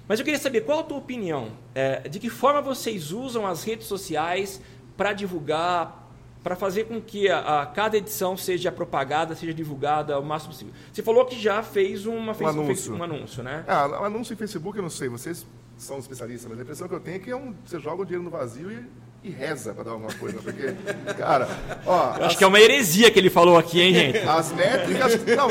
Mas 0.10 0.20
eu 0.20 0.26
queria 0.26 0.40
saber 0.40 0.62
qual 0.62 0.80
a 0.80 0.84
tua 0.84 0.98
opinião, 0.98 1.52
é, 1.74 2.08
de 2.10 2.20
que 2.20 2.30
forma 2.30 2.62
vocês 2.62 3.14
usam 3.14 3.48
as 3.48 3.64
redes 3.64 3.88
sociais 3.88 4.62
para 4.98 5.14
divulgar, 5.14 6.01
para 6.44 6.56
fazer 6.56 6.86
com 6.86 7.00
que 7.00 7.30
a, 7.30 7.62
a 7.62 7.66
cada 7.66 7.98
edição 7.98 8.36
seja 8.36 8.72
propagada, 8.72 9.36
seja 9.36 9.54
divulgada 9.54 10.20
o 10.20 10.26
máximo 10.26 10.54
possível. 10.54 10.74
Você 10.92 11.04
falou 11.04 11.26
que 11.26 11.40
já 11.40 11.62
fez 11.62 12.06
uma, 12.06 12.34
fez, 12.34 12.50
anúncio. 12.50 12.76
fez 12.76 12.90
um 12.90 13.04
anúncio, 13.04 13.44
né? 13.44 13.64
Ah, 13.68 14.06
anúncio 14.06 14.34
em 14.34 14.38
Facebook, 14.38 14.78
eu 14.78 14.84
não 14.84 14.90
sei, 14.90 15.08
vocês 15.08 15.46
são 15.78 16.00
especialistas, 16.00 16.50
mas 16.50 16.60
a 16.60 16.64
impressão 16.64 16.88
que 16.88 16.96
eu 16.96 17.00
tenho 17.00 17.18
é 17.18 17.20
que 17.20 17.32
é 17.32 17.36
um, 17.36 17.54
você 17.66 17.80
joga 17.80 18.02
o 18.02 18.06
dinheiro 18.06 18.24
no 18.24 18.30
vazio 18.30 18.72
e, 18.72 18.86
e 19.24 19.30
reza 19.30 19.72
para 19.74 19.84
dar 19.84 19.92
alguma 19.92 20.12
coisa. 20.14 20.42
Porque, 20.42 20.74
cara, 21.18 21.48
ó, 21.86 22.18
Eu 22.18 22.26
acho 22.26 22.38
que 22.38 22.44
é 22.44 22.48
uma 22.48 22.60
heresia 22.60 23.12
que 23.12 23.20
ele 23.20 23.30
falou 23.30 23.56
aqui, 23.58 23.80
hein, 23.80 23.94
gente? 23.94 24.18
As 24.20 24.52
métricas. 24.52 25.14
Não, 25.36 25.48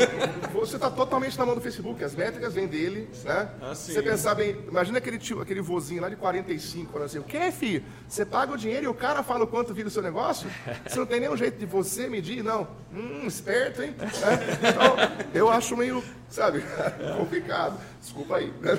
você 0.51 0.75
está 0.75 0.91
totalmente 0.91 1.37
na 1.39 1.45
mão 1.45 1.55
do 1.55 1.61
Facebook. 1.61 2.03
As 2.03 2.13
métricas 2.13 2.53
vêm 2.53 2.67
dele, 2.67 3.09
né? 3.23 3.49
Ah, 3.61 3.73
sim. 3.73 3.93
você 3.93 4.01
pensar 4.01 4.35
bem, 4.35 4.57
imagina 4.67 4.97
aquele 4.97 5.17
tio, 5.17 5.41
aquele 5.41 5.61
vozinho 5.61 6.01
lá 6.01 6.09
de 6.09 6.17
45, 6.17 6.91
falando 6.91 7.05
assim: 7.05 7.19
o 7.19 7.23
que, 7.23 7.51
filho? 7.51 7.83
Você 8.09 8.25
paga 8.25 8.51
o 8.53 8.57
dinheiro 8.57 8.83
e 8.83 8.87
o 8.87 8.93
cara 8.93 9.23
fala 9.23 9.45
o 9.45 9.47
quanto 9.47 9.73
vira 9.73 9.87
o 9.87 9.91
seu 9.91 10.01
negócio? 10.01 10.49
Você 10.85 10.99
não 10.99 11.05
tem 11.05 11.21
nenhum 11.21 11.37
jeito 11.37 11.57
de 11.57 11.65
você 11.65 12.09
medir, 12.09 12.43
não. 12.43 12.67
Hum, 12.93 13.25
esperto, 13.25 13.81
hein? 13.83 13.95
É, 14.01 14.67
Então, 14.69 14.95
eu 15.33 15.49
acho 15.49 15.77
meio, 15.77 16.03
sabe, 16.29 16.61
complicado. 17.17 17.79
Desculpa 18.01 18.35
aí. 18.35 18.51
né? 18.59 18.71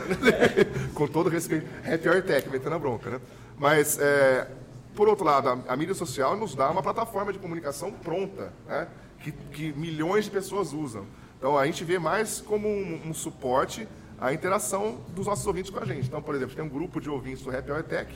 Com 0.92 1.06
todo 1.08 1.30
respeito. 1.30 1.66
Happy 1.82 2.08
Hour 2.08 2.22
Tech, 2.22 2.46
metendo 2.50 2.74
a 2.74 2.78
bronca, 2.78 3.08
né? 3.08 3.20
Mas, 3.58 3.98
é, 4.00 4.46
por 4.94 5.08
outro 5.08 5.24
lado, 5.24 5.48
a, 5.48 5.72
a 5.72 5.76
mídia 5.76 5.94
social 5.94 6.36
nos 6.36 6.54
dá 6.54 6.70
uma 6.70 6.82
plataforma 6.82 7.32
de 7.32 7.38
comunicação 7.38 7.90
pronta, 7.92 8.52
né? 8.66 8.88
que, 9.20 9.32
que 9.32 9.72
milhões 9.72 10.24
de 10.24 10.30
pessoas 10.30 10.72
usam. 10.72 11.06
Então, 11.38 11.58
a 11.58 11.66
gente 11.66 11.84
vê 11.84 11.98
mais 11.98 12.40
como 12.40 12.68
um, 12.68 13.08
um 13.08 13.14
suporte 13.14 13.88
à 14.18 14.32
interação 14.32 15.00
dos 15.08 15.26
nossos 15.26 15.46
ouvintes 15.46 15.70
com 15.70 15.80
a 15.80 15.84
gente. 15.84 16.06
Então, 16.06 16.22
por 16.22 16.34
exemplo, 16.34 16.54
tem 16.54 16.64
um 16.64 16.68
grupo 16.68 17.00
de 17.00 17.10
ouvintes 17.10 17.42
do 17.42 17.56
Happy 17.56 17.70
Hour 17.70 17.82
Tech, 17.82 18.14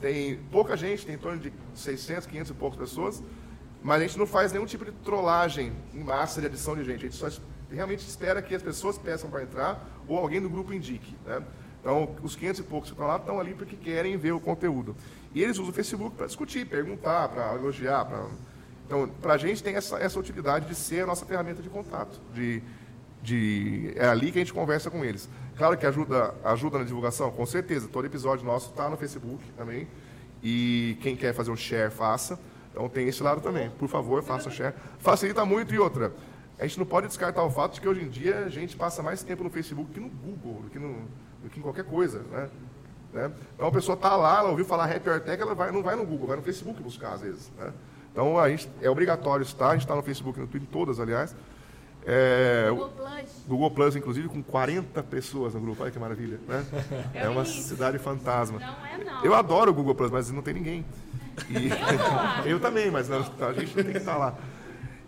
tem 0.00 0.38
pouca 0.50 0.76
gente, 0.76 1.04
tem 1.04 1.14
em 1.14 1.18
torno 1.18 1.38
de 1.38 1.52
600, 1.74 2.26
500 2.26 2.50
e 2.50 2.54
poucas 2.54 2.78
pessoas, 2.78 3.22
mas 3.82 4.00
a 4.00 4.06
gente 4.06 4.18
não 4.18 4.26
faz 4.26 4.52
nenhum 4.52 4.66
tipo 4.66 4.84
de 4.84 4.92
trollagem 4.92 5.72
em 5.94 6.02
massa 6.02 6.40
de 6.40 6.46
adição 6.46 6.74
de 6.74 6.84
gente. 6.84 7.06
A 7.06 7.08
gente 7.08 7.16
só 7.16 7.28
realmente 7.70 8.06
espera 8.06 8.40
que 8.40 8.54
as 8.54 8.62
pessoas 8.62 8.98
peçam 8.98 9.28
para 9.30 9.42
entrar 9.42 9.86
ou 10.08 10.18
alguém 10.18 10.40
do 10.40 10.48
grupo 10.48 10.72
indique. 10.72 11.14
Né? 11.24 11.42
Então, 11.80 12.16
os 12.22 12.34
500 12.34 12.60
e 12.60 12.62
poucos 12.64 12.90
que 12.90 12.94
estão 12.94 13.06
lá 13.06 13.16
estão 13.16 13.38
ali 13.38 13.54
porque 13.54 13.76
querem 13.76 14.16
ver 14.16 14.32
o 14.32 14.40
conteúdo. 14.40 14.96
E 15.36 15.42
eles 15.42 15.58
usam 15.58 15.68
o 15.68 15.72
Facebook 15.74 16.16
para 16.16 16.24
discutir, 16.24 16.64
perguntar, 16.64 17.28
para 17.28 17.54
elogiar. 17.56 18.06
Pra... 18.06 18.26
Então, 18.86 19.06
para 19.20 19.34
a 19.34 19.36
gente 19.36 19.62
tem 19.62 19.74
essa, 19.74 19.98
essa 19.98 20.18
utilidade 20.18 20.66
de 20.66 20.74
ser 20.74 21.02
a 21.02 21.06
nossa 21.06 21.26
ferramenta 21.26 21.60
de 21.60 21.68
contato. 21.68 22.18
De, 22.32 22.62
de... 23.22 23.92
É 23.96 24.08
ali 24.08 24.32
que 24.32 24.38
a 24.38 24.40
gente 24.40 24.54
conversa 24.54 24.90
com 24.90 25.04
eles. 25.04 25.28
Claro 25.58 25.76
que 25.76 25.84
ajuda, 25.84 26.34
ajuda 26.42 26.78
na 26.78 26.84
divulgação, 26.84 27.30
com 27.30 27.44
certeza. 27.44 27.86
Todo 27.86 28.06
episódio 28.06 28.46
nosso 28.46 28.70
está 28.70 28.88
no 28.88 28.96
Facebook 28.96 29.44
também. 29.58 29.86
E 30.42 30.96
quem 31.02 31.14
quer 31.14 31.34
fazer 31.34 31.50
um 31.50 31.56
share, 31.56 31.90
faça. 31.90 32.40
Então 32.72 32.88
tem 32.88 33.06
esse 33.06 33.22
lado 33.22 33.42
também. 33.42 33.68
Por 33.68 33.88
favor, 33.88 34.22
faça 34.22 34.48
o 34.48 34.52
share. 34.52 34.74
Facilita 35.00 35.44
muito. 35.44 35.74
E 35.74 35.78
outra, 35.78 36.14
a 36.58 36.66
gente 36.66 36.78
não 36.78 36.86
pode 36.86 37.08
descartar 37.08 37.42
o 37.42 37.50
fato 37.50 37.74
de 37.74 37.82
que 37.82 37.88
hoje 37.88 38.00
em 38.02 38.08
dia 38.08 38.38
a 38.38 38.48
gente 38.48 38.74
passa 38.74 39.02
mais 39.02 39.22
tempo 39.22 39.44
no 39.44 39.50
Facebook 39.50 39.92
que 39.92 40.00
no 40.00 40.08
Google, 40.08 40.62
do 40.62 40.70
que, 40.70 40.78
no, 40.78 40.94
do 41.42 41.50
que 41.50 41.58
em 41.58 41.62
qualquer 41.62 41.84
coisa. 41.84 42.20
Né? 42.20 42.48
Né? 43.16 43.30
Então 43.54 43.66
a 43.66 43.72
pessoa 43.72 43.94
está 43.94 44.14
lá, 44.14 44.38
ela 44.40 44.50
ouviu 44.50 44.64
falar 44.64 44.84
Happy 44.94 45.08
Hour 45.08 45.20
Tech, 45.20 45.40
ela 45.40 45.54
vai, 45.54 45.72
não 45.72 45.82
vai 45.82 45.96
no 45.96 46.04
Google, 46.04 46.26
vai 46.28 46.36
no 46.36 46.42
Facebook 46.42 46.82
buscar 46.82 47.14
às 47.14 47.22
vezes. 47.22 47.50
Né? 47.58 47.72
Então 48.12 48.38
a 48.38 48.48
gente, 48.48 48.68
é 48.82 48.90
obrigatório 48.90 49.42
estar, 49.42 49.68
a 49.70 49.72
gente 49.72 49.82
está 49.82 49.94
no 49.96 50.02
Facebook 50.02 50.38
no 50.38 50.46
Twitter, 50.46 50.68
todas 50.70 51.00
aliás. 51.00 51.34
É, 52.08 52.68
Google 52.70 52.88
Plus. 52.90 53.30
Google 53.48 53.70
Plus, 53.72 53.96
inclusive, 53.96 54.28
com 54.28 54.40
40 54.42 55.02
pessoas 55.02 55.54
no 55.54 55.60
grupo. 55.60 55.82
Olha 55.82 55.90
que 55.90 55.98
maravilha, 55.98 56.38
né? 56.46 56.64
É 57.12 57.22
É 57.26 57.28
uma 57.28 57.40
início. 57.42 57.62
cidade 57.64 57.98
fantasma. 57.98 58.60
Não 58.60 58.86
é 58.86 59.04
não. 59.04 59.24
Eu 59.24 59.34
adoro 59.34 59.72
o 59.72 59.74
Google 59.74 59.94
Plus, 59.94 60.10
mas 60.12 60.30
não 60.30 60.40
tem 60.40 60.54
ninguém. 60.54 60.84
E- 61.50 61.68
Eu 62.46 62.52
eu 62.52 62.60
também, 62.60 62.90
mas 62.92 63.08
não, 63.08 63.18
a 63.18 63.52
gente 63.52 63.74
tem 63.74 63.84
que 63.84 63.98
estar 63.98 64.16
lá. 64.16 64.34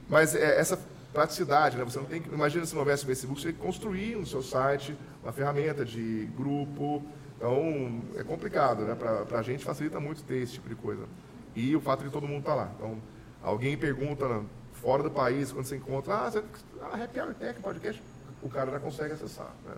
Mas 0.09 0.35
é, 0.35 0.59
essa 0.59 0.77
praticidade, 1.13 1.77
né? 1.77 1.85
Você 1.85 1.99
não 1.99 2.07
tem 2.07 2.21
que, 2.21 2.29
imagina 2.35 2.67
se 2.67 2.73
não 2.75 2.81
houvesse 2.81 3.05
o 3.05 3.07
Facebook, 3.07 3.41
você 3.41 3.49
tem 3.49 3.57
que 3.57 3.63
construir 3.65 4.17
no 4.17 4.27
seu 4.27 4.43
site 4.43 4.97
uma 5.23 5.33
ferramenta 5.33 5.85
de 5.85 6.29
grupo. 6.37 7.03
Então, 7.39 8.03
é 8.17 8.25
complicado, 8.25 8.83
né? 8.83 8.97
Para 8.97 9.39
a 9.39 9.43
gente 9.43 9.65
facilita 9.65 10.01
muito 10.01 10.23
ter 10.25 10.39
esse 10.39 10.55
tipo 10.55 10.69
de 10.69 10.75
coisa. 10.75 11.05
E 11.55 11.75
o 11.77 11.81
fato 11.81 12.03
de 12.03 12.11
todo 12.11 12.27
mundo 12.27 12.41
estar 12.41 12.55
lá. 12.57 12.69
Então, 12.77 12.99
alguém 13.43 13.77
pergunta 13.79 14.29
né, 14.29 14.43
fora 14.73 15.05
do 15.05 15.11
país, 15.11 15.53
quando 15.53 15.65
você 15.65 15.77
encontra, 15.77 16.15
ah, 16.15 16.31
você, 16.31 16.43
ah 16.83 17.03
Happy 17.05 17.21
Hour 17.21 17.35
Tech, 17.35 17.61
podcast, 17.61 18.03
o 18.43 18.49
cara 18.49 18.73
já 18.73 18.81
consegue 18.81 19.15
acessar, 19.15 19.53
né? 19.65 19.75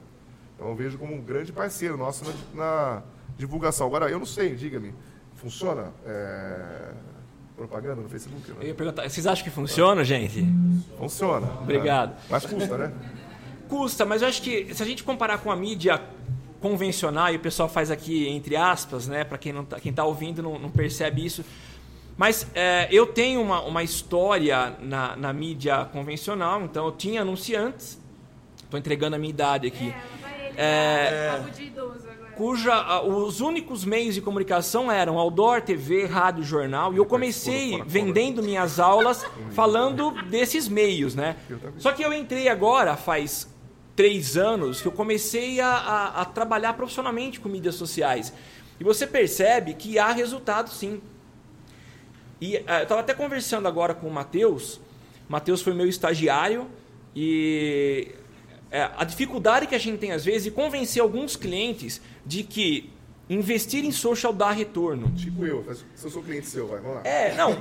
Então, 0.56 0.68
eu 0.70 0.74
vejo 0.74 0.96
como 0.98 1.14
um 1.14 1.20
grande 1.22 1.52
parceiro 1.52 1.96
nosso 1.98 2.24
na, 2.24 2.32
na 2.54 3.02
divulgação. 3.36 3.86
Agora, 3.86 4.10
eu 4.10 4.18
não 4.18 4.26
sei, 4.26 4.54
diga-me, 4.54 4.94
funciona 5.36 5.92
é, 6.06 6.92
propaganda 7.56 8.00
no 8.00 8.08
Facebook? 8.08 8.48
Eu 8.48 8.54
Né? 8.56 8.66
ia 8.68 8.74
perguntar, 8.74 9.08
vocês 9.08 9.26
acham 9.26 9.44
que 9.44 9.50
funciona, 9.50 10.02
gente? 10.02 10.46
Funciona. 10.98 11.46
Obrigado. 11.60 12.12
É. 12.12 12.16
Mas 12.30 12.46
custa, 12.46 12.78
né? 12.78 12.92
Custa, 13.68 14.04
mas 14.06 14.22
eu 14.22 14.28
acho 14.28 14.42
que 14.42 14.74
se 14.74 14.82
a 14.82 14.86
gente 14.86 15.04
comparar 15.04 15.38
com 15.38 15.50
a 15.50 15.56
mídia 15.56 16.02
convencional, 16.60 17.32
e 17.32 17.36
o 17.36 17.40
pessoal 17.40 17.68
faz 17.68 17.90
aqui 17.90 18.28
entre 18.28 18.54
aspas, 18.56 19.08
né, 19.08 19.24
para 19.24 19.38
quem 19.38 19.52
não 19.52 19.64
tá, 19.64 19.80
quem 19.80 19.92
tá 19.92 20.04
ouvindo 20.04 20.42
não, 20.42 20.58
não 20.58 20.70
percebe 20.70 21.24
isso, 21.24 21.44
mas 22.16 22.46
é, 22.54 22.86
eu 22.90 23.06
tenho 23.06 23.40
uma, 23.40 23.62
uma 23.62 23.82
história 23.82 24.74
na, 24.80 25.16
na 25.16 25.32
mídia 25.32 25.86
convencional, 25.92 26.62
então 26.62 26.84
eu 26.86 26.92
tinha 26.92 27.22
anunciantes, 27.22 27.98
estou 28.62 28.78
entregando 28.78 29.16
a 29.16 29.18
minha 29.18 29.30
idade 29.30 29.66
aqui, 29.66 29.88
É, 29.88 30.48
ele 30.48 30.54
É. 30.58 31.36
papo 31.38 31.50
de 31.50 31.62
idoso 31.64 32.08
agora. 32.10 32.30
cuja 32.36 33.02
os 33.02 33.40
únicos 33.40 33.84
meios 33.84 34.14
de 34.14 34.20
comunicação 34.20 34.90
eram 34.92 35.18
outdoor, 35.18 35.62
TV, 35.62 36.04
rádio, 36.06 36.42
jornal, 36.44 36.92
e 36.92 36.98
eu 36.98 37.06
comecei 37.06 37.82
vendendo 37.86 38.42
minhas 38.42 38.78
aulas 38.78 39.24
falando 39.52 40.10
desses 40.28 40.68
meios, 40.68 41.14
né? 41.14 41.36
Só 41.78 41.92
que 41.92 42.02
eu 42.02 42.12
entrei 42.12 42.48
agora, 42.48 42.96
faz 42.96 43.48
três 44.00 44.34
anos, 44.38 44.80
que 44.80 44.88
eu 44.88 44.92
comecei 44.92 45.60
a, 45.60 45.68
a- 45.68 46.20
a 46.22 46.24
trabalhar 46.24 46.72
profissionalmente 46.72 47.38
com 47.38 47.50
mídias 47.50 47.74
sociais. 47.74 48.32
E 48.80 48.84
você 48.84 49.06
percebe 49.06 49.74
que 49.74 49.98
há 49.98 50.10
resultado 50.10 50.70
sim. 50.70 51.02
E 52.40 52.56
ah, 52.66 52.78
eu 52.78 52.82
estava 52.84 53.02
até 53.02 53.12
conversando 53.12 53.68
agora 53.68 53.92
com 53.94 54.06
o 54.06 54.10
Matheus. 54.10 54.80
Matheus 55.28 55.60
foi 55.60 55.74
meu 55.74 55.86
estagiário 55.86 56.66
e 57.14 58.08
é, 58.70 58.88
a 58.96 59.04
dificuldade 59.04 59.66
que 59.66 59.74
a 59.74 59.78
gente 59.78 59.98
tem 59.98 60.12
às 60.12 60.24
vezes 60.24 60.44
de 60.44 60.50
convencer 60.50 61.02
alguns 61.02 61.36
clientes 61.36 62.00
de 62.24 62.42
que 62.42 62.88
investir 63.30 63.84
em 63.84 63.92
social 63.92 64.32
dá 64.32 64.50
retorno. 64.50 65.08
Tipo 65.12 65.46
eu, 65.46 65.64
se 65.94 66.04
eu 66.04 66.10
sou 66.10 66.20
cliente 66.22 66.46
seu, 66.48 66.66
vai, 66.66 66.80
vamos 66.80 66.96
lá. 66.96 67.02
É, 67.04 67.32
não. 67.36 67.52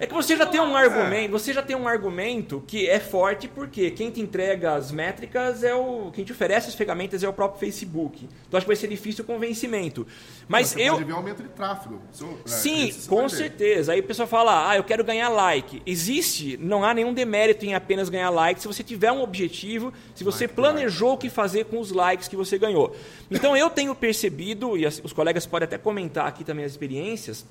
É 0.00 0.06
que 0.06 0.14
você 0.14 0.34
já 0.36 0.46
tem 0.46 0.60
um 0.60 0.74
argumento, 0.74 1.30
você 1.30 1.52
já 1.52 1.62
tem 1.62 1.76
um 1.76 1.86
argumento 1.86 2.64
que 2.66 2.88
é 2.88 2.98
forte 2.98 3.46
porque 3.46 3.90
quem 3.90 4.10
te 4.10 4.20
entrega 4.22 4.72
as 4.74 4.90
métricas 4.90 5.62
é 5.62 5.74
o, 5.74 6.10
quem 6.12 6.24
te 6.24 6.32
oferece 6.32 6.68
as 6.68 6.74
ferramentas 6.74 7.22
é 7.22 7.28
o 7.28 7.32
próprio 7.32 7.60
Facebook. 7.60 8.26
Então 8.48 8.56
acho 8.56 8.64
que 8.64 8.68
vai 8.72 8.76
ser 8.76 8.88
difícil 8.88 9.22
o 9.22 9.26
convencimento. 9.26 10.06
Mas 10.48 10.74
eu 10.76 10.94
pode 10.94 11.04
ver 11.04 11.12
um 11.12 11.16
aumento 11.16 11.42
de 11.42 11.48
tráfego. 11.50 12.00
Seu- 12.10 12.28
né, 12.28 12.36
Sim, 12.46 12.90
você 12.90 13.08
com 13.08 13.28
certeza. 13.28 13.92
Aí 13.92 14.00
o 14.00 14.04
pessoal 14.04 14.26
fala, 14.26 14.70
ah, 14.70 14.76
eu 14.76 14.84
quero 14.84 15.04
ganhar 15.04 15.28
like. 15.28 15.82
Existe, 15.84 16.56
não 16.56 16.84
há 16.84 16.94
nenhum 16.94 17.12
demérito 17.12 17.66
em 17.66 17.74
apenas 17.74 18.08
ganhar 18.08 18.30
like 18.30 18.60
se 18.62 18.66
você 18.66 18.82
tiver 18.82 19.12
um 19.12 19.22
objetivo, 19.22 19.92
se 20.14 20.24
você 20.24 20.48
planejou 20.48 21.12
o 21.12 21.18
que 21.18 21.28
fazer 21.28 21.66
com 21.66 21.78
os 21.78 21.90
likes 21.92 22.28
que 22.28 22.36
você 22.36 22.56
ganhou. 22.56 22.96
Então 23.30 23.54
eu 23.56 23.68
tenho 23.68 23.94
percebido, 23.94 24.76
e 24.78 24.86
as- 24.86 25.01
os 25.02 25.12
colegas 25.12 25.46
podem 25.46 25.64
até 25.64 25.78
comentar 25.78 26.26
aqui 26.26 26.44
também 26.44 26.64
as 26.64 26.72
experiências, 26.72 27.46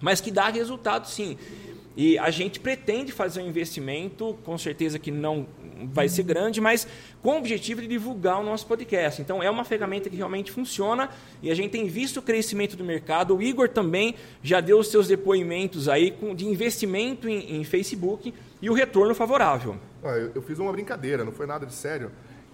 mas 0.00 0.20
que 0.20 0.30
dá 0.30 0.48
resultado 0.48 1.08
sim. 1.08 1.36
E 1.96 2.16
a 2.16 2.30
gente 2.30 2.60
pretende 2.60 3.10
fazer 3.10 3.42
um 3.42 3.48
investimento, 3.48 4.38
com 4.44 4.56
certeza 4.56 5.00
que 5.00 5.10
não 5.10 5.48
vai 5.92 6.08
ser 6.08 6.22
grande, 6.22 6.60
mas 6.60 6.86
com 7.20 7.30
o 7.30 7.38
objetivo 7.38 7.80
de 7.80 7.88
divulgar 7.88 8.40
o 8.40 8.44
nosso 8.44 8.68
podcast. 8.68 9.20
Então 9.20 9.42
é 9.42 9.50
uma 9.50 9.64
ferramenta 9.64 10.08
que 10.08 10.14
realmente 10.14 10.52
funciona 10.52 11.10
e 11.42 11.50
a 11.50 11.54
gente 11.56 11.72
tem 11.72 11.88
visto 11.88 12.18
o 12.18 12.22
crescimento 12.22 12.76
do 12.76 12.84
mercado. 12.84 13.36
O 13.36 13.42
Igor 13.42 13.68
também 13.68 14.14
já 14.44 14.60
deu 14.60 14.78
os 14.78 14.88
seus 14.88 15.08
depoimentos 15.08 15.88
aí 15.88 16.16
de 16.36 16.46
investimento 16.46 17.28
em, 17.28 17.56
em 17.56 17.64
Facebook 17.64 18.32
e 18.62 18.70
o 18.70 18.74
retorno 18.74 19.12
favorável. 19.12 19.76
Eu 20.34 20.42
fiz 20.42 20.60
uma 20.60 20.70
brincadeira, 20.70 21.24
não 21.24 21.32
foi 21.32 21.46
nada 21.46 21.66
de 21.66 21.74
sério. 21.74 22.12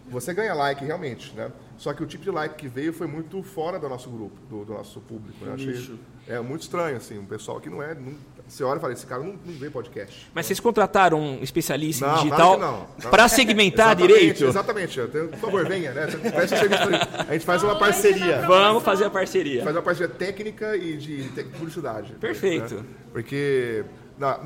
Você 0.09 0.33
ganha 0.33 0.55
like 0.55 0.83
realmente, 0.83 1.35
né? 1.35 1.53
Só 1.77 1.93
que 1.93 2.03
o 2.03 2.07
tipo 2.07 2.23
de 2.25 2.31
like 2.31 2.55
que 2.55 2.69
veio 2.69 2.93
foi 2.93 3.07
muito 3.07 3.43
fora 3.43 3.79
do 3.79 3.89
nosso 3.89 4.09
grupo, 4.11 4.37
do, 4.49 4.65
do 4.65 4.73
nosso 4.75 5.01
público. 5.01 5.45
né? 5.45 5.51
Eu 5.51 5.55
achei 5.55 5.99
é 6.27 6.41
muito 6.41 6.63
estranho, 6.63 6.97
assim, 6.97 7.19
um 7.19 7.27
pessoal 7.27 7.61
que 7.61 7.69
não 7.69 7.83
é. 7.83 7.95
Não, 7.95 8.15
você 8.49 8.63
olha 8.63 8.79
e 8.79 8.81
fala, 8.81 8.93
esse 8.93 9.05
cara 9.07 9.23
não, 9.23 9.33
não 9.45 9.53
vê 9.55 9.69
podcast. 9.69 10.31
Mas 10.35 10.47
vocês 10.47 10.61
contrataram 10.61 11.19
um 11.21 11.43
especialista 11.43 12.05
em 12.05 12.09
Não, 12.09 12.17
digital 12.17 12.57
claro 12.59 12.87
para 13.11 13.29
segmentar 13.29 13.89
Exatamente, 13.89 14.13
direito? 14.19 14.45
Exatamente. 14.45 15.01
Tenho- 15.09 15.29
Por 15.29 15.39
favor, 15.39 15.67
venha, 15.69 15.93
né? 15.93 16.07
A 17.29 17.33
gente 17.33 17.45
faz 17.45 17.63
uma 17.63 17.79
parceria. 17.79 18.43
Vamos 18.47 18.83
fazer 18.83 19.05
a 19.05 19.11
parceria. 19.11 19.63
Faz 19.65 19.75
uma 19.77 19.83
parceria 19.83 20.15
técnica 20.15 20.77
e 20.77 20.97
de 20.97 21.29
publicidade. 21.59 22.13
Perfeito. 22.15 22.77
né? 22.77 22.85
Porque, 23.13 23.85
na- 24.19 24.41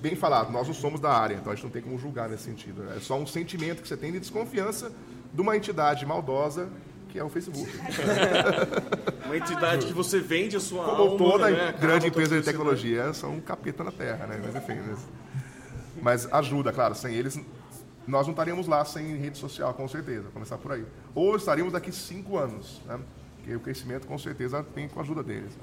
bem 0.00 0.14
falado, 0.14 0.52
nós 0.52 0.66
não 0.66 0.74
somos 0.74 1.00
da 1.00 1.10
área, 1.10 1.34
então 1.34 1.50
a 1.50 1.54
gente 1.54 1.64
não 1.64 1.70
tem 1.70 1.80
como 1.80 1.98
julgar 1.98 2.28
nesse 2.28 2.42
sentido. 2.44 2.82
né? 2.82 2.94
É 2.96 3.00
só 3.00 3.16
um 3.18 3.26
sentimento 3.26 3.80
que 3.80 3.88
você 3.88 3.96
tem 3.96 4.12
de 4.12 4.20
desconfiança 4.20 4.92
de 5.34 5.40
uma 5.40 5.56
entidade 5.56 6.06
maldosa 6.06 6.68
que 7.08 7.18
é 7.18 7.22
o 7.22 7.28
Facebook. 7.28 7.70
Uma 9.24 9.36
entidade 9.36 9.86
que 9.86 9.92
você 9.92 10.18
vende 10.18 10.56
a 10.56 10.60
sua 10.60 10.84
Como 10.84 11.02
alma, 11.02 11.16
toda 11.16 11.48
né? 11.48 11.72
Grande 11.80 12.08
empresa 12.08 12.36
de 12.36 12.44
tecnologia, 12.44 13.14
são 13.14 13.34
um 13.34 13.40
capeta 13.40 13.84
na 13.84 13.92
Terra, 13.92 14.26
né? 14.26 14.40
Mas 14.44 14.56
enfim. 14.56 14.80
Mas, 14.84 14.98
mas 16.02 16.32
ajuda, 16.32 16.72
claro, 16.72 16.92
sem 16.96 17.14
eles 17.14 17.40
nós 18.06 18.26
não 18.26 18.32
estaríamos 18.32 18.66
lá 18.66 18.84
sem 18.84 19.16
rede 19.16 19.38
social, 19.38 19.72
com 19.74 19.88
certeza, 19.88 20.28
começar 20.32 20.58
por 20.58 20.72
aí. 20.72 20.84
Ou 21.14 21.36
estaríamos 21.36 21.72
daqui 21.72 21.90
cinco 21.90 22.36
anos, 22.36 22.82
né? 22.86 22.98
Porque 23.36 23.54
o 23.54 23.60
crescimento, 23.60 24.06
com 24.06 24.18
certeza, 24.18 24.62
tem 24.74 24.88
com 24.88 24.98
a 24.98 25.02
ajuda 25.02 25.22
deles. 25.22 25.56
né? 25.56 25.62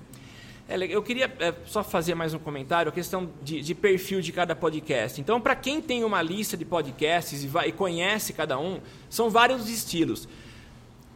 É, 0.72 0.78
eu 0.90 1.04
queria 1.04 1.30
é, 1.40 1.54
só 1.66 1.84
fazer 1.84 2.16
mais 2.16 2.34
um 2.34 2.40
comentário, 2.40 2.90
a 2.90 2.94
questão 2.94 3.30
de, 3.44 3.62
de 3.62 3.76
perfil 3.76 4.22
de 4.22 4.32
cada 4.32 4.56
podcast. 4.56 5.20
Então, 5.20 5.42
para 5.42 5.54
quem 5.56 5.82
tem 5.82 6.04
uma 6.06 6.22
lista 6.22 6.56
de 6.56 6.64
podcasts 6.64 7.44
e, 7.44 7.48
vai- 7.48 7.68
e 7.70 7.72
conhece 7.74 8.32
cada 8.32 8.58
um, 8.58 8.80
são 9.10 9.30
vários 9.30 9.68
estilos. 9.70 10.30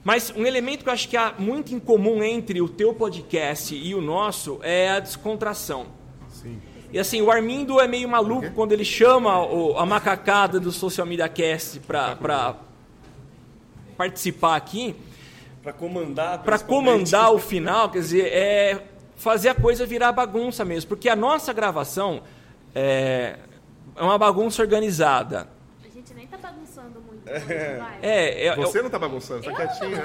Mas 0.03 0.31
um 0.35 0.45
elemento 0.45 0.83
que 0.83 0.89
eu 0.89 0.93
acho 0.93 1.07
que 1.07 1.15
há 1.17 1.33
muito 1.39 1.73
em 1.73 1.79
comum 1.79 2.21
entre 2.21 2.61
o 2.61 2.67
teu 2.67 2.93
podcast 2.93 3.73
e 3.73 3.95
o 3.95 4.01
nosso 4.01 4.59
é 4.61 4.89
a 4.89 4.99
descontração. 4.99 5.87
Sim. 6.29 6.61
E 6.91 6.99
assim, 6.99 7.21
o 7.21 7.31
Armindo 7.31 7.79
é 7.79 7.87
meio 7.87 8.07
maluco 8.09 8.51
quando 8.51 8.71
ele 8.73 8.85
chama 8.85 9.41
o- 9.45 9.77
a 9.77 9.85
macacada 9.85 10.59
do 10.59 10.71
Social 10.71 11.07
Media 11.07 11.27
Cast 11.29 11.79
para 11.79 12.55
participar 13.97 14.55
aqui 14.57 14.95
Pra 15.63 15.73
comandar. 15.73 16.43
para 16.43 16.59
comandar 16.59 17.33
o 17.33 17.39
final, 17.39 17.89
quer 17.89 17.99
dizer, 17.99 18.25
é 18.27 18.83
fazer 19.15 19.49
a 19.49 19.55
coisa 19.55 19.85
virar 19.85 20.11
bagunça 20.11 20.63
mesmo, 20.65 20.89
porque 20.89 21.09
a 21.09 21.15
nossa 21.15 21.53
gravação 21.53 22.21
é, 22.73 23.37
é 23.95 24.01
uma 24.03 24.17
bagunça 24.17 24.61
organizada. 24.61 25.47
A 25.83 25.87
gente 25.93 26.13
nem 26.13 26.27
tá 26.27 26.37
bagunçando 26.37 26.99
muito. 27.01 27.27
hoje, 27.29 27.77
vai. 27.79 27.97
É, 28.01 28.47
é, 28.47 28.55
Você 28.55 28.81
não 28.81 28.89
tá 28.89 28.99
bagunçando, 28.99 29.43
tá 29.43 29.51
quietinho. 29.53 29.97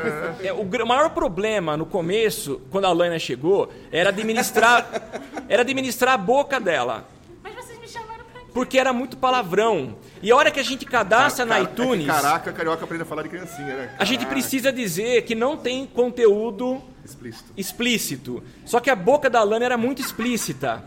é, 0.43 0.52
o 0.52 0.86
maior 0.86 1.10
problema 1.10 1.76
no 1.76 1.85
começo, 1.85 2.60
quando 2.70 2.85
a 2.86 2.93
Laina 2.93 3.18
chegou, 3.18 3.70
era 3.93 4.10
administrar, 4.10 4.86
era 5.48 5.62
administrar 5.62 6.14
a 6.14 6.18
boca 6.18 6.60
dela, 6.60 7.06
Mas 7.43 7.55
vocês 7.56 7.78
me 7.78 7.89
chamaram 7.89 8.24
pra 8.32 8.40
quê? 8.40 8.47
porque 8.55 8.78
era 8.78 8.93
muito 8.93 9.16
palavrão. 9.16 9.97
E 10.22 10.30
a 10.30 10.36
hora 10.36 10.51
que 10.51 10.60
a 10.60 10.62
gente 10.62 10.85
cadastra 10.86 11.44
na 11.44 11.56
Cara, 11.56 11.66
é 11.68 11.72
iTunes, 11.72 12.06
caraca, 12.06 12.52
carioca 12.52 12.85
aprende 12.85 13.02
a 13.02 13.06
falar 13.06 13.22
de 13.22 13.28
criancinha, 13.30 13.74
né? 13.74 13.94
a 13.98 14.05
gente 14.05 14.18
Caraca, 14.20 14.35
precisa 14.35 14.70
dizer 14.72 15.22
que 15.22 15.35
não 15.35 15.56
tem 15.56 15.86
conteúdo 15.86 16.80
Explícito. 17.05 17.52
explícito. 17.56 18.43
Só 18.64 18.81
que 18.81 18.90
a 18.90 18.97
boca 18.97 19.28
da 19.31 19.43
Lana 19.43 19.64
era 19.64 19.77
muito 19.77 20.01
explícita. 20.01 20.82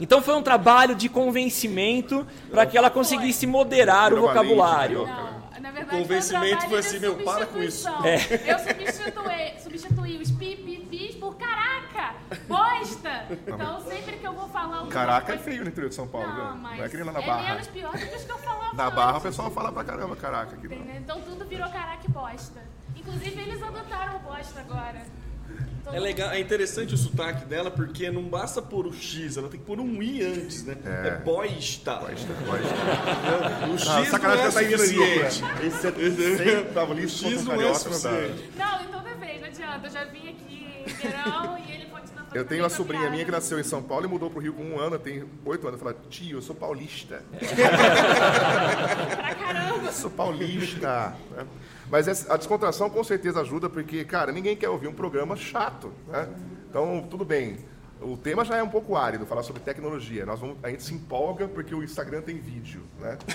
Então 0.00 0.22
foi 0.22 0.34
um 0.34 0.42
trabalho 0.42 0.94
de 0.94 1.08
convencimento 1.08 2.26
para 2.50 2.64
que 2.66 2.76
ela 2.78 2.90
conseguisse 2.90 3.46
moderar 3.46 4.12
o 4.12 4.20
vocabulário. 4.20 5.06
Não, 5.06 5.60
na 5.60 5.70
verdade, 5.72 6.02
convencimento 6.02 6.56
foi, 6.60 6.66
um 6.66 6.70
foi 6.70 6.78
assim, 6.78 6.98
meu, 7.00 7.16
para 7.16 7.46
com 7.46 7.62
isso. 7.62 7.88
É. 8.04 8.16
Eu 8.52 8.58
substituí, 8.58 9.60
substituí 9.62 10.22
os 10.22 10.30
pipipis 10.30 11.14
por 11.16 11.36
caraca, 11.36 12.14
bosta. 12.46 13.26
Então, 13.46 13.80
sempre 13.82 14.16
que 14.16 14.26
eu 14.26 14.32
vou 14.32 14.48
falar 14.48 14.86
Caraca 14.86 15.34
é 15.34 15.38
feio 15.38 15.62
no 15.64 15.68
interior 15.70 15.88
de 15.88 15.94
São 15.94 16.06
Paulo, 16.06 16.28
Não, 16.28 16.34
viu? 16.52 16.54
mas 16.62 16.78
Não 16.78 16.84
é 16.84 16.88
que 16.88 16.96
nem 16.96 17.04
lá 17.04 17.12
na 17.12 17.20
é 17.20 17.26
Barra. 17.26 17.42
menos 17.54 17.66
pior 17.68 17.92
do 17.92 17.98
que 17.98 18.16
os 18.16 18.24
que 18.24 18.32
eu 18.32 18.38
falava 18.38 18.74
Na 18.74 18.84
antes. 18.84 18.96
Barra 18.96 19.18
o 19.18 19.20
pessoal 19.20 19.50
fala 19.50 19.72
pra 19.72 19.84
caramba, 19.84 20.16
caraca. 20.16 20.54
Aqui? 20.54 20.68
Então 20.96 21.20
tudo 21.20 21.44
virou 21.44 21.68
caraca 21.70 22.02
e 22.06 22.10
bosta. 22.10 22.60
Inclusive 23.08 23.40
eles 23.40 23.62
adotaram 23.62 24.16
o 24.16 24.18
bosta 24.20 24.60
agora. 24.60 25.02
todo 25.84 25.96
É 25.96 26.00
legal, 26.00 26.30
é 26.30 26.40
interessante 26.40 26.94
o 26.94 26.98
sotaque 26.98 27.46
dela 27.46 27.70
porque 27.70 28.10
não 28.10 28.22
basta 28.22 28.60
pôr 28.60 28.86
o 28.86 28.92
X, 28.92 29.36
ela 29.38 29.48
tem 29.48 29.58
que 29.58 29.64
pôr 29.66 29.80
um 29.80 30.02
I 30.02 30.22
antes, 30.22 30.64
né? 30.64 30.76
É, 30.84 31.16
boista. 31.16 32.00
O 32.02 33.78
X 33.78 33.88
Ah, 33.88 34.04
sacanagem 34.04 34.44
não 34.44 34.44
que 34.44 34.46
é 34.46 34.46
eu 34.48 34.52
tá 34.52 34.62
indo 34.62 34.74
ali. 34.74 34.86
suficiente. 34.86 35.66
Esse 35.66 36.48
é 36.50 36.62
tava 36.74 36.92
ali, 36.92 37.06
O 37.06 37.08
X 37.08 37.44
não 37.44 37.52
é 37.54 37.56
não 37.56 37.74
suficiente. 37.74 38.50
Não, 38.56 38.82
então 38.82 39.00
também, 39.02 39.40
não 39.40 39.46
adianta. 39.48 39.86
Eu 39.86 39.90
já 39.90 40.04
vim 40.04 40.28
aqui 40.28 40.84
em 40.86 40.92
verão 40.92 41.58
e 41.58 41.72
ele 41.72 41.86
continua 41.86 42.26
Eu 42.34 42.44
tenho 42.44 42.62
uma 42.62 42.68
sobrinha 42.70 43.00
piada. 43.02 43.12
minha 43.14 43.24
que 43.24 43.30
nasceu 43.30 43.58
em 43.58 43.64
São 43.64 43.82
Paulo 43.82 44.04
e 44.04 44.08
mudou 44.08 44.30
pro 44.30 44.40
Rio 44.40 44.52
com 44.52 44.62
um 44.64 44.78
ano, 44.78 44.98
tem 44.98 45.24
oito 45.46 45.66
anos. 45.66 45.80
Fala, 45.80 45.96
tio, 46.10 46.36
eu 46.38 46.42
sou 46.42 46.54
paulista. 46.54 47.22
Pra 49.16 49.34
caramba. 49.34 49.86
Eu 49.86 49.92
sou 49.92 50.10
paulista. 50.10 51.14
Mas 51.90 52.28
a 52.30 52.36
descontração 52.36 52.90
com 52.90 53.02
certeza 53.02 53.40
ajuda, 53.40 53.68
porque, 53.68 54.04
cara, 54.04 54.32
ninguém 54.32 54.56
quer 54.56 54.68
ouvir 54.68 54.88
um 54.88 54.92
programa 54.92 55.36
chato, 55.36 55.92
né? 56.06 56.28
Então, 56.68 57.06
tudo 57.08 57.24
bem. 57.24 57.58
O 58.00 58.16
tema 58.16 58.44
já 58.44 58.56
é 58.56 58.62
um 58.62 58.68
pouco 58.68 58.94
árido, 58.94 59.26
falar 59.26 59.42
sobre 59.42 59.60
tecnologia. 59.60 60.24
Nós 60.24 60.38
vamos, 60.38 60.56
a 60.62 60.70
gente 60.70 60.84
se 60.84 60.94
empolga 60.94 61.48
porque 61.48 61.74
o 61.74 61.82
Instagram 61.82 62.20
tem 62.20 62.38
vídeo, 62.38 62.82
né? 63.00 63.18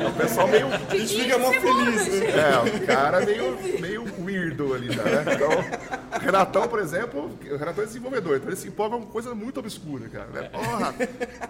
É 0.00 0.06
o 0.06 0.12
pessoal 0.12 0.46
meio 0.46 0.66
A 0.66 0.96
gente 0.96 1.22
fica 1.22 1.38
mó 1.38 1.50
feliz, 1.50 2.08
né? 2.08 2.26
É, 2.28 2.76
o 2.76 2.86
cara 2.86 3.24
meio, 3.26 3.80
meio 3.80 4.04
weirdo 4.24 4.74
ali, 4.74 4.92
já, 4.92 5.02
né? 5.02 5.24
Então, 5.34 5.50
o 5.50 6.24
Renatão, 6.24 6.68
por 6.68 6.78
exemplo, 6.78 7.36
o 7.50 7.56
Renatão 7.56 7.82
é 7.82 7.86
desenvolvedor, 7.86 8.36
então 8.36 8.48
ele 8.48 8.56
se 8.56 8.68
empolga 8.68 8.96
com 8.98 9.06
coisa 9.06 9.34
muito 9.34 9.58
obscura, 9.58 10.08
cara. 10.08 10.26
Né? 10.26 10.42
Porra, 10.42 10.94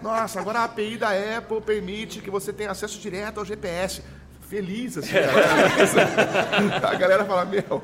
nossa, 0.01 0.39
agora 0.39 0.59
a 0.59 0.63
API 0.63 0.97
da 0.97 1.09
Apple 1.37 1.61
permite 1.61 2.19
que 2.19 2.31
você 2.31 2.51
tenha 2.51 2.71
acesso 2.71 2.99
direto 2.99 3.39
ao 3.39 3.45
GPS. 3.45 4.01
Feliz, 4.47 4.97
assim. 4.97 5.11
A 6.83 6.95
galera 6.95 7.25
fala, 7.25 7.45
meu, 7.45 7.81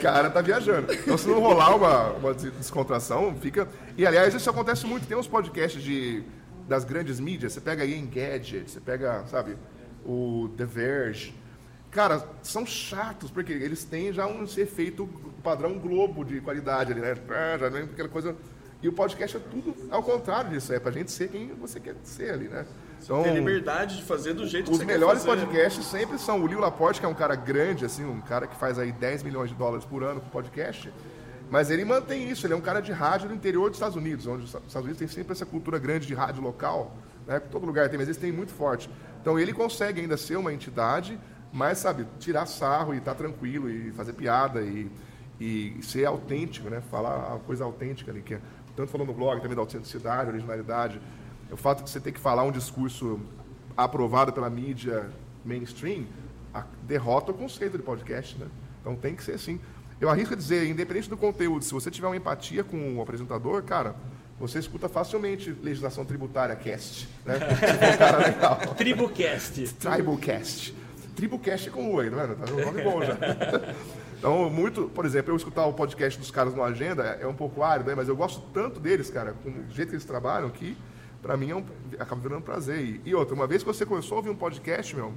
cara 0.00 0.30
tá 0.30 0.40
viajando. 0.40 0.92
Então, 0.92 1.16
se 1.16 1.28
não 1.28 1.40
rolar 1.40 1.74
uma, 1.76 2.10
uma 2.12 2.34
des- 2.34 2.52
descontração, 2.52 3.34
fica... 3.40 3.68
E, 3.96 4.06
aliás, 4.06 4.34
isso 4.34 4.48
acontece 4.50 4.86
muito. 4.86 5.06
Tem 5.06 5.16
uns 5.16 5.28
podcasts 5.28 5.82
de, 5.82 6.22
das 6.68 6.84
grandes 6.84 7.20
mídias, 7.20 7.52
você 7.52 7.60
pega 7.60 7.82
aí 7.82 7.96
Engadget, 7.96 8.70
você 8.70 8.80
pega, 8.80 9.24
sabe, 9.26 9.56
o 10.04 10.50
The 10.56 10.64
Verge. 10.64 11.34
Cara, 11.90 12.22
são 12.42 12.66
chatos, 12.66 13.30
porque 13.30 13.52
eles 13.52 13.84
têm 13.84 14.12
já 14.12 14.26
um 14.26 14.44
efeito 14.44 15.08
padrão 15.42 15.78
Globo 15.78 16.24
de 16.24 16.40
qualidade 16.40 16.92
ali, 16.92 17.00
né? 17.00 17.14
Já 17.58 17.70
nem 17.70 17.84
aquela 17.84 18.08
coisa... 18.08 18.34
E 18.86 18.88
o 18.88 18.92
podcast 18.92 19.36
é 19.36 19.40
tudo 19.40 19.74
ao 19.90 20.00
contrário 20.00 20.48
disso, 20.50 20.72
é 20.72 20.78
pra 20.78 20.92
gente 20.92 21.10
ser 21.10 21.26
quem 21.28 21.48
você 21.54 21.80
quer 21.80 21.96
ser 22.04 22.30
ali, 22.30 22.46
né? 22.46 22.64
Então, 23.02 23.20
Tem 23.24 23.34
liberdade 23.34 23.96
de 23.96 24.04
fazer 24.04 24.32
do 24.32 24.46
jeito 24.46 24.70
que 24.70 24.76
os 24.76 24.84
melhores 24.84 25.24
podcasts 25.24 25.84
sempre 25.84 26.16
são 26.20 26.40
o 26.40 26.46
Lil 26.46 26.60
Laporte, 26.60 27.00
que 27.00 27.04
é 27.04 27.08
um 27.08 27.14
cara 27.14 27.34
grande, 27.34 27.84
assim, 27.84 28.04
um 28.04 28.20
cara 28.20 28.46
que 28.46 28.54
faz 28.54 28.78
aí 28.78 28.92
10 28.92 29.24
milhões 29.24 29.50
de 29.50 29.56
dólares 29.56 29.84
por 29.84 30.04
ano 30.04 30.20
com 30.20 30.28
podcast. 30.28 30.92
Mas 31.50 31.68
ele 31.68 31.84
mantém 31.84 32.30
isso, 32.30 32.46
ele 32.46 32.54
é 32.54 32.56
um 32.56 32.60
cara 32.60 32.78
de 32.78 32.92
rádio 32.92 33.28
no 33.28 33.34
interior 33.34 33.70
dos 33.70 33.76
Estados 33.76 33.96
Unidos, 33.96 34.24
onde 34.24 34.44
os 34.44 34.50
Estados 34.50 34.76
Unidos 34.76 34.98
tem 34.98 35.08
sempre 35.08 35.32
essa 35.32 35.44
cultura 35.44 35.80
grande 35.80 36.06
de 36.06 36.14
rádio 36.14 36.40
local, 36.40 36.96
né? 37.26 37.40
Todo 37.40 37.66
lugar 37.66 37.88
tem, 37.88 37.98
mas 37.98 38.06
eles 38.06 38.20
têm 38.20 38.30
muito 38.30 38.52
forte. 38.52 38.88
Então 39.20 39.36
ele 39.36 39.52
consegue 39.52 40.00
ainda 40.00 40.16
ser 40.16 40.36
uma 40.36 40.52
entidade, 40.52 41.18
mas 41.52 41.78
sabe, 41.78 42.06
tirar 42.20 42.46
sarro 42.46 42.94
e 42.94 42.98
estar 42.98 43.16
tranquilo 43.16 43.68
e 43.68 43.90
fazer 43.90 44.12
piada 44.12 44.60
e, 44.60 44.88
e 45.40 45.76
ser 45.82 46.04
autêntico, 46.04 46.70
né? 46.70 46.80
Falar 46.88 47.34
a 47.34 47.38
coisa 47.40 47.64
autêntica 47.64 48.12
ali, 48.12 48.22
que 48.22 48.34
é, 48.34 48.40
tanto 48.76 48.90
falando 48.90 49.08
no 49.08 49.14
blog 49.14 49.40
também 49.40 49.56
da 49.56 49.62
autenticidade, 49.62 50.30
originalidade. 50.30 51.00
O 51.50 51.56
fato 51.56 51.82
de 51.82 51.90
você 51.90 52.00
ter 52.00 52.12
que 52.12 52.20
falar 52.20 52.42
um 52.42 52.52
discurso 52.52 53.18
aprovado 53.76 54.32
pela 54.32 54.50
mídia 54.50 55.08
mainstream 55.44 56.04
derrota 56.82 57.32
o 57.32 57.34
conceito 57.34 57.76
de 57.76 57.82
podcast, 57.82 58.38
né? 58.38 58.46
Então 58.80 58.94
tem 58.94 59.14
que 59.14 59.22
ser 59.22 59.32
assim. 59.32 59.60
Eu 60.00 60.08
arrisco 60.08 60.34
a 60.34 60.36
dizer, 60.36 60.68
independente 60.68 61.08
do 61.08 61.16
conteúdo, 61.16 61.64
se 61.64 61.72
você 61.72 61.90
tiver 61.90 62.06
uma 62.06 62.16
empatia 62.16 62.62
com 62.62 62.96
o 62.96 63.02
apresentador, 63.02 63.62
cara, 63.62 63.96
você 64.38 64.58
escuta 64.58 64.88
facilmente 64.88 65.50
legislação 65.62 66.04
tributária 66.04 66.54
cast, 66.54 67.08
né? 67.24 67.34
Um 67.94 67.96
cara 67.96 68.18
legal. 68.18 68.56
Tribucast. 68.76 69.74
Tribalcast. 69.74 70.74
Tribalcast 71.14 71.68
é 71.68 71.72
com 71.72 71.94
U 71.94 72.00
aí, 72.00 72.10
tá 72.10 72.16
vendo? 72.16 72.36
Tá 72.36 72.52
um 72.52 72.64
nome 72.66 72.82
bom 72.82 73.02
já. 73.02 73.16
Então, 74.26 74.50
muito, 74.50 74.88
por 74.88 75.06
exemplo, 75.06 75.30
eu 75.30 75.36
escutar 75.36 75.64
o 75.66 75.72
podcast 75.72 76.18
dos 76.18 76.32
caras 76.32 76.52
no 76.52 76.60
Agenda 76.60 77.16
é 77.20 77.28
um 77.28 77.32
pouco 77.32 77.62
árido, 77.62 77.86
né? 77.86 77.94
mas 77.94 78.08
eu 78.08 78.16
gosto 78.16 78.42
tanto 78.52 78.80
deles, 78.80 79.08
cara, 79.08 79.34
com 79.34 79.50
o 79.50 79.70
jeito 79.70 79.90
que 79.90 79.94
eles 79.94 80.04
trabalham, 80.04 80.50
que 80.50 80.76
pra 81.22 81.36
mim 81.36 81.50
é 81.50 81.54
um, 81.54 81.64
acaba 81.96 82.20
virando 82.20 82.40
um 82.40 82.42
prazer. 82.42 82.76
E, 82.76 83.00
e 83.04 83.14
outra, 83.14 83.36
uma 83.36 83.46
vez 83.46 83.62
que 83.62 83.68
você 83.68 83.86
começou 83.86 84.16
a 84.16 84.18
ouvir 84.18 84.30
um 84.30 84.34
podcast, 84.34 84.96
meu, 84.96 85.12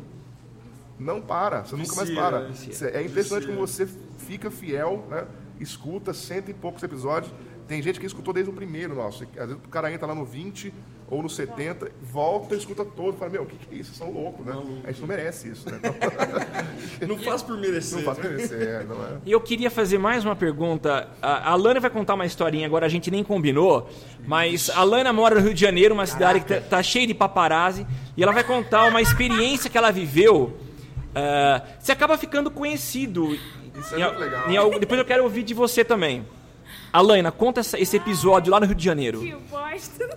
não 0.99 1.19
para, 1.19 1.65
você 1.65 1.75
nunca 1.75 1.95
mais 1.95 2.11
para. 2.11 2.41
né? 2.41 2.53
É 2.93 3.01
impressionante 3.01 3.47
como 3.47 3.57
você 3.57 3.87
fica 4.19 4.51
fiel, 4.51 5.03
né? 5.09 5.25
Escuta 5.59 6.13
cento 6.13 6.51
e 6.51 6.53
poucos 6.53 6.83
episódios. 6.83 7.33
Tem 7.67 7.81
gente 7.81 7.99
que 7.99 8.05
escutou 8.05 8.31
desde 8.31 8.51
o 8.51 8.53
primeiro 8.53 8.93
nosso. 8.93 9.23
Às 9.23 9.47
vezes 9.47 9.55
o 9.55 9.69
cara 9.69 9.91
entra 9.91 10.05
lá 10.05 10.13
no 10.13 10.23
20 10.23 10.71
ou 11.11 11.23
no 11.23 11.29
70, 11.29 11.91
volta 12.01 12.53
e 12.53 12.57
escuta 12.57 12.85
todo. 12.85 13.17
Fala, 13.17 13.31
meu, 13.31 13.43
o 13.43 13.45
que, 13.45 13.55
que 13.55 13.75
é 13.75 13.79
isso? 13.79 13.93
Vocês 13.93 13.97
são 13.97 14.11
loucos, 14.11 14.45
né? 14.45 14.53
A 14.83 14.91
gente 14.91 15.01
não 15.01 15.07
merece 15.07 15.49
isso, 15.49 15.69
né? 15.69 15.79
Então, 15.79 17.07
Não 17.07 17.17
faz 17.17 17.41
por 17.41 17.57
merecer. 17.57 17.97
não 17.97 18.05
faz 18.05 18.17
merecer, 18.19 18.61
é, 18.61 18.83
não 18.83 18.95
é? 19.03 19.17
E 19.25 19.31
eu 19.31 19.41
queria 19.41 19.71
fazer 19.71 19.97
mais 19.97 20.23
uma 20.23 20.35
pergunta. 20.35 21.07
A 21.21 21.49
a 21.49 21.51
Alana 21.53 21.79
vai 21.79 21.89
contar 21.89 22.13
uma 22.13 22.25
historinha, 22.25 22.65
agora 22.67 22.85
a 22.85 22.89
gente 22.89 23.09
nem 23.09 23.23
combinou, 23.23 23.89
mas 24.27 24.69
a 24.69 24.79
Alana 24.79 25.11
mora 25.11 25.35
no 25.35 25.41
Rio 25.41 25.53
de 25.53 25.61
Janeiro, 25.61 25.93
uma 25.93 26.05
cidade 26.05 26.41
que 26.41 26.47
tá, 26.47 26.61
tá 26.61 26.83
cheia 26.83 27.07
de 27.07 27.13
paparazzi, 27.13 27.87
e 28.15 28.21
ela 28.21 28.31
vai 28.31 28.43
contar 28.43 28.87
uma 28.87 29.01
experiência 29.01 29.69
que 29.69 29.77
ela 29.77 29.91
viveu. 29.91 30.57
ah, 31.15 31.63
você 31.79 31.91
acaba 31.91 32.17
ficando 32.17 32.51
conhecido. 32.51 33.37
Isso 33.79 33.95
é 33.95 34.05
muito 34.05 34.19
legal. 34.19 34.73
em 34.73 34.79
depois 34.79 34.99
eu 34.99 35.05
quero 35.05 35.23
ouvir 35.23 35.43
de 35.43 35.53
você 35.53 35.83
também. 35.83 36.25
Alana, 36.91 37.31
conta 37.31 37.59
essa- 37.59 37.79
esse 37.79 37.97
episódio 37.97 38.51
lá 38.51 38.59
no 38.59 38.65
Rio 38.65 38.75
de 38.75 38.83
Janeiro. 38.83 39.19
Que 39.19 39.35
bosta. 39.35 40.07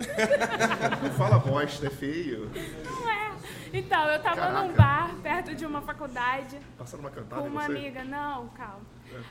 Não 1.01 1.11
fala 1.11 1.39
bosta, 1.39 1.87
é 1.87 1.89
feio. 1.89 2.49
Não 2.85 3.09
é. 3.09 3.31
Então, 3.71 4.03
eu 4.07 4.21
tava 4.21 4.35
Caraca. 4.37 4.61
num 4.67 4.73
bar 4.73 5.15
perto 5.21 5.55
de 5.55 5.65
uma 5.65 5.81
faculdade 5.81 6.57
Passando 6.77 6.99
uma 7.01 7.09
cantada 7.09 7.41
com 7.41 7.47
uma 7.47 7.61
você. 7.65 7.71
amiga. 7.71 8.03
Não, 8.03 8.47
calma. 8.49 8.81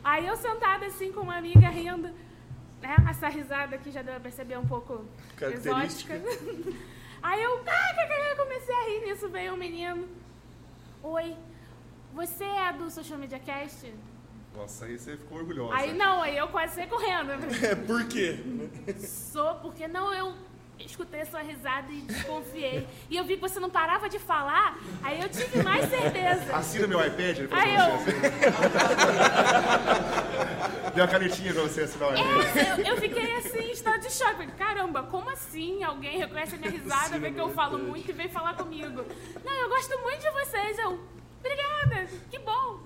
Aí 0.02 0.27
eu 0.27 0.36
sentada 0.36 0.86
assim 0.86 1.12
com 1.12 1.20
uma 1.20 1.36
amiga 1.36 1.69
rindo. 1.69 2.09
Né? 2.81 2.97
Essa 3.10 3.28
risada 3.28 3.77
aqui 3.77 3.90
já 3.93 4.02
deu 4.02 4.14
pra 4.14 4.20
perceber 4.23 4.59
um 4.59 4.66
pouco 4.66 5.05
exótica. 5.40 6.14
Aí 7.23 7.40
eu, 7.43 7.60
ah, 7.64 7.94
que- 8.06 8.36
comecei 8.36 8.74
a 8.74 8.85
rir 8.89 9.06
nisso, 9.06 9.28
veio 9.28 9.55
um 9.55 9.56
menino. 9.56 10.09
Oi, 11.05 11.36
você 12.12 12.44
é 12.44 12.73
do 12.73 12.90
Social 12.90 13.19
Media 13.19 13.39
Cast? 13.39 13.93
Nossa, 14.54 14.84
aí 14.84 14.98
você 14.98 15.16
ficou 15.16 15.38
orgulhosa. 15.38 15.74
Aí 15.74 15.94
não, 15.94 16.20
aí 16.22 16.36
eu 16.36 16.46
quase 16.48 16.74
saí 16.74 16.86
correndo. 16.86 17.32
É, 17.64 17.74
por 17.74 18.04
quê? 18.06 18.38
Sou, 18.98 19.54
porque 19.56 19.88
não, 19.88 20.12
eu 20.12 20.34
escutei 20.78 21.22
a 21.22 21.26
sua 21.26 21.40
risada 21.40 21.90
e 21.92 22.00
desconfiei. 22.02 22.86
E 23.08 23.16
eu 23.16 23.24
vi 23.24 23.36
que 23.36 23.40
você 23.40 23.58
não 23.60 23.70
parava 23.70 24.08
de 24.08 24.18
falar, 24.18 24.78
aí 25.02 25.20
eu 25.20 25.28
tive 25.28 25.62
mais 25.62 25.88
certeza. 25.88 26.54
Assina 26.54 26.86
meu 26.86 27.00
iPad, 27.04 27.38
ele 27.38 27.48
Aí 27.50 27.74
eu, 27.74 27.94
assim. 27.94 28.12
Deu 30.94 31.04
uma 31.04 31.10
canetinha 31.10 31.52
pra 31.54 31.62
você 31.62 31.82
assinar 31.82 32.10
o 32.10 32.12
iPad. 32.12 32.56
é, 32.56 32.72
eu, 32.72 32.76
eu 32.94 33.00
fiquei 33.00 33.36
assim, 33.36 33.58
em 33.60 33.70
estado 33.72 34.00
de 34.00 34.12
choque. 34.12 34.46
Caramba, 34.58 35.02
como 35.04 35.30
assim? 35.30 35.82
Alguém 35.82 36.18
reconhece 36.18 36.54
a 36.54 36.58
minha 36.58 36.70
risada, 36.70 37.18
vê 37.18 37.30
que 37.30 37.40
eu 37.40 37.50
falo 37.50 37.78
muito 37.78 38.10
e 38.10 38.12
vem 38.12 38.28
falar 38.28 38.54
comigo. 38.54 39.04
Não, 39.44 39.52
eu 39.52 39.68
gosto 39.68 39.98
muito 40.00 40.20
de 40.20 40.30
vocês. 40.30 40.78
Eu, 40.78 41.00
obrigada, 41.40 42.06
que 42.30 42.38
bom. 42.38 42.80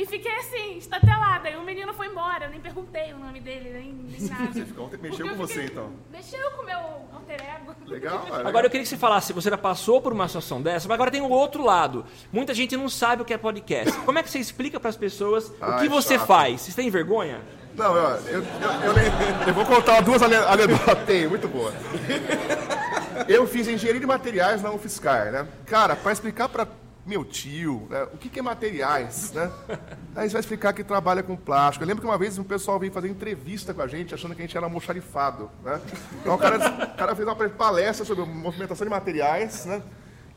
E 0.00 0.06
fiquei 0.06 0.34
assim, 0.38 0.78
estatelada. 0.78 1.50
E 1.50 1.56
o 1.56 1.62
menino 1.62 1.92
foi 1.92 2.06
embora, 2.06 2.46
eu 2.46 2.50
nem 2.50 2.58
perguntei 2.60 3.12
o 3.12 3.18
nome 3.18 3.38
dele, 3.40 3.70
nem, 3.70 3.92
nem 3.92 4.20
nada. 4.30 4.52
Você 4.52 4.64
ficou- 4.64 4.88
mexeu 5.02 5.26
Porque 5.26 5.28
com 5.28 5.36
você, 5.36 5.64
então. 5.64 5.90
Mexeu 6.10 6.50
com 6.52 6.62
o 6.62 6.64
meu 6.64 6.78
alter 7.12 7.40
ego. 7.42 7.74
Legal, 7.86 8.20
cara. 8.20 8.48
Agora 8.48 8.66
eu 8.66 8.70
queria 8.70 8.82
que 8.84 8.88
você 8.88 8.96
falasse, 8.96 9.32
você 9.34 9.50
já 9.50 9.58
passou 9.58 10.00
por 10.00 10.12
uma 10.12 10.26
situação 10.26 10.62
dessa, 10.62 10.88
mas 10.88 10.94
agora 10.94 11.10
tem 11.10 11.20
o 11.20 11.28
outro 11.28 11.62
lado. 11.64 12.06
Muita 12.32 12.54
gente 12.54 12.76
não 12.76 12.88
sabe 12.88 13.20
o 13.20 13.24
que 13.26 13.34
é 13.34 13.38
podcast. 13.38 13.92
Como 14.00 14.18
é 14.18 14.22
que 14.22 14.30
você 14.30 14.38
explica 14.38 14.80
para 14.80 14.88
as 14.88 14.96
pessoas 14.96 15.48
o 15.48 15.54
Ah, 15.60 15.78
que 15.80 15.88
você 15.88 16.16
chato. 16.16 16.26
faz? 16.26 16.60
Vocês 16.62 16.74
têm 16.74 16.88
vergonha? 16.88 17.40
Não, 17.76 17.94
eu, 17.94 18.02
eu, 18.02 18.42
eu, 18.42 18.42
eu 18.84 18.92
nem- 18.94 19.48
eu 19.48 19.54
vou 19.54 19.64
contar 19.66 20.00
duas 20.00 20.20
ane- 20.22 20.34
anedotas. 20.34 21.04
Tem, 21.04 21.28
muito 21.28 21.46
boa. 21.46 21.72
Eu 23.28 23.46
fiz 23.46 23.68
engenharia 23.68 24.00
de 24.00 24.06
materiais 24.06 24.62
na 24.62 24.70
UFSCar, 24.72 25.30
né? 25.30 25.46
Cara, 25.66 25.94
para 25.94 26.10
explicar 26.10 26.48
para 26.48 26.66
meu 27.10 27.24
tio 27.24 27.88
né, 27.90 28.04
o 28.04 28.16
que, 28.16 28.28
que 28.28 28.38
é 28.38 28.42
materiais, 28.42 29.32
né? 29.32 29.50
Aí 30.14 30.28
você 30.28 30.32
vai 30.32 30.40
explicar 30.40 30.72
que 30.72 30.84
trabalha 30.84 31.22
com 31.22 31.36
plástico. 31.36 31.82
Eu 31.82 31.88
lembro 31.88 32.00
que 32.00 32.06
uma 32.06 32.16
vez 32.16 32.38
um 32.38 32.44
pessoal 32.44 32.78
veio 32.78 32.92
fazer 32.92 33.08
entrevista 33.08 33.74
com 33.74 33.82
a 33.82 33.88
gente 33.88 34.14
achando 34.14 34.34
que 34.34 34.42
a 34.42 34.46
gente 34.46 34.56
era 34.56 34.66
almoxarifado, 34.66 35.50
né? 35.64 35.80
Então 36.20 36.34
o 36.34 36.38
cara, 36.38 36.56
o 36.56 36.96
cara 36.96 37.16
fez 37.16 37.26
uma 37.26 37.34
palestra 37.34 38.06
sobre 38.06 38.24
movimentação 38.24 38.86
de 38.86 38.90
materiais, 38.90 39.66
né? 39.66 39.82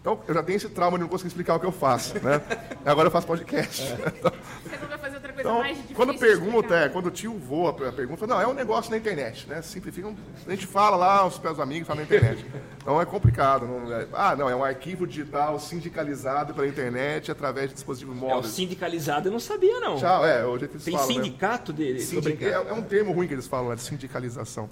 Então 0.04 0.20
eu 0.28 0.34
já 0.34 0.44
tenho 0.44 0.58
esse 0.58 0.68
trauma 0.68 0.98
de 0.98 1.04
não 1.04 1.10
conseguir 1.10 1.30
explicar 1.30 1.56
o 1.56 1.60
que 1.62 1.66
eu 1.66 1.72
faço, 1.72 2.16
né? 2.22 2.42
Agora 2.86 3.08
eu 3.08 3.12
faço 3.12 3.26
podcast. 3.26 3.84
Então, 3.94 4.32
Resolveu 4.70 5.00
fazer 5.00 5.16
outra 5.16 5.32
coisa 5.32 5.50
Então, 5.50 5.60
mais 5.60 5.76
difícil. 5.78 5.96
quando 5.96 6.20
pergunta, 6.20 6.76
é, 6.76 6.90
quando 6.90 7.06
o 7.06 7.12
tio 7.12 7.34
voa 7.40 7.70
a 7.70 7.92
pergunta, 7.94 8.28
não, 8.28 8.42
é 8.42 8.46
um 8.46 8.54
negócio 8.54 8.92
na 8.92 8.98
internet, 8.98 9.48
né? 9.48 9.62
Simplificam, 9.62 10.14
a 10.46 10.50
gente 10.50 10.68
fala 10.68 10.98
lá, 10.98 11.26
os 11.26 11.38
pés 11.40 11.58
amigos 11.58 11.88
falam 11.88 12.02
na 12.02 12.06
internet. 12.06 12.46
Então 12.82 13.00
é 13.00 13.06
complicado. 13.06 13.66
Não 13.66 13.94
é- 13.96 14.06
ah, 14.12 14.36
não, 14.36 14.50
é 14.50 14.56
um 14.56 14.62
arquivo 14.64 15.08
digital 15.08 15.58
sindicalizado 15.58 16.54
pela 16.54 16.68
internet 16.68 17.32
através 17.32 17.70
de 17.70 17.76
dispositivos 17.76 18.22
É, 18.24 18.36
o 18.36 18.44
sindicalizado 18.44 19.30
eu 19.30 19.32
não 19.32 19.40
sabia, 19.40 19.80
não. 19.80 19.96
Tchau, 19.96 20.26
é, 20.26 20.46
o 20.46 20.58
jeito 20.58 20.72
que 20.72 20.76
eles 20.76 20.84
Tem 20.84 20.94
falam, 20.96 21.08
né? 21.08 21.14
sindicato 21.14 21.72
dele? 21.72 22.02
Sindica- 22.02 22.36
brincando. 22.36 22.68
é, 22.68 22.72
é 22.72 22.74
um 22.74 22.82
termo 22.82 23.14
ruim 23.14 23.26
que 23.26 23.34
eles 23.34 23.48
falam, 23.48 23.70
né, 23.70 23.76
de 23.76 23.82
sindicalização. 23.84 24.70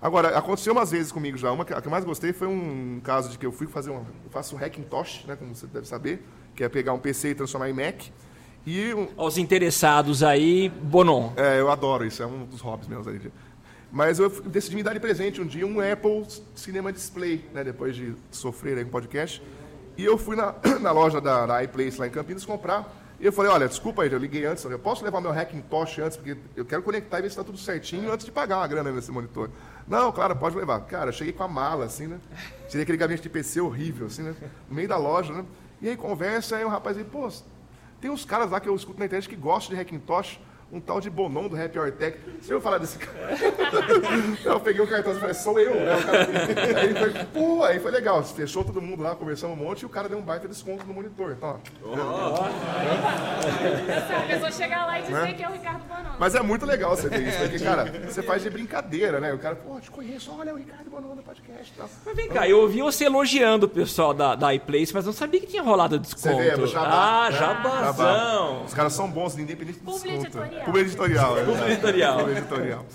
Agora, 0.00 0.38
aconteceu 0.38 0.72
umas 0.72 0.90
vezes 0.92 1.10
comigo 1.10 1.36
já. 1.36 1.50
Uma 1.50 1.64
que, 1.64 1.72
a 1.74 1.80
que 1.80 1.88
eu 1.88 1.90
mais 1.90 2.04
gostei 2.04 2.32
foi 2.32 2.46
um 2.46 3.00
caso 3.02 3.28
de 3.30 3.38
que 3.38 3.44
eu 3.44 3.50
fui 3.50 3.66
fazer 3.66 3.90
um. 3.90 3.96
Eu 3.96 4.30
faço 4.30 4.54
um 4.54 4.58
Hackintosh, 4.58 5.24
né, 5.26 5.34
como 5.36 5.54
você 5.54 5.66
deve 5.66 5.88
saber, 5.88 6.24
que 6.54 6.62
é 6.62 6.68
pegar 6.68 6.92
um 6.92 6.98
PC 6.98 7.30
e 7.30 7.34
transformar 7.34 7.68
em 7.68 7.72
Mac. 7.72 8.02
E 8.64 8.94
um- 8.94 9.08
Aos 9.16 9.38
interessados 9.38 10.22
aí, 10.22 10.68
Bonon. 10.68 11.32
é, 11.36 11.58
eu 11.58 11.70
adoro 11.70 12.04
isso, 12.04 12.22
é 12.22 12.26
um 12.26 12.44
dos 12.44 12.60
hobbies 12.60 12.88
meus 12.88 13.08
aí. 13.08 13.20
Mas 13.90 14.18
eu 14.18 14.28
decidi 14.42 14.76
me 14.76 14.82
dar 14.82 14.92
de 14.92 15.00
presente 15.00 15.40
um 15.40 15.46
dia 15.46 15.66
um 15.66 15.80
Apple 15.80 16.26
Cinema 16.54 16.92
Display, 16.92 17.44
né, 17.52 17.64
depois 17.64 17.96
de 17.96 18.14
sofrer 18.30 18.76
aí 18.78 18.84
com 18.84 18.90
o 18.90 18.92
podcast. 18.92 19.42
E 19.96 20.04
eu 20.04 20.16
fui 20.16 20.36
na, 20.36 20.54
na 20.80 20.92
loja 20.92 21.20
da, 21.20 21.46
da 21.46 21.64
iPlace 21.64 21.98
lá 21.98 22.06
em 22.06 22.10
Campinas 22.10 22.44
comprar. 22.44 22.94
E 23.20 23.26
eu 23.26 23.32
falei, 23.32 23.50
olha, 23.50 23.66
desculpa 23.66 24.02
aí, 24.04 24.12
eu 24.12 24.18
liguei 24.18 24.44
antes, 24.46 24.62
eu 24.62 24.78
posso 24.78 25.02
levar 25.04 25.20
meu 25.20 25.32
Hackintosh 25.32 25.98
antes, 25.98 26.16
porque 26.16 26.36
eu 26.54 26.64
quero 26.64 26.82
conectar 26.84 27.18
e 27.18 27.22
ver 27.22 27.28
se 27.28 27.32
está 27.32 27.42
tudo 27.42 27.58
certinho 27.58 28.12
antes 28.12 28.24
de 28.24 28.30
pagar 28.30 28.58
uma 28.58 28.66
grana 28.68 28.92
nesse 28.92 29.10
monitor. 29.10 29.50
Não, 29.88 30.12
claro, 30.12 30.36
pode 30.36 30.56
levar. 30.56 30.80
Cara, 30.80 31.10
cheguei 31.10 31.32
com 31.32 31.42
a 31.42 31.48
mala, 31.48 31.86
assim, 31.86 32.06
né? 32.06 32.20
Tirei 32.68 32.82
aquele 32.82 32.98
gabinete 32.98 33.22
de 33.22 33.28
PC 33.30 33.60
horrível, 33.60 34.06
assim, 34.06 34.22
né? 34.22 34.34
No 34.68 34.74
meio 34.74 34.88
da 34.88 34.96
loja, 34.96 35.32
né? 35.32 35.44
E 35.80 35.88
aí 35.88 35.96
conversa, 35.96 36.56
aí 36.56 36.64
o 36.64 36.68
rapaz 36.68 36.98
aí, 36.98 37.04
pô, 37.04 37.28
tem 38.00 38.10
uns 38.10 38.24
caras 38.24 38.50
lá 38.50 38.60
que 38.60 38.68
eu 38.68 38.74
escuto 38.74 38.98
na 38.98 39.06
internet 39.06 39.28
que 39.28 39.36
gostam 39.36 39.74
de 39.74 39.80
Hackintosh, 39.80 40.40
um 40.70 40.80
tal 40.80 41.00
de 41.00 41.08
Bonon 41.08 41.48
do 41.48 41.56
Happy 41.60 41.78
Hour 41.78 41.92
Tech. 41.92 42.18
Você 42.40 42.52
ouviu 42.52 42.60
falar 42.60 42.78
desse 42.78 42.98
cara? 42.98 43.30
eu 44.44 44.60
peguei 44.60 44.82
o 44.82 44.86
cartão 44.86 45.12
e 45.12 45.16
falei, 45.18 45.34
sou 45.34 45.58
eu, 45.58 45.74
né? 45.74 45.96
O 45.96 46.04
cara- 46.04 46.28
Aí 46.80 46.94
foi, 46.94 47.24
pô, 47.24 47.64
aí 47.64 47.80
foi 47.80 47.90
legal. 47.90 48.22
Fechou 48.22 48.62
todo 48.64 48.80
mundo 48.82 49.02
lá, 49.02 49.14
conversamos 49.14 49.58
um 49.58 49.64
monte 49.64 49.82
e 49.82 49.86
o 49.86 49.88
cara 49.88 50.08
deu 50.08 50.18
um 50.18 50.22
baita 50.22 50.46
desconto 50.46 50.84
no 50.86 50.92
monitor. 50.92 51.32
Então, 51.32 51.58
ó. 51.84 52.44
A 54.16 54.26
pessoa 54.26 54.52
chegar 54.52 54.86
lá 54.86 54.98
e 54.98 55.02
dizer 55.02 55.14
Né? 55.14 55.32
que 55.32 55.42
é 55.42 55.48
o 55.48 55.52
Ricardo 55.52 55.84
Bonomo. 55.84 56.16
Mas 56.18 56.34
é 56.34 56.42
muito 56.42 56.66
legal 56.66 56.94
você 56.96 57.08
ver 57.08 57.26
isso, 57.28 57.38
porque, 57.38 57.58
cara, 57.60 57.84
você 58.06 58.22
faz 58.22 58.42
de 58.42 58.50
brincadeira, 58.50 59.20
né? 59.20 59.32
O 59.32 59.38
cara, 59.38 59.56
pô, 59.56 59.80
te 59.80 59.90
conheço, 59.90 60.34
olha 60.38 60.52
o 60.52 60.56
Ricardo 60.58 60.90
Bonon 60.90 61.14
no 61.14 61.22
podcast 61.22 61.72
e 61.72 61.76
tal. 61.78 61.88
Mas 62.04 62.16
vem 62.16 62.28
cá, 62.28 62.48
eu 62.48 62.60
ouvi 62.60 62.82
você 62.82 63.04
elogiando 63.04 63.66
o 63.66 63.68
pessoal 63.68 64.12
da, 64.12 64.34
da 64.34 64.52
iPlace, 64.54 64.92
mas 64.92 65.06
não 65.06 65.12
sabia 65.12 65.40
que 65.40 65.46
tinha 65.46 65.62
rolado 65.62 65.98
desconto. 65.98 66.36
Você 66.36 66.54
vê, 66.56 66.62
é 66.62 66.66
jabá, 66.66 67.26
ah, 67.26 67.30
né? 67.30 67.36
jabazão. 67.38 68.64
Os 68.64 68.74
caras 68.74 68.92
são 68.92 69.08
bons, 69.10 69.38
independente 69.38 69.78
do 69.80 69.92
desconto. 69.92 70.38
Editorial. 70.58 70.64
Publi 70.64 70.80
editorial. 70.80 71.36
é 71.68 71.72
editorial. 71.72 72.18
Publi 72.18 72.32
editorial. 72.38 72.86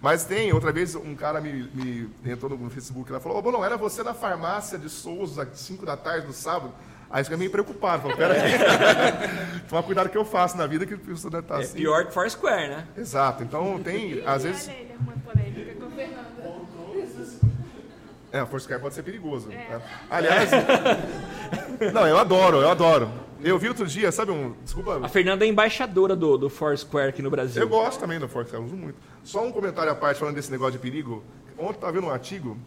Mas 0.00 0.24
tem, 0.24 0.52
outra 0.52 0.72
vez 0.72 0.94
um 0.94 1.14
cara 1.14 1.40
me, 1.40 1.52
me 1.74 2.10
entrou 2.30 2.56
no 2.56 2.70
Facebook 2.70 3.10
lá 3.10 3.18
e 3.18 3.20
falou, 3.20 3.38
ô, 3.38 3.42
Bolão, 3.42 3.64
era 3.64 3.76
você 3.76 4.02
na 4.02 4.14
farmácia 4.14 4.78
de 4.78 4.88
Souza 4.88 5.42
às 5.42 5.58
5 5.58 5.84
da 5.86 5.96
tarde 5.96 6.26
no 6.26 6.32
sábado? 6.32 6.72
Aí 7.10 7.24
fica 7.24 7.36
meio 7.36 7.50
preocupado. 7.50 8.02
Falei, 8.02 8.16
pera 8.16 8.34
aí. 8.34 9.62
Toma 9.68 9.82
cuidado 9.82 10.08
que 10.08 10.18
eu 10.18 10.24
faço 10.24 10.56
na 10.56 10.66
vida 10.66 10.84
que 10.84 10.94
o 10.94 10.98
pessoal 10.98 11.30
deve 11.30 11.44
estar 11.44 11.60
É 11.60 11.62
assim. 11.62 11.74
pior 11.74 12.04
que 12.06 12.12
Foursquare, 12.12 12.68
né? 12.68 12.84
Exato. 12.96 13.42
Então 13.42 13.80
tem, 13.82 14.22
às 14.26 14.42
vezes... 14.42 14.68
Olha 14.68 14.76
ele, 14.76 14.94
uma 15.00 15.12
polêmica 15.12 15.74
com 15.80 15.86
o 15.86 15.90
Fernando. 15.90 16.26
É, 18.32 18.40
a 18.40 18.46
Foursquare 18.46 18.80
pode 18.80 18.94
ser 18.94 19.02
perigoso. 19.02 19.48
né? 19.48 19.80
Aliás... 20.10 20.50
não, 21.94 22.06
eu 22.06 22.18
adoro, 22.18 22.58
eu 22.60 22.70
adoro. 22.70 23.10
Eu 23.46 23.58
vi 23.60 23.68
outro 23.68 23.86
dia, 23.86 24.10
sabe 24.10 24.32
um... 24.32 24.54
Desculpa... 24.64 24.98
A 25.04 25.08
Fernanda 25.08 25.44
é 25.44 25.48
embaixadora 25.48 26.16
do, 26.16 26.36
do 26.36 26.50
Foursquare 26.50 27.10
aqui 27.10 27.22
no 27.22 27.30
Brasil. 27.30 27.62
Eu 27.62 27.68
gosto 27.68 28.00
também 28.00 28.18
do 28.18 28.26
Foursquare, 28.28 28.60
eu 28.60 28.66
uso 28.66 28.76
muito. 28.76 28.96
Só 29.22 29.44
um 29.46 29.52
comentário 29.52 29.92
à 29.92 29.94
parte 29.94 30.18
falando 30.18 30.34
desse 30.34 30.50
negócio 30.50 30.72
de 30.72 30.78
perigo. 30.78 31.22
Ontem 31.56 31.76
estava 31.76 31.92
vendo 31.92 32.08
um 32.08 32.10
artigo, 32.10 32.58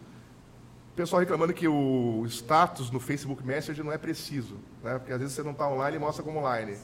o 0.92 0.96
pessoal 0.96 1.20
reclamando 1.20 1.52
que 1.52 1.68
o 1.68 2.24
status 2.26 2.90
no 2.90 2.98
Facebook 2.98 3.46
Messenger 3.46 3.84
não 3.84 3.92
é 3.92 3.98
preciso, 3.98 4.56
né? 4.82 4.98
Porque 4.98 5.12
às 5.12 5.18
vezes 5.18 5.34
você 5.34 5.42
não 5.42 5.52
está 5.52 5.68
online 5.68 5.96
e 5.96 6.00
mostra 6.00 6.22
como 6.24 6.38
online. 6.38 6.74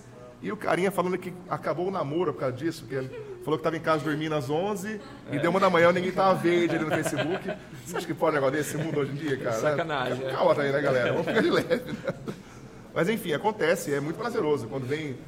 E 0.42 0.52
o 0.52 0.56
carinha 0.58 0.90
falando 0.90 1.16
que 1.16 1.32
acabou 1.48 1.88
o 1.88 1.90
namoro 1.90 2.34
por 2.34 2.40
causa 2.40 2.54
disso, 2.54 2.82
porque 2.82 2.94
ele 2.96 3.08
falou 3.42 3.58
que 3.58 3.62
estava 3.62 3.76
em 3.78 3.80
casa 3.80 4.04
dormindo 4.04 4.34
às 4.34 4.50
11 4.50 5.00
e 5.32 5.38
deu 5.38 5.50
uma 5.50 5.58
da 5.58 5.70
manhã 5.70 5.90
ninguém 5.90 6.12
tava 6.12 6.34
verde 6.34 6.76
ali 6.76 6.84
no 6.84 6.90
Facebook. 6.90 7.50
Você 7.84 7.96
acha 7.96 8.06
que 8.06 8.12
pode 8.12 8.32
um 8.32 8.40
negócio 8.40 8.56
desse 8.56 8.76
mundo 8.76 9.00
hoje 9.00 9.12
em 9.12 9.14
dia, 9.14 9.38
cara? 9.38 9.56
Sacanagem, 9.56 10.22
É, 10.26 10.28
é. 10.28 10.32
Calma 10.32 10.62
aí, 10.62 10.70
né, 10.70 10.80
galera? 10.82 11.12
Vamos 11.12 11.26
ficar 11.26 11.40
de 11.40 11.50
leve. 11.50 11.92
né? 11.92 12.34
Mas 12.96 13.10
enfim, 13.10 13.34
acontece, 13.34 13.92
é 13.92 14.00
muito 14.00 14.16
prazeroso 14.16 14.66
quando 14.68 14.86
vem. 14.86 15.18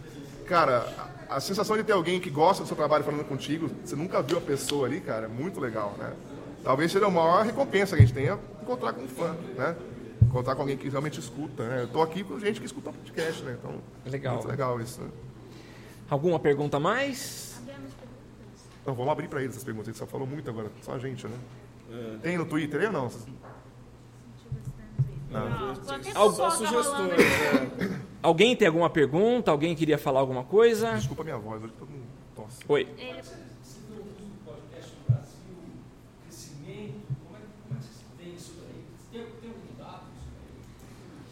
Cara, 0.47 0.91
a, 1.29 1.37
a 1.37 1.41
sensação 1.41 1.77
de 1.77 1.85
ter 1.85 1.93
alguém 1.93 2.19
que 2.19 2.31
gosta 2.31 2.63
do 2.63 2.67
seu 2.67 2.75
trabalho 2.75 3.05
falando 3.05 3.27
contigo, 3.27 3.71
você 3.85 3.95
nunca 3.95 4.23
viu 4.23 4.39
a 4.39 4.41
pessoa 4.41 4.87
ali, 4.87 5.03
cara, 5.03 5.27
é 5.27 5.29
muito 5.29 5.61
legal, 5.61 5.95
né? 5.99 6.15
Talvez 6.65 6.91
seja 6.91 7.05
a 7.05 7.11
maior 7.11 7.45
recompensa 7.45 7.95
que 7.95 8.03
a 8.03 8.07
gente 8.07 8.15
tenha 8.15 8.39
encontrar 8.63 8.95
com 8.95 9.03
um 9.03 9.09
fã, 9.09 9.37
né? 9.55 9.77
Encontrar 10.23 10.55
com 10.55 10.63
alguém 10.63 10.79
que 10.79 10.89
realmente 10.89 11.21
escuta, 11.21 11.69
né? 11.69 11.83
Eu 11.83 11.89
tô 11.89 12.01
aqui 12.01 12.25
com 12.25 12.41
gente 12.41 12.59
que 12.59 12.65
escuta 12.65 12.91
podcast, 12.91 13.43
né? 13.43 13.59
Então, 13.59 13.75
Legal. 14.11 14.37
muito 14.37 14.49
legal 14.49 14.81
isso, 14.81 15.03
né? 15.03 15.11
Alguma 16.09 16.41
pergunta 16.41 16.79
a 16.79 16.81
mais? 16.81 17.61
Então, 18.81 18.95
vamos 18.95 19.13
abrir 19.13 19.29
para 19.29 19.41
eles 19.41 19.51
essas 19.51 19.65
perguntas, 19.65 19.89
a 19.89 19.93
gente 19.93 19.99
só 19.99 20.07
falou 20.07 20.27
muito 20.27 20.49
agora, 20.49 20.71
só 20.81 20.95
a 20.95 20.99
gente, 20.99 21.27
né? 21.27 21.37
É. 21.93 22.17
Tem 22.23 22.39
no 22.39 22.47
Twitter 22.47 22.81
aí 22.81 22.87
ou 22.87 22.93
não? 22.93 23.11
Não, 25.31 25.41
Al- 26.15 26.29
rolando 26.31 26.57
sugestões. 26.57 27.13
aí. 27.13 27.87
é. 27.95 27.99
Alguém 28.23 28.57
tem 28.57 28.67
alguma 28.67 28.89
pergunta? 28.91 29.51
Alguém 29.51 29.75
queria 29.77 29.99
falar 29.99 30.21
alguma 30.21 30.43
coisa? 30.45 30.93
Desculpa 30.95 31.23
a 31.23 31.25
minha 31.25 31.39
voz, 31.39 31.63
hoje 31.63 31.73
todo 31.79 31.89
mundo 31.91 32.07
tosse. 32.35 32.59
Oi. 32.69 32.89
Ele- 32.99 33.23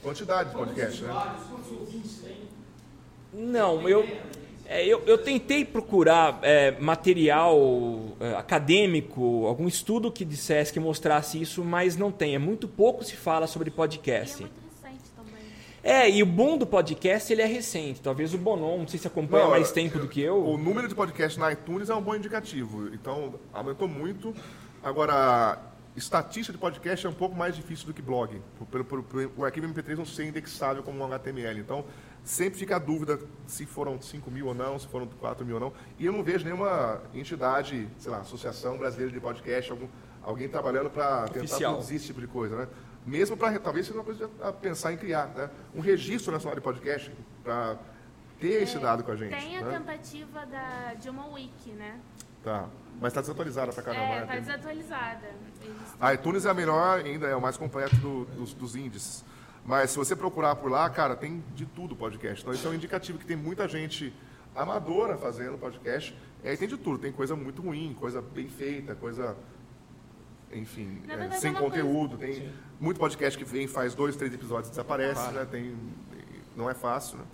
Quantidade 0.02 0.50
de 0.50 0.56
podcast, 0.56 1.02
né? 1.02 1.36
Não, 3.32 3.88
eu, 3.88 4.06
é, 4.68 4.84
eu, 4.86 5.02
eu 5.06 5.18
tentei 5.18 5.64
procurar 5.64 6.38
é, 6.42 6.72
material 6.80 7.56
é, 8.20 8.34
acadêmico, 8.34 9.46
algum 9.46 9.66
estudo 9.68 10.10
que 10.10 10.24
dissesse, 10.24 10.72
que 10.72 10.80
mostrasse 10.80 11.40
isso, 11.40 11.64
mas 11.64 11.96
não 11.96 12.10
tem. 12.12 12.34
É 12.34 12.38
muito 12.38 12.66
pouco 12.68 13.04
se 13.04 13.16
fala 13.16 13.46
sobre 13.46 13.70
E 13.70 13.72
é 13.72 13.74
podcast. 13.76 14.40
muito 14.42 14.54
recente 14.82 15.04
também. 15.16 15.42
É, 15.82 16.10
e 16.10 16.22
o 16.22 16.26
boom 16.26 16.58
do 16.58 16.66
podcast 16.66 17.32
ele 17.32 17.42
é 17.42 17.46
recente. 17.46 18.00
Talvez 18.00 18.34
o 18.34 18.38
Bonon, 18.38 18.78
não 18.78 18.88
sei 18.88 18.98
se 18.98 19.06
acompanha 19.06 19.44
Não, 19.44 19.50
mais 19.50 19.68
eu- 19.68 19.74
tempo 19.74 19.98
do 19.98 20.08
que 20.08 20.22
O 20.28 20.52
eu. 20.52 20.58
número 20.58 20.88
de 20.88 20.94
podcasts 20.94 21.36
na 21.36 21.52
iTunes 21.52 21.88
é 21.90 21.94
um 21.94 22.02
bom 22.02 22.14
indicativo. 22.14 22.88
Então, 22.94 23.34
aumentou 23.52 23.86
muito. 23.88 24.34
Agora, 24.82 25.58
estatística 25.96 26.52
de 26.52 26.58
podcast 26.58 27.06
é 27.06 27.08
um 27.08 27.14
pouco 27.14 27.34
mais 27.34 27.56
difícil 27.56 27.86
do 27.86 27.94
que 27.94 28.02
blog. 28.02 28.40
O 29.36 29.44
arquivo 29.44 29.66
MP3 29.66 29.96
não 29.96 30.04
ser 30.04 30.26
indexável 30.26 30.82
como 30.82 30.98
um 30.98 31.04
HTML. 31.04 31.58
Então, 31.60 31.84
sempre 32.26 32.58
fica 32.58 32.74
a 32.76 32.78
dúvida 32.78 33.18
se 33.46 33.64
foram 33.64 34.02
5 34.02 34.30
mil 34.30 34.46
ou 34.48 34.54
não, 34.54 34.76
se 34.78 34.86
foram 34.88 35.06
4 35.06 35.46
mil 35.46 35.54
ou 35.54 35.60
não. 35.60 35.72
E 35.98 36.04
eu 36.04 36.12
não 36.12 36.22
vejo 36.24 36.44
nenhuma 36.44 37.00
entidade, 37.14 37.88
sei 37.98 38.10
lá, 38.10 38.18
Associação 38.18 38.76
Brasileira 38.76 39.12
de 39.12 39.20
Podcast, 39.20 39.70
algum, 39.70 39.86
alguém 40.22 40.48
trabalhando 40.48 40.90
para 40.90 41.28
tentar 41.28 41.56
produzir 41.56 41.94
esse 41.96 42.06
tipo 42.06 42.20
de 42.20 42.26
coisa, 42.26 42.56
né? 42.56 42.68
Mesmo 43.06 43.36
para, 43.36 43.56
talvez 43.60 43.86
seja 43.86 43.96
uma 43.96 44.04
coisa 44.04 44.28
a 44.42 44.52
pensar 44.52 44.92
em 44.92 44.96
criar, 44.96 45.28
né? 45.28 45.48
Um 45.72 45.80
registro 45.80 46.32
nacional 46.32 46.56
de 46.56 46.60
podcast 46.60 47.12
para 47.44 47.76
ter 48.40 48.64
esse 48.64 48.76
dado 48.80 49.04
com 49.04 49.12
a 49.12 49.16
gente. 49.16 49.30
Tem 49.30 49.56
a 49.58 49.62
né? 49.62 49.78
tentativa 49.78 50.44
da, 50.46 50.94
de 50.94 51.08
uma 51.08 51.28
wiki, 51.28 51.70
né? 51.70 52.00
Tá. 52.42 52.68
Mas 53.00 53.12
está 53.12 53.20
desatualizada 53.20 53.72
pra 53.72 53.82
caramba, 53.82 54.04
É, 54.04 54.20
né? 54.20 54.26
tá 54.26 54.32
Tem- 54.32 54.40
desatualizada. 54.42 55.30
A 56.00 56.14
iTunes 56.14 56.44
é 56.44 56.50
a 56.50 56.54
melhor, 56.54 56.98
ainda 57.04 57.26
é 57.28 57.36
o 57.36 57.40
mais 57.40 57.56
completo 57.56 57.94
do- 57.96 58.24
dos, 58.24 58.52
dos 58.54 58.74
índices. 58.74 59.24
Mas 59.66 59.90
se 59.90 59.98
você 59.98 60.14
procurar 60.14 60.54
por 60.56 60.70
lá, 60.70 60.88
cara, 60.88 61.16
tem 61.16 61.42
de 61.54 61.66
tudo 61.66 61.96
podcast. 61.96 62.42
Então 62.42 62.54
isso 62.54 62.66
é 62.66 62.70
um 62.70 62.74
indicativo 62.74 63.18
que 63.18 63.26
tem 63.26 63.36
muita 63.36 63.66
gente 63.66 64.14
amadora 64.54 65.18
fazendo 65.18 65.58
podcast. 65.58 66.16
E 66.44 66.48
aí 66.48 66.56
tem 66.56 66.68
de 66.68 66.76
tudo. 66.76 66.98
Tem 66.98 67.12
coisa 67.12 67.34
muito 67.34 67.60
ruim, 67.60 67.94
coisa 67.98 68.22
bem 68.22 68.48
feita, 68.48 68.94
coisa. 68.94 69.36
Enfim, 70.52 71.02
é, 71.08 71.32
sem 71.32 71.50
é 71.50 71.58
conteúdo. 71.58 72.16
Tem 72.16 72.52
muito 72.78 73.00
podcast 73.00 73.36
que 73.36 73.44
vem, 73.44 73.66
faz 73.66 73.94
dois, 73.94 74.14
três 74.14 74.32
episódios 74.32 74.68
e 74.68 74.70
desaparece, 74.70 75.32
né? 75.32 75.44
Tem, 75.50 75.76
não 76.54 76.70
é 76.70 76.74
fácil, 76.74 77.18
né? 77.18 77.24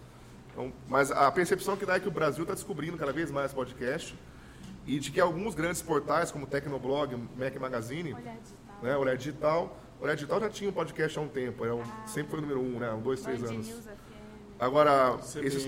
Então, 0.50 0.72
mas 0.88 1.10
a 1.10 1.30
percepção 1.30 1.76
que 1.76 1.84
dá 1.84 1.96
é 1.96 2.00
que 2.00 2.08
o 2.08 2.10
Brasil 2.10 2.42
está 2.44 2.54
descobrindo 2.54 2.96
cada 2.96 3.12
vez 3.12 3.30
mais 3.30 3.52
podcast 3.52 4.18
e 4.86 4.98
de 4.98 5.10
que 5.10 5.20
alguns 5.20 5.54
grandes 5.54 5.82
portais, 5.82 6.30
como 6.30 6.46
Tecnoblog, 6.46 7.16
Mac 7.38 7.54
Magazine, 7.56 8.14
Olhar 8.14 8.36
digital. 8.36 8.82
né, 8.82 8.96
Olhar 8.96 9.16
Digital, 9.16 9.80
Olhar 10.02 10.14
Digital 10.14 10.40
já 10.40 10.48
tinha 10.50 10.68
um 10.68 10.72
podcast 10.72 11.18
há 11.18 11.22
um 11.22 11.28
tempo, 11.28 11.64
era 11.64 11.74
um- 11.74 11.82
sempre 12.06 12.30
foi 12.30 12.38
o 12.40 12.42
número 12.42 12.60
um, 12.60 12.78
né, 12.78 12.90
um, 12.92 13.00
dois, 13.00 13.20
três 13.22 13.40
Band 13.40 13.48
anos. 13.50 13.68
News. 13.68 13.88
Agora, 14.58 15.16
CBN. 15.18 15.46
esses 15.46 15.66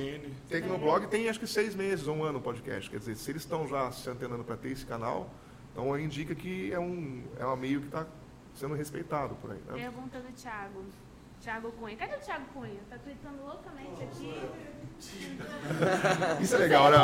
Tecnoblog 0.48 1.06
tem 1.06 1.28
acho 1.28 1.38
que 1.40 1.46
seis 1.46 1.74
meses 1.74 2.06
ou 2.06 2.16
um 2.16 2.24
ano 2.24 2.38
o 2.38 2.42
podcast, 2.42 2.90
quer 2.90 2.98
dizer, 2.98 3.16
se 3.16 3.30
eles 3.30 3.42
estão 3.42 3.66
já 3.66 3.90
se 3.92 4.08
antenando 4.10 4.44
para 4.44 4.56
ter 4.56 4.70
esse 4.70 4.84
canal, 4.84 5.30
então 5.72 5.96
indica 5.98 6.34
que 6.34 6.72
é 6.72 6.78
um, 6.78 7.22
é 7.38 7.46
um 7.46 7.56
meio 7.56 7.80
que 7.80 7.86
está 7.86 8.06
sendo 8.54 8.74
respeitado 8.74 9.34
por 9.36 9.50
aí. 9.52 9.58
Né? 9.68 9.74
Pergunta 9.90 10.18
do 10.18 10.32
Thiago. 10.32 10.84
Thiago 11.40 11.72
Cunha. 11.72 11.96
Cadê 11.96 12.14
o 12.16 12.20
Thiago 12.20 12.44
Cunha? 12.54 12.80
Tá 12.88 12.96
tweetando 12.98 13.42
loucamente 13.44 14.02
aqui. 14.04 14.40
Isso 16.42 16.54
é 16.54 16.58
legal, 16.58 16.90
né? 16.90 16.98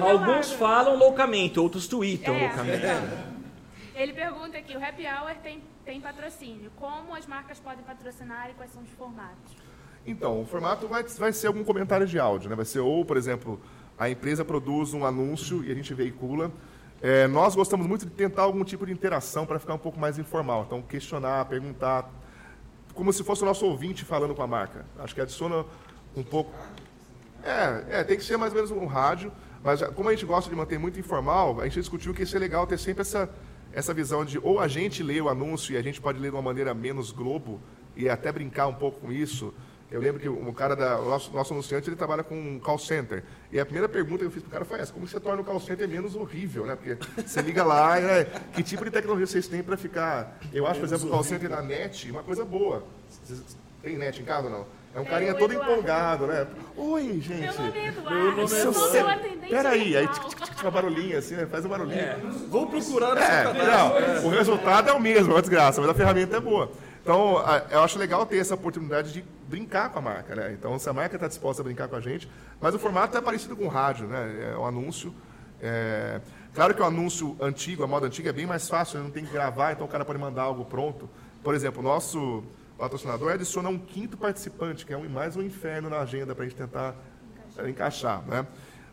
Alguns 0.00 0.52
falam 0.52 0.96
loucamente, 0.96 1.58
outros 1.58 1.88
tweetam 1.88 2.34
É. 2.34 2.46
loucamente. 2.46 3.35
Ele 3.96 4.12
pergunta 4.12 4.58
aqui, 4.58 4.76
o 4.76 4.84
Happy 4.84 5.04
Hour 5.06 5.36
tem, 5.42 5.62
tem 5.82 5.98
patrocínio. 6.02 6.70
Como 6.76 7.14
as 7.14 7.26
marcas 7.26 7.58
podem 7.58 7.82
patrocinar 7.82 8.50
e 8.50 8.52
quais 8.52 8.70
são 8.70 8.82
os 8.82 8.90
formatos? 8.90 9.56
Então, 10.06 10.42
o 10.42 10.44
formato 10.44 10.86
vai, 10.86 11.02
vai 11.02 11.32
ser 11.32 11.46
algum 11.46 11.64
comentário 11.64 12.06
de 12.06 12.18
áudio, 12.18 12.50
né? 12.50 12.54
Vai 12.54 12.66
ser 12.66 12.80
ou, 12.80 13.06
por 13.06 13.16
exemplo, 13.16 13.58
a 13.98 14.10
empresa 14.10 14.44
produz 14.44 14.92
um 14.92 15.06
anúncio 15.06 15.64
e 15.64 15.72
a 15.72 15.74
gente 15.74 15.94
veicula. 15.94 16.52
É, 17.00 17.26
nós 17.26 17.54
gostamos 17.54 17.86
muito 17.86 18.04
de 18.04 18.12
tentar 18.12 18.42
algum 18.42 18.62
tipo 18.64 18.84
de 18.84 18.92
interação 18.92 19.46
para 19.46 19.58
ficar 19.58 19.72
um 19.72 19.78
pouco 19.78 19.98
mais 19.98 20.18
informal. 20.18 20.64
Então, 20.66 20.82
questionar, 20.82 21.46
perguntar, 21.46 22.06
como 22.94 23.10
se 23.14 23.24
fosse 23.24 23.44
o 23.44 23.46
nosso 23.46 23.64
ouvinte 23.64 24.04
falando 24.04 24.34
com 24.34 24.42
a 24.42 24.46
marca. 24.46 24.84
Acho 24.98 25.14
que 25.14 25.22
adiciona 25.22 25.64
um 26.14 26.22
pouco. 26.22 26.52
É, 27.42 28.00
é, 28.00 28.04
tem 28.04 28.18
que 28.18 28.24
ser 28.24 28.36
mais 28.36 28.52
ou 28.52 28.56
menos 28.56 28.70
um 28.70 28.84
rádio, 28.84 29.32
mas 29.64 29.80
como 29.94 30.10
a 30.10 30.12
gente 30.12 30.26
gosta 30.26 30.50
de 30.50 30.56
manter 30.56 30.78
muito 30.78 31.00
informal, 31.00 31.62
a 31.62 31.64
gente 31.64 31.80
discutiu 31.80 32.12
que 32.12 32.20
ia 32.20 32.26
ser 32.26 32.38
legal 32.38 32.66
ter 32.66 32.78
sempre 32.78 33.00
essa, 33.00 33.30
essa 33.76 33.92
visão 33.92 34.24
de 34.24 34.38
ou 34.42 34.58
a 34.58 34.66
gente 34.66 35.02
lê 35.02 35.20
o 35.20 35.28
anúncio 35.28 35.74
e 35.74 35.76
a 35.76 35.82
gente 35.82 36.00
pode 36.00 36.18
ler 36.18 36.30
de 36.30 36.36
uma 36.36 36.40
maneira 36.40 36.72
menos 36.72 37.12
globo 37.12 37.60
e 37.94 38.08
até 38.08 38.32
brincar 38.32 38.66
um 38.68 38.74
pouco 38.74 39.00
com 39.00 39.12
isso. 39.12 39.52
Eu 39.90 40.00
lembro 40.00 40.18
que 40.18 40.28
o 40.28 40.52
cara 40.54 40.74
da 40.74 40.96
nosso, 40.96 41.30
nosso 41.30 41.52
anunciante 41.52 41.86
ele 41.88 41.94
trabalha 41.94 42.24
com 42.24 42.34
um 42.34 42.58
call 42.58 42.78
center. 42.78 43.22
E 43.52 43.60
a 43.60 43.66
primeira 43.66 43.86
pergunta 43.86 44.20
que 44.20 44.24
eu 44.24 44.30
fiz 44.30 44.42
pro 44.42 44.50
cara 44.50 44.64
foi 44.64 44.80
essa: 44.80 44.94
como 44.94 45.06
você 45.06 45.20
torna 45.20 45.42
o 45.42 45.44
call 45.44 45.60
center 45.60 45.86
menos 45.86 46.16
horrível, 46.16 46.64
né? 46.64 46.74
Porque 46.74 46.96
você 47.22 47.42
liga 47.42 47.62
lá, 47.62 48.00
e, 48.00 48.04
é, 48.04 48.24
que 48.54 48.62
tipo 48.62 48.82
de 48.82 48.90
tecnologia 48.90 49.26
vocês 49.26 49.46
têm 49.46 49.62
para 49.62 49.76
ficar. 49.76 50.38
Eu 50.54 50.66
acho, 50.66 50.80
por 50.80 50.86
exemplo, 50.86 51.08
o 51.08 51.10
call 51.10 51.22
center 51.22 51.50
da 51.50 51.60
net 51.60 52.10
uma 52.10 52.22
coisa 52.22 52.46
boa. 52.46 52.82
Vocês 53.10 53.58
têm 53.82 53.98
net 53.98 54.20
em 54.22 54.24
casa 54.24 54.48
ou 54.48 54.52
não? 54.52 54.66
É 54.96 55.00
um 55.00 55.04
carinha 55.04 55.34
todo 55.34 55.52
Eduardo. 55.52 55.72
empolgado, 55.72 56.26
né? 56.26 56.46
Oi, 56.74 57.20
gente. 57.20 57.60
Meu 57.60 57.66
nome 57.66 57.78
é 57.78 57.86
Eduardo, 57.88 58.48
seu 58.48 58.72
Peraí, 59.46 59.94
aí 59.94 60.08
tic, 60.08 60.24
tic, 60.24 60.40
tic, 60.40 60.62
uma 60.62 60.70
barulhinha 60.70 61.18
assim, 61.18 61.34
né? 61.34 61.44
Faz 61.44 61.66
um 61.66 61.68
barulhinho. 61.68 62.02
Vou 62.48 62.66
procurar 62.66 63.14
É, 63.18 63.44
cadastro. 63.44 63.66
não, 63.66 64.26
o 64.26 64.30
resultado 64.30 64.88
é 64.88 64.92
o 64.94 65.00
mesmo, 65.00 65.32
é 65.32 65.34
uma 65.34 65.42
desgraça, 65.42 65.82
mas 65.82 65.90
a 65.90 65.94
ferramenta 65.94 66.38
é 66.38 66.40
boa. 66.40 66.72
Então, 67.02 67.36
eu 67.70 67.82
acho 67.82 67.98
legal 67.98 68.24
ter 68.24 68.38
essa 68.38 68.54
oportunidade 68.54 69.12
de 69.12 69.22
brincar 69.46 69.90
com 69.90 69.98
a 69.98 70.02
marca, 70.02 70.34
né? 70.34 70.56
Então, 70.58 70.78
se 70.78 70.88
a 70.88 70.94
marca 70.94 71.14
está 71.16 71.28
disposta 71.28 71.60
a 71.60 71.64
brincar 71.64 71.88
com 71.88 71.96
a 71.96 72.00
gente, 72.00 72.26
mas 72.58 72.74
o 72.74 72.78
formato 72.78 73.18
é 73.18 73.20
parecido 73.20 73.54
com 73.54 73.66
o 73.66 73.68
rádio, 73.68 74.06
né? 74.08 74.50
É 74.54 74.56
um 74.56 74.64
anúncio. 74.64 75.14
é, 75.60 76.20
Claro 76.54 76.74
que 76.74 76.80
o 76.80 76.86
anúncio 76.86 77.36
antigo, 77.38 77.84
a 77.84 77.86
moda 77.86 78.06
antiga, 78.06 78.30
é 78.30 78.32
bem 78.32 78.46
mais 78.46 78.66
fácil, 78.66 78.96
né? 78.98 79.04
não 79.04 79.10
tem 79.10 79.26
que 79.26 79.30
gravar, 79.30 79.72
então 79.72 79.84
o 79.84 79.88
cara 79.90 80.06
pode 80.06 80.18
mandar 80.18 80.44
algo 80.44 80.64
pronto. 80.64 81.06
Por 81.44 81.54
exemplo, 81.54 81.80
o 81.80 81.84
nosso 81.84 82.42
patrocinador 82.76 83.32
adiciona 83.32 83.68
um 83.68 83.78
quinto 83.78 84.16
participante, 84.16 84.84
que 84.84 84.92
é 84.92 84.96
um, 84.96 85.08
mais 85.08 85.36
um 85.36 85.42
inferno 85.42 85.88
na 85.88 86.00
agenda 86.00 86.34
para 86.34 86.44
a 86.44 86.48
gente 86.48 86.56
tentar 86.56 86.94
é, 87.56 87.68
encaixar, 87.68 88.22
né? 88.26 88.46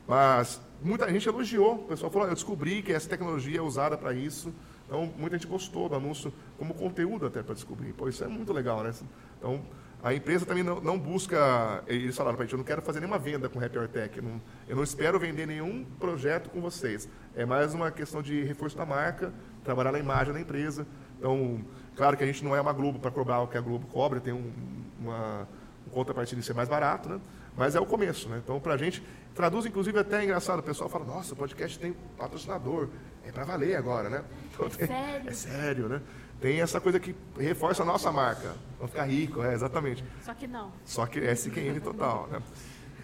Mas 0.07 0.59
muita 0.81 1.09
gente 1.09 1.27
elogiou, 1.27 1.75
o 1.75 1.87
pessoal 1.87 2.11
falou, 2.11 2.27
eu 2.27 2.33
descobri 2.33 2.81
que 2.81 2.91
essa 2.91 3.07
tecnologia 3.07 3.59
é 3.59 3.61
usada 3.61 3.97
para 3.97 4.13
isso, 4.13 4.53
então 4.85 5.13
muita 5.17 5.37
gente 5.37 5.47
gostou 5.47 5.87
do 5.87 5.95
anúncio 5.95 6.33
como 6.57 6.73
conteúdo 6.73 7.25
até 7.25 7.41
para 7.41 7.53
descobrir. 7.53 7.93
Pô, 7.93 8.09
isso 8.09 8.23
é 8.23 8.27
muito 8.27 8.51
legal, 8.51 8.83
né? 8.83 8.93
Então, 9.37 9.61
a 10.03 10.13
empresa 10.13 10.45
também 10.45 10.63
não, 10.63 10.81
não 10.81 10.99
busca, 10.99 11.81
eles 11.87 12.15
falaram 12.15 12.35
para 12.35 12.43
a 12.43 12.45
gente, 12.45 12.53
eu 12.53 12.57
não 12.57 12.65
quero 12.65 12.81
fazer 12.81 12.99
nenhuma 12.99 13.17
venda 13.17 13.47
com 13.47 13.63
Happy 13.63 13.77
Hour 13.77 13.87
Tech, 13.87 14.17
eu 14.17 14.23
não, 14.23 14.41
eu 14.67 14.75
não 14.75 14.83
espero 14.83 15.17
vender 15.17 15.47
nenhum 15.47 15.85
projeto 15.97 16.49
com 16.49 16.59
vocês. 16.59 17.07
É 17.33 17.45
mais 17.45 17.73
uma 17.73 17.89
questão 17.89 18.21
de 18.21 18.43
reforço 18.43 18.75
da 18.75 18.85
marca, 18.85 19.33
trabalhar 19.63 19.93
na 19.93 19.99
imagem 19.99 20.33
da 20.33 20.41
empresa. 20.41 20.85
Então, 21.17 21.63
claro 21.95 22.17
que 22.17 22.23
a 22.23 22.27
gente 22.27 22.43
não 22.43 22.55
é 22.55 22.61
uma 22.61 22.73
Globo 22.73 22.99
para 22.99 23.11
cobrar 23.11 23.41
o 23.41 23.47
que 23.47 23.57
a 23.57 23.61
Globo 23.61 23.85
cobra, 23.87 24.19
tem 24.19 24.33
um, 24.33 24.51
uma, 24.99 25.47
um 25.87 25.89
contrapartida 25.91 26.39
de 26.39 26.45
ser 26.45 26.53
mais 26.53 26.69
barato, 26.69 27.09
né? 27.09 27.19
Mas 27.55 27.75
é 27.75 27.79
o 27.79 27.85
começo, 27.85 28.27
né? 28.29 28.41
Então, 28.43 28.59
pra 28.59 28.75
gente, 28.77 29.03
traduz 29.35 29.65
inclusive 29.65 29.97
até 29.99 30.21
é 30.21 30.23
engraçado, 30.23 30.59
o 30.59 30.63
pessoal 30.63 30.89
fala, 30.89 31.05
nossa, 31.05 31.33
o 31.33 31.37
podcast 31.37 31.77
tem 31.77 31.93
patrocinador, 32.17 32.89
é 33.25 33.31
para 33.31 33.43
valer 33.43 33.75
agora, 33.75 34.09
né? 34.09 34.23
Então, 34.53 34.69
tem- 34.69 34.87
sério? 34.87 35.29
É 35.29 35.33
sério, 35.33 35.87
né? 35.89 36.01
Tem 36.41 36.59
essa 36.61 36.81
coisa 36.81 36.99
que 36.99 37.15
reforça 37.37 37.83
a 37.83 37.85
nossa 37.85 38.11
marca, 38.11 38.53
vamos 38.77 38.91
ficar 38.91 39.05
rico, 39.05 39.41
é, 39.43 39.53
exatamente. 39.53 40.03
Só 40.21 40.33
que 40.33 40.47
não. 40.47 40.71
Só 40.83 41.05
que 41.05 41.19
é 41.19 41.31
SQN 41.31 41.79
total, 41.79 42.27
né? 42.27 42.41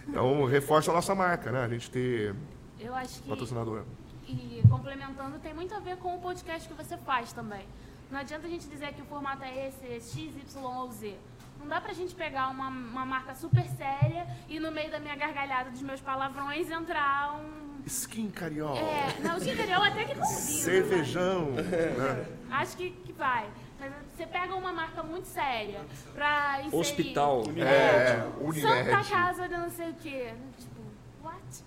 Então, 0.08 0.44
reforça 0.46 0.92
a 0.92 0.94
nossa 0.94 1.14
marca, 1.14 1.52
né? 1.52 1.64
A 1.64 1.68
gente 1.70 1.90
ter 1.92 2.34
Eu 2.80 2.94
acho 2.96 3.22
que. 3.22 3.30
patrocinador. 3.30 3.84
E 4.28 4.62
complementando, 4.70 5.40
tem 5.40 5.54
muito 5.54 5.74
a 5.74 5.80
ver 5.80 5.98
com 5.98 6.16
o 6.16 6.20
podcast 6.20 6.68
que 6.68 6.74
você 6.74 6.98
faz 6.98 7.32
também. 7.32 7.66
Não 8.12 8.20
adianta 8.20 8.48
a 8.48 8.50
gente 8.50 8.68
dizer 8.68 8.94
que 8.94 9.02
o 9.02 9.06
formato 9.06 9.44
é 9.44 9.68
esse, 9.68 9.86
é 9.86 9.96
X, 10.00 10.16
Y 10.18 10.64
ou 10.64 10.92
Z. 10.92 11.16
Não 11.60 11.68
dá 11.68 11.80
pra 11.82 11.94
gente 11.94 12.16
pegar 12.16 12.48
uma, 12.50 12.70
uma 12.70 13.06
marca 13.06 13.36
super 13.36 13.66
séria 13.70 14.26
e 14.48 14.60
no 14.60 14.72
meio 14.72 14.90
da 14.90 15.00
minha 15.00 15.16
gargalhada 15.16 15.70
dos 15.70 15.82
meus 15.82 16.02
palavrões 16.02 16.70
entrar 16.72 17.36
um. 17.36 17.70
Skin 17.86 18.30
carioca, 18.30 18.78
É, 18.80 19.20
não, 19.22 19.38
o 19.38 19.40
Cinderela 19.40 19.88
até 19.88 20.04
que 20.06 20.14
combina. 20.16 20.26
cervejão, 20.26 21.52
né? 21.52 22.26
Acho 22.52 22.78
que, 22.78 22.92
que 22.92 23.14
vai. 23.14 23.50
Mas 23.80 23.94
você 24.16 24.26
pega 24.28 24.54
uma 24.56 24.74
marca 24.74 25.02
muito 25.02 25.26
séria 25.26 25.80
pra 26.14 26.62
inserir... 26.62 26.76
Hospital. 26.82 27.44
É, 27.58 28.16
Santa 28.16 28.42
Unimed. 28.44 29.10
Casa 29.10 29.48
de 29.48 29.58
não 29.58 29.70
sei 29.70 29.90
o 29.90 29.94
quê. 29.94 30.34
Tipo, 30.58 30.82
what? 31.24 31.64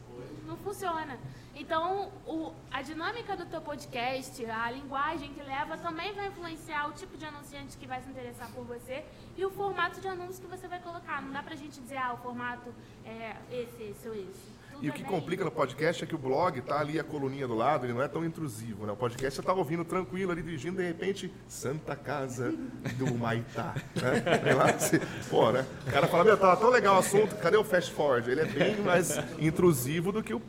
Não 0.47 0.57
funciona. 0.59 1.19
Então, 1.55 2.11
o- 2.27 2.53
a 2.71 2.81
dinâmica 2.83 3.37
do 3.37 3.45
teu 3.45 3.61
podcast, 3.61 4.45
a 4.47 4.71
linguagem 4.71 5.33
que 5.35 5.43
leva, 5.43 5.77
também 5.77 6.13
vai 6.15 6.29
influenciar 6.29 6.89
o 6.89 6.93
tipo 6.93 7.17
de 7.19 7.27
anunciante 7.27 7.77
que 7.77 7.87
vai 7.87 8.01
se 8.03 8.09
interessar 8.09 8.49
por 8.55 8.65
você 8.65 9.05
e 9.37 9.45
o 9.45 9.51
formato 9.51 10.01
de 10.01 10.09
anúncio 10.09 10.43
que 10.43 10.49
você 10.49 10.67
vai 10.67 10.81
colocar. 10.81 11.21
Não 11.21 11.31
dá 11.31 11.43
pra 11.43 11.55
gente 11.55 11.79
dizer, 11.81 11.99
ah, 11.99 12.15
o 12.15 12.17
formato 12.19 12.73
é 13.05 13.37
esse, 13.51 13.83
esse 13.83 14.09
ou 14.09 14.15
esse. 14.15 14.53
Tudo 14.73 14.83
E 14.85 14.89
o 14.89 14.91
é 14.91 14.93
que 14.95 15.03
bem- 15.03 15.11
complica 15.13 15.45
no 15.45 15.51
podcast 15.51 16.03
é 16.03 16.07
que 16.07 16.15
o 16.15 16.19
blog 16.19 16.59
tá 16.63 16.81
ali 16.81 16.99
a 16.99 17.05
coluninha 17.05 17.47
do 17.47 17.55
lado, 17.55 17.85
ele 17.85 17.93
não 17.93 18.03
é 18.03 18.09
tão 18.09 18.25
intrusivo, 18.25 18.87
né? 18.87 18.93
O 18.93 18.97
podcast 18.97 19.37
você 19.37 19.43
tá 19.47 19.53
ouvindo 19.53 19.85
tranquilo 19.85 20.33
ali 20.33 20.41
dirigindo, 20.43 20.79
de 20.79 20.87
repente, 20.87 21.31
Santa 21.47 21.95
Casa 21.95 22.51
do 22.97 23.15
Maitá, 23.15 23.75
né? 23.95 24.55
Lá, 24.57 24.73
você, 24.73 24.99
pô, 25.29 25.53
né? 25.53 25.67
O 25.87 25.91
cara 25.93 26.09
fala, 26.09 26.25
meu, 26.25 26.39
tá 26.39 26.57
tão 26.57 26.71
legal 26.71 26.97
o 26.97 26.99
assunto, 27.01 27.37
cadê 27.37 27.59
o 27.59 27.63
fast 27.65 27.93
forward? 27.93 28.31
Ele 28.31 28.41
é 28.41 28.47
bem 28.47 28.77
mais 28.81 29.19
intrusivo 29.39 30.11
do 30.11 30.23
que 30.23 30.33
o 30.33 30.41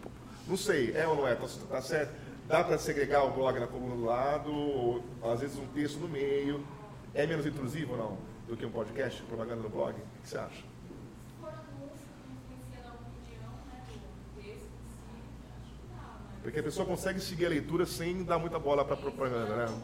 não 0.47 0.57
sei, 0.57 0.91
é 0.95 1.07
ou 1.07 1.15
não 1.15 1.27
é? 1.27 1.35
Tá, 1.35 1.47
tá 1.69 1.81
certo? 1.81 2.13
Dá 2.47 2.63
para 2.63 2.77
segregar 2.77 3.23
o 3.23 3.31
blog 3.31 3.59
na 3.59 3.67
coluna 3.67 3.95
do 3.95 4.03
lado, 4.05 4.51
ou 4.53 5.03
às 5.23 5.39
vezes 5.39 5.57
um 5.57 5.65
texto 5.67 5.97
no 5.99 6.09
meio. 6.09 6.63
É 7.13 7.25
menos 7.27 7.45
intrusivo 7.45 7.93
ou 7.93 7.97
não? 7.97 8.17
Do 8.47 8.57
que 8.57 8.65
um 8.65 8.71
podcast, 8.71 9.21
propaganda 9.23 9.61
no 9.61 9.69
blog? 9.69 9.91
O 9.91 10.21
que 10.23 10.29
você 10.29 10.37
acha? 10.37 10.63
Porque 16.41 16.59
a 16.59 16.63
pessoa 16.63 16.85
consegue 16.85 17.19
seguir 17.21 17.45
a 17.45 17.49
leitura 17.49 17.85
sem 17.85 18.23
dar 18.23 18.37
muita 18.37 18.59
bola 18.59 18.83
para 18.83 18.97
propaganda, 18.97 19.55
né? 19.55 19.81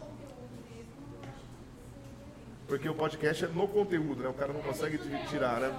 Porque 2.68 2.88
o 2.88 2.94
podcast 2.94 3.45
é 3.45 3.48
no 3.48 3.68
conteúdo, 3.68 4.22
né? 4.23 4.30
O 4.30 4.34
cara 4.34 4.52
não 4.53 4.61
consegue 4.61 4.98
ti- 4.98 5.27
tirar, 5.30 5.60
né? 5.61 5.73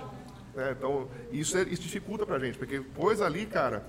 É, 0.57 0.73
então, 0.73 1.09
isso, 1.31 1.57
é- 1.57 1.63
isso 1.63 1.83
dificulta 1.83 2.25
pra 2.27 2.39
gente, 2.39 2.59
porque 2.59 2.81
pôs 2.81 3.21
ali, 3.21 3.47
cara, 3.47 3.87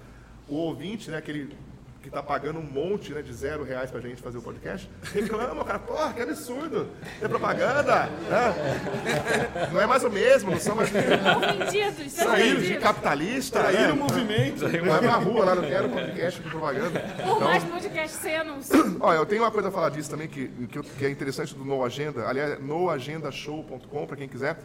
o 0.51 0.55
ouvinte, 0.55 1.09
né, 1.09 1.17
aquele 1.17 1.55
que 2.01 2.09
tá 2.09 2.23
pagando 2.23 2.57
um 2.57 2.63
monte 2.63 3.13
né, 3.13 3.21
de 3.21 3.31
zero 3.31 3.63
reais 3.63 3.91
pra 3.91 3.99
gente 4.01 4.21
fazer 4.21 4.39
o 4.39 4.41
podcast, 4.41 4.89
reclama, 5.13 5.63
cara, 5.63 5.77
porra, 5.77 6.11
que 6.13 6.21
absurdo, 6.21 6.87
é 7.21 7.27
propaganda, 7.27 8.09
né? 8.27 9.69
Não 9.71 9.79
é 9.79 9.85
mais 9.85 10.03
o 10.03 10.09
mesmo, 10.09 10.49
não 10.49 10.59
são 10.59 10.75
mais... 10.75 10.89
Saíram 12.09 12.59
de 12.59 12.77
capitalista, 12.79 13.61
Aí 13.67 13.75
né? 13.75 13.87
no 13.89 13.97
movimento. 13.97 14.67
Vai 14.67 14.99
pra 14.99 15.15
rua 15.17 15.45
lá, 15.45 15.55
não 15.55 15.63
quero 15.63 15.89
podcast 15.89 16.41
com 16.41 16.49
propaganda. 16.49 16.99
Por 16.99 17.39
mais 17.39 17.63
podcast 17.63 18.17
sem 18.17 18.35
anúncio. 18.35 18.97
Olha, 18.99 19.17
eu 19.17 19.25
tenho 19.25 19.43
uma 19.43 19.51
coisa 19.51 19.69
a 19.69 19.71
falar 19.71 19.89
disso 19.89 20.09
também 20.09 20.27
que, 20.27 20.47
que, 20.47 20.81
que 20.81 21.05
é 21.05 21.09
interessante 21.09 21.53
do 21.53 21.63
No 21.63 21.85
Agenda, 21.85 22.27
aliás, 22.27 22.59
noagendashow.com, 22.59 24.07
para 24.07 24.17
quem 24.17 24.27
quiser. 24.27 24.57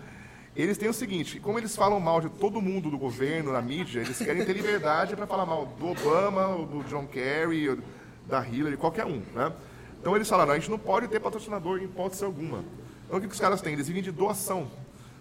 Eles 0.56 0.78
têm 0.78 0.88
o 0.88 0.94
seguinte, 0.94 1.38
como 1.38 1.58
eles 1.58 1.76
falam 1.76 2.00
mal 2.00 2.20
de 2.20 2.30
todo 2.30 2.62
mundo 2.62 2.90
do 2.90 2.96
governo, 2.96 3.52
na 3.52 3.60
mídia, 3.60 4.00
eles 4.00 4.16
querem 4.18 4.44
ter 4.44 4.54
liberdade 4.54 5.14
para 5.14 5.26
falar 5.26 5.44
mal 5.44 5.66
do 5.78 5.88
Obama, 5.88 6.64
do 6.66 6.82
John 6.88 7.06
Kerry, 7.06 7.78
da 8.26 8.46
Hillary, 8.46 8.76
qualquer 8.76 9.04
um, 9.04 9.20
né? 9.34 9.52
Então 10.00 10.16
eles 10.16 10.28
falaram, 10.28 10.52
a 10.52 10.58
gente 10.58 10.70
não 10.70 10.78
pode 10.78 11.08
ter 11.08 11.20
patrocinador 11.20 11.78
em 11.80 11.84
hipótese 11.84 12.24
alguma. 12.24 12.64
Então 13.06 13.18
o 13.18 13.20
que, 13.20 13.26
que 13.28 13.34
os 13.34 13.40
caras 13.40 13.60
têm? 13.60 13.74
Eles 13.74 13.86
vivem 13.86 14.02
de 14.02 14.10
doação. 14.10 14.68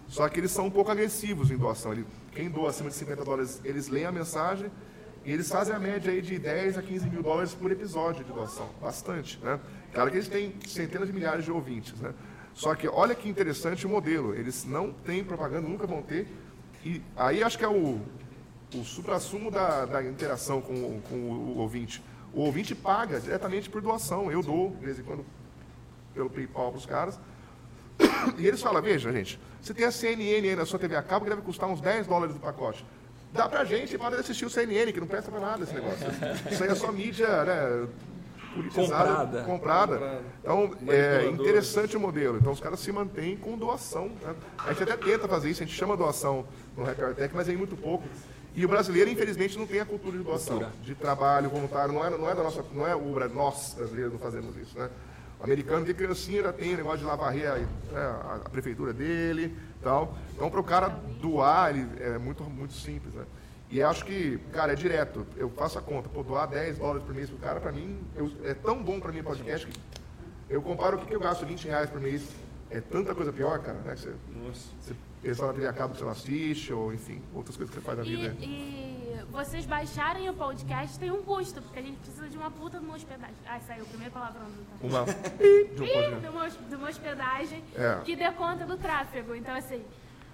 Só 0.08 0.28
que 0.28 0.40
eles 0.40 0.52
são 0.52 0.66
um 0.66 0.70
pouco 0.70 0.90
agressivos 0.90 1.50
em 1.50 1.56
doação. 1.56 1.92
Ele- 1.92 2.06
quem 2.32 2.48
doa 2.48 2.70
acima 2.70 2.88
de 2.88 2.94
50 2.96 3.24
dólares, 3.24 3.60
eles 3.64 3.88
leem 3.88 4.06
a 4.06 4.12
mensagem 4.12 4.70
e 5.24 5.32
eles 5.32 5.48
fazem 5.50 5.74
a 5.74 5.78
média 5.78 6.10
aí 6.12 6.22
de 6.22 6.38
10 6.38 6.78
a 6.78 6.82
15 6.82 7.10
mil 7.10 7.22
dólares 7.22 7.52
por 7.52 7.70
episódio 7.72 8.24
de 8.24 8.32
doação. 8.32 8.68
Bastante, 8.80 9.38
né? 9.42 9.58
Claro 9.92 10.10
que 10.10 10.16
eles 10.16 10.28
têm 10.28 10.54
centenas 10.66 11.08
de 11.08 11.12
milhares 11.14 11.44
de 11.44 11.50
ouvintes, 11.50 12.00
né? 12.00 12.14
Só 12.56 12.74
que 12.74 12.88
olha 12.88 13.14
que 13.14 13.28
interessante 13.28 13.86
o 13.86 13.90
modelo. 13.90 14.34
Eles 14.34 14.64
não 14.64 14.90
têm 14.90 15.22
propaganda, 15.22 15.68
nunca 15.68 15.86
vão 15.86 16.00
ter. 16.00 16.26
E 16.82 17.02
aí 17.14 17.42
acho 17.42 17.58
que 17.58 17.64
é 17.64 17.68
o, 17.68 18.00
o 18.74 18.82
supra-sumo 18.82 19.50
da, 19.50 19.84
da 19.84 20.02
interação 20.02 20.62
com, 20.62 20.98
com 21.02 21.14
o 21.14 21.58
ouvinte. 21.58 22.02
O 22.32 22.40
ouvinte 22.40 22.74
paga 22.74 23.20
diretamente 23.20 23.68
por 23.68 23.82
doação. 23.82 24.32
Eu 24.32 24.42
dou, 24.42 24.70
de 24.70 24.86
vez 24.86 24.98
em 24.98 25.02
quando, 25.02 25.24
pelo 26.14 26.30
PayPal 26.30 26.70
para 26.70 26.78
os 26.78 26.86
caras. 26.86 27.20
E 28.38 28.46
eles 28.46 28.60
falam, 28.60 28.82
veja, 28.82 29.12
gente, 29.12 29.38
você 29.60 29.74
tem 29.74 29.84
a 29.84 29.90
CNN 29.90 30.48
aí 30.48 30.56
na 30.56 30.64
sua 30.64 30.78
TV 30.78 30.96
a 30.96 31.02
cabo 31.02 31.24
que 31.24 31.30
deve 31.30 31.42
custar 31.42 31.68
uns 31.68 31.80
10 31.80 32.06
dólares 32.06 32.34
o 32.34 32.38
pacote. 32.38 32.84
Dá 33.32 33.48
pra 33.48 33.64
gente 33.64 33.98
para 33.98 34.18
assistir 34.18 34.46
o 34.46 34.50
CNN, 34.50 34.92
que 34.92 35.00
não 35.00 35.06
presta 35.06 35.30
pra 35.30 35.40
nada 35.40 35.64
esse 35.64 35.74
negócio. 35.74 36.06
Isso 36.50 36.64
aí 36.64 36.70
é 36.70 36.74
só 36.74 36.90
mídia, 36.90 37.44
né? 37.44 37.86
Politizada, 38.56 39.42
Comprada. 39.42 39.96
comprada. 39.96 40.20
Então, 40.42 40.70
é 40.88 41.26
interessante 41.28 41.96
o 41.96 42.00
modelo. 42.00 42.38
Então, 42.38 42.52
os 42.52 42.60
caras 42.60 42.80
se 42.80 42.90
mantêm 42.90 43.36
com 43.36 43.56
doação. 43.56 44.10
né? 44.22 44.34
A 44.58 44.72
gente 44.72 44.82
até 44.84 44.96
tenta 44.96 45.28
fazer 45.28 45.50
isso, 45.50 45.62
a 45.62 45.66
gente 45.66 45.76
chama 45.76 45.96
doação 45.96 46.46
no 46.76 46.88
Happy 46.88 47.02
Hour 47.02 47.14
Tech, 47.14 47.34
mas 47.34 47.48
é 47.48 47.52
muito 47.54 47.76
pouco. 47.76 48.04
E 48.54 48.64
o 48.64 48.68
brasileiro, 48.68 49.10
infelizmente, 49.10 49.58
não 49.58 49.66
tem 49.66 49.80
a 49.80 49.84
cultura 49.84 50.16
de 50.16 50.24
doação, 50.24 50.66
de 50.82 50.94
trabalho 50.94 51.50
voluntário. 51.50 51.92
Não 51.92 52.04
é, 52.04 52.10
não 52.10 52.28
é 52.30 52.34
da 52.34 52.42
nossa, 52.42 52.64
não 52.72 52.86
é 52.86 52.94
o 52.94 53.12
Bra- 53.12 53.28
nós 53.28 53.74
brasileiros 53.76 54.12
não 54.14 54.18
fazemos 54.18 54.56
isso, 54.56 54.78
né? 54.78 54.88
O 55.38 55.44
americano 55.44 55.84
tem 55.84 55.94
criancinha, 55.94 56.42
já 56.42 56.52
tem 56.54 56.74
negócio 56.74 57.00
de 57.00 57.04
lá 57.04 57.14
varrer 57.14 57.50
a, 57.50 57.54
né, 57.56 57.66
a- 58.00 58.40
a 58.46 58.48
prefeitura 58.48 58.94
dele, 58.94 59.54
tal. 59.82 60.16
Então, 60.34 60.50
para 60.50 60.60
o 60.60 60.64
cara 60.64 60.88
doar, 61.20 61.76
ele 61.76 61.86
é 62.00 62.16
muito, 62.16 62.42
muito 62.44 62.72
simples, 62.72 63.12
né? 63.12 63.24
E 63.70 63.82
acho 63.82 64.04
que, 64.04 64.38
cara, 64.52 64.72
é 64.72 64.76
direto. 64.76 65.26
Eu 65.36 65.50
faço 65.50 65.78
a 65.78 65.82
conta, 65.82 66.08
pô, 66.08 66.22
doar 66.22 66.46
10 66.48 66.78
dólares 66.78 67.02
por 67.02 67.14
mês 67.14 67.28
pro 67.28 67.38
cara, 67.38 67.60
para 67.60 67.72
mim, 67.72 67.98
eu- 68.14 68.30
é 68.44 68.54
tão 68.54 68.82
bom 68.82 69.00
para 69.00 69.10
mim 69.12 69.20
o 69.20 69.24
podcast 69.24 69.66
que 69.66 69.78
eu 70.48 70.62
comparo 70.62 70.96
o 70.96 71.00
que, 71.00 71.06
que 71.06 71.14
eu 71.16 71.20
gasto 71.20 71.44
20 71.44 71.66
reais 71.66 71.90
por 71.90 72.00
mês. 72.00 72.28
É 72.70 72.80
tanta 72.80 73.14
coisa 73.14 73.32
pior, 73.32 73.58
cara, 73.60 73.78
né? 73.78 73.94
que 73.94 74.00
Você, 74.00 74.14
você 74.80 74.94
pensa 75.22 75.46
na 75.46 75.52
TV 75.52 75.66
a 75.68 75.72
cabo 75.72 75.92
que 75.92 75.98
você 75.98 76.04
não 76.04 76.10
assiste, 76.12 76.72
ou 76.72 76.92
enfim, 76.92 77.22
outras 77.34 77.56
coisas 77.56 77.74
que 77.74 77.80
você 77.80 77.86
faz 77.86 77.98
na 77.98 78.04
E, 78.04 78.08
vida. 78.16 78.36
e 78.40 79.20
vocês 79.30 79.66
baixarem 79.66 80.28
o 80.28 80.34
podcast 80.34 80.98
tem 80.98 81.10
um 81.10 81.22
custo, 81.22 81.60
porque 81.62 81.78
a 81.78 81.82
gente 81.82 81.96
precisa 81.98 82.28
de 82.28 82.36
uma 82.36 82.50
puta 82.50 82.78
de 82.78 82.84
uma 82.84 82.94
hospedagem. 82.96 83.34
Ah, 83.46 83.58
saiu 83.60 83.84
o 83.84 83.86
primeiro 83.86 84.12
palavrão 84.12 84.46
do 84.46 84.86
Uma. 84.86 85.04
de 85.04 85.82
um 85.82 86.20
de 86.20 86.28
uma, 86.28 86.48
de 86.50 86.74
uma 86.74 86.88
hospedagem 86.88 87.62
É. 87.76 88.00
que 88.04 88.14
dê 88.16 88.30
conta 88.32 88.64
do 88.66 88.76
tráfego. 88.76 89.34
Então, 89.34 89.54
assim, 89.54 89.84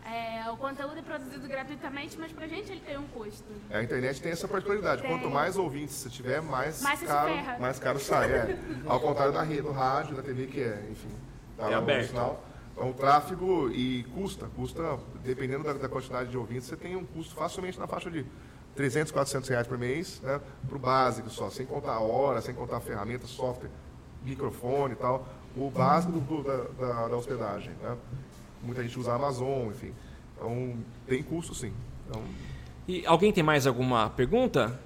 é, 0.04 0.50
o 0.50 0.56
conteúdo 0.56 0.98
é 0.98 1.02
produzido 1.02 1.46
gratuitamente, 1.46 2.18
mas 2.18 2.32
pra 2.32 2.46
gente 2.48 2.70
ele 2.72 2.80
tem 2.80 2.98
um 2.98 3.06
custo. 3.08 3.44
A 3.70 3.82
internet 3.82 4.20
tem 4.20 4.32
essa 4.32 4.48
particularidade. 4.48 5.02
Tem. 5.02 5.10
Quanto 5.10 5.30
mais 5.30 5.56
ouvintes 5.56 5.94
você 5.94 6.08
tiver, 6.10 6.42
mais, 6.42 6.82
Mais 6.82 7.00
caro, 7.02 7.32
mais 7.60 7.78
caro 7.78 7.98
sai. 8.00 8.30
É. 8.32 8.58
Ao 8.86 8.98
contrário 9.00 9.32
da 9.32 9.42
rede, 9.42 9.62
do 9.62 9.72
rádio, 9.72 10.16
da 10.16 10.22
TV, 10.22 10.46
que 10.46 10.60
é, 10.60 10.86
enfim, 10.90 11.08
tá 11.56 11.70
É 11.70 11.74
aberto. 11.74 12.08
sinal. 12.08 12.42
Então, 12.74 12.90
o 12.90 12.94
tráfego 12.94 13.70
e 13.70 14.02
custa, 14.14 14.46
custa, 14.56 14.98
dependendo 15.22 15.62
da, 15.62 15.74
da 15.74 15.88
quantidade 15.88 16.30
de 16.30 16.36
ouvintes, 16.38 16.66
você 16.68 16.76
tem 16.76 16.96
um 16.96 17.04
custo 17.04 17.34
facilmente 17.34 17.78
na 17.78 17.86
faixa 17.86 18.10
de 18.10 18.24
300, 18.74 19.12
400 19.12 19.48
reais 19.50 19.66
por 19.66 19.76
mês, 19.76 20.20
né? 20.22 20.40
Para 20.66 20.76
o 20.76 20.78
básico 20.78 21.28
só, 21.30 21.50
sem 21.50 21.66
contar 21.66 21.92
a 21.92 22.00
hora, 22.00 22.40
sem 22.40 22.54
contar 22.54 22.78
a 22.78 22.80
ferramenta, 22.80 23.26
software, 23.26 23.68
microfone 24.24 24.94
e 24.94 24.96
tal. 24.96 25.26
O 25.54 25.70
básico 25.70 26.18
do- 26.18 26.42
da, 26.42 26.56
da- 26.86 27.08
da 27.08 27.16
hospedagem, 27.16 27.72
né? 27.82 27.96
Muita 28.62 28.82
gente 28.82 28.98
usa 28.98 29.12
a 29.12 29.16
Amazon, 29.16 29.68
enfim. 29.68 29.93
Então, 30.36 30.76
tem 31.06 31.22
custo 31.22 31.55
sim. 31.55 31.72
Então, 32.09 32.22
E 32.89 33.05
alguém 33.06 33.32
tem 33.32 33.43
mais 33.43 33.66
alguma 33.66 34.10
pergunta? 34.10 34.78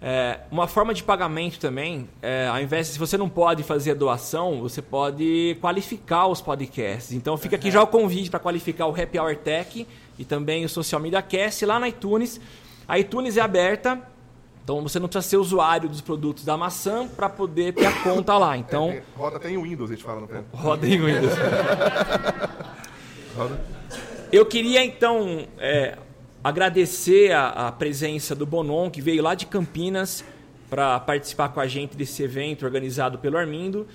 É, 0.00 0.40
uma 0.50 0.66
forma 0.68 0.92
de 0.92 1.02
pagamento 1.02 1.58
também, 1.58 2.08
é, 2.20 2.46
ao 2.48 2.60
invés 2.60 2.86
de, 2.86 2.92
se 2.92 2.98
você 2.98 3.16
não 3.16 3.28
pode 3.28 3.62
fazer 3.62 3.92
a 3.92 3.94
doação, 3.94 4.60
você 4.60 4.82
pode 4.82 5.56
qualificar 5.60 6.26
os 6.26 6.40
podcasts. 6.40 7.12
Então 7.12 7.36
fica 7.36 7.56
aqui 7.56 7.70
já 7.70 7.82
o 7.82 7.86
convite 7.86 8.30
para 8.30 8.38
qualificar 8.38 8.86
o 8.86 8.90
Happy 8.90 9.18
Hour 9.18 9.36
Tech 9.36 9.86
e 10.18 10.24
também 10.24 10.64
o 10.64 10.68
Social 10.68 11.00
Media 11.00 11.22
Cast 11.22 11.64
lá 11.64 11.80
na 11.80 11.88
iTunes. 11.88 12.38
A 12.86 12.98
iTunes 12.98 13.36
é 13.36 13.40
aberta, 13.40 14.00
então 14.66 14.82
você 14.82 14.98
não 14.98 15.06
precisa 15.06 15.30
ser 15.30 15.36
usuário 15.36 15.88
dos 15.88 16.00
produtos 16.00 16.44
da 16.44 16.56
maçã 16.56 17.06
para 17.06 17.28
poder 17.28 17.72
ter 17.72 17.86
a 17.86 18.02
conta 18.02 18.36
lá. 18.36 18.56
Então 18.56 18.90
É, 18.90 19.02
roda 19.16 19.36
até 19.36 19.48
em 19.48 19.62
Windows, 19.62 19.88
a 19.88 19.94
gente 19.94 20.02
fala 20.02 20.22
no 20.22 20.26
pé. 20.26 20.42
roda 20.52 20.88
em 20.88 21.00
Windows. 21.00 21.32
Roda. 23.36 23.60
Eu 24.32 24.44
queria 24.44 24.84
então 24.84 25.46
é, 25.56 25.96
agradecer 26.42 27.30
a, 27.30 27.68
a 27.68 27.72
presença 27.72 28.34
do 28.34 28.44
Bonon, 28.44 28.90
que 28.90 29.00
veio 29.00 29.22
lá 29.22 29.36
de 29.36 29.46
Campinas 29.46 30.24
para 30.68 30.98
participar 30.98 31.50
com 31.50 31.60
a 31.60 31.68
gente 31.68 31.96
desse 31.96 32.24
evento 32.24 32.64
organizado 32.64 33.18
pelo 33.18 33.38
Armindo. 33.38 33.86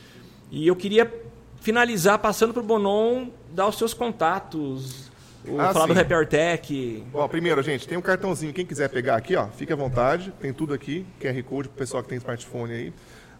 E 0.50 0.66
eu 0.66 0.76
queria 0.78 1.14
finalizar 1.60 2.18
passando 2.20 2.54
para 2.54 2.64
o 2.64 2.66
Bonon 2.66 3.28
dar 3.50 3.68
os 3.68 3.78
seus 3.78 3.94
contatos, 3.94 5.11
o, 5.48 5.60
Ah, 5.60 5.74
falar 5.74 5.88
do 5.88 5.94
sim. 5.94 6.00
Happy 6.00 6.14
Hour 6.14 6.28
Tech. 6.28 7.04
Bom, 7.12 7.28
primeiro, 7.28 7.62
gente, 7.64 7.88
tem 7.88 7.98
um 7.98 8.02
cartãozinho. 8.02 8.54
Quem 8.54 8.66
quiser 8.66 8.90
pegar 8.90 9.16
aqui, 9.16 9.36
ó, 9.36 9.48
fique 9.48 9.72
à 9.74 9.76
vontade. 9.76 10.34
Tem 10.40 10.54
tudo 10.54 10.74
aqui, 10.74 11.06
QR 11.20 11.42
Code 11.44 11.70
pro 11.70 11.78
pessoal 11.78 12.04
que 12.04 12.10
tem 12.10 12.18
smartphone 12.18 12.74
aí. 12.74 12.94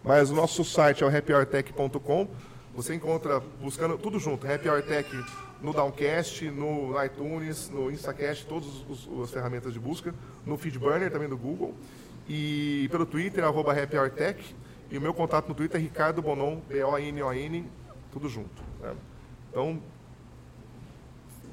Mas 0.04 0.30
o 0.30 0.34
nosso 0.34 0.64
site 0.64 1.02
é 1.02 1.06
o 1.06 1.16
happyhourtech.com. 1.16 2.28
Você 2.74 2.94
encontra 2.94 3.40
buscando 3.60 3.98
tudo 3.98 4.18
junto, 4.18 4.50
Happy 4.50 4.68
Hour 4.68 4.82
Tech 4.82 5.08
no 5.60 5.72
Downcast, 5.72 6.50
no 6.50 6.92
iTunes, 7.04 7.70
no 7.70 7.90
Instacast, 7.90 8.46
todas 8.46 8.68
as 9.22 9.30
ferramentas 9.30 9.72
de 9.72 9.78
busca, 9.78 10.12
no 10.44 10.56
Feedburner 10.56 11.10
também 11.10 11.28
do 11.28 11.36
Google. 11.36 11.74
E 12.28 12.88
pelo 12.90 13.04
Twitter, 13.06 13.44
arroba 13.44 13.72
Happy 13.72 13.96
Hour 13.96 14.10
Tech. 14.10 14.42
E 14.90 14.98
o 14.98 15.00
meu 15.00 15.14
contato 15.14 15.48
no 15.48 15.54
Twitter 15.54 15.78
é 15.80 15.82
Ricardo 15.82 16.20
Bonon, 16.20 16.58
B-O-N-O-N, 16.68 17.64
tudo 18.12 18.28
junto. 18.28 18.62
né? 18.80 18.92
Então, 19.50 19.78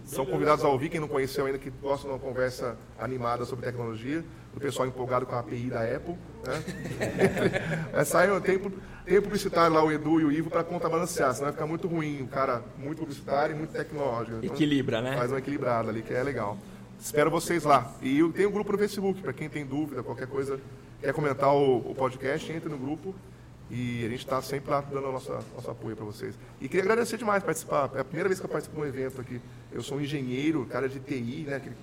são 0.09 0.25
convidados 0.25 0.65
a 0.65 0.67
ouvir, 0.67 0.89
quem 0.89 0.99
não 0.99 1.07
conheceu 1.07 1.45
ainda, 1.45 1.59
que 1.59 1.69
gosta 1.69 2.07
de 2.07 2.13
uma 2.13 2.19
conversa 2.19 2.75
animada 2.97 3.45
sobre 3.45 3.65
tecnologia, 3.65 4.25
o 4.55 4.59
pessoal 4.59 4.87
empolgado 4.87 5.25
com 5.25 5.35
a 5.35 5.39
API 5.39 5.69
da 5.69 5.83
Apple. 5.83 6.15
Né? 6.43 6.63
é, 7.93 8.03
sai, 8.03 8.27
tem, 8.41 8.59
tem 9.05 9.21
publicitário 9.21 9.73
lá, 9.73 9.83
o 9.83 9.91
Edu 9.91 10.19
e 10.19 10.25
o 10.25 10.31
Ivo, 10.31 10.49
para 10.49 10.63
contrabalancear, 10.63 11.31
senão 11.33 11.45
vai 11.45 11.53
ficar 11.53 11.67
muito 11.67 11.87
ruim. 11.87 12.23
Um 12.23 12.27
cara 12.27 12.63
muito 12.77 12.99
publicitário 12.99 13.55
e 13.55 13.57
muito 13.57 13.71
tecnológico. 13.71 14.37
Então, 14.37 14.55
Equilibra, 14.55 15.01
né? 15.01 15.15
Faz 15.15 15.31
uma 15.31 15.37
equilibrada 15.37 15.89
ali, 15.89 16.01
que 16.01 16.13
é 16.13 16.23
legal. 16.23 16.57
Espero 16.99 17.29
vocês 17.29 17.63
lá. 17.63 17.93
E 18.01 18.19
eu 18.19 18.33
tenho 18.33 18.49
um 18.49 18.51
grupo 18.51 18.71
no 18.71 18.77
Facebook, 18.79 19.21
para 19.21 19.31
quem 19.31 19.47
tem 19.47 19.63
dúvida, 19.63 20.01
qualquer 20.01 20.27
coisa, 20.27 20.59
quer 20.99 21.13
comentar 21.13 21.53
o, 21.53 21.77
o 21.77 21.95
podcast, 21.95 22.51
entre 22.51 22.67
no 22.67 22.77
grupo. 22.77 23.13
E 23.69 24.03
a 24.03 24.09
gente 24.09 24.19
está 24.19 24.41
sempre 24.41 24.71
lá 24.71 24.81
dando 24.81 25.07
o 25.07 25.11
nosso, 25.11 25.31
nosso 25.31 25.69
apoio 25.69 25.95
para 25.95 26.03
vocês. 26.03 26.37
E 26.59 26.67
queria 26.67 26.83
agradecer 26.83 27.17
demais 27.17 27.43
participar. 27.43 27.91
É 27.93 27.99
a 27.99 28.03
primeira 28.03 28.27
vez 28.27 28.39
que 28.39 28.45
eu 28.45 28.49
participo 28.49 28.75
de 28.75 28.81
um 28.81 28.85
evento 28.85 29.21
aqui. 29.21 29.39
Eu 29.71 29.83
sou 29.83 29.97
um 29.97 30.01
engenheiro, 30.01 30.65
cara 30.65 30.89
de 30.89 30.99
TI, 30.99 31.45
né? 31.47 31.57
Aquele, 31.57 31.75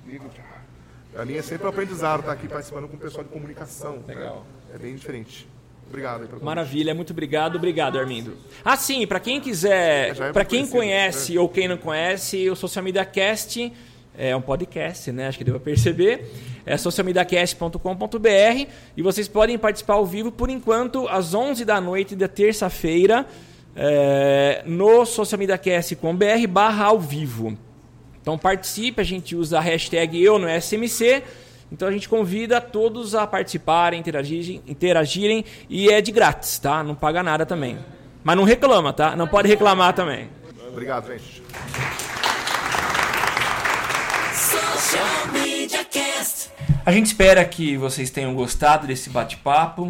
a 1.16 1.24
mim 1.24 1.34
é 1.34 1.42
sempre 1.42 1.66
um 1.66 1.70
aprendizado 1.70 2.20
estar 2.20 2.32
aqui 2.32 2.48
participando 2.48 2.88
com 2.88 2.96
o 2.96 3.00
pessoal 3.00 3.24
de 3.24 3.30
comunicação. 3.30 4.02
Legal. 4.06 4.44
É 4.74 4.78
bem 4.78 4.94
diferente. 4.94 5.48
Obrigado. 5.88 6.28
Maravilha, 6.42 6.94
muito 6.94 7.12
obrigado, 7.12 7.56
obrigado 7.56 7.98
Armindo. 7.98 8.36
Ah, 8.64 8.76
sim, 8.76 9.06
para 9.06 9.20
quem 9.20 9.40
quiser, 9.40 10.14
Já 10.16 10.26
é 10.26 10.32
para 10.32 10.44
quem 10.44 10.66
conhece 10.66 11.34
né? 11.34 11.40
ou 11.40 11.48
quem 11.48 11.68
não 11.68 11.76
conhece, 11.76 12.50
o 12.50 12.56
Social 12.56 12.84
Media 12.84 13.04
Cast 13.04 13.72
é 14.18 14.34
um 14.34 14.40
podcast, 14.40 15.12
né? 15.12 15.28
Acho 15.28 15.38
que 15.38 15.44
deu 15.44 15.54
para 15.54 15.62
perceber. 15.62 16.26
É 16.64 16.76
socialmediacast.com.br 16.76 18.66
e 18.96 19.02
vocês 19.02 19.28
podem 19.28 19.56
participar 19.56 19.94
ao 19.94 20.06
vivo 20.06 20.32
por 20.32 20.50
enquanto 20.50 21.06
às 21.08 21.34
11 21.34 21.64
da 21.64 21.80
noite 21.80 22.16
da 22.16 22.26
terça-feira 22.26 23.24
é, 23.76 24.62
no 24.66 25.06
socialmediacast.com.br 25.06 26.46
barra 26.48 26.86
ao 26.86 26.98
vivo. 26.98 27.56
Então 28.26 28.36
participe, 28.36 29.00
a 29.00 29.04
gente 29.04 29.36
usa 29.36 29.58
a 29.58 29.60
hashtag 29.60 30.20
eu 30.20 30.36
no 30.36 30.48
SMC. 30.48 31.22
Então 31.70 31.86
a 31.86 31.92
gente 31.92 32.08
convida 32.08 32.60
todos 32.60 33.14
a 33.14 33.24
participarem, 33.24 34.00
interagirem, 34.00 34.60
interagirem 34.66 35.44
e 35.70 35.88
é 35.90 36.00
de 36.00 36.10
grátis, 36.10 36.58
tá? 36.58 36.82
Não 36.82 36.96
paga 36.96 37.22
nada 37.22 37.46
também. 37.46 37.78
Mas 38.24 38.36
não 38.36 38.42
reclama, 38.42 38.92
tá? 38.92 39.14
Não 39.14 39.28
pode 39.28 39.46
reclamar 39.46 39.92
também. 39.92 40.28
Obrigado, 40.68 41.06
gente. 41.06 41.40
A 46.84 46.90
gente 46.90 47.06
espera 47.06 47.44
que 47.44 47.76
vocês 47.76 48.10
tenham 48.10 48.34
gostado 48.34 48.88
desse 48.88 49.08
bate-papo 49.08 49.88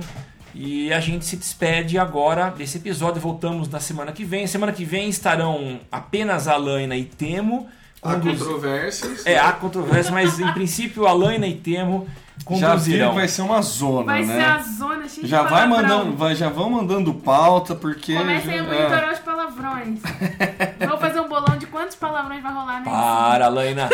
e 0.54 0.92
a 0.92 1.00
gente 1.00 1.24
se 1.24 1.38
despede 1.38 1.98
agora 1.98 2.50
desse 2.50 2.76
episódio. 2.76 3.18
Voltamos 3.18 3.66
na 3.70 3.80
semana 3.80 4.12
que 4.12 4.26
vem. 4.26 4.46
Semana 4.46 4.74
que 4.74 4.84
vem 4.84 5.08
estarão 5.08 5.80
apenas 5.90 6.46
a 6.46 6.58
Laina 6.58 6.98
e 6.98 7.04
Temo. 7.04 7.66
Há 8.08 8.20
controvérsias. 8.20 9.26
É, 9.26 9.38
há 9.38 9.52
controvérsia, 9.52 10.12
mas 10.12 10.38
em 10.40 10.52
princípio 10.52 11.06
a 11.06 11.12
Laina 11.12 11.46
e 11.46 11.54
Temo 11.54 12.06
Já 12.50 12.70
conduzirão. 12.70 13.14
vai 13.14 13.26
ser 13.28 13.42
uma 13.42 13.60
zona, 13.62 14.04
Vai 14.04 14.24
né? 14.24 14.34
ser 14.34 14.44
a 14.44 14.58
zona 14.62 15.08
cheia 15.08 15.26
Já 15.26 15.42
de 15.44 15.50
vai 15.50 15.66
mandando, 15.66 16.16
vai, 16.16 16.34
já 16.34 16.48
vão 16.48 16.70
mandando 16.70 17.12
pauta, 17.14 17.74
porque. 17.74 18.14
Comecem 18.16 18.54
a 18.54 18.56
já- 18.58 18.62
monitorar 18.64 19.12
os 19.12 19.18
palavrões. 19.20 19.98
Vou 20.88 20.98
fazer 20.98 21.20
um 21.20 21.28
bolão 21.28 21.56
de 21.58 21.66
quantos 21.66 21.96
palavrões 21.96 22.42
vai 22.42 22.52
rolar 22.52 22.78
nesse. 22.80 22.90
Para, 22.90 23.48
Laina. 23.48 23.88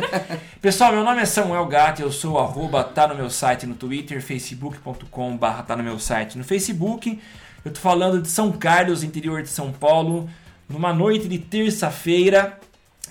Pessoal, 0.60 0.92
meu 0.92 1.04
nome 1.04 1.20
é 1.20 1.24
Samuel 1.24 1.66
Gatti, 1.66 2.02
eu 2.02 2.10
sou 2.12 2.34
o 2.34 2.38
arroba, 2.38 2.82
tá 2.84 3.06
no 3.06 3.14
meu 3.14 3.30
site 3.30 3.66
no 3.66 3.74
Twitter, 3.74 4.20
facebook.com 4.22 5.36
barra 5.36 5.62
tá 5.62 5.76
no 5.76 5.82
meu 5.82 5.98
site 5.98 6.36
no 6.36 6.44
Facebook. 6.44 7.20
Eu 7.64 7.72
tô 7.72 7.80
falando 7.80 8.20
de 8.22 8.28
São 8.28 8.52
Carlos, 8.52 9.02
interior 9.02 9.42
de 9.42 9.48
São 9.48 9.72
Paulo, 9.72 10.28
numa 10.68 10.92
noite 10.92 11.28
de 11.28 11.38
terça-feira. 11.38 12.58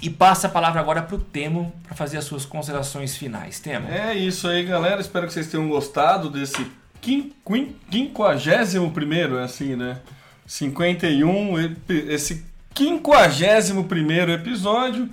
E 0.02 0.10
passa 0.10 0.48
a 0.48 0.50
palavra 0.50 0.80
agora 0.82 1.02
pro 1.02 1.18
Temo 1.18 1.74
para 1.84 1.96
fazer 1.96 2.18
as 2.18 2.26
suas 2.26 2.46
considerações 2.46 3.16
finais. 3.16 3.60
Temo. 3.60 3.88
É 3.90 4.14
isso 4.14 4.48
aí, 4.48 4.64
galera. 4.64 5.00
Espero 5.02 5.26
que 5.28 5.34
vocês 5.34 5.48
tenham 5.48 5.68
gostado 5.70 6.30
desse 6.30 6.66
quin- 7.02 7.32
quin- 7.46 7.76
quinquagésimo 7.90 8.92
primeiro, 8.92 9.38
é 9.38 9.44
assim, 9.44 9.76
né? 9.76 9.98
51, 10.46 11.60
epi- 11.60 12.06
esse 12.10 12.46
51 12.76 14.30
episódio. 14.34 15.10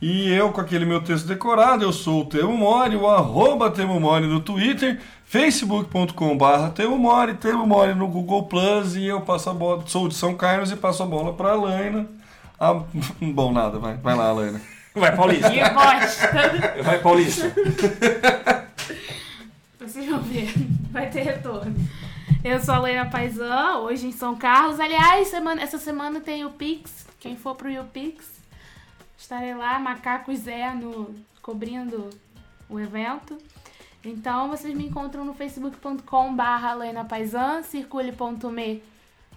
E 0.00 0.28
eu 0.32 0.50
com 0.50 0.60
aquele 0.60 0.84
meu 0.84 1.00
texto 1.00 1.26
decorado, 1.28 1.84
eu 1.84 1.92
sou 1.92 2.22
o 2.22 2.24
Temo 2.24 2.56
Mori, 2.56 2.96
o 2.96 3.06
arroba 3.08 3.70
Temo 3.70 4.00
Mori 4.00 4.26
no 4.26 4.40
Twitter, 4.40 4.98
facebook.com 5.24 6.36
barra 6.36 6.70
Temo 6.70 6.98
Mori, 6.98 7.34
Temo 7.34 7.64
Mori 7.64 7.94
no 7.94 8.08
Google 8.08 8.42
Plus 8.44 8.96
e 8.96 9.04
eu 9.04 9.20
passo 9.20 9.50
a 9.50 9.54
bola, 9.54 9.84
sou 9.86 10.08
de 10.08 10.14
São 10.16 10.34
Carlos 10.34 10.72
e 10.72 10.76
passo 10.76 11.04
a 11.04 11.06
bola 11.06 11.32
pra 11.34 11.52
Alaina. 11.52 12.06
Ah, 12.64 12.74
bom, 13.34 13.50
nada, 13.50 13.80
vai, 13.80 13.96
vai 13.96 14.14
lá, 14.14 14.28
Alaina. 14.28 14.60
Vai, 14.94 15.16
Paulista. 15.16 15.48
Bosta! 15.48 16.82
Vai, 16.84 16.98
Paulista. 17.00 17.52
Vocês 19.80 20.08
vão 20.08 20.20
ver, 20.20 20.54
vai 20.92 21.10
ter 21.10 21.22
retorno. 21.22 21.74
Eu 22.44 22.60
sou 22.60 22.74
a 22.74 22.78
Leila 22.78 23.06
Paisan, 23.06 23.78
hoje 23.78 24.06
em 24.06 24.12
São 24.12 24.36
Carlos. 24.36 24.78
Aliás, 24.78 25.26
semana- 25.26 25.60
essa 25.60 25.76
semana 25.76 26.20
tem 26.20 26.44
o 26.44 26.50
Pix. 26.50 27.04
Quem 27.18 27.36
for 27.36 27.56
pro 27.56 27.68
YouPix, 27.68 28.30
estarei 29.18 29.54
lá, 29.54 29.80
Macaco 29.80 30.32
Zé, 30.36 30.72
no, 30.72 31.12
cobrindo 31.42 32.10
o 32.70 32.78
evento. 32.78 33.38
Então, 34.04 34.48
vocês 34.48 34.72
me 34.72 34.86
encontram 34.86 35.24
no 35.24 35.34
facebook.com 35.34 36.36
barra 36.36 36.76
Paisan, 37.08 37.64
circule.me 37.64 38.91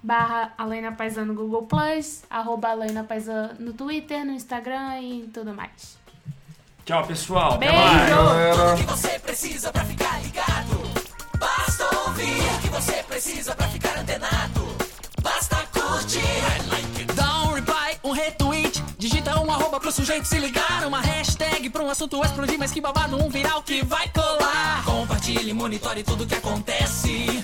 barra 0.06 0.54
Alena 0.56 0.92
Paisan 0.92 1.26
no 1.26 1.34
Google 1.34 1.64
Plus, 1.64 2.24
arroba 2.30 2.70
Alena 2.70 3.04
Paisan 3.04 3.56
no 3.60 3.74
Twitter, 3.74 4.24
no 4.24 4.34
Instagram 4.34 5.02
e 5.02 5.30
tudo 5.34 5.54
mais. 5.54 5.98
Tchau, 6.86 7.04
pessoal. 7.08 7.54
Até 7.56 7.72
Beijo! 7.72 8.24
mais. 8.24 8.56
Tudo 8.56 8.76
que 8.78 8.84
você 8.84 9.20
precisa 9.20 9.72
pra 9.72 9.84
ficar 9.84 10.22
ligado. 10.22 10.86
Basta 11.40 11.84
ouvir 12.06 12.40
o 12.40 12.62
que 12.62 12.70
você 12.70 13.04
precisa 13.04 13.56
pra 13.56 13.68
ficar 13.68 13.98
antenado. 13.98 14.62
Basta 15.24 15.56
curtir. 15.74 16.22
Dá 17.16 17.44
um 17.46 17.54
reply, 17.54 18.00
um 18.04 18.12
retweet. 18.12 18.84
Digita 19.00 19.40
um 19.42 19.52
arroba 19.52 19.80
pro 19.80 19.92
sujeito 19.92 20.28
se 20.28 20.38
ligar. 20.38 20.86
Uma 20.86 21.02
hashtag 21.02 21.68
pra 21.72 21.82
um 21.84 21.90
assunto 21.90 22.24
explodir, 22.24 22.60
mas 22.60 22.72
que 22.72 22.80
babado, 22.80 23.18
um 23.18 23.30
viral 23.30 23.64
que 23.64 23.84
vai 23.84 24.08
colar. 24.10 24.86
Compartilhe, 24.86 25.52
monitore 25.52 26.04
tudo 26.04 26.28
que 26.28 26.36
acontece. 26.36 27.44